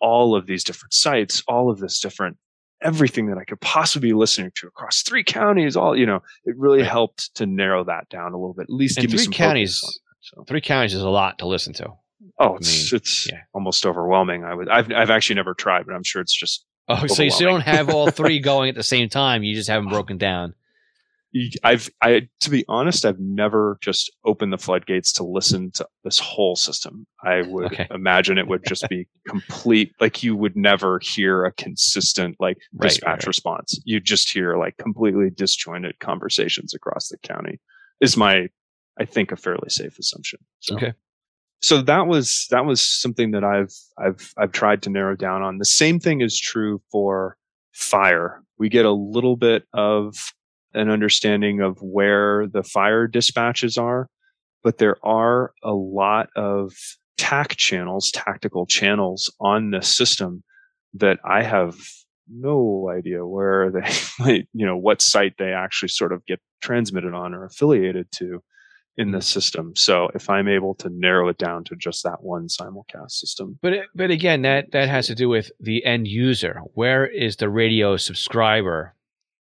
all 0.00 0.34
of 0.34 0.46
these 0.46 0.64
different 0.64 0.92
sites, 0.94 1.42
all 1.46 1.70
of 1.70 1.78
this 1.78 2.00
different 2.00 2.36
everything 2.82 3.26
that 3.28 3.38
I 3.38 3.44
could 3.44 3.60
possibly 3.62 4.10
be 4.10 4.12
listening 4.14 4.52
to 4.56 4.66
across 4.66 5.02
three 5.02 5.24
counties. 5.24 5.76
All 5.76 5.96
you 5.96 6.04
know, 6.06 6.20
it 6.44 6.54
really 6.58 6.80
Right. 6.82 6.90
helped 6.90 7.34
to 7.36 7.46
narrow 7.46 7.84
that 7.84 8.08
down 8.10 8.32
a 8.32 8.36
little 8.36 8.52
bit. 8.54 8.64
At 8.64 8.70
least 8.70 8.98
And 8.98 9.06
give 9.08 9.12
me 9.18 9.24
some 9.24 9.32
counties- 9.32 9.80
that, 9.80 9.98
so. 10.20 10.44
Three 10.46 10.60
counties 10.60 10.94
is 10.94 11.00
a 11.02 11.08
lot 11.08 11.38
to 11.38 11.46
listen 11.46 11.72
to. 11.74 11.92
Oh, 12.38 12.56
it's 12.56 12.92
it's 12.92 13.28
yeah. 13.30 13.40
almost 13.54 13.84
overwhelming. 13.86 14.44
I 14.44 14.54
would 14.54 14.68
I've 14.68 14.90
I've 14.92 15.10
actually 15.10 15.36
never 15.36 15.54
tried, 15.54 15.86
but 15.86 15.94
I'm 15.94 16.04
sure 16.04 16.22
it's 16.22 16.36
just 16.36 16.64
Oh, 16.88 17.06
so 17.06 17.22
you 17.22 17.30
still 17.30 17.50
don't 17.50 17.62
have 17.62 17.90
all 17.90 18.06
three 18.06 18.38
going 18.40 18.68
at 18.68 18.74
the 18.76 18.82
same 18.82 19.08
time. 19.08 19.42
You 19.42 19.54
just 19.54 19.68
haven't 19.68 19.88
broken 19.88 20.18
down. 20.18 20.54
I've 21.64 21.90
I 22.00 22.28
to 22.40 22.50
be 22.50 22.64
honest, 22.68 23.04
I've 23.04 23.18
never 23.18 23.78
just 23.82 24.10
opened 24.24 24.52
the 24.52 24.58
floodgates 24.58 25.12
to 25.14 25.24
listen 25.24 25.70
to 25.72 25.86
this 26.04 26.18
whole 26.18 26.56
system. 26.56 27.06
I 27.22 27.42
would 27.42 27.66
Okay. 27.66 27.88
imagine 27.90 28.38
it 28.38 28.48
would 28.48 28.64
just 28.64 28.88
be 28.88 29.06
complete 29.28 29.92
like 30.00 30.22
you 30.22 30.34
would 30.36 30.56
never 30.56 31.00
hear 31.02 31.44
a 31.44 31.52
consistent 31.52 32.36
like 32.40 32.56
Right, 32.72 32.88
dispatch 32.88 33.08
right, 33.10 33.18
right. 33.18 33.26
response. 33.26 33.80
You 33.84 34.00
just 34.00 34.30
hear 34.30 34.56
like 34.56 34.78
completely 34.78 35.30
disjointed 35.30 35.98
conversations 35.98 36.72
across 36.72 37.08
the 37.08 37.18
county. 37.18 37.60
Is 38.00 38.16
my 38.16 38.48
I 38.98 39.04
think 39.04 39.30
a 39.32 39.36
fairly 39.36 39.68
safe 39.68 39.98
assumption. 39.98 40.38
So 40.60 40.76
Okay. 40.76 40.94
So 41.60 41.82
that 41.82 42.06
was 42.06 42.46
that 42.50 42.64
was 42.64 42.80
something 42.80 43.30
that 43.32 43.44
I've 43.44 43.72
I've 43.98 44.32
I've 44.36 44.52
tried 44.52 44.82
to 44.82 44.90
narrow 44.90 45.16
down 45.16 45.42
on. 45.42 45.58
The 45.58 45.64
same 45.64 45.98
thing 45.98 46.20
is 46.20 46.38
true 46.38 46.80
for 46.92 47.36
fire. 47.72 48.42
We 48.58 48.68
get 48.68 48.84
a 48.84 48.92
little 48.92 49.36
bit 49.36 49.64
of 49.72 50.14
an 50.74 50.90
understanding 50.90 51.60
of 51.60 51.78
where 51.80 52.46
the 52.46 52.62
fire 52.62 53.06
dispatches 53.06 53.78
are, 53.78 54.08
but 54.62 54.78
there 54.78 54.96
are 55.02 55.52
a 55.62 55.72
lot 55.72 56.28
of 56.36 56.72
TAC 57.16 57.56
channels, 57.56 58.10
tactical 58.10 58.66
channels 58.66 59.32
on 59.40 59.70
this 59.70 59.94
system 59.94 60.42
that 60.94 61.18
I 61.24 61.42
have 61.42 61.76
no 62.28 62.90
idea 62.90 63.26
where 63.26 63.70
they, 63.70 64.46
you 64.52 64.66
know, 64.66 64.76
what 64.76 65.00
site 65.00 65.34
they 65.38 65.52
actually 65.52 65.88
sort 65.88 66.12
of 66.12 66.24
get 66.26 66.40
transmitted 66.60 67.14
on 67.14 67.34
or 67.34 67.44
affiliated 67.44 68.08
to 68.16 68.42
in 68.98 69.10
the 69.10 69.20
system. 69.20 69.74
So 69.76 70.08
if 70.14 70.30
I'm 70.30 70.48
able 70.48 70.74
to 70.76 70.88
narrow 70.88 71.28
it 71.28 71.36
down 71.38 71.64
to 71.64 71.76
just 71.76 72.02
that 72.04 72.22
one 72.22 72.48
simulcast 72.48 73.10
system, 73.10 73.58
But 73.60 73.72
it- 73.74 73.86
but 73.94 74.10
again, 74.10 74.42
that 74.42 74.70
that 74.72 74.88
has 74.88 75.06
to 75.08 75.14
do 75.14 75.28
with 75.28 75.50
the 75.60 75.84
end 75.84 76.08
user. 76.08 76.60
Where 76.74 77.06
is 77.06 77.36
the 77.36 77.48
radio 77.50 77.96
subscriber 77.96 78.94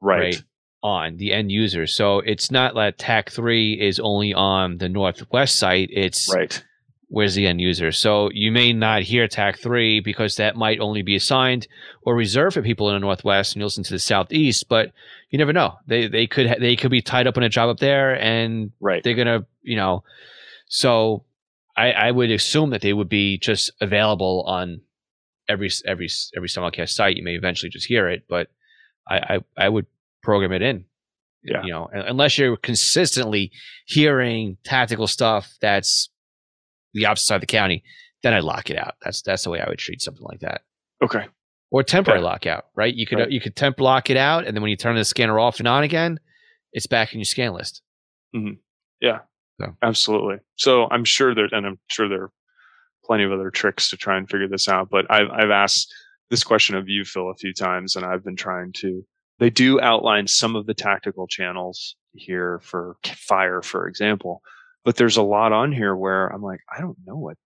right? 0.01 0.41
on 0.83 1.17
the 1.17 1.33
end 1.33 1.51
user? 1.51 1.87
So 1.87 2.19
it's 2.19 2.51
not 2.51 2.75
that 2.75 2.97
TAC 2.99 3.31
three 3.31 3.73
is 3.73 3.99
only 3.99 4.33
on 4.33 4.77
the 4.77 4.87
northwest 4.89 5.55
site. 5.57 5.89
It's 5.91 6.31
Right. 6.33 6.63
Where's 7.09 7.35
the 7.35 7.45
end 7.47 7.59
user. 7.59 7.91
So 7.91 8.29
you 8.33 8.51
may 8.51 8.71
not 8.71 9.01
hear 9.01 9.27
TAC 9.27 9.59
three 9.59 9.99
because 9.99 10.35
that 10.37 10.55
might 10.55 10.79
only 10.79 11.01
be 11.01 11.15
assigned 11.15 11.67
or 12.03 12.15
reserved 12.15 12.53
for 12.53 12.61
people 12.61 12.87
in 12.89 12.95
the 12.95 12.99
northwest, 12.99 13.53
and 13.53 13.59
you 13.61 13.65
listen 13.65 13.83
to 13.83 13.93
the 13.93 13.99
southeast. 13.99 14.69
But 14.69 14.91
you 15.29 15.37
never 15.37 15.53
know. 15.53 15.75
They 15.87 16.07
they 16.07 16.27
could 16.27 16.47
ha- 16.47 16.55
they 16.59 16.75
could 16.75 16.91
be 16.91 17.01
tied 17.01 17.27
up 17.27 17.35
in 17.37 17.43
a 17.43 17.49
job 17.49 17.69
up 17.69 17.79
there, 17.79 18.13
and 18.19 18.71
Right. 18.79 19.03
they're 19.03 19.15
gonna 19.15 19.45
you 19.61 19.75
know. 19.75 20.03
So 20.67 21.25
I 21.75 21.91
I 21.91 22.11
would 22.11 22.31
assume 22.31 22.69
that 22.71 22.81
they 22.81 22.93
would 22.93 23.09
be 23.09 23.37
just 23.37 23.71
available 23.81 24.43
on 24.47 24.81
every 25.47 25.69
every 25.85 26.09
every 26.35 26.47
simulcast 26.47 26.89
site. 26.89 27.17
You 27.17 27.23
may 27.23 27.35
eventually 27.35 27.69
just 27.69 27.87
hear 27.87 28.07
it, 28.07 28.23
but 28.29 28.49
I 29.07 29.17
I, 29.17 29.39
I 29.65 29.69
would 29.69 29.87
program 30.21 30.51
it 30.51 30.61
in. 30.61 30.85
Yeah. 31.43 31.63
You 31.63 31.71
know, 31.71 31.89
unless 31.93 32.37
you're 32.37 32.57
consistently 32.57 33.51
hearing 33.85 34.57
tactical 34.65 35.07
stuff 35.07 35.55
that's 35.61 36.09
the 36.93 37.05
opposite 37.05 37.25
side 37.25 37.35
of 37.35 37.41
the 37.41 37.47
county, 37.47 37.83
then 38.23 38.33
I'd 38.33 38.43
lock 38.43 38.69
it 38.69 38.77
out. 38.77 38.95
That's 39.03 39.21
that's 39.21 39.43
the 39.43 39.49
way 39.49 39.61
I 39.61 39.69
would 39.69 39.79
treat 39.79 40.01
something 40.01 40.23
like 40.23 40.39
that. 40.41 40.61
Okay. 41.03 41.27
Or 41.71 41.83
temporary 41.83 42.19
Okay. 42.19 42.25
lockout, 42.25 42.65
right? 42.75 42.93
You 42.93 43.05
could 43.05 43.19
Right. 43.19 43.31
you 43.31 43.39
could 43.39 43.55
temp 43.55 43.79
lock 43.79 44.09
it 44.09 44.17
out, 44.17 44.45
and 44.47 44.55
then 44.55 44.61
when 44.61 44.71
you 44.71 44.77
turn 44.77 44.95
the 44.95 45.05
scanner 45.05 45.39
off 45.39 45.59
and 45.59 45.67
on 45.67 45.83
again, 45.83 46.19
it's 46.73 46.87
back 46.87 47.13
in 47.13 47.19
your 47.19 47.25
scan 47.25 47.53
list. 47.53 47.81
Mm-hmm. 48.35 48.53
Yeah. 49.01 49.19
Absolutely. 49.81 50.37
So 50.55 50.87
I'm 50.89 51.03
sure 51.03 51.35
there, 51.35 51.49
and 51.51 51.65
I'm 51.67 51.79
sure 51.89 52.07
there 52.07 52.23
are 52.23 52.31
plenty 53.03 53.25
of 53.25 53.31
other 53.33 53.49
tricks 53.51 53.89
to 53.89 53.97
try 53.97 54.17
and 54.17 54.29
figure 54.29 54.47
this 54.47 54.69
out. 54.69 54.89
But 54.89 55.05
I've, 55.11 55.29
I've 55.31 55.49
asked 55.49 55.93
this 56.29 56.43
question 56.45 56.75
of 56.77 56.87
you, 56.87 57.03
Phil, 57.03 57.29
a 57.29 57.35
few 57.35 57.53
times, 57.53 57.95
and 57.97 58.05
I've 58.05 58.23
been 58.23 58.37
trying 58.37 58.71
to. 58.77 59.03
They 59.39 59.49
do 59.49 59.79
outline 59.81 60.27
some 60.27 60.55
of 60.55 60.65
the 60.65 60.73
tactical 60.73 61.27
channels 61.27 61.95
here 62.13 62.59
for 62.63 62.95
fire, 63.05 63.61
for 63.61 63.87
example, 63.87 64.41
but 64.85 64.95
there's 64.95 65.17
a 65.17 65.23
lot 65.23 65.51
on 65.51 65.71
here 65.71 65.95
where 65.95 66.27
I'm 66.27 66.41
like, 66.41 66.61
I 66.75 66.81
don't 66.81 66.97
know 67.05 67.17
what 67.17 67.37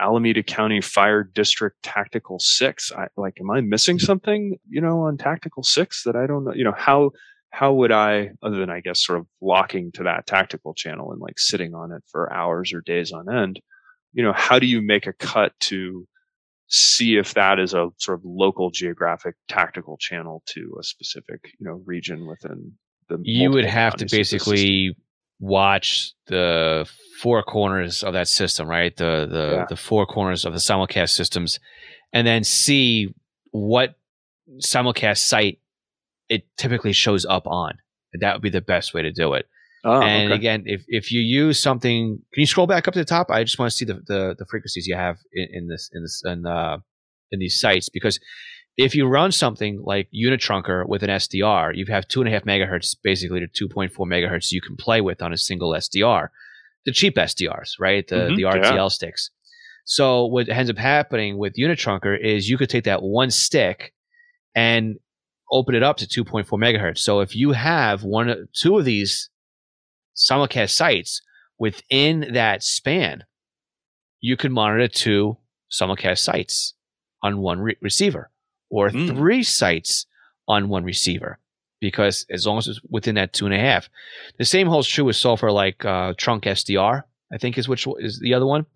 Alameda 0.00 0.42
County 0.42 0.80
Fire 0.80 1.22
District 1.22 1.76
Tactical 1.82 2.38
Six. 2.38 2.92
I 2.92 3.06
like, 3.16 3.38
am 3.40 3.50
I 3.50 3.60
missing 3.60 3.98
mm. 3.98 4.02
something? 4.02 4.58
You 4.68 4.80
know, 4.80 5.02
on 5.02 5.16
Tactical 5.16 5.62
Six 5.62 6.04
that 6.04 6.16
I 6.16 6.26
don't 6.26 6.44
know. 6.44 6.52
You 6.54 6.64
know 6.64 6.74
how 6.76 7.10
how 7.50 7.72
would 7.72 7.92
I, 7.92 8.30
other 8.42 8.58
than 8.58 8.68
I 8.68 8.80
guess 8.80 9.04
sort 9.04 9.20
of 9.20 9.26
locking 9.40 9.92
to 9.92 10.02
that 10.02 10.26
tactical 10.26 10.74
channel 10.74 11.12
and 11.12 11.20
like 11.20 11.38
sitting 11.38 11.72
on 11.72 11.92
it 11.92 12.02
for 12.10 12.32
hours 12.32 12.72
or 12.74 12.80
days 12.80 13.12
on 13.12 13.32
end, 13.32 13.60
you 14.12 14.24
know, 14.24 14.32
how 14.32 14.58
do 14.58 14.66
you 14.66 14.82
make 14.82 15.06
a 15.06 15.12
cut 15.12 15.52
to 15.60 16.04
see 16.66 17.16
if 17.16 17.34
that 17.34 17.60
is 17.60 17.72
a 17.72 17.90
sort 17.98 18.18
of 18.18 18.24
local 18.24 18.70
geographic 18.70 19.36
tactical 19.46 19.96
channel 19.98 20.42
to 20.46 20.76
a 20.80 20.82
specific, 20.82 21.52
you 21.60 21.66
know, 21.66 21.80
region 21.86 22.26
within 22.26 22.72
the 23.08 23.20
You 23.22 23.52
would 23.52 23.66
have 23.66 23.94
to 23.96 24.06
basically 24.10 24.96
watch 25.40 26.12
the 26.26 26.88
four 27.20 27.42
corners 27.42 28.02
of 28.02 28.12
that 28.14 28.28
system, 28.28 28.68
right? 28.68 28.96
The 28.96 29.26
the 29.30 29.56
Yeah. 29.56 29.66
the 29.68 29.76
four 29.76 30.06
corners 30.06 30.44
of 30.44 30.52
the 30.52 30.58
simulcast 30.58 31.10
systems, 31.10 31.60
and 32.12 32.26
then 32.26 32.44
see 32.44 33.14
what 33.50 33.94
simulcast 34.58 35.18
site 35.18 35.58
it 36.28 36.44
typically 36.56 36.92
shows 36.92 37.24
up 37.24 37.46
on. 37.46 37.78
That 38.20 38.34
would 38.34 38.42
be 38.42 38.50
the 38.50 38.60
best 38.60 38.94
way 38.94 39.02
to 39.02 39.12
do 39.12 39.34
it. 39.34 39.46
Oh, 39.84 40.00
and 40.00 40.32
okay. 40.32 40.38
again, 40.38 40.62
if, 40.64 40.82
if 40.88 41.12
you 41.12 41.20
use 41.20 41.60
something, 41.60 42.18
can 42.32 42.40
you 42.40 42.46
scroll 42.46 42.66
back 42.66 42.88
up 42.88 42.94
to 42.94 43.00
the 43.00 43.04
top? 43.04 43.30
I 43.30 43.44
just 43.44 43.58
want 43.58 43.70
to 43.70 43.76
see 43.76 43.84
the, 43.84 43.94
the, 44.06 44.34
the 44.38 44.46
frequencies 44.46 44.86
you 44.86 44.96
have 44.96 45.18
in, 45.32 45.48
in 45.52 45.68
this 45.68 45.90
in 45.92 46.02
this 46.02 46.22
in 46.24 46.46
uh, 46.46 46.78
in 47.30 47.38
these 47.38 47.60
sites 47.60 47.90
because 47.90 48.18
if 48.76 48.94
you 48.94 49.06
run 49.06 49.30
something 49.30 49.80
like 49.82 50.08
Unitrunker 50.12 50.88
with 50.88 51.02
an 51.02 51.10
SDR, 51.10 51.76
you 51.76 51.86
have 51.86 52.08
two 52.08 52.20
and 52.20 52.28
a 52.28 52.32
half 52.32 52.44
megahertz 52.44 52.96
basically 53.02 53.40
to 53.40 53.46
two 53.46 53.68
point 53.68 53.92
four 53.92 54.06
megahertz 54.06 54.50
you 54.50 54.60
can 54.60 54.76
play 54.76 55.00
with 55.00 55.22
on 55.22 55.32
a 55.32 55.36
single 55.36 55.70
SDR, 55.70 56.28
the 56.84 56.92
cheap 56.92 57.16
SDRs, 57.16 57.72
right? 57.78 58.06
The 58.06 58.16
Mhm, 58.16 58.36
the 58.36 58.42
yeah. 58.42 58.72
RTL 58.72 58.90
sticks. 58.90 59.30
So 59.84 60.26
what 60.26 60.48
ends 60.48 60.70
up 60.70 60.78
happening 60.78 61.38
with 61.38 61.54
Unitrunker 61.56 62.18
is 62.18 62.48
you 62.48 62.58
could 62.58 62.70
take 62.70 62.84
that 62.84 63.02
one 63.02 63.30
stick 63.30 63.94
and 64.54 64.96
open 65.50 65.74
it 65.74 65.82
up 65.82 65.98
to 65.98 66.06
2.4 66.06 66.46
megahertz. 66.58 66.98
So 66.98 67.20
if 67.20 67.36
you 67.36 67.52
have 67.52 68.02
one, 68.02 68.48
two 68.54 68.78
of 68.78 68.84
these 68.84 69.30
simulcast 70.16 70.70
sites 70.70 71.20
within 71.58 72.32
that 72.32 72.62
span, 72.62 73.24
you 74.20 74.36
could 74.36 74.50
monitor 74.50 74.88
two 74.88 75.36
simulcast 75.70 76.18
sites 76.18 76.74
on 77.22 77.38
one 77.38 77.60
re- 77.60 77.76
receiver 77.80 78.30
or 78.74 78.90
Hmm. 78.90 79.06
three 79.08 79.42
sites 79.42 80.06
on 80.48 80.68
one 80.68 80.84
receiver 80.84 81.38
because 81.80 82.26
as 82.30 82.46
long 82.46 82.58
as 82.58 82.66
it's 82.68 82.80
within 82.96 83.14
that 83.16 83.32
two 83.32 83.46
and 83.46 83.54
a 83.54 83.58
half. 83.58 83.88
The 84.38 84.44
same 84.44 84.66
holds 84.68 84.88
true 84.88 85.04
with 85.04 85.16
software 85.16 85.52
like 85.52 85.84
uh, 85.84 86.14
Trunk 86.16 86.44
SDR, 86.44 87.02
I 87.32 87.38
think 87.38 87.58
is 87.58 87.68
which 87.68 87.86
is 87.98 88.20
the 88.20 88.34
other 88.34 88.46
one. 88.46 88.66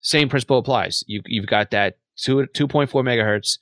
Same 0.00 0.28
principle 0.28 0.58
applies. 0.58 1.04
You, 1.06 1.22
you've 1.26 1.46
got 1.46 1.70
that 1.70 1.96
two, 2.16 2.46
2.4 2.54 2.88
megahertz 2.88 3.58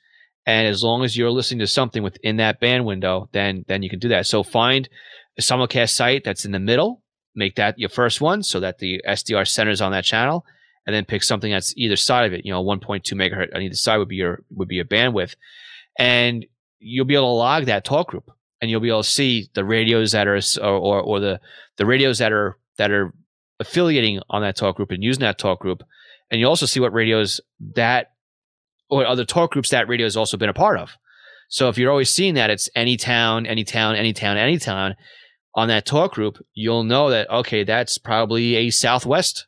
and 0.47 0.67
as 0.69 0.83
long 0.83 1.05
as 1.05 1.17
you're 1.17 1.31
listening 1.31 1.61
to 1.61 1.67
something 1.67 2.03
within 2.03 2.37
that 2.37 2.61
band 2.61 2.85
window, 2.87 3.29
then 3.33 3.65
then 3.69 3.83
you 3.83 3.91
can 3.91 3.99
do 3.99 4.09
that. 4.09 4.27
So 4.27 4.43
find 4.43 4.89
a 5.39 5.43
simulcast 5.43 5.91
site 5.91 6.23
that's 6.25 6.45
in 6.45 6.53
the 6.53 6.61
middle, 6.61 7.03
make 7.35 7.57
that 7.57 7.79
your 7.79 7.91
first 7.91 8.21
one, 8.21 8.43
so 8.43 8.61
that 8.61 8.79
the 8.79 9.03
SDR 9.07 9.47
centers 9.47 9.81
on 9.81 9.93
that 9.93 10.05
channel, 10.05 10.45
and 10.87 10.95
then 10.95 11.05
pick 11.05 11.23
something 11.25 11.51
that's 11.51 11.75
either 11.77 11.97
side 11.97 12.27
of 12.27 12.33
it. 12.33 12.47
You 12.47 12.53
know, 12.53 12.63
1.2 12.65 13.03
megahertz 13.13 13.55
on 13.55 13.61
either 13.63 13.75
side 13.75 13.99
would 13.99 14.09
be 14.09 14.17
your 14.17 14.43
would 14.57 14.69
be 14.69 14.77
your 14.77 14.85
bandwidth, 14.85 15.35
and 15.99 16.45
you'll 16.79 17.07
be 17.07 17.15
able 17.15 17.33
to 17.33 17.39
log 17.39 17.65
that 17.67 17.85
talk 17.85 18.09
group, 18.09 18.31
and 18.61 18.71
you'll 18.71 18.81
be 18.81 18.89
able 18.89 19.03
to 19.03 19.09
see 19.09 19.49
the 19.55 19.65
radios 19.65 20.13
that 20.13 20.27
are 20.27 20.41
or 20.63 21.01
or, 21.01 21.21
the 21.21 21.41
the 21.77 21.87
radios 21.87 22.19
that 22.19 22.33
are 22.33 22.59
that 22.79 22.91
are 22.91 23.13
affiliating 23.59 24.21
on 24.31 24.43
that 24.43 24.57
talk 24.57 24.77
group 24.77 24.91
and 24.91 25.03
using 25.03 25.23
that 25.23 25.39
talk 25.39 25.61
group, 25.61 25.83
and 26.31 26.41
you 26.41 26.47
also 26.47 26.67
see 26.67 26.81
what 26.81 26.93
radios 26.93 27.41
that 27.75 28.13
or 28.89 29.07
other 29.07 29.25
talk 29.25 29.51
groups 29.51 29.71
that 29.71 29.89
radio 29.89 30.07
has 30.07 30.17
also 30.17 30.37
been 30.37 30.49
a 30.49 30.55
part 30.55 30.79
of. 30.79 30.97
So 31.49 31.69
if 31.69 31.79
you're 31.79 31.91
always 31.91 32.11
seeing 32.11 32.35
that 32.35 32.51
it's 32.51 32.69
any 32.75 32.97
town, 32.97 33.47
any 33.47 33.65
town, 33.65 33.95
any 33.97 34.13
town, 34.13 34.37
any 34.37 34.59
town 34.59 34.97
on 35.55 35.69
that 35.69 35.87
talk 35.87 36.13
group, 36.13 36.45
you'll 36.55 36.85
know 36.85 37.11
that 37.11 37.31
okay, 37.31 37.65
that's 37.65 37.99
probably 37.99 38.57
a 38.57 38.71
Southwest 38.71 39.47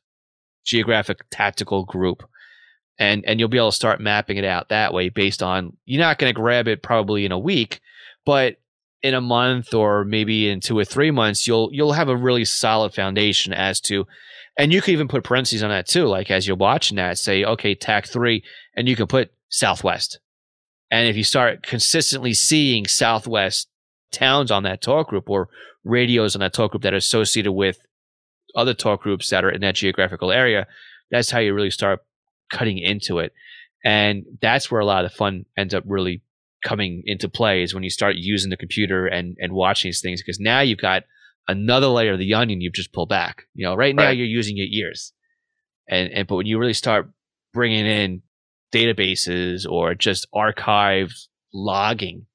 geographic 0.64 1.24
tactical 1.30 1.84
group. 1.84 2.22
And 2.98 3.24
and 3.26 3.38
you'll 3.38 3.48
be 3.48 3.58
able 3.58 3.70
to 3.70 3.76
start 3.76 4.00
mapping 4.00 4.38
it 4.38 4.44
out 4.44 4.70
that 4.70 4.92
way 4.92 5.08
based 5.08 5.42
on 5.42 5.76
you're 5.84 6.00
not 6.00 6.18
going 6.18 6.32
to 6.32 6.40
grab 6.40 6.66
it 6.66 6.82
probably 6.82 7.24
in 7.24 7.32
a 7.32 7.38
week, 7.38 7.80
but 8.24 8.56
in 9.02 9.14
a 9.14 9.20
month 9.20 9.72
or 9.72 10.04
maybe 10.04 10.48
in 10.48 10.60
two 10.60 10.76
or 10.76 10.84
three 10.84 11.10
months, 11.10 11.46
you'll 11.46 11.70
you'll 11.72 11.92
have 11.92 12.08
a 12.08 12.16
really 12.16 12.44
solid 12.44 12.92
foundation 12.92 13.52
as 13.52 13.80
to 13.82 14.06
and 14.58 14.72
you 14.72 14.82
can 14.82 14.92
even 14.92 15.06
put 15.06 15.22
parentheses 15.22 15.62
on 15.62 15.70
that 15.70 15.86
too. 15.86 16.06
Like 16.06 16.30
as 16.30 16.46
you're 16.46 16.56
watching 16.56 16.96
that, 16.96 17.18
say, 17.18 17.44
okay, 17.44 17.74
TAC 17.76 18.06
three, 18.06 18.42
and 18.74 18.88
you 18.88 18.96
can 18.96 19.06
put 19.06 19.32
Southwest. 19.48 20.18
And 20.90 21.08
if 21.08 21.16
you 21.16 21.24
start 21.24 21.62
consistently 21.62 22.34
seeing 22.34 22.86
Southwest 22.86 23.68
towns 24.10 24.50
on 24.50 24.64
that 24.64 24.82
talk 24.82 25.08
group 25.08 25.30
or 25.30 25.48
radios 25.84 26.34
on 26.34 26.40
that 26.40 26.52
talk 26.52 26.72
group 26.72 26.82
that 26.82 26.94
are 26.94 26.96
associated 26.96 27.52
with 27.52 27.78
other 28.56 28.74
talk 28.74 29.02
groups 29.02 29.30
that 29.30 29.44
are 29.44 29.50
in 29.50 29.60
that 29.60 29.76
geographical 29.76 30.32
area, 30.32 30.66
that's 31.10 31.30
how 31.30 31.38
you 31.38 31.54
really 31.54 31.70
start 31.70 32.00
cutting 32.50 32.78
into 32.78 33.18
it. 33.18 33.32
And 33.84 34.24
that's 34.40 34.70
where 34.70 34.80
a 34.80 34.84
lot 34.84 35.04
of 35.04 35.10
the 35.10 35.16
fun 35.16 35.44
ends 35.56 35.74
up 35.74 35.84
really 35.86 36.22
coming 36.64 37.02
into 37.06 37.28
play 37.28 37.62
is 37.62 37.72
when 37.74 37.84
you 37.84 37.90
start 37.90 38.16
using 38.16 38.50
the 38.50 38.56
computer 38.56 39.06
and, 39.06 39.36
and 39.40 39.52
watching 39.52 39.88
these 39.88 40.00
things 40.00 40.20
because 40.20 40.40
now 40.40 40.60
you've 40.60 40.78
got 40.80 41.04
another 41.46 41.86
layer 41.86 42.14
of 42.14 42.18
the 42.18 42.34
onion 42.34 42.60
you've 42.60 42.72
just 42.74 42.92
pulled 42.92 43.08
back. 43.08 43.44
You 43.54 43.64
know, 43.66 43.74
right 43.74 43.94
now 43.94 44.04
Right. 44.06 44.16
you're 44.16 44.26
using 44.26 44.56
your 44.56 44.66
ears. 44.68 45.12
And, 45.88 46.10
and 46.12 46.26
but 46.28 46.36
when 46.36 46.46
you 46.46 46.58
really 46.58 46.74
start 46.74 47.08
bringing 47.54 47.86
in 47.86 48.22
databases 48.74 49.66
or 49.68 49.94
just 49.94 50.26
archived 50.34 51.26
logging 51.52 52.26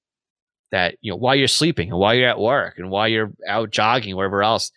that 0.71 0.95
you 1.01 1.11
know 1.11 1.15
while 1.17 1.35
you're 1.35 1.47
sleeping 1.47 1.89
and 1.91 1.99
while 1.99 2.15
you're 2.15 2.27
at 2.29 2.39
work 2.39 2.79
and 2.79 2.89
while 2.89 3.07
you're 3.07 3.31
out 3.47 3.69
jogging 3.69 4.15
wherever 4.15 4.41
else 4.41 4.71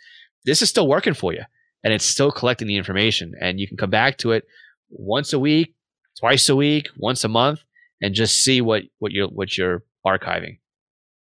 this 0.44 0.60
is 0.60 0.68
still 0.68 0.86
working 0.86 1.14
for 1.14 1.32
you 1.32 1.40
and 1.82 1.94
it's 1.94 2.04
still 2.04 2.30
collecting 2.30 2.68
the 2.68 2.76
information 2.76 3.32
and 3.40 3.58
you 3.58 3.66
can 3.66 3.78
come 3.78 3.88
back 3.88 4.18
to 4.18 4.32
it 4.32 4.44
once 4.90 5.32
a 5.32 5.38
week 5.38 5.74
twice 6.18 6.48
a 6.48 6.56
week 6.56 6.88
once 6.96 7.24
a 7.24 7.28
month 7.28 7.60
and 8.00 8.14
just 8.14 8.42
see 8.44 8.60
what 8.60 8.82
what 8.98 9.12
you're 9.12 9.28
what 9.28 9.56
you're 9.58 9.82
archiving 10.06 10.58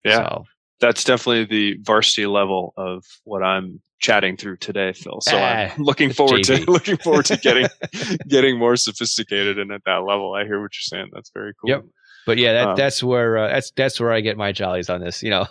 Yeah. 0.04 0.16
so 0.16 0.44
that's 0.80 1.04
definitely 1.04 1.44
the 1.44 1.78
varsity 1.82 2.26
level 2.26 2.74
of 2.76 3.04
what 3.24 3.42
I'm 3.42 3.80
chatting 4.00 4.36
through 4.36 4.56
today, 4.56 4.92
Phil. 4.92 5.20
So 5.20 5.36
Ah, 5.38 5.72
I'm 5.72 5.72
looking 5.84 6.12
forward 6.12 6.40
JV. 6.40 6.64
to 6.64 6.70
looking 6.76 6.96
forward 6.96 7.24
to 7.26 7.36
getting 7.36 7.68
getting 8.28 8.58
more 8.58 8.74
sophisticated 8.74 9.60
and 9.60 9.70
at 9.70 9.82
that 9.86 9.98
level. 10.02 10.34
I 10.34 10.42
hear 10.44 10.60
what 10.60 10.72
you're 10.74 10.98
saying. 10.98 11.10
That's 11.12 11.30
very 11.32 11.52
cool. 11.60 11.70
Yep. 11.70 11.84
but 12.26 12.36
yeah 12.38 12.52
that, 12.54 12.68
Um, 12.70 12.76
that's 12.76 13.00
where 13.00 13.38
uh, 13.38 13.48
that's 13.48 13.70
that's 13.76 14.00
where 14.00 14.12
i 14.12 14.20
get 14.20 14.36
my 14.36 14.50
jollies 14.52 14.90
on 14.90 15.00
this 15.00 15.22
you 15.22 15.30
know 15.30 15.46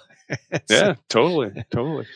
Yeah, 0.70 0.96
totally, 1.10 1.52
totally. 1.72 2.08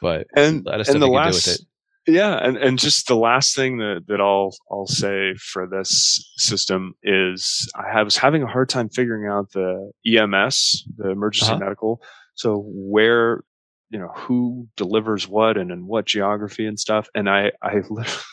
but 0.00 0.26
And 0.34 0.66
a 0.66 0.70
lot 0.70 0.80
of 0.80 0.88
and 0.88 1.02
the 1.02 1.06
last 1.08 1.66
Yeah, 2.06 2.34
and, 2.36 2.56
and 2.56 2.78
just 2.78 3.06
the 3.06 3.14
last 3.16 3.54
thing 3.54 3.78
that, 3.78 4.04
that 4.08 4.20
I'll 4.20 4.54
I'll 4.70 4.86
say 4.88 5.34
for 5.34 5.68
this 5.68 6.32
system 6.36 6.94
is 7.02 7.70
I 7.76 8.02
was 8.02 8.16
having 8.16 8.42
a 8.42 8.46
hard 8.48 8.68
time 8.68 8.88
figuring 8.88 9.30
out 9.30 9.52
the 9.52 9.92
EMS, 10.06 10.84
the 10.96 11.10
emergency 11.10 11.52
Uh-huh. 11.52 11.60
medical. 11.60 12.02
So 12.34 12.64
where 12.66 13.44
you 13.90 13.98
know 13.98 14.10
who 14.16 14.66
delivers 14.76 15.28
what 15.28 15.56
and 15.58 15.70
in 15.70 15.86
what 15.86 16.06
geography 16.06 16.66
and 16.66 16.80
stuff. 16.80 17.08
And 17.14 17.28
I 17.30 17.52
I 17.62 17.82
lit- 17.90 18.24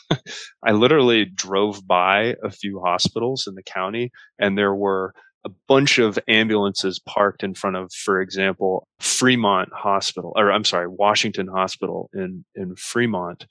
I 0.63 0.71
literally 0.71 1.25
drove 1.25 1.85
by 1.85 2.35
a 2.43 2.49
few 2.49 2.79
hospitals 2.83 3.45
in 3.45 3.53
the 3.55 3.63
county, 3.63 4.11
and 4.39 4.57
there 4.57 4.73
were 4.73 5.13
a 5.45 5.49
bunch 5.69 5.99
of 5.99 6.17
ambulances 6.27 6.99
parked 6.99 7.43
in 7.43 7.53
front 7.53 7.75
of, 7.77 7.93
for 7.93 8.19
example, 8.19 8.85
Fremont 8.99 9.69
Hospital, 9.73 10.33
or 10.35 10.51
I'm 10.51 10.65
sorry, 10.65 10.87
Washington 10.87 11.47
Hospital 11.47 12.09
in 12.13 12.45
in 12.55 12.75
Fremont. 12.75 13.45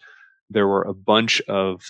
There 0.51 0.67
were 0.67 0.83
a 0.83 0.95
bunch 0.95 1.41
of 1.49 1.83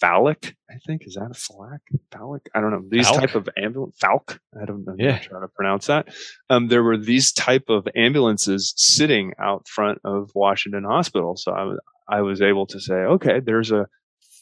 phallic, 0.00 0.54
I 0.70 0.74
think, 0.86 1.02
is 1.06 1.14
that 1.14 1.30
a 1.30 1.34
phallic? 1.34 1.80
Phallic? 2.12 2.42
I 2.54 2.60
don't 2.60 2.70
know. 2.70 2.82
These 2.88 3.10
type 3.10 3.34
of 3.34 3.48
ambulance, 3.56 3.96
Falck. 3.98 4.40
I 4.60 4.64
don't 4.66 4.84
know 4.84 4.94
Yeah. 4.98 5.18
how 5.32 5.40
to 5.40 5.48
pronounce 5.48 5.86
that. 5.86 6.08
Um, 6.50 6.68
there 6.68 6.82
were 6.82 6.98
these 6.98 7.32
type 7.32 7.64
of 7.68 7.88
ambulances 7.96 8.74
sitting 8.76 9.32
out 9.40 9.66
front 9.68 9.98
of 10.04 10.30
Washington 10.34 10.84
Hospital. 10.84 11.36
So 11.36 11.52
I 11.52 11.64
was 11.64 11.78
I 12.08 12.20
was 12.20 12.40
able 12.42 12.66
to 12.66 12.78
say, 12.80 12.94
okay, 12.94 13.40
there's 13.40 13.72
a 13.72 13.86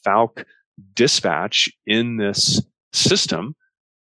Falck 0.05 0.45
dispatch 0.95 1.69
in 1.87 2.17
this 2.19 2.61
system 2.93 3.55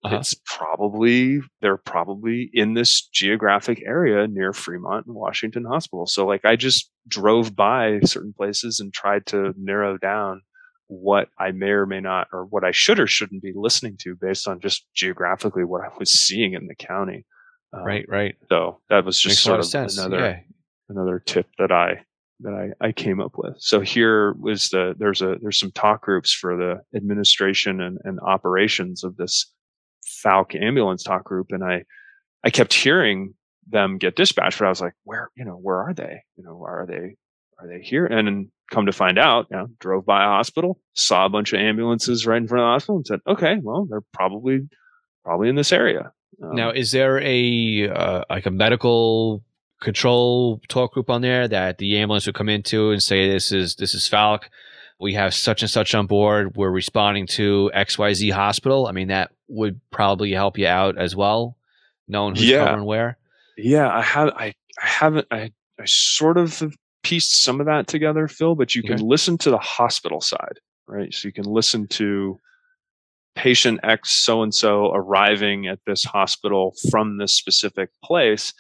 Uh-huh. 0.05 0.17
it's 0.17 0.35
probably 0.47 1.41
they're 1.61 1.77
probably 1.77 2.51
in 2.53 2.75
this 2.75 3.07
geographic 3.13 3.83
area 3.87 4.27
near 4.27 4.53
Fremont 4.53 5.07
and 5.07 5.15
Washington 5.15 5.65
Hospital. 5.65 6.07
So 6.07 6.27
like 6.27 6.45
I 6.45 6.57
just 6.57 6.91
drove 7.07 7.55
by 7.55 8.01
certain 8.05 8.35
places 8.37 8.81
and 8.81 8.93
tried 8.93 9.27
to 9.27 9.55
narrow 9.57 9.97
down 9.99 10.43
what 10.89 11.29
I 11.39 11.53
may 11.53 11.71
or 11.71 11.87
may 11.87 12.01
not 12.01 12.27
or 12.33 12.45
what 12.45 12.65
I 12.65 12.73
should 12.73 12.99
or 12.99 13.07
shouldn't 13.07 13.43
be 13.43 13.53
listening 13.55 13.97
to 14.01 14.17
based 14.21 14.49
on 14.49 14.61
just 14.61 14.85
geographically 14.93 15.65
what 15.65 15.83
I 15.83 15.89
was 15.99 16.11
seeing 16.11 16.55
in 16.55 16.67
the 16.67 16.75
county. 16.75 17.25
Um, 17.73 17.85
right 17.85 18.05
right 18.09 18.35
So 18.49 18.81
that 18.91 19.05
was 19.05 19.19
just 19.19 19.33
makes 19.33 19.43
sort 19.43 19.61
of 19.61 19.67
sense 19.67 19.97
another 19.97 20.19
yeah 20.19 20.41
another 20.89 21.19
tip 21.19 21.47
that 21.59 21.73
I 21.73 22.05
that 22.41 22.75
I, 22.81 22.87
I 22.87 22.93
came 22.93 23.21
up 23.21 23.33
with. 23.37 23.57
So 23.59 23.81
here 23.81 24.33
was 24.33 24.69
the 24.71 24.95
there's 24.99 25.23
a 25.23 25.37
there's 25.41 25.59
some 25.59 25.73
talk 25.73 26.03
groups 26.03 26.33
for 26.33 26.57
the 26.57 26.97
administration 26.97 27.81
and, 27.81 27.99
and 28.05 28.21
operations 28.21 29.05
of 29.05 29.17
this 29.17 29.53
Falck 30.23 30.55
ambulance 30.55 31.03
talk 31.03 31.25
group, 31.25 31.49
and 31.51 31.65
I 31.65 31.85
I 32.45 32.51
kept 32.51 32.75
hearing 32.75 33.35
them 33.69 33.99
get 33.99 34.17
dispatched, 34.17 34.59
but 34.59 34.67
I 34.67 34.69
was 34.69 34.81
like, 34.81 34.95
where, 35.05 35.31
you 35.37 35.45
know, 35.45 35.53
where 35.53 35.79
are 35.79 35.95
they? 35.95 36.23
You 36.37 36.45
know, 36.45 36.65
are 36.67 36.87
they, 36.87 37.17
are 37.59 37.69
they 37.69 37.81
here? 37.81 38.07
And 38.07 38.49
come 38.71 38.87
to 38.87 38.93
find 38.93 39.19
out, 39.19 39.47
you 39.51 39.57
know, 39.57 39.69
drove 39.79 40.05
by 40.05 40.25
a 40.25 40.29
hospital, 40.29 40.81
saw 40.95 41.27
a 41.27 41.29
bunch 41.29 41.53
of 41.53 41.61
ambulances 41.61 42.27
right 42.27 42.39
in 42.39 42.49
front 42.49 42.63
of 42.63 42.67
the 42.67 42.73
hospital 42.73 42.97
and 42.97 43.07
said, 43.07 43.21
okay, 43.27 43.59
well, 43.63 43.87
they're 43.89 44.03
probably, 44.13 44.69
probably 45.25 45.49
in 45.49 45.55
this 45.55 45.73
area. 45.73 46.13
Um, 46.43 46.57
now, 46.57 46.71
is 46.71 46.91
there 46.91 47.21
a, 47.21 47.89
uh, 47.89 48.25
like 48.29 48.47
a 48.47 48.51
medical 48.51 49.45
control 49.81 50.61
talk 50.69 50.95
group 50.95 51.11
on 51.11 51.23
there 51.23 51.47
that 51.47 51.79
the 51.79 51.99
ambulance 51.99 52.27
would 52.27 52.35
come 52.35 52.49
into 52.49 52.91
and 52.91 53.03
say, 53.03 53.31
this 53.31 53.53
is, 53.53 53.77
this 53.77 53.95
is 53.95 54.09
Falck. 54.09 54.51
We 55.03 55.15
have 55.15 55.35
such 55.35 55.63
and 55.63 55.71
such 55.71 55.95
on 55.95 56.07
board. 56.07 56.57
We're 56.57 56.71
responding 56.71 57.27
to 57.29 57.71
XYZ 57.75 58.31
hospital. 58.33 58.87
I 58.87 58.93
mean, 58.93 59.09
that 59.09 59.33
would 59.49 59.81
probably 59.91 60.33
help 60.33 60.57
you 60.57 60.69
out 60.69 60.97
as 60.97 61.17
well, 61.17 61.57
knowing 62.09 62.37
who's 62.37 62.49
yeah. 62.49 62.65
covering 62.65 62.87
where. 62.87 63.19
Yeah, 63.57 63.93
I 63.93 64.01
have. 64.03 64.29
I, 64.31 64.55
I 64.81 64.87
haven't. 64.87 65.27
I 65.31 65.53
I 65.79 65.85
sort 65.85 66.39
of 66.39 66.63
pieced 67.03 67.43
some 67.43 67.61
of 67.61 67.67
that 67.67 67.89
together, 67.89 68.29
Phil. 68.29 68.55
But 68.55 68.75
you 68.75 68.83
can 68.83 68.95
okay. 68.95 69.03
listen 69.03 69.39
to 69.39 69.51
the 69.51 69.59
hospital 69.59 70.21
side, 70.21 70.59
right? 70.87 71.13
So 71.13 71.29
you 71.29 71.33
can 71.33 71.45
listen 71.45 71.89
to 71.89 72.39
patient 73.35 73.81
X 73.83 74.13
so 74.13 74.43
and 74.43 74.55
so 74.55 74.93
arriving 74.93 75.67
at 75.67 75.81
this 75.87 76.05
hospital 76.05 76.75
from 76.91 77.19
this 77.19 77.35
specific 77.35 77.91
place, 78.05 78.53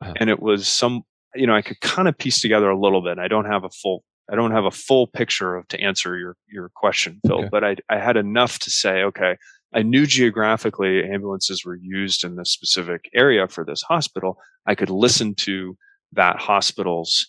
uh-huh. 0.00 0.14
and 0.16 0.30
it 0.30 0.40
was 0.40 0.66
some. 0.66 1.02
You 1.34 1.46
know, 1.46 1.54
I 1.54 1.62
could 1.62 1.80
kind 1.80 2.08
of 2.08 2.18
piece 2.18 2.40
together 2.40 2.70
a 2.70 2.78
little 2.78 3.02
bit. 3.02 3.18
I 3.18 3.28
don't 3.28 3.44
have 3.44 3.64
a 3.64 3.70
full. 3.70 4.02
I 4.30 4.36
don't 4.36 4.52
have 4.52 4.64
a 4.64 4.70
full 4.70 5.06
picture 5.06 5.56
of 5.56 5.66
to 5.68 5.80
answer 5.80 6.16
your 6.16 6.36
your 6.48 6.70
question, 6.74 7.20
Phil. 7.26 7.40
Okay. 7.40 7.48
But 7.50 7.64
I 7.64 7.76
I 7.88 7.98
had 7.98 8.16
enough 8.16 8.58
to 8.60 8.70
say, 8.70 9.02
okay, 9.02 9.36
I 9.74 9.82
knew 9.82 10.06
geographically 10.06 11.04
ambulances 11.04 11.64
were 11.64 11.76
used 11.76 12.24
in 12.24 12.36
this 12.36 12.50
specific 12.50 13.08
area 13.14 13.46
for 13.48 13.64
this 13.64 13.82
hospital. 13.82 14.38
I 14.66 14.74
could 14.74 14.90
listen 14.90 15.34
to 15.36 15.76
that 16.12 16.36
hospital's 16.36 17.28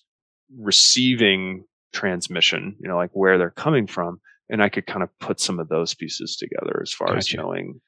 receiving 0.58 1.66
transmission, 1.94 2.76
you 2.80 2.88
know, 2.88 2.98
like 2.98 3.12
where 3.14 3.38
they're 3.38 3.52
coming 3.52 3.88
from. 3.88 4.20
And 4.50 4.62
I 4.62 4.70
could 4.70 4.86
kind 4.86 5.04
of 5.04 5.10
put 5.20 5.40
some 5.40 5.60
of 5.60 5.70
those 5.70 5.94
pieces 5.94 6.36
together 6.36 6.80
as 6.82 6.92
far 6.92 7.08
gotcha. 7.08 7.18
as 7.18 7.34
knowing, 7.34 7.80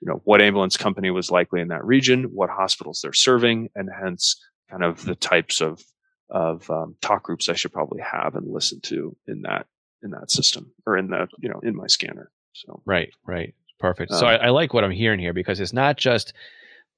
you 0.00 0.08
know, 0.08 0.20
what 0.24 0.42
ambulance 0.42 0.76
company 0.76 1.10
was 1.10 1.30
likely 1.30 1.60
in 1.60 1.68
that 1.68 1.84
region, 1.84 2.24
what 2.24 2.50
hospitals 2.50 3.00
they're 3.02 3.12
serving, 3.12 3.70
and 3.74 3.88
hence 4.00 4.36
kind 4.70 4.84
of 4.84 5.04
the 5.04 5.14
hmm. 5.14 5.20
types 5.20 5.60
of 5.60 5.82
of 6.32 6.68
um, 6.70 6.96
talk 7.00 7.22
groups 7.24 7.48
I 7.48 7.54
should 7.54 7.72
probably 7.72 8.00
have 8.00 8.34
and 8.34 8.50
listen 8.50 8.80
to 8.84 9.14
in 9.28 9.42
that 9.42 9.66
in 10.02 10.10
that 10.10 10.30
system 10.30 10.72
or 10.86 10.96
in 10.96 11.08
that 11.08 11.28
you 11.38 11.48
know 11.48 11.60
in 11.62 11.76
my 11.76 11.86
scanner. 11.86 12.30
So 12.54 12.82
right, 12.84 13.10
right. 13.26 13.54
Perfect. 13.78 14.12
Um, 14.12 14.18
so 14.18 14.26
I, 14.26 14.34
I, 14.34 14.48
like 14.50 14.72
what 14.72 14.84
I'm 14.84 14.92
hearing 14.92 15.18
here 15.18 15.32
because 15.32 15.58
it's 15.58 15.72
not 15.72 15.96
just 15.96 16.32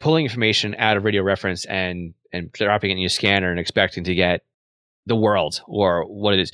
pulling 0.00 0.24
information 0.24 0.74
out 0.78 0.96
of 0.96 1.04
radio 1.04 1.22
reference 1.22 1.64
and 1.64 2.14
and 2.32 2.52
dropping 2.52 2.90
it 2.90 2.94
in 2.94 2.98
your 2.98 3.08
scanner 3.08 3.50
and 3.50 3.58
expecting 3.58 4.04
to 4.04 4.14
get 4.14 4.42
the 5.06 5.16
world 5.16 5.62
or 5.66 6.04
what 6.04 6.34
it 6.34 6.40
is. 6.40 6.52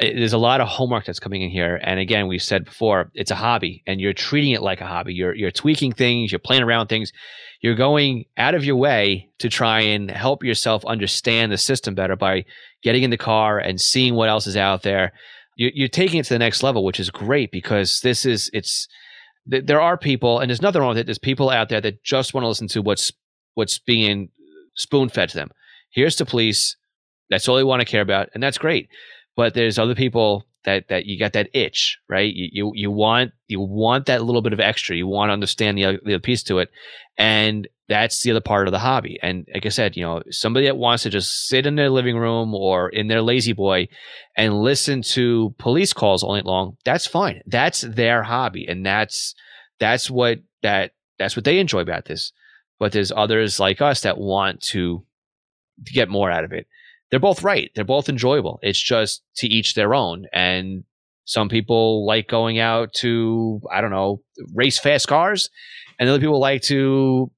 It, 0.00 0.16
there's 0.16 0.32
a 0.32 0.38
lot 0.38 0.60
of 0.60 0.68
homework 0.68 1.04
that's 1.04 1.20
coming 1.20 1.42
in 1.42 1.50
here, 1.50 1.80
and 1.82 2.00
again, 2.00 2.26
we 2.26 2.38
said 2.38 2.64
before, 2.64 3.10
it's 3.14 3.30
a 3.30 3.34
hobby, 3.34 3.82
and 3.86 4.00
you're 4.00 4.12
treating 4.12 4.52
it 4.52 4.62
like 4.62 4.80
a 4.80 4.86
hobby. 4.86 5.12
You're 5.12 5.34
you're 5.34 5.50
tweaking 5.50 5.92
things, 5.92 6.32
you're 6.32 6.38
playing 6.38 6.62
around 6.62 6.86
things, 6.86 7.12
you're 7.60 7.74
going 7.74 8.24
out 8.38 8.54
of 8.54 8.64
your 8.64 8.76
way 8.76 9.28
to 9.38 9.48
try 9.48 9.80
and 9.80 10.10
help 10.10 10.42
yourself 10.42 10.84
understand 10.86 11.52
the 11.52 11.58
system 11.58 11.94
better 11.94 12.16
by 12.16 12.44
getting 12.82 13.02
in 13.02 13.10
the 13.10 13.18
car 13.18 13.58
and 13.58 13.80
seeing 13.80 14.14
what 14.14 14.28
else 14.28 14.46
is 14.46 14.56
out 14.56 14.82
there. 14.82 15.12
You're, 15.56 15.72
you're 15.74 15.88
taking 15.88 16.20
it 16.20 16.24
to 16.24 16.34
the 16.34 16.38
next 16.38 16.62
level, 16.62 16.84
which 16.84 17.00
is 17.00 17.10
great 17.10 17.50
because 17.50 18.00
this 18.00 18.24
is 18.24 18.50
it's 18.54 18.88
there 19.46 19.80
are 19.80 19.96
people, 19.96 20.38
and 20.38 20.48
there's 20.48 20.62
nothing 20.62 20.80
wrong 20.80 20.90
with 20.90 20.98
it. 20.98 21.06
There's 21.06 21.18
people 21.18 21.50
out 21.50 21.68
there 21.68 21.80
that 21.80 22.04
just 22.04 22.34
want 22.34 22.44
to 22.44 22.48
listen 22.48 22.68
to 22.68 22.82
what's 22.82 23.12
what's 23.54 23.78
being 23.78 24.30
spoon 24.76 25.08
fed 25.08 25.28
to 25.30 25.36
them. 25.36 25.50
Here's 25.90 26.16
the 26.16 26.24
police. 26.24 26.76
That's 27.30 27.48
all 27.48 27.56
they 27.56 27.64
want 27.64 27.80
to 27.80 27.86
care 27.86 28.02
about, 28.02 28.28
and 28.34 28.42
that's 28.42 28.58
great. 28.58 28.88
But 29.36 29.54
there's 29.54 29.78
other 29.78 29.94
people 29.94 30.46
that 30.64 30.88
that 30.88 31.06
you 31.06 31.18
got 31.18 31.32
that 31.32 31.48
itch, 31.54 31.98
right? 32.08 32.32
You 32.32 32.48
you, 32.52 32.72
you 32.74 32.90
want 32.90 33.32
you 33.48 33.60
want 33.60 34.06
that 34.06 34.22
little 34.22 34.42
bit 34.42 34.52
of 34.52 34.60
extra. 34.60 34.96
You 34.96 35.06
want 35.06 35.30
to 35.30 35.32
understand 35.34 35.78
the 35.78 35.84
other, 35.84 36.00
the 36.04 36.14
other 36.14 36.20
piece 36.20 36.42
to 36.44 36.58
it, 36.58 36.70
and 37.16 37.68
that's 37.88 38.22
the 38.22 38.30
other 38.30 38.40
part 38.40 38.68
of 38.68 38.72
the 38.72 38.78
hobby. 38.78 39.18
And 39.22 39.46
like 39.52 39.66
I 39.66 39.70
said, 39.70 39.96
you 39.96 40.04
know, 40.04 40.22
somebody 40.30 40.66
that 40.66 40.76
wants 40.76 41.02
to 41.02 41.10
just 41.10 41.48
sit 41.48 41.66
in 41.66 41.74
their 41.74 41.90
living 41.90 42.16
room 42.16 42.54
or 42.54 42.88
in 42.88 43.08
their 43.08 43.20
La-Z-Boy 43.20 43.88
and 44.36 44.62
listen 44.62 45.02
to 45.02 45.52
police 45.58 45.92
calls 45.92 46.22
all 46.22 46.34
night 46.34 46.46
long, 46.46 46.76
that's 46.84 47.06
fine. 47.06 47.42
That's 47.46 47.80
their 47.80 48.22
hobby, 48.22 48.66
and 48.68 48.84
that's 48.86 49.34
that's 49.78 50.10
what 50.10 50.38
that 50.62 50.92
that's 51.18 51.36
what 51.36 51.44
they 51.44 51.58
enjoy 51.58 51.80
about 51.80 52.04
this. 52.04 52.32
But 52.78 52.92
there's 52.92 53.12
others 53.12 53.60
like 53.60 53.80
us 53.80 54.02
that 54.02 54.18
want 54.18 54.62
to 54.70 55.04
get 55.84 56.08
more 56.08 56.30
out 56.30 56.44
of 56.44 56.52
it. 56.52 56.66
They're 57.10 57.20
both 57.20 57.42
right. 57.42 57.70
They're 57.74 57.84
both 57.84 58.08
enjoyable. 58.08 58.58
It's 58.62 58.80
just 58.80 59.22
to 59.36 59.46
each 59.46 59.74
their 59.74 59.94
own. 59.94 60.26
And 60.32 60.84
some 61.24 61.48
people 61.48 62.06
like 62.06 62.28
going 62.28 62.58
out 62.58 62.92
to, 62.94 63.60
I 63.72 63.80
don't 63.80 63.90
know, 63.90 64.22
race 64.54 64.78
fast 64.78 65.08
cars. 65.08 65.50
And 65.98 66.08
other 66.08 66.18
people 66.18 66.40
like 66.40 66.62
to 66.62 67.30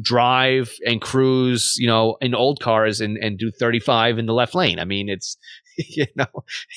drive 0.00 0.72
and 0.86 1.02
cruise, 1.02 1.74
you 1.76 1.86
know, 1.86 2.16
in 2.20 2.34
old 2.34 2.60
cars 2.60 3.00
and, 3.00 3.18
and 3.18 3.38
do 3.38 3.50
35 3.50 4.18
in 4.18 4.26
the 4.26 4.32
left 4.32 4.54
lane. 4.54 4.78
I 4.78 4.84
mean, 4.84 5.08
it's, 5.08 5.36
you 5.76 6.06
know, 6.16 6.26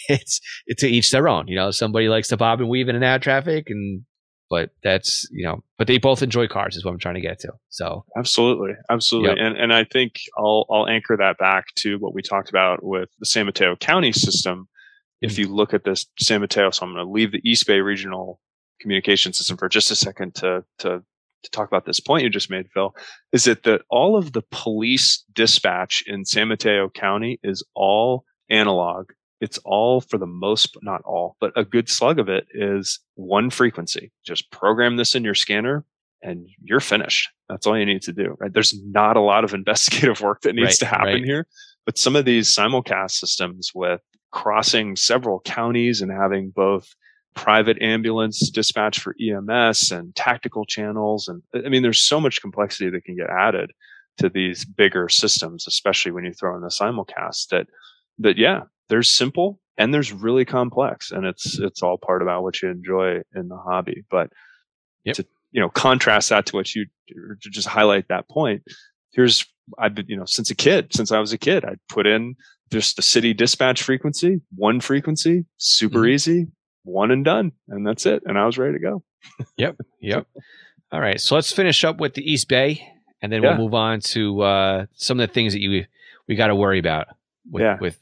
it's, 0.09 0.41
it's 0.67 0.81
to 0.81 0.87
each 0.87 1.11
their 1.11 1.29
own. 1.29 1.47
You 1.47 1.55
know, 1.55 1.71
somebody 1.71 2.09
likes 2.09 2.27
to 2.29 2.37
bob 2.37 2.59
and 2.59 2.69
weave 2.69 2.89
in 2.89 2.95
and 2.95 3.05
out 3.05 3.21
traffic 3.21 3.69
and 3.69 4.03
but 4.49 4.71
that's 4.83 5.27
you 5.31 5.45
know 5.45 5.63
but 5.77 5.87
they 5.87 5.97
both 5.97 6.21
enjoy 6.21 6.47
cars 6.47 6.75
is 6.75 6.83
what 6.83 6.91
i'm 6.91 6.99
trying 6.99 7.15
to 7.15 7.21
get 7.21 7.39
to 7.39 7.51
so 7.69 8.03
absolutely 8.17 8.73
absolutely 8.89 9.29
yep. 9.29 9.37
and 9.39 9.57
and 9.57 9.73
i 9.73 9.83
think 9.83 10.19
i'll 10.37 10.65
i'll 10.69 10.87
anchor 10.87 11.15
that 11.17 11.37
back 11.37 11.65
to 11.75 11.97
what 11.99 12.13
we 12.13 12.21
talked 12.21 12.49
about 12.49 12.83
with 12.83 13.09
the 13.19 13.25
san 13.25 13.45
mateo 13.45 13.75
county 13.75 14.11
system 14.11 14.67
if 15.21 15.33
mm-hmm. 15.33 15.41
you 15.41 15.47
look 15.47 15.73
at 15.73 15.83
this 15.83 16.05
san 16.19 16.41
mateo 16.41 16.69
so 16.69 16.85
i'm 16.85 16.93
going 16.93 17.05
to 17.05 17.11
leave 17.11 17.31
the 17.31 17.41
east 17.49 17.65
bay 17.67 17.79
regional 17.79 18.39
communication 18.81 19.33
system 19.33 19.57
for 19.57 19.69
just 19.69 19.91
a 19.91 19.95
second 19.95 20.33
to 20.35 20.63
to 20.77 21.03
to 21.41 21.49
talk 21.51 21.67
about 21.67 21.85
this 21.85 21.99
point 21.99 22.23
you 22.23 22.29
just 22.29 22.49
made 22.49 22.67
phil 22.73 22.93
is 23.31 23.45
that 23.45 23.63
that 23.63 23.81
all 23.89 24.17
of 24.17 24.33
the 24.33 24.43
police 24.51 25.23
dispatch 25.33 26.03
in 26.07 26.25
san 26.25 26.47
mateo 26.47 26.89
county 26.89 27.39
is 27.43 27.63
all 27.75 28.25
analog 28.49 29.11
it's 29.41 29.57
all 29.59 30.01
for 30.01 30.17
the 30.17 30.27
most, 30.27 30.75
not 30.81 31.01
all, 31.03 31.37
but 31.39 31.53
a 31.55 31.63
good 31.63 31.89
slug 31.89 32.19
of 32.19 32.29
it 32.29 32.47
is 32.53 32.99
one 33.15 33.49
frequency. 33.49 34.11
Just 34.25 34.51
program 34.51 34.97
this 34.97 35.15
in 35.15 35.23
your 35.23 35.35
scanner 35.35 35.85
and 36.21 36.47
you're 36.61 36.81
finished. 36.81 37.29
That's 37.47 37.65
all 37.65 37.77
you 37.77 37.85
need 37.85 38.01
to 38.03 38.13
do, 38.13 38.35
right? 38.39 38.53
There's 38.53 38.77
not 38.83 39.17
a 39.17 39.21
lot 39.21 39.43
of 39.43 39.53
investigative 39.53 40.21
work 40.21 40.41
that 40.41 40.55
needs 40.55 40.65
right, 40.65 40.79
to 40.79 40.85
happen 40.85 41.13
right. 41.13 41.23
here, 41.23 41.47
but 41.85 41.97
some 41.97 42.15
of 42.15 42.25
these 42.25 42.53
simulcast 42.53 43.11
systems 43.11 43.71
with 43.73 44.01
crossing 44.31 44.95
several 44.95 45.39
counties 45.39 46.01
and 46.01 46.11
having 46.11 46.51
both 46.51 46.93
private 47.35 47.81
ambulance 47.81 48.49
dispatch 48.49 48.99
for 48.99 49.15
EMS 49.21 49.91
and 49.91 50.13
tactical 50.15 50.65
channels. 50.65 51.27
And 51.27 51.41
I 51.65 51.69
mean, 51.69 51.83
there's 51.83 52.01
so 52.01 52.19
much 52.19 52.41
complexity 52.41 52.89
that 52.89 53.05
can 53.05 53.15
get 53.15 53.29
added 53.29 53.71
to 54.17 54.29
these 54.29 54.65
bigger 54.65 55.07
systems, 55.07 55.65
especially 55.67 56.11
when 56.11 56.25
you 56.25 56.33
throw 56.33 56.55
in 56.55 56.61
the 56.61 56.67
simulcast 56.67 57.47
that, 57.49 57.67
that 58.19 58.37
yeah, 58.37 58.63
there's 58.89 59.09
simple 59.09 59.59
and 59.77 59.93
there's 59.93 60.11
really 60.11 60.45
complex 60.45 61.11
and 61.11 61.25
it's 61.25 61.57
it's 61.59 61.81
all 61.81 61.97
part 61.97 62.21
about 62.21 62.43
what 62.43 62.61
you 62.61 62.69
enjoy 62.69 63.21
in 63.35 63.47
the 63.47 63.57
hobby 63.57 64.03
but 64.09 64.31
yep. 65.05 65.15
to 65.15 65.25
you 65.51 65.61
know 65.61 65.69
contrast 65.69 66.29
that 66.29 66.45
to 66.45 66.55
what 66.55 66.75
you 66.75 66.85
to 67.07 67.49
just 67.49 67.67
highlight 67.67 68.07
that 68.09 68.27
point 68.29 68.63
here's 69.11 69.45
i've 69.77 69.95
been 69.95 70.05
you 70.07 70.17
know 70.17 70.25
since 70.25 70.49
a 70.49 70.55
kid 70.55 70.93
since 70.93 71.11
i 71.11 71.19
was 71.19 71.33
a 71.33 71.37
kid 71.37 71.63
i 71.65 71.75
put 71.87 72.05
in 72.05 72.35
just 72.71 72.95
the 72.95 73.01
city 73.01 73.33
dispatch 73.33 73.81
frequency 73.81 74.41
one 74.55 74.79
frequency 74.79 75.45
super 75.57 75.99
mm-hmm. 75.99 76.09
easy 76.09 76.47
one 76.83 77.11
and 77.11 77.25
done 77.25 77.51
and 77.67 77.85
that's 77.85 78.05
it 78.05 78.21
and 78.25 78.37
i 78.37 78.45
was 78.45 78.57
ready 78.57 78.73
to 78.73 78.79
go 78.79 79.03
yep 79.57 79.77
yep 79.99 80.27
all 80.91 80.99
right 80.99 81.21
so 81.21 81.35
let's 81.35 81.51
finish 81.51 81.83
up 81.83 81.99
with 81.99 82.13
the 82.13 82.31
east 82.31 82.47
bay 82.47 82.85
and 83.21 83.31
then 83.31 83.43
yeah. 83.43 83.49
we'll 83.49 83.65
move 83.65 83.73
on 83.73 83.99
to 83.99 84.41
uh, 84.41 84.85
some 84.93 85.19
of 85.19 85.27
the 85.27 85.33
things 85.33 85.53
that 85.53 85.59
you 85.59 85.85
we 86.27 86.35
got 86.35 86.47
to 86.47 86.55
worry 86.55 86.79
about 86.79 87.07
with, 87.49 87.63
yeah. 87.63 87.77
with 87.79 87.99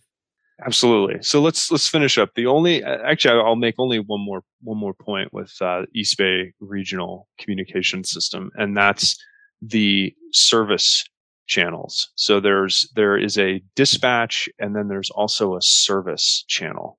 Absolutely. 0.65 1.21
So 1.21 1.39
let's 1.39 1.69
let's 1.69 1.87
finish 1.87 2.17
up. 2.17 2.31
The 2.35 2.47
only 2.47 2.83
actually 2.83 3.39
I'll 3.39 3.55
make 3.55 3.75
only 3.77 3.99
one 3.99 4.21
more 4.21 4.41
one 4.61 4.77
more 4.77 4.93
point 4.95 5.31
with 5.31 5.53
uh, 5.61 5.83
East 5.93 6.17
Bay 6.17 6.53
Regional 6.59 7.27
Communication 7.37 8.03
System, 8.03 8.49
and 8.55 8.75
that's 8.75 9.15
the 9.61 10.15
service 10.31 11.05
channels. 11.45 12.09
So 12.15 12.39
there's 12.39 12.89
there 12.95 13.17
is 13.17 13.37
a 13.37 13.61
dispatch, 13.75 14.49
and 14.57 14.75
then 14.75 14.87
there's 14.87 15.11
also 15.11 15.55
a 15.55 15.61
service 15.61 16.43
channel. 16.47 16.97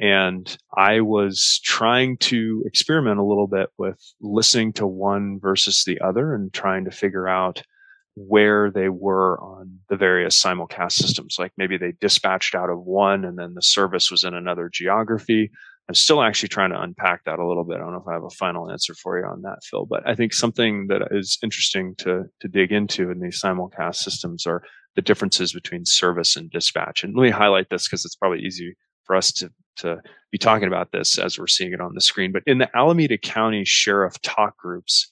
And 0.00 0.56
I 0.76 1.00
was 1.00 1.60
trying 1.64 2.18
to 2.18 2.62
experiment 2.66 3.20
a 3.20 3.24
little 3.24 3.48
bit 3.48 3.70
with 3.78 4.00
listening 4.20 4.72
to 4.74 4.86
one 4.86 5.38
versus 5.40 5.84
the 5.84 6.00
other, 6.00 6.34
and 6.34 6.52
trying 6.52 6.84
to 6.86 6.90
figure 6.90 7.28
out 7.28 7.62
where 8.14 8.70
they 8.70 8.88
were 8.88 9.40
on 9.40 9.78
the 9.88 9.96
various 9.96 10.40
simulcast 10.40 10.92
systems. 10.92 11.36
Like 11.38 11.52
maybe 11.56 11.76
they 11.76 11.92
dispatched 12.00 12.54
out 12.54 12.70
of 12.70 12.80
one 12.80 13.24
and 13.24 13.38
then 13.38 13.54
the 13.54 13.62
service 13.62 14.10
was 14.10 14.24
in 14.24 14.34
another 14.34 14.68
geography. 14.72 15.50
I'm 15.88 15.94
still 15.94 16.22
actually 16.22 16.50
trying 16.50 16.70
to 16.70 16.80
unpack 16.80 17.24
that 17.24 17.38
a 17.38 17.46
little 17.46 17.64
bit. 17.64 17.76
I 17.76 17.80
don't 17.80 17.92
know 17.92 18.00
if 18.00 18.08
I 18.08 18.12
have 18.12 18.24
a 18.24 18.30
final 18.30 18.70
answer 18.70 18.94
for 18.94 19.18
you 19.18 19.24
on 19.24 19.42
that, 19.42 19.58
Phil, 19.68 19.86
but 19.86 20.06
I 20.08 20.14
think 20.14 20.32
something 20.32 20.86
that 20.86 21.02
is 21.10 21.38
interesting 21.42 21.94
to 21.98 22.24
to 22.40 22.48
dig 22.48 22.70
into 22.70 23.10
in 23.10 23.20
these 23.20 23.40
simulcast 23.42 23.96
systems 23.96 24.46
are 24.46 24.62
the 24.94 25.02
differences 25.02 25.52
between 25.52 25.84
service 25.84 26.36
and 26.36 26.50
dispatch. 26.50 27.02
And 27.02 27.16
let 27.16 27.22
me 27.22 27.30
highlight 27.30 27.70
this 27.70 27.88
because 27.88 28.04
it's 28.04 28.16
probably 28.16 28.40
easy 28.40 28.76
for 29.04 29.16
us 29.16 29.32
to 29.32 29.50
to 29.78 30.00
be 30.30 30.38
talking 30.38 30.68
about 30.68 30.92
this 30.92 31.18
as 31.18 31.38
we're 31.38 31.46
seeing 31.46 31.72
it 31.72 31.80
on 31.80 31.94
the 31.94 32.00
screen. 32.00 32.32
But 32.32 32.42
in 32.46 32.58
the 32.58 32.76
Alameda 32.76 33.18
County 33.18 33.64
Sheriff 33.64 34.20
talk 34.22 34.56
groups 34.58 35.10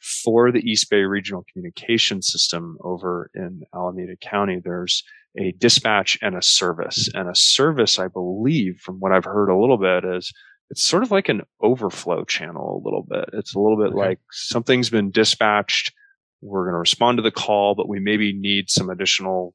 for 0.00 0.50
the 0.50 0.60
East 0.60 0.88
Bay 0.90 1.02
Regional 1.02 1.44
Communication 1.52 2.22
System 2.22 2.78
over 2.82 3.30
in 3.34 3.62
Alameda 3.74 4.16
County, 4.20 4.60
there's 4.62 5.04
a 5.38 5.52
dispatch 5.52 6.18
and 6.22 6.36
a 6.36 6.42
service. 6.42 7.08
And 7.14 7.28
a 7.28 7.34
service, 7.34 7.98
I 7.98 8.08
believe, 8.08 8.80
from 8.80 8.96
what 8.98 9.12
I've 9.12 9.24
heard 9.24 9.50
a 9.50 9.56
little 9.56 9.78
bit, 9.78 10.04
is 10.04 10.32
it's 10.70 10.82
sort 10.82 11.02
of 11.02 11.10
like 11.10 11.28
an 11.28 11.42
overflow 11.60 12.24
channel 12.24 12.80
a 12.80 12.84
little 12.84 13.04
bit. 13.08 13.30
It's 13.32 13.54
a 13.54 13.58
little 13.58 13.76
bit 13.76 13.92
okay. 13.92 14.08
like 14.08 14.20
something's 14.30 14.90
been 14.90 15.10
dispatched. 15.10 15.92
We're 16.40 16.64
going 16.64 16.74
to 16.74 16.78
respond 16.78 17.18
to 17.18 17.22
the 17.22 17.30
call, 17.30 17.74
but 17.74 17.88
we 17.88 18.00
maybe 18.00 18.32
need 18.32 18.70
some 18.70 18.88
additional 18.88 19.54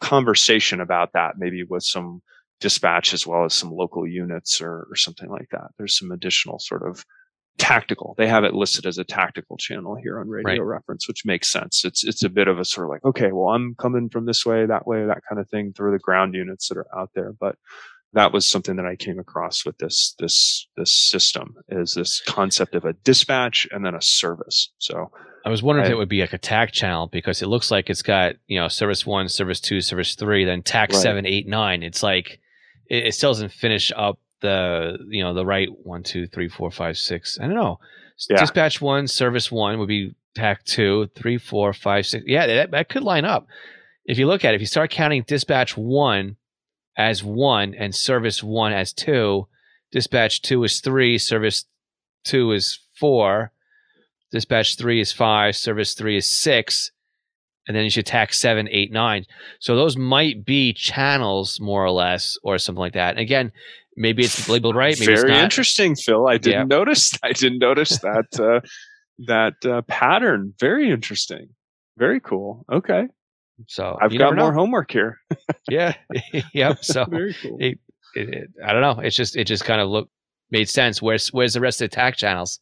conversation 0.00 0.80
about 0.80 1.12
that, 1.12 1.34
maybe 1.38 1.64
with 1.68 1.82
some 1.82 2.22
dispatch 2.60 3.12
as 3.12 3.26
well 3.26 3.44
as 3.44 3.52
some 3.52 3.70
local 3.70 4.06
units 4.06 4.60
or, 4.60 4.86
or 4.90 4.96
something 4.96 5.28
like 5.28 5.48
that. 5.50 5.68
There's 5.76 5.98
some 5.98 6.12
additional 6.12 6.58
sort 6.58 6.86
of 6.86 7.04
tactical. 7.58 8.14
They 8.18 8.26
have 8.28 8.44
it 8.44 8.54
listed 8.54 8.86
as 8.86 8.98
a 8.98 9.04
tactical 9.04 9.56
channel 9.56 9.94
here 9.94 10.18
on 10.18 10.28
Radio 10.28 10.62
right. 10.62 10.76
Reference, 10.76 11.06
which 11.08 11.24
makes 11.24 11.50
sense. 11.50 11.84
It's 11.84 12.04
it's 12.04 12.24
a 12.24 12.28
bit 12.28 12.48
of 12.48 12.58
a 12.58 12.64
sort 12.64 12.86
of 12.86 12.90
like, 12.90 13.04
okay, 13.04 13.32
well, 13.32 13.54
I'm 13.54 13.74
coming 13.76 14.08
from 14.08 14.26
this 14.26 14.44
way, 14.44 14.66
that 14.66 14.86
way, 14.86 15.06
that 15.06 15.22
kind 15.28 15.40
of 15.40 15.48
thing 15.48 15.72
through 15.72 15.92
the 15.92 15.98
ground 15.98 16.34
units 16.34 16.68
that 16.68 16.78
are 16.78 16.86
out 16.96 17.10
there. 17.14 17.32
But 17.32 17.56
that 18.14 18.32
was 18.32 18.48
something 18.48 18.76
that 18.76 18.86
I 18.86 18.96
came 18.96 19.18
across 19.18 19.66
with 19.66 19.78
this 19.78 20.14
this 20.18 20.66
this 20.76 20.92
system 20.92 21.56
is 21.68 21.94
this 21.94 22.20
concept 22.20 22.74
of 22.74 22.84
a 22.84 22.92
dispatch 22.92 23.66
and 23.70 23.84
then 23.84 23.94
a 23.94 24.02
service. 24.02 24.70
So 24.78 25.10
I 25.44 25.50
was 25.50 25.62
wondering 25.62 25.84
I, 25.84 25.88
if 25.88 25.92
it 25.92 25.96
would 25.98 26.08
be 26.08 26.20
like 26.20 26.32
a 26.32 26.38
TAC 26.38 26.72
channel 26.72 27.08
because 27.08 27.42
it 27.42 27.48
looks 27.48 27.70
like 27.70 27.90
it's 27.90 28.02
got 28.02 28.36
you 28.46 28.58
know 28.58 28.68
service 28.68 29.04
one, 29.04 29.28
service 29.28 29.60
two, 29.60 29.80
service 29.80 30.14
three, 30.14 30.44
then 30.44 30.62
TAC 30.62 30.90
right. 30.90 30.98
seven, 31.00 31.26
eight, 31.26 31.46
nine. 31.46 31.82
It's 31.82 32.02
like 32.02 32.40
it, 32.88 33.08
it 33.08 33.14
still 33.14 33.30
doesn't 33.30 33.52
finish 33.52 33.92
up 33.94 34.18
the 34.44 34.98
you 35.08 35.22
know 35.22 35.32
the 35.32 35.44
right 35.44 35.68
one 35.82 36.02
two 36.02 36.26
three 36.26 36.48
four 36.48 36.70
five 36.70 36.96
six 36.96 37.38
i 37.40 37.46
don't 37.46 37.56
know 37.56 37.78
yeah. 38.28 38.38
dispatch 38.38 38.80
one 38.80 39.08
service 39.08 39.50
one 39.50 39.78
would 39.78 39.88
be 39.88 40.14
tac 40.34 40.62
two 40.64 41.08
three 41.16 41.38
four 41.38 41.72
five 41.72 42.06
six 42.06 42.24
yeah 42.26 42.46
that, 42.46 42.70
that 42.70 42.88
could 42.90 43.02
line 43.02 43.24
up 43.24 43.46
if 44.04 44.18
you 44.18 44.26
look 44.26 44.44
at 44.44 44.52
it 44.52 44.56
if 44.56 44.60
you 44.60 44.66
start 44.66 44.90
counting 44.90 45.24
dispatch 45.26 45.76
one 45.76 46.36
as 46.96 47.24
one 47.24 47.74
and 47.74 47.94
service 47.94 48.42
one 48.42 48.72
as 48.72 48.92
two 48.92 49.48
dispatch 49.90 50.42
two 50.42 50.62
is 50.62 50.80
three 50.80 51.16
service 51.16 51.64
two 52.22 52.52
is 52.52 52.78
four 53.00 53.50
dispatch 54.30 54.76
three 54.76 55.00
is 55.00 55.12
five 55.12 55.56
service 55.56 55.94
three 55.94 56.18
is 56.18 56.30
six 56.30 56.92
and 57.66 57.76
then 57.76 57.84
you 57.84 57.90
should 57.90 58.06
TAC 58.06 58.32
seven, 58.32 58.68
eight, 58.70 58.92
nine. 58.92 59.26
So 59.58 59.74
those 59.74 59.96
might 59.96 60.44
be 60.44 60.72
channels 60.72 61.60
more 61.60 61.84
or 61.84 61.90
less, 61.90 62.36
or 62.42 62.58
something 62.58 62.80
like 62.80 62.92
that. 62.92 63.10
And 63.10 63.20
again, 63.20 63.52
maybe 63.96 64.24
it's 64.24 64.48
labeled 64.48 64.76
right. 64.76 64.98
Maybe 64.98 65.14
Very 65.14 65.38
interesting, 65.38 65.94
Phil. 65.96 66.26
I 66.26 66.38
didn't 66.38 66.70
yeah. 66.70 66.76
notice. 66.76 67.12
I 67.22 67.32
didn't 67.32 67.58
notice 67.58 67.98
that 68.02 68.40
uh, 68.40 68.66
that 69.26 69.64
uh, 69.64 69.82
pattern. 69.82 70.54
Very 70.58 70.90
interesting. 70.90 71.48
Very 71.96 72.20
cool. 72.20 72.64
Okay. 72.70 73.06
So 73.68 73.96
I've 74.00 74.16
got 74.16 74.34
more 74.34 74.52
homework 74.52 74.90
here. 74.90 75.20
yeah. 75.68 75.94
yep. 76.54 76.84
So 76.84 77.04
very 77.08 77.34
cool. 77.40 77.56
It, 77.60 77.78
it, 78.14 78.28
it, 78.28 78.50
I 78.64 78.72
don't 78.72 78.82
know. 78.82 79.00
It's 79.00 79.16
just 79.16 79.36
it 79.36 79.44
just 79.44 79.64
kind 79.64 79.80
of 79.80 79.88
looked 79.88 80.10
made 80.50 80.68
sense. 80.68 81.00
Where's 81.00 81.28
where's 81.32 81.54
the 81.54 81.60
rest 81.60 81.80
of 81.80 81.90
the 81.90 81.94
TAC 81.94 82.16
channels? 82.16 82.60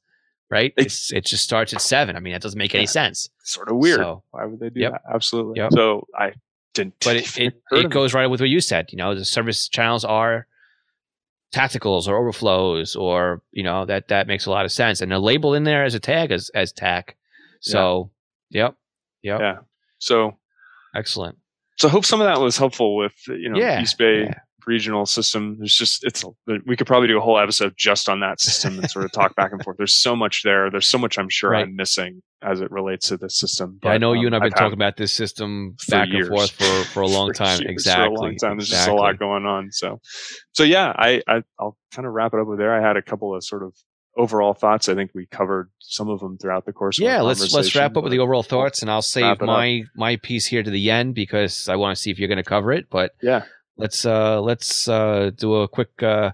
Right. 0.50 0.74
It's, 0.76 1.10
it 1.14 1.24
just 1.24 1.44
starts 1.44 1.72
at 1.72 1.80
seven. 1.80 2.14
I 2.14 2.20
mean, 2.20 2.34
that 2.34 2.42
doesn't 2.42 2.58
make 2.58 2.74
yeah. 2.74 2.80
any 2.80 2.86
sense. 2.86 3.30
Sort 3.42 3.70
of 3.70 3.78
weird. 3.78 4.00
So, 4.00 4.22
Why 4.32 4.44
would 4.44 4.60
they 4.60 4.68
do 4.68 4.80
yep. 4.80 4.92
that? 4.92 5.00
Absolutely. 5.14 5.54
Yep. 5.56 5.72
So 5.72 6.06
I 6.14 6.32
didn't. 6.74 6.94
But 7.02 7.16
it, 7.16 7.38
it, 7.38 7.54
it 7.70 7.90
goes 7.90 8.12
right 8.12 8.26
with 8.26 8.40
what 8.40 8.50
you 8.50 8.60
said. 8.60 8.92
You 8.92 8.98
know, 8.98 9.14
the 9.14 9.24
service 9.24 9.66
channels 9.66 10.04
are 10.04 10.46
tacticals 11.52 12.08
or 12.08 12.16
overflows 12.16 12.96
or 12.96 13.42
you 13.52 13.62
know 13.62 13.84
that 13.84 14.08
that 14.08 14.26
makes 14.26 14.46
a 14.46 14.50
lot 14.50 14.64
of 14.64 14.72
sense. 14.72 15.00
And 15.00 15.12
a 15.12 15.18
label 15.18 15.54
in 15.54 15.64
there 15.64 15.84
as 15.84 15.94
a 15.94 16.00
tag 16.00 16.32
as 16.32 16.50
as 16.54 16.72
tac. 16.72 17.16
So 17.60 18.10
yeah. 18.50 18.62
yep 18.62 18.76
yep. 19.22 19.40
Yeah. 19.40 19.56
So 19.98 20.38
excellent. 20.94 21.38
so 21.76 21.88
i 21.88 21.90
hope 21.90 22.04
some 22.04 22.20
of 22.20 22.26
that 22.26 22.40
was 22.40 22.56
helpful 22.56 22.96
with 22.96 23.14
you 23.28 23.48
know 23.48 23.58
yeah, 23.58 23.80
east 23.80 23.96
bay 23.96 24.24
yeah 24.24 24.40
regional 24.66 25.06
system. 25.06 25.56
There's 25.58 25.74
just 25.74 26.04
it's 26.04 26.24
we 26.66 26.76
could 26.76 26.86
probably 26.86 27.08
do 27.08 27.18
a 27.18 27.20
whole 27.20 27.38
episode 27.38 27.74
just 27.76 28.08
on 28.08 28.20
that 28.20 28.40
system 28.40 28.78
and 28.78 28.90
sort 28.90 29.04
of 29.04 29.12
talk 29.12 29.34
back 29.36 29.52
and 29.52 29.62
forth. 29.62 29.76
There's 29.76 29.94
so 29.94 30.16
much 30.16 30.42
there. 30.42 30.70
There's 30.70 30.86
so 30.86 30.98
much 30.98 31.18
I'm 31.18 31.28
sure 31.28 31.50
right. 31.50 31.66
I'm 31.66 31.76
missing 31.76 32.22
as 32.42 32.60
it 32.60 32.70
relates 32.70 33.08
to 33.08 33.16
this 33.16 33.38
system. 33.38 33.78
But, 33.80 33.88
yeah, 33.88 33.94
I 33.94 33.98
know 33.98 34.12
um, 34.12 34.16
you 34.18 34.26
and 34.26 34.34
I've 34.34 34.42
been 34.42 34.52
talking 34.52 34.74
about 34.74 34.96
this 34.96 35.12
system 35.12 35.76
back 35.88 36.08
years. 36.08 36.28
and 36.28 36.36
forth 36.36 36.50
for 36.50 36.84
for 36.88 37.02
a 37.02 37.06
long 37.08 37.28
for 37.28 37.34
time. 37.34 37.60
Years, 37.60 37.70
exactly. 37.70 38.04
For 38.04 38.12
a 38.12 38.22
long 38.22 38.36
time. 38.36 38.56
There's 38.56 38.70
exactly. 38.70 38.76
just 38.78 38.88
a 38.88 38.94
lot 38.94 39.18
going 39.18 39.46
on. 39.46 39.70
So 39.70 40.00
so 40.52 40.64
yeah, 40.64 40.92
I, 40.96 41.22
I 41.26 41.42
I'll 41.58 41.76
kind 41.92 42.06
of 42.06 42.12
wrap 42.12 42.34
it 42.34 42.40
up 42.40 42.46
with 42.46 42.58
there. 42.58 42.74
I 42.74 42.86
had 42.86 42.96
a 42.96 43.02
couple 43.02 43.34
of 43.34 43.44
sort 43.44 43.62
of 43.62 43.74
overall 44.16 44.54
thoughts. 44.54 44.88
I 44.88 44.94
think 44.94 45.10
we 45.14 45.26
covered 45.26 45.70
some 45.78 46.08
of 46.08 46.20
them 46.20 46.38
throughout 46.38 46.66
the 46.66 46.72
course. 46.72 46.98
Yeah, 46.98 47.22
let's 47.22 47.52
let's 47.52 47.74
wrap 47.74 47.96
up 47.96 48.02
with 48.02 48.12
the 48.12 48.18
overall 48.18 48.42
thoughts, 48.42 48.82
and 48.82 48.90
I'll 48.90 49.02
save 49.02 49.40
my 49.40 49.80
up. 49.80 49.86
my 49.96 50.16
piece 50.16 50.46
here 50.46 50.62
to 50.62 50.70
the 50.70 50.90
end 50.90 51.14
because 51.14 51.68
I 51.68 51.76
want 51.76 51.96
to 51.96 52.00
see 52.00 52.10
if 52.10 52.18
you're 52.18 52.28
going 52.28 52.36
to 52.36 52.42
cover 52.42 52.72
it. 52.72 52.86
But 52.90 53.12
yeah, 53.22 53.44
let's 53.76 54.04
uh 54.04 54.40
let's 54.40 54.88
uh 54.88 55.30
do 55.36 55.56
a 55.56 55.68
quick 55.68 56.02
uh 56.02 56.32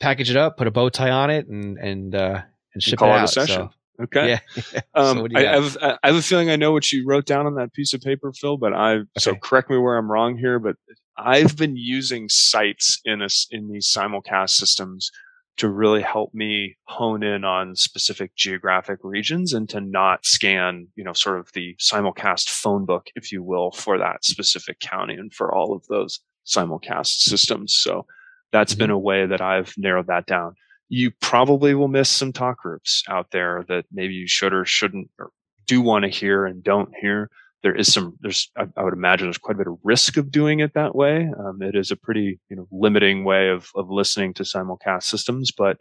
package 0.00 0.30
it 0.30 0.36
up, 0.36 0.56
put 0.56 0.66
a 0.66 0.70
bow 0.70 0.88
tie 0.88 1.10
on 1.10 1.30
it, 1.30 1.46
and 1.48 1.78
and 1.78 2.14
uh 2.14 2.42
and 2.74 2.82
ship 2.82 2.98
call 2.98 3.10
it, 3.10 3.18
out. 3.18 3.24
a 3.24 3.28
session. 3.28 3.68
So, 3.98 4.04
okay. 4.04 4.28
Yeah. 4.56 4.80
um, 4.94 5.18
so 5.18 5.28
I, 5.36 5.42
have, 5.42 5.76
I 5.80 5.98
have 6.04 6.16
a 6.16 6.22
feeling 6.22 6.50
I 6.50 6.56
know 6.56 6.72
what 6.72 6.90
you 6.92 7.04
wrote 7.06 7.26
down 7.26 7.46
on 7.46 7.54
that 7.54 7.72
piece 7.72 7.94
of 7.94 8.00
paper, 8.00 8.32
Phil. 8.32 8.56
But 8.56 8.74
I 8.74 8.94
okay. 8.94 9.06
so 9.18 9.34
correct 9.34 9.70
me 9.70 9.78
where 9.78 9.96
I'm 9.96 10.10
wrong 10.10 10.36
here. 10.36 10.58
But 10.58 10.76
I've 11.16 11.56
been 11.56 11.76
using 11.76 12.28
sites 12.28 13.00
in 13.04 13.26
in 13.50 13.68
these 13.68 13.86
simulcast 13.86 14.50
systems 14.50 15.10
to 15.56 15.68
really 15.68 16.02
help 16.02 16.34
me 16.34 16.76
hone 16.88 17.22
in 17.22 17.44
on 17.44 17.76
specific 17.76 18.34
geographic 18.34 18.98
regions 19.04 19.52
and 19.52 19.68
to 19.68 19.80
not 19.80 20.26
scan, 20.26 20.88
you 20.96 21.04
know, 21.04 21.12
sort 21.12 21.38
of 21.38 21.52
the 21.52 21.76
simulcast 21.76 22.48
phone 22.48 22.84
book, 22.84 23.06
if 23.14 23.30
you 23.30 23.40
will, 23.40 23.70
for 23.70 23.96
that 23.96 24.24
specific 24.24 24.80
county 24.80 25.14
and 25.14 25.32
for 25.32 25.54
all 25.54 25.72
of 25.72 25.86
those 25.86 26.18
simulcast 26.46 27.20
systems. 27.20 27.74
So 27.74 28.06
that's 28.52 28.72
mm-hmm. 28.72 28.78
been 28.78 28.90
a 28.90 28.98
way 28.98 29.26
that 29.26 29.40
I've 29.40 29.74
narrowed 29.76 30.06
that 30.08 30.26
down. 30.26 30.54
You 30.88 31.10
probably 31.20 31.74
will 31.74 31.88
miss 31.88 32.08
some 32.08 32.32
talk 32.32 32.58
groups 32.58 33.02
out 33.08 33.30
there 33.30 33.64
that 33.68 33.86
maybe 33.92 34.14
you 34.14 34.28
should 34.28 34.52
or 34.52 34.64
shouldn't 34.64 35.10
or 35.18 35.30
do 35.66 35.80
want 35.80 36.04
to 36.04 36.10
hear 36.10 36.46
and 36.46 36.62
don't 36.62 36.92
hear. 37.00 37.30
There 37.62 37.74
is 37.74 37.92
some, 37.92 38.16
there's, 38.20 38.50
I, 38.58 38.66
I 38.76 38.84
would 38.84 38.92
imagine 38.92 39.26
there's 39.26 39.38
quite 39.38 39.54
a 39.54 39.58
bit 39.58 39.66
of 39.66 39.78
risk 39.82 40.18
of 40.18 40.30
doing 40.30 40.60
it 40.60 40.74
that 40.74 40.94
way. 40.94 41.30
Um, 41.38 41.62
it 41.62 41.74
is 41.74 41.90
a 41.90 41.96
pretty, 41.96 42.38
you 42.50 42.56
know, 42.56 42.68
limiting 42.70 43.24
way 43.24 43.48
of, 43.48 43.70
of 43.74 43.90
listening 43.90 44.34
to 44.34 44.42
simulcast 44.42 45.04
systems, 45.04 45.50
but 45.50 45.78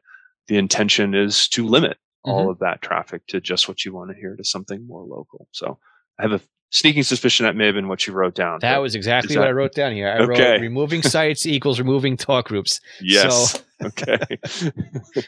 the 0.48 0.58
intention 0.58 1.14
is 1.14 1.50
to 1.50 1.68
limit 1.68 1.98
mm-hmm. 2.26 2.32
all 2.32 2.50
of 2.50 2.60
that 2.60 2.82
traffic 2.82 3.28
to 3.28 3.42
just 3.42 3.68
what 3.68 3.84
you 3.84 3.94
want 3.94 4.12
to 4.12 4.16
hear 4.16 4.36
to 4.38 4.44
something 4.46 4.88
more 4.88 5.04
local. 5.04 5.48
So 5.52 5.78
I 6.20 6.24
have 6.24 6.32
a 6.34 6.42
sneaking 6.74 7.04
suspicion 7.04 7.46
that 7.46 7.56
may 7.56 7.68
have 7.68 7.76
been 7.76 7.88
what 7.88 8.08
you 8.08 8.14
wrote 8.14 8.34
down. 8.34 8.58
That 8.62 8.80
was 8.80 8.96
exactly 8.96 9.36
that, 9.36 9.42
what 9.42 9.48
I 9.48 9.52
wrote 9.52 9.74
down 9.74 9.94
here. 9.94 10.10
I 10.10 10.24
okay. 10.24 10.52
wrote 10.54 10.62
removing 10.62 11.02
sites 11.04 11.46
equals 11.46 11.80
removing 11.80 12.18
talk 12.18 12.48
groups. 12.48 12.80
Yes. 13.00 13.52
So, 13.52 13.60
okay. 13.86 14.20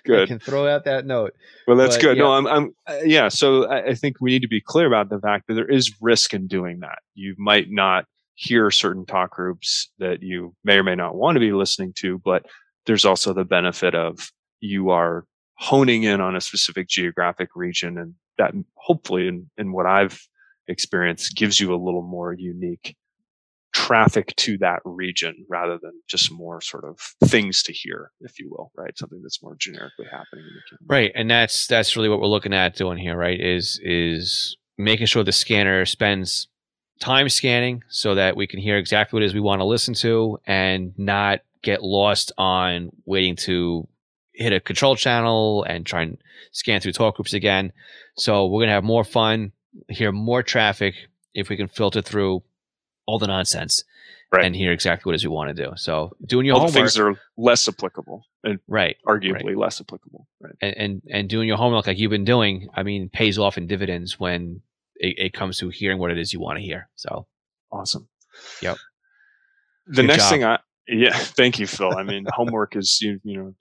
good. 0.03 0.23
I 0.23 0.25
can 0.25 0.39
throw 0.39 0.67
out 0.67 0.85
that 0.85 1.05
note. 1.05 1.33
Well, 1.67 1.77
that's 1.77 1.97
but, 1.97 2.01
good. 2.01 2.17
Yeah. 2.17 2.23
No, 2.23 2.31
I'm, 2.33 2.47
I'm, 2.47 2.75
uh, 2.87 2.97
yeah. 3.05 3.29
So 3.29 3.65
I, 3.67 3.89
I 3.89 3.93
think 3.93 4.17
we 4.19 4.31
need 4.31 4.41
to 4.41 4.47
be 4.47 4.59
clear 4.59 4.87
about 4.87 5.09
the 5.09 5.19
fact 5.19 5.47
that 5.47 5.53
there 5.53 5.69
is 5.69 5.93
risk 6.01 6.33
in 6.33 6.47
doing 6.47 6.79
that. 6.79 6.99
You 7.13 7.35
might 7.37 7.67
not 7.69 8.05
hear 8.33 8.71
certain 8.71 9.05
talk 9.05 9.31
groups 9.31 9.89
that 9.99 10.21
you 10.21 10.55
may 10.63 10.77
or 10.77 10.83
may 10.83 10.95
not 10.95 11.15
want 11.15 11.35
to 11.35 11.39
be 11.39 11.53
listening 11.53 11.93
to, 11.93 12.19
but 12.25 12.45
there's 12.85 13.05
also 13.05 13.33
the 13.33 13.45
benefit 13.45 13.93
of 13.95 14.31
you 14.59 14.89
are 14.89 15.25
honing 15.57 16.03
in 16.03 16.21
on 16.21 16.35
a 16.35 16.41
specific 16.41 16.87
geographic 16.87 17.49
region 17.55 17.97
and 17.97 18.13
that 18.37 18.53
hopefully 18.75 19.27
in, 19.27 19.49
in 19.57 19.71
what 19.71 19.85
I've 19.85 20.19
experience 20.67 21.29
gives 21.29 21.59
you 21.59 21.73
a 21.73 21.77
little 21.77 22.01
more 22.01 22.33
unique 22.33 22.95
traffic 23.75 24.33
to 24.37 24.57
that 24.57 24.79
region 24.85 25.45
rather 25.49 25.77
than 25.81 25.91
just 26.07 26.31
more 26.31 26.61
sort 26.61 26.85
of 26.85 26.97
things 27.25 27.61
to 27.61 27.73
hear, 27.73 28.09
if 28.21 28.39
you 28.39 28.49
will, 28.49 28.71
right? 28.75 28.97
Something 28.97 29.21
that's 29.21 29.43
more 29.43 29.55
generically 29.59 30.05
happening. 30.09 30.45
Right. 30.87 31.11
And 31.13 31.29
that's 31.29 31.67
that's 31.67 31.97
really 31.97 32.07
what 32.07 32.21
we're 32.21 32.27
looking 32.27 32.53
at 32.53 32.75
doing 32.75 32.97
here, 32.97 33.17
right? 33.17 33.39
Is 33.39 33.79
is 33.83 34.55
making 34.77 35.07
sure 35.07 35.23
the 35.23 35.33
scanner 35.33 35.85
spends 35.85 36.47
time 37.01 37.27
scanning 37.27 37.83
so 37.89 38.15
that 38.15 38.37
we 38.37 38.47
can 38.47 38.59
hear 38.59 38.77
exactly 38.77 39.17
what 39.17 39.23
it 39.23 39.25
is 39.25 39.33
we 39.33 39.41
want 39.41 39.59
to 39.59 39.65
listen 39.65 39.93
to 39.95 40.39
and 40.47 40.93
not 40.97 41.41
get 41.61 41.83
lost 41.83 42.31
on 42.37 42.91
waiting 43.05 43.35
to 43.35 43.85
hit 44.33 44.53
a 44.53 44.59
control 44.61 44.95
channel 44.95 45.63
and 45.63 45.85
try 45.85 46.03
and 46.03 46.17
scan 46.51 46.79
through 46.79 46.93
talk 46.93 47.15
groups 47.15 47.33
again. 47.33 47.73
So 48.17 48.47
we're 48.47 48.61
gonna 48.61 48.71
have 48.71 48.83
more 48.85 49.03
fun 49.03 49.51
hear 49.89 50.11
more 50.11 50.43
traffic 50.43 50.95
if 51.33 51.49
we 51.49 51.57
can 51.57 51.67
filter 51.67 52.01
through 52.01 52.43
all 53.05 53.19
the 53.19 53.27
nonsense 53.27 53.83
Right. 54.33 54.43
and 54.45 54.55
hear 54.55 54.71
exactly 54.71 55.07
what 55.09 55.13
it 55.13 55.17
is 55.17 55.23
we 55.23 55.29
want 55.29 55.55
to 55.55 55.63
do. 55.65 55.71
So 55.75 56.11
doing 56.25 56.45
your 56.45 56.55
All 56.55 56.61
homework, 56.61 56.73
things 56.73 56.93
that 56.95 57.03
are 57.03 57.15
less 57.37 57.67
applicable 57.69 58.23
and 58.43 58.59
right? 58.67 58.97
arguably 59.07 59.55
less 59.55 59.79
applicable. 59.79 60.27
Right. 60.41 60.55
and, 60.61 60.73
and 60.77 61.01
and 61.09 61.29
doing 61.29 61.47
your 61.47 61.57
homework 61.57 61.87
like 61.87 61.97
you've 61.99 62.09
been 62.11 62.25
doing, 62.25 62.67
I 62.73 62.83
mean, 62.83 63.07
pays 63.09 63.37
off 63.37 63.57
in 63.57 63.67
dividends 63.67 64.19
when 64.19 64.61
it, 64.95 65.15
it 65.17 65.33
comes 65.33 65.59
to 65.59 65.69
hearing 65.69 65.99
what 65.99 66.11
it 66.11 66.17
is 66.17 66.33
you 66.33 66.39
want 66.39 66.57
to 66.57 66.63
hear. 66.63 66.89
So 66.95 67.27
Awesome. 67.71 68.07
Yep. 68.61 68.77
The 69.87 70.01
Good 70.01 70.07
next 70.07 70.23
job. 70.23 70.31
thing 70.31 70.43
I 70.43 70.59
yeah, 70.87 71.13
thank 71.17 71.59
you, 71.59 71.67
Phil. 71.67 71.95
I 71.95 72.03
mean, 72.03 72.25
homework 72.33 72.75
is 72.75 72.99
you 73.01 73.19
you 73.23 73.37
know, 73.37 73.53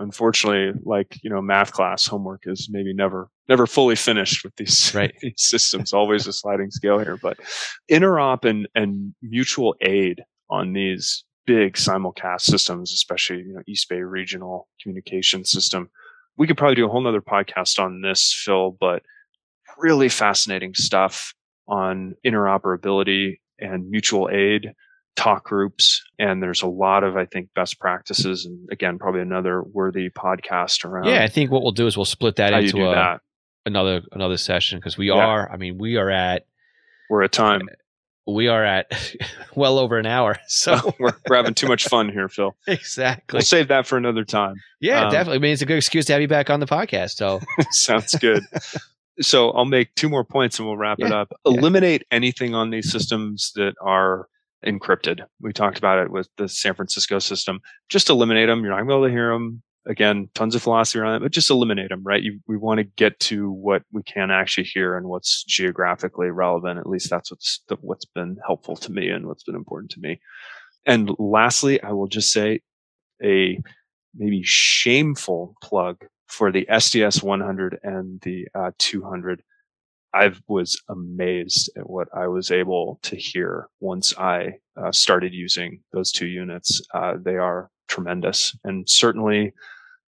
unfortunately, 0.00 0.80
like 0.84 1.18
you 1.22 1.30
know, 1.30 1.40
math 1.40 1.72
class 1.72 2.06
homework 2.06 2.42
is 2.46 2.68
maybe 2.70 2.92
never 2.92 3.28
never 3.48 3.66
fully 3.66 3.96
finished 3.96 4.44
with 4.44 4.54
these, 4.56 4.92
Right. 4.94 5.14
these 5.20 5.34
systems. 5.36 5.92
Always 5.92 6.26
a 6.26 6.32
sliding 6.32 6.70
scale 6.70 6.98
here, 6.98 7.16
but 7.16 7.38
interop 7.90 8.44
and 8.44 8.68
and 8.74 9.14
mutual 9.22 9.74
aid 9.80 10.22
on 10.50 10.72
these 10.72 11.24
big 11.46 11.74
simulcast 11.74 12.42
systems, 12.42 12.92
especially 12.92 13.38
you 13.38 13.54
know 13.54 13.62
East 13.66 13.88
Bay 13.88 14.00
Regional 14.02 14.68
Communication 14.82 15.44
System. 15.44 15.90
We 16.38 16.46
could 16.46 16.58
probably 16.58 16.74
do 16.74 16.86
a 16.86 16.88
whole 16.88 17.00
nother 17.00 17.22
podcast 17.22 17.78
on 17.82 18.02
this, 18.02 18.32
Phil, 18.44 18.76
but 18.78 19.02
really 19.78 20.08
fascinating 20.08 20.74
stuff 20.74 21.32
on 21.68 22.14
interoperability 22.24 23.38
and 23.58 23.88
mutual 23.90 24.28
aid 24.30 24.72
talk 25.16 25.44
groups 25.44 26.04
and 26.18 26.42
there's 26.42 26.60
a 26.62 26.66
lot 26.66 27.02
of 27.02 27.16
i 27.16 27.24
think 27.24 27.48
best 27.54 27.80
practices 27.80 28.44
and 28.44 28.68
again 28.70 28.98
probably 28.98 29.20
another 29.22 29.62
worthy 29.62 30.10
podcast 30.10 30.84
around 30.84 31.06
yeah, 31.06 31.24
I 31.24 31.28
think 31.28 31.50
what 31.50 31.62
we'll 31.62 31.72
do 31.72 31.86
is 31.86 31.96
we'll 31.96 32.04
split 32.04 32.36
that 32.36 32.52
into 32.52 32.86
a, 32.86 32.94
that 32.94 33.20
another 33.64 34.02
another 34.12 34.36
session 34.36 34.78
because 34.78 34.96
we 34.98 35.08
Yeah. 35.08 35.14
are. 35.14 35.50
I 35.50 35.56
mean, 35.56 35.78
we 35.78 35.96
are 35.96 36.10
at 36.10 36.44
we're 37.10 37.22
at 37.22 37.32
time 37.32 37.62
we 38.26 38.48
are 38.48 38.62
at 38.64 38.92
well 39.56 39.78
over 39.78 39.98
an 39.98 40.06
hour. 40.06 40.36
So 40.48 40.94
we're, 41.00 41.12
we're 41.28 41.36
having 41.36 41.54
too 41.54 41.66
much 41.68 41.84
fun 41.88 42.08
here 42.10 42.28
phil 42.28 42.54
exactly. 42.66 43.38
we'll 43.38 43.42
save 43.42 43.68
that 43.68 43.86
for 43.86 43.96
another 43.96 44.24
time 44.24 44.56
Yeah, 44.80 45.06
um, 45.06 45.10
definitely. 45.10 45.36
I 45.36 45.38
mean, 45.40 45.52
it's 45.54 45.62
a 45.62 45.66
good 45.66 45.78
excuse 45.78 46.04
to 46.06 46.12
have 46.12 46.20
you 46.22 46.28
back 46.28 46.50
on 46.50 46.60
the 46.60 46.66
podcast. 46.66 47.12
So 47.16 47.40
sounds 47.70 48.14
good 48.16 48.42
so 49.20 49.48
i'll 49.52 49.64
make 49.64 49.94
two 49.94 50.10
more 50.10 50.24
points 50.24 50.58
and 50.58 50.68
we'll 50.68 50.76
wrap 50.76 50.98
it 51.00 51.08
Yeah, 51.08 51.20
up 51.22 51.28
yeah. 51.46 51.52
eliminate 51.54 52.04
anything 52.10 52.54
on 52.54 52.68
these 52.68 52.92
systems 52.92 53.50
that 53.56 53.74
are 53.80 54.28
encrypted. 54.66 55.20
We 55.40 55.52
talked 55.52 55.78
about 55.78 55.98
it 55.98 56.10
with 56.10 56.28
the 56.36 56.48
san 56.48 56.74
francisco 56.74 57.18
system. 57.18 57.60
Just 57.88 58.10
eliminate 58.10 58.48
them 58.48 58.62
you're 58.62 58.70
not 58.70 58.86
going 58.86 58.88
to 58.88 58.92
be 58.92 58.96
able 58.96 59.06
to 59.06 59.12
hear 59.12 59.32
them 59.32 59.62
again 59.86 60.28
tons 60.34 60.56
of 60.56 60.62
philosophy 60.62 60.98
around 60.98 61.14
it 61.14 61.22
but 61.22 61.30
just 61.30 61.50
eliminate 61.50 61.90
them 61.90 62.02
right? 62.02 62.22
You, 62.22 62.40
we 62.48 62.56
want 62.56 62.78
to 62.78 62.84
get 62.84 63.18
to 63.20 63.50
what 63.50 63.82
we 63.92 64.02
can 64.02 64.30
actually 64.30 64.64
hear 64.64 64.96
and 64.96 65.06
what's 65.06 65.44
geographically 65.44 66.30
relevant. 66.30 66.78
At 66.78 66.88
least 66.88 67.10
that's 67.10 67.30
what's 67.30 67.62
what's 67.80 68.04
been 68.04 68.36
helpful 68.44 68.76
to 68.76 68.92
me 68.92 69.08
and 69.08 69.26
what's 69.26 69.44
been 69.44 69.54
important 69.54 69.92
to 69.92 70.00
me. 70.00 70.20
And 70.84 71.10
lastly 71.18 71.82
i 71.82 71.92
will 71.92 72.08
just 72.08 72.32
say 72.32 72.60
a 73.22 73.60
maybe 74.14 74.42
shameful 74.42 75.54
plug 75.62 76.04
for 76.26 76.50
the 76.50 76.66
SDS 76.70 77.22
100 77.22 77.78
and 77.82 78.20
the 78.22 78.48
uh, 78.54 78.72
200. 78.78 79.42
I 80.16 80.32
was 80.48 80.80
amazed 80.88 81.70
at 81.76 81.90
what 81.90 82.08
I 82.16 82.26
was 82.26 82.50
able 82.50 82.98
to 83.02 83.16
hear 83.16 83.68
once 83.80 84.16
I 84.16 84.54
uh, 84.74 84.90
started 84.90 85.34
using 85.34 85.82
those 85.92 86.10
two 86.10 86.26
units. 86.26 86.80
Uh, 86.94 87.14
they 87.22 87.36
are 87.36 87.70
tremendous, 87.86 88.56
and 88.64 88.88
certainly 88.88 89.52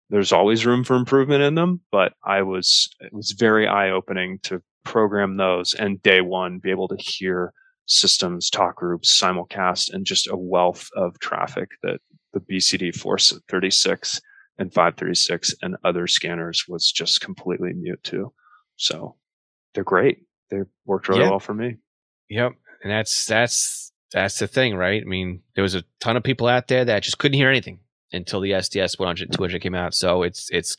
there's 0.10 0.32
always 0.32 0.66
room 0.66 0.86
for 0.86 0.96
improvement 0.96 1.44
in 1.44 1.56
them. 1.56 1.82
But 1.92 2.14
I 2.24 2.42
was 2.44 2.90
it 3.02 3.12
was 3.12 3.32
very 3.34 3.68
eye 3.68 3.90
opening 3.90 4.40
to 4.44 4.62
program 4.86 5.36
those 5.36 5.74
and 5.74 6.02
day 6.02 6.22
one 6.22 6.60
be 6.60 6.72
able 6.72 6.88
to 6.88 6.98
hear 6.98 7.52
systems, 7.86 8.50
talk 8.50 8.78
groups, 8.78 9.22
simulcast, 9.22 9.92
and 9.92 10.06
just 10.06 10.30
a 10.30 10.38
wealth 10.38 10.88
of 10.96 11.20
traffic 11.20 11.72
that 11.84 12.00
the 12.32 12.40
BCD 12.40 12.96
436 12.96 14.22
and 14.58 14.74
536 14.74 15.54
and 15.62 15.76
other 15.84 16.08
scanners 16.08 16.66
was 16.66 16.92
just 16.92 17.20
completely 17.20 17.74
mute 17.74 18.04
to. 18.04 18.32
So 18.78 19.18
they're 19.78 19.84
great. 19.84 20.24
They 20.50 20.62
worked 20.86 21.08
really 21.08 21.22
Yeah. 21.22 21.30
well 21.30 21.40
for 21.40 21.54
me. 21.54 21.78
Yep. 22.32 22.54
And 22.82 22.92
that's 22.92 23.28
that's 23.28 23.92
that's 24.12 24.40
the 24.40 24.48
thing, 24.48 24.76
right? 24.76 25.04
I 25.04 25.06
mean, 25.06 25.44
there 25.54 25.62
was 25.62 25.76
a 25.76 25.84
ton 26.00 26.18
of 26.18 26.24
people 26.24 26.48
out 26.48 26.68
there 26.68 26.84
that 26.84 27.04
just 27.04 27.20
couldn't 27.20 27.38
hear 27.38 27.50
anything 27.50 27.82
until 28.12 28.40
the 28.42 28.52
SDS 28.54 28.98
100 28.98 29.32
200 29.32 29.62
came 29.62 29.76
out. 29.76 29.94
So 29.94 30.24
it's 30.24 30.50
it's 30.50 30.78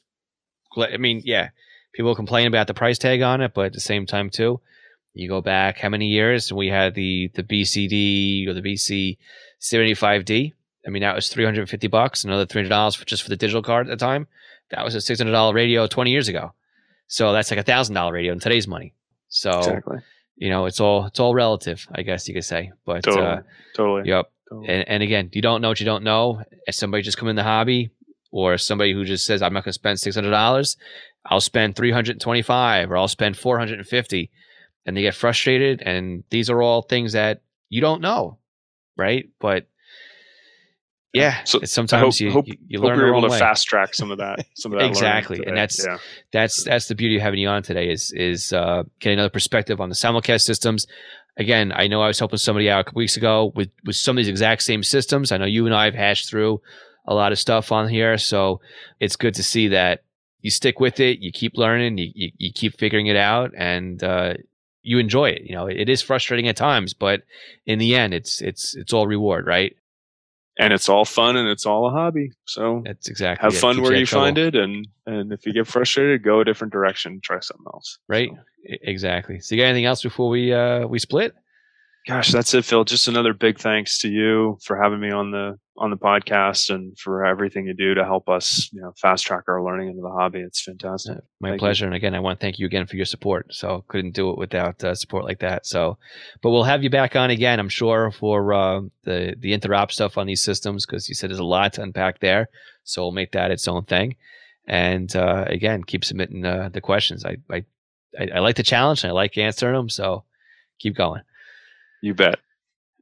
I 0.77 0.97
mean, 0.97 1.23
yeah, 1.25 1.51
people 1.95 2.17
complain 2.17 2.49
about 2.49 2.67
the 2.67 2.75
price 2.75 2.99
tag 2.99 3.23
on 3.23 3.41
it, 3.41 3.55
but 3.55 3.67
at 3.67 3.73
the 3.73 3.79
same 3.81 4.05
time 4.05 4.31
too, 4.31 4.61
you 5.15 5.29
go 5.29 5.41
back 5.41 5.79
how 5.79 5.91
many 5.91 6.07
years 6.09 6.51
and 6.51 6.59
we 6.59 6.67
had 6.69 6.95
the 6.97 7.31
the 7.35 7.45
BCD 7.45 8.49
or 8.49 8.53
the 8.55 8.63
BC 8.63 9.17
75D. 9.61 10.55
I 10.87 10.91
mean, 10.91 11.03
that 11.03 11.15
was 11.15 11.29
350 11.29 11.87
bucks, 11.87 12.25
another 12.25 12.47
$300 12.47 12.97
for 12.97 13.05
just 13.05 13.23
for 13.23 13.29
the 13.29 13.37
digital 13.37 13.63
card 13.63 13.89
at 13.89 13.99
the 13.99 14.05
time. 14.05 14.27
That 14.71 14.85
was 14.85 14.95
a 14.95 14.99
$600 14.99 15.55
radio 15.55 15.87
20 15.87 16.11
years 16.11 16.29
ago. 16.29 16.53
So 17.09 17.33
that's 17.33 17.51
like 17.51 17.59
a 17.61 17.65
$1000 17.65 18.13
radio 18.13 18.33
in 18.33 18.39
today's 18.41 18.69
money. 18.69 18.95
So 19.29 19.51
Exactly. 19.59 19.99
you 20.37 20.49
know 20.51 20.67
it's 20.67 20.79
all 20.81 21.07
it's 21.07 21.19
all 21.21 21.35
relative 21.35 21.87
i 21.95 22.01
guess 22.03 22.27
you 22.29 22.33
could 22.35 22.45
say 22.45 22.71
but 22.87 23.03
Totally. 23.03 23.27
uh 23.27 23.41
totally. 23.77 24.09
yep 24.09 24.31
totally. 24.49 24.69
and, 24.69 24.89
and 24.89 25.03
again 25.03 25.29
you 25.33 25.43
don't 25.43 25.61
know 25.61 25.69
what 25.69 25.81
you 25.81 25.85
don't 25.87 26.03
know 26.05 26.43
as 26.67 26.77
somebody 26.79 27.03
just 27.03 27.19
come 27.19 27.29
in 27.29 27.37
the 27.37 27.43
hobby 27.43 27.91
or 28.31 28.57
somebody 28.57 28.93
who 28.95 29.05
just 29.05 29.27
says 29.27 29.43
i'm 29.43 29.53
not 29.53 29.65
going 29.65 29.73
to 29.73 29.83
spend 29.83 29.99
$600 29.99 30.77
i'll 31.27 31.41
spend 31.43 31.77
325 31.77 32.91
or 32.91 32.97
i'll 32.97 33.09
spend 33.09 33.37
450 33.37 34.31
and 34.87 34.97
they 34.97 35.03
get 35.03 35.15
frustrated 35.15 35.83
and 35.83 36.25
these 36.31 36.49
are 36.49 36.63
all 36.63 36.81
things 36.83 37.13
that 37.13 37.43
you 37.69 37.81
don't 37.83 38.01
know 38.01 38.39
right 38.97 39.29
but 39.41 39.67
yeah 41.13 41.43
So, 41.45 41.59
I 41.59 41.61
hope, 41.61 41.69
sometimes 41.69 42.21
you, 42.21 42.31
hope, 42.31 42.49
you, 42.49 42.55
you 42.67 42.81
hope 42.81 42.89
learn 42.89 42.99
you're 42.99 43.09
able 43.17 43.29
to 43.29 43.39
fast 43.39 43.67
track 43.67 43.95
some 43.95 44.11
of 44.11 44.19
that. 44.19 44.47
Some 44.55 44.73
of 44.73 44.79
that 44.79 44.87
Exactly, 44.89 45.39
and 45.39 45.57
that's- 45.57 45.85
yeah. 45.87 45.99
that's 46.33 46.65
that's 46.65 46.89
the 46.89 46.95
beauty 46.95 47.17
of 47.17 47.23
having 47.23 47.41
you 47.41 47.49
on 47.49 47.63
today 47.63 47.91
is 47.91 48.13
is 48.13 48.53
uh, 48.53 48.83
getting 49.01 49.19
another 49.19 49.31
perspective 49.31 49.81
on 49.81 49.89
the 49.89 49.95
simulcast 49.95 50.43
systems. 50.43 50.87
Again, 51.37 51.73
I 51.75 51.87
know 51.87 52.03
I 52.03 52.09
was 52.09 52.19
helping 52.19 52.39
somebody 52.39 52.69
out 52.69 52.81
a 52.81 52.85
couple 52.85 52.99
weeks 52.99 53.17
ago 53.17 53.53
with 53.55 53.71
with 53.85 53.97
some 53.97 54.17
of 54.17 54.25
these 54.25 54.29
exact 54.29 54.63
same 54.63 54.83
systems. 54.83 55.31
I 55.33 55.37
know 55.39 55.47
you 55.47 55.67
and 55.67 55.75
I 55.75 55.85
have 55.85 55.95
hashed 55.95 56.29
through 56.29 56.61
a 57.07 57.15
lot 57.15 57.33
of 57.33 57.39
stuff 57.39 57.71
on 57.73 57.89
here, 57.89 58.19
so 58.19 58.61
it's 59.01 59.17
good 59.17 59.35
to 59.35 59.43
see 59.43 59.69
that 59.69 60.03
you 60.41 60.51
stick 60.51 60.79
with 60.79 61.01
it, 61.01 61.21
you 61.21 61.33
keep 61.33 61.57
learning, 61.57 61.97
you 61.99 62.11
you, 62.15 62.31
you 62.37 62.53
keep 62.53 62.77
figuring 62.77 63.07
it 63.07 63.17
out, 63.17 63.53
and 63.57 64.03
uh, 64.03 64.35
you 64.83 64.99
enjoy 64.99 65.31
it. 65.31 65.43
You 65.45 65.55
know, 65.55 65.67
it 65.69 65.89
is 65.89 66.03
frustrating 66.03 66.49
at 66.49 66.57
times, 66.57 66.93
but 66.93 67.23
in 67.67 67.79
the 67.79 67.95
end, 67.95 68.15
it's 68.15 68.43
it's 68.43 68.75
it's 68.77 68.93
all 68.93 69.07
reward, 69.07 69.47
right? 69.47 69.75
And 70.59 70.73
it's 70.73 70.89
all 70.89 71.05
fun 71.05 71.37
and 71.37 71.49
it's 71.49 71.67
all 71.67 71.87
a 71.87 71.91
hobby. 71.91 72.33
So 72.45 72.83
That's 72.85 73.09
exactly 73.09 73.45
have 73.47 73.55
it. 73.55 73.59
fun 73.59 73.77
Keeps 73.77 73.83
where 73.85 73.93
out 73.95 73.99
you 74.01 74.07
find 74.07 74.39
it, 74.39 74.55
and 74.55 74.89
and 75.07 75.33
if 75.33 75.47
you 75.47 75.53
get 75.53 75.67
frustrated, 75.67 76.23
go 76.23 76.41
a 76.41 76.45
different 76.45 76.73
direction, 76.73 77.21
try 77.23 77.41
something 77.41 77.67
else. 77.73 77.99
right? 78.09 78.31
So, 78.31 78.39
Exactly. 78.65 79.41
So, 79.41 79.55
you 79.55 79.63
got 79.63 79.69
anything 79.69 79.85
else 79.87 80.03
before 80.03 80.29
we 80.29 80.53
uh 80.53 80.87
we 80.87 80.99
split? 80.99 81.35
Gosh, 82.09 82.33
that's 82.33 82.55
it, 82.55 82.65
Phil. 82.65 82.85
Just 82.85 83.07
another 83.07 83.35
big 83.35 83.59
thanks 83.59 83.99
to 83.99 84.09
you 84.09 84.59
for 84.65 84.81
having 84.83 84.99
me 84.99 85.11
on 85.11 85.31
the 85.31 85.59
on 85.77 85.91
the 85.91 85.97
podcast 85.97 86.75
and 86.75 86.99
for 86.99 87.25
everything 87.25 87.67
you 87.67 87.75
do 87.75 87.95
to 87.95 88.05
help 88.05 88.29
us, 88.29 88.69
you 88.73 88.81
know, 88.81 88.93
fast 89.01 89.25
track 89.25 89.45
our 89.47 89.63
learning 89.63 89.89
into 89.89 90.01
the 90.01 90.11
hobby. 90.11 90.41
It's 90.41 90.61
fantastic. 90.61 91.19
My 91.41 91.51
Thank 91.51 91.61
you. 91.61 91.65
pleasure. 91.65 91.87
And 91.87 91.95
again, 91.95 92.17
I 92.17 92.21
want 92.21 92.41
to 92.41 92.45
thank 92.45 92.59
you 92.59 92.67
again 92.67 92.87
for 92.87 92.97
your 92.97 93.05
support. 93.05 93.55
So 93.55 93.85
couldn't 93.87 94.15
do 94.15 94.31
it 94.31 94.39
without 94.39 94.83
uh, 94.83 94.97
support 94.97 95.25
like 95.25 95.39
that. 95.39 95.67
So, 95.67 95.99
but 96.43 96.51
we'll 96.51 96.65
have 96.65 96.83
you 96.83 96.91
back 96.91 97.15
on 97.15 97.31
again, 97.31 97.61
I'm 97.61 97.69
sure, 97.69 98.11
for 98.11 98.53
uh, 98.53 98.81
the 99.05 99.37
the 99.39 99.57
interop 99.57 99.93
stuff 99.93 100.19
on 100.19 100.27
these 100.27 100.43
systems 100.43 100.85
because 100.85 101.09
you 101.09 101.15
said 101.15 101.31
there's 101.31 101.39
a 101.39 101.45
lot 101.45 101.75
to 101.75 101.83
unpack 101.83 102.19
there. 102.19 102.49
So 102.83 103.03
we'll 103.03 103.13
make 103.13 103.33
that 103.33 103.53
its 103.53 103.69
own 103.69 103.85
thing. 103.85 104.17
And 104.67 105.15
uh, 105.15 105.45
again, 105.47 105.85
keep 105.85 106.05
submitting 106.05 106.45
uh, 106.45 106.71
the 106.73 106.81
questions. 106.81 107.25
I 107.25 107.37
I 107.51 107.65
I 108.35 108.39
like 108.41 108.57
the 108.57 108.63
challenge 108.63 109.05
and 109.05 109.11
I 109.11 109.15
like 109.15 109.39
answering 109.39 109.75
them. 109.75 109.91
So 109.91 110.25
keep 110.81 110.97
going. 110.97 111.23
You 112.03 112.15
bet. 112.15 112.39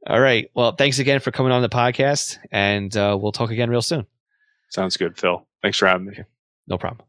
All 0.07 0.19
right. 0.19 0.49
Well, 0.53 0.73
thanks 0.73 0.99
again 0.99 1.19
for 1.19 1.31
coming 1.31 1.51
on 1.51 1.61
the 1.61 1.69
podcast, 1.69 2.37
and 2.51 2.95
uh, 2.95 3.17
we'll 3.19 3.31
talk 3.31 3.51
again 3.51 3.69
real 3.69 3.81
soon. 3.81 4.05
Sounds 4.69 4.97
good, 4.97 5.17
Phil. 5.17 5.45
Thanks 5.61 5.77
for 5.77 5.87
having 5.87 6.07
me. 6.07 6.17
No 6.67 6.77
problem. 6.77 7.05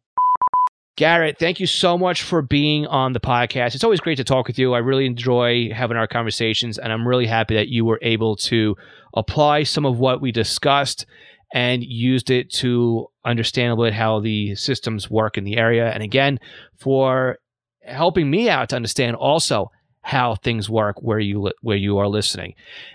Garrett, 0.97 1.39
thank 1.39 1.61
you 1.61 1.67
so 1.67 1.97
much 1.97 2.23
for 2.23 2.43
being 2.43 2.87
on 2.89 3.13
the 3.13 3.21
podcast. 3.21 3.77
It's 3.77 3.85
always 3.85 4.01
great 4.01 4.17
to 4.17 4.25
talk 4.25 4.49
with 4.49 4.59
you. 4.59 4.75
I 4.75 4.79
really 4.79 5.07
enjoy 5.07 5.71
having 5.73 5.97
our 5.97 6.09
conversations, 6.09 6.77
and 6.77 6.93
I'm 6.93 7.07
really 7.07 7.27
happy 7.27 7.55
that 7.55 7.69
you 7.69 7.85
were 7.85 8.01
able 8.03 8.35
to 8.37 8.77
apply 9.15 9.63
some 9.63 9.87
of 9.87 10.01
what 10.01 10.21
we 10.21 10.33
discussed 10.33 11.07
and 11.55 11.85
used 11.85 12.31
it 12.31 12.51
to 12.55 13.07
understand 13.25 13.71
a 13.71 13.75
little 13.75 13.87
bit 13.87 13.95
how 13.95 14.19
the 14.19 14.57
systems 14.57 15.09
work 15.09 15.39
in 15.39 15.45
the 15.45 15.57
area. 15.57 15.89
And 15.89 16.03
again, 16.03 16.41
for 16.77 17.39
helping 17.85 18.29
me 18.29 18.51
out 18.51 18.71
to 18.71 18.77
understand 18.77 19.15
also 19.15 19.71
how 20.09 20.35
things 20.35 20.71
work 20.71 20.97
where 21.03 21.19
you 21.19 21.39
li- 21.39 21.53
where 21.61 21.77
you 21.77 21.99
are 21.99 22.09
listening. 22.09 22.55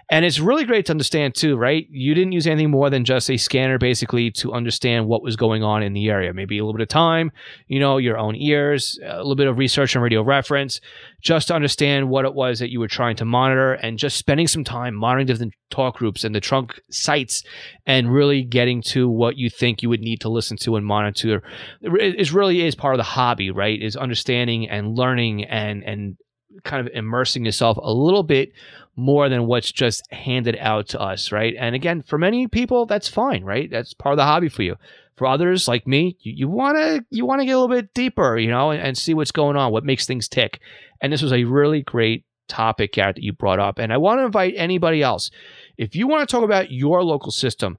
And 0.10 0.26
it's 0.26 0.40
really 0.40 0.65
great 0.65 0.88
to 0.88 0.91
understand 0.91 1.35
too, 1.35 1.56
right? 1.56 1.85
You 1.91 2.15
didn't 2.15 2.31
use 2.31 2.48
anything 2.48 2.72
more 2.72 2.90
than 2.90 3.06
just 3.06 3.30
a 3.30 3.38
scanner 3.38 3.77
basically 3.77 4.31
to 4.31 4.52
understand 4.52 5.06
what 5.06 5.22
was 5.22 5.35
going 5.35 5.61
on 5.61 5.84
in 5.84 5.94
the 5.94 6.10
area. 6.10 6.34
Maybe 6.34 6.57
a 6.57 6.65
little 6.65 6.76
bit 6.76 6.81
of 6.81 6.88
time, 6.88 7.31
you 7.68 7.80
know, 7.80 7.98
your 7.98 8.18
own 8.18 8.35
ears, 8.35 8.98
a 9.06 9.18
little 9.18 9.35
bit 9.35 9.45
of 9.45 9.60
research 9.60 9.94
and 9.94 10.03
radio 10.03 10.23
reference, 10.23 10.81
just 11.22 11.49
to 11.49 11.53
understand 11.53 12.10
what 12.10 12.26
it 12.26 12.34
was 12.34 12.57
that 12.57 12.72
you 12.72 12.80
were 12.80 12.88
trying 12.88 13.15
to 13.18 13.26
monitor 13.26 13.73
and 13.73 13.99
just 13.99 14.18
spending 14.18 14.48
some 14.48 14.64
time 14.64 14.95
monitoring 14.95 15.27
different 15.27 15.53
talk 15.69 15.98
groups 15.98 16.23
and 16.23 16.34
the 16.34 16.41
trunk 16.41 16.81
sites 16.90 17.44
and 17.85 18.11
really 18.11 18.41
getting 18.41 18.81
to 18.81 19.07
what 19.07 19.38
you 19.38 19.52
think 19.52 19.84
you 19.84 19.90
would 19.90 20.02
need 20.02 20.19
to 20.22 20.30
listen 20.30 20.57
to 20.57 20.77
and 20.77 20.85
monitor. 20.85 21.44
It 21.84 22.34
really 22.34 22.65
is 22.65 22.73
part 22.73 22.95
of 22.95 22.98
the 22.98 23.03
hobby, 23.03 23.52
right? 23.52 23.80
Is 23.80 23.95
understanding 23.95 24.68
and 24.68 24.98
learning 24.98 25.44
and 25.44 25.84
and 25.84 26.18
kind 26.63 26.85
of 26.85 26.93
immersing 26.93 27.45
yourself 27.45 27.77
a 27.81 27.93
little 27.93 28.23
bit 28.23 28.53
more 28.95 29.30
than 29.30 29.47
what's 29.47 29.71
just 29.71 30.03
handed 30.11 30.57
out 30.59 30.88
to 30.89 31.01
us, 31.01 31.31
right? 31.31 31.55
And 31.57 31.75
again, 31.75 32.03
for 32.03 32.17
many 32.17 32.47
people, 32.47 32.85
that's 32.85 33.07
fine, 33.07 33.43
right? 33.43 33.69
That's 33.69 33.93
part 33.93 34.13
of 34.13 34.17
the 34.17 34.25
hobby 34.25 34.49
for 34.49 34.63
you. 34.63 34.75
For 35.15 35.27
others 35.27 35.67
like 35.67 35.85
me, 35.85 36.17
you 36.21 36.47
want 36.47 36.77
to 36.77 37.05
you 37.11 37.25
want 37.25 37.41
to 37.41 37.45
get 37.45 37.51
a 37.51 37.59
little 37.59 37.75
bit 37.75 37.93
deeper, 37.93 38.38
you 38.38 38.49
know, 38.49 38.71
and, 38.71 38.81
and, 38.81 38.97
see 38.97 39.13
what's 39.13 39.31
going 39.31 39.55
on, 39.55 39.71
what 39.71 39.84
makes 39.84 40.07
things 40.07 40.27
tick. 40.27 40.59
And 41.01 41.13
this 41.13 41.21
was 41.21 41.31
a 41.31 41.43
really 41.43 41.84
great 41.84 42.25
topic, 42.47 42.93
Garrett, 42.93 43.15
that 43.15 43.23
you 43.23 43.31
brought 43.31 43.59
up. 43.59 43.77
And 43.77 43.93
I 43.93 43.97
want 43.97 44.19
to 44.19 44.25
invite 44.25 44.55
anybody 44.57 45.03
else. 45.03 45.30
If 45.77 45.95
you 45.95 46.07
want 46.07 46.27
to 46.27 46.31
talk 46.31 46.43
about 46.43 46.71
your 46.71 47.03
local 47.03 47.31
system, 47.31 47.77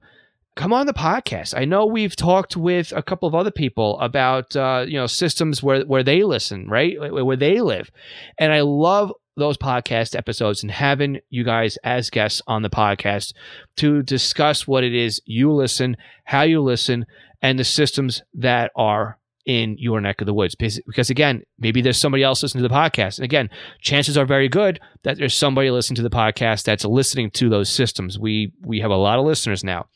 come 0.55 0.73
on 0.73 0.85
the 0.85 0.93
podcast. 0.93 1.53
I 1.57 1.65
know 1.65 1.85
we've 1.85 2.15
talked 2.15 2.57
with 2.57 2.91
a 2.93 3.03
couple 3.03 3.27
of 3.27 3.35
other 3.35 3.51
people 3.51 3.99
about 3.99 4.55
uh, 4.55 4.85
you 4.87 4.95
know 4.95 5.07
systems 5.07 5.61
where 5.61 5.83
where 5.83 6.03
they 6.03 6.23
listen, 6.23 6.67
right, 6.67 6.97
where 6.99 7.37
they 7.37 7.61
live, 7.61 7.91
and 8.37 8.51
I 8.51 8.61
love 8.61 9.11
those 9.37 9.57
podcast 9.57 10.15
episodes 10.15 10.63
and 10.63 10.71
having 10.71 11.19
you 11.29 11.43
guys 11.43 11.77
as 11.83 12.09
guests 12.09 12.41
on 12.47 12.61
the 12.61 12.69
podcast 12.69 13.33
to 13.75 14.01
discuss 14.01 14.65
what 14.65 14.83
it 14.83 14.95
is 14.95 15.21
you 15.25 15.51
listen, 15.51 15.97
how 16.23 16.43
you 16.43 16.61
listen, 16.61 17.05
and 17.41 17.59
the 17.59 17.63
systems 17.65 18.23
that 18.33 18.71
are 18.75 19.17
in 19.45 19.77
your 19.77 20.01
neck 20.01 20.21
of 20.21 20.25
the 20.25 20.33
woods. 20.33 20.55
Because 20.55 21.09
again, 21.09 21.43
maybe 21.59 21.81
there's 21.81 21.99
somebody 21.99 22.23
else 22.23 22.41
listening 22.41 22.63
to 22.63 22.67
the 22.67 22.73
podcast. 22.73 23.17
And 23.17 23.25
again, 23.25 23.49
chances 23.79 24.17
are 24.17 24.25
very 24.25 24.49
good 24.49 24.79
that 25.03 25.17
there's 25.17 25.35
somebody 25.35 25.69
listening 25.69 25.95
to 25.97 26.01
the 26.01 26.09
podcast 26.09 26.63
that's 26.63 26.85
listening 26.85 27.31
to 27.31 27.49
those 27.49 27.69
systems. 27.69 28.17
We 28.17 28.53
we 28.61 28.79
have 28.79 28.91
a 28.91 28.95
lot 28.95 29.19
of 29.19 29.25
listeners 29.25 29.63
now. 29.63 29.87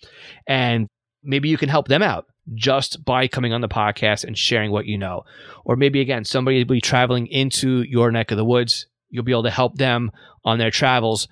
And 0.48 0.88
maybe 1.24 1.50
you 1.50 1.58
can 1.58 1.70
help 1.70 1.88
them 1.88 2.04
out 2.04 2.26
just 2.54 3.04
by 3.04 3.28
coming 3.28 3.54
on 3.54 3.62
the 3.62 3.68
podcast 3.68 4.24
and 4.24 4.38
sharing 4.38 4.72
what 4.72 4.86
you 4.86 4.98
know. 4.98 5.24
Or 5.66 5.76
maybe 5.76 6.02
again, 6.02 6.26
somebody 6.26 6.60
will 6.60 6.76
be 6.76 6.82
traveling 6.82 7.28
into 7.28 7.82
your 7.84 8.12
neck 8.12 8.32
of 8.32 8.38
the 8.38 8.46
woods. 8.46 8.88
You'll 9.10 9.24
be 9.24 9.32
able 9.32 9.44
to 9.44 9.52
help 9.52 9.76
them 9.76 10.12
on 10.46 10.60
their 10.60 10.72
travels 10.72 11.28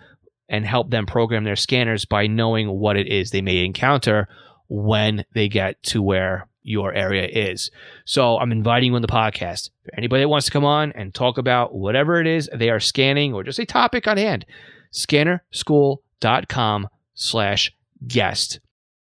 and 0.50 0.66
help 0.66 0.90
them 0.90 1.06
program 1.06 1.44
their 1.44 1.56
scanners 1.56 2.06
by 2.06 2.28
knowing 2.28 2.70
what 2.70 2.98
it 2.98 3.08
is 3.08 3.30
they 3.30 3.42
may 3.42 3.64
encounter 3.66 4.28
when 4.70 5.26
they 5.34 5.48
get 5.48 5.82
to 5.82 6.02
where 6.02 6.48
your 6.68 6.94
area 6.94 7.28
is. 7.28 7.72
So 8.06 8.38
I'm 8.38 8.52
inviting 8.52 8.92
you 8.92 8.96
on 8.96 9.02
the 9.02 9.08
podcast. 9.08 9.72
For 9.84 9.96
anybody 9.98 10.24
that 10.24 10.30
wants 10.30 10.46
to 10.48 10.52
come 10.52 10.66
on 10.66 10.92
and 10.92 11.14
talk 11.14 11.38
about 11.38 11.74
whatever 11.74 12.20
it 12.20 12.28
is 12.28 12.50
they 12.54 12.70
are 12.70 12.80
scanning 12.80 13.34
or 13.34 13.44
just 13.44 13.60
a 13.60 13.66
topic 13.66 14.08
on 14.08 14.18
hand, 14.18 14.46
scannerschool.com 14.92 16.88
slash 17.14 17.74
guest. 18.06 18.60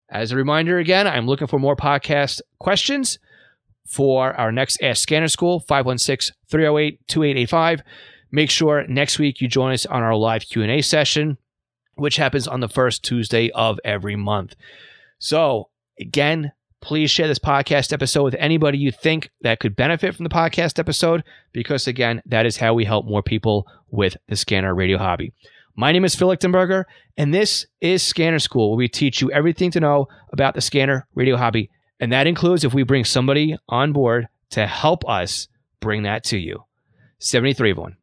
As 0.09 0.33
a 0.33 0.37
reminder, 0.37 0.79
again, 0.79 1.07
I'm 1.07 1.27
looking 1.27 1.49
for 1.49 1.59
more 1.59 1.77
podcast 1.77 2.41
questions 2.59 3.19
for 3.87 4.33
our 4.35 4.53
next 4.53 4.83
Ask 4.83 5.03
Scanner 5.03 5.29
School, 5.29 5.63
516-308-2885. 5.69 7.83
Make 8.31 8.51
sure 8.51 8.87
next 8.87 9.19
week 9.19 9.41
you 9.41 9.49
join 9.49 9.73
us 9.73 9.87
on 9.87 10.03
our 10.03 10.15
live 10.15 10.43
Q&A 10.43 10.83
session, 10.83 11.39
which 11.97 12.17
happens 12.17 12.47
on 12.47 12.61
the 12.61 12.69
first 12.69 13.05
Tuesday 13.05 13.51
of 13.51 13.81
every 13.85 14.15
month. 14.15 14.55
So, 15.19 15.71
again, 15.99 16.53
please 16.81 17.11
share 17.11 17.29
this 17.29 17.39
podcast 17.39 17.93
episode 17.93 18.25
with 18.25 18.37
anybody 18.39 18.79
you 18.79 18.91
think 18.91 19.31
that 19.43 19.61
could 19.61 19.77
benefit 19.77 20.15
from 20.15 20.25
the 20.25 20.31
podcast 20.31 20.79
episode, 20.79 21.23
because 21.53 21.87
again, 21.87 22.23
that 22.27 22.47
is 22.47 22.57
how 22.57 22.75
we 22.75 22.85
help 22.85 23.07
more 23.07 23.23
people 23.23 23.67
with 23.91 24.17
the 24.29 24.37
scanner 24.37 24.75
radio 24.75 24.99
hobby. 24.99 25.33
My 25.77 25.93
name 25.93 26.05
is 26.05 26.15
Phil 26.15 26.29
Lichtenberger, 26.29 26.85
and 27.17 27.33
this 27.33 27.67
is 27.81 28.03
Scanner 28.03 28.39
School, 28.39 28.71
where 28.71 28.79
we 28.79 28.89
teach 28.89 29.21
you 29.21 29.31
everything 29.31 29.71
to 29.73 29.81
know 29.81 30.09
about 30.33 30.55
the 30.55 30.61
scanner 30.61 31.07
radio 31.15 31.37
hobby. 31.37 31.71
And 32.01 32.13
that 32.13 32.27
includes 32.27 32.65
if 32.65 32.75
we 32.75 32.83
bring 32.83 33.05
somebody 33.05 33.57
on 33.69 33.93
board 33.93 34.29
to 34.51 34.67
help 34.67 35.09
us 35.09 35.49
bring 35.81 36.03
that 36.05 36.25
to 36.25 36.39
you. 36.39 36.65
73 37.19 37.73
of 37.73 37.79
one. 37.79 37.97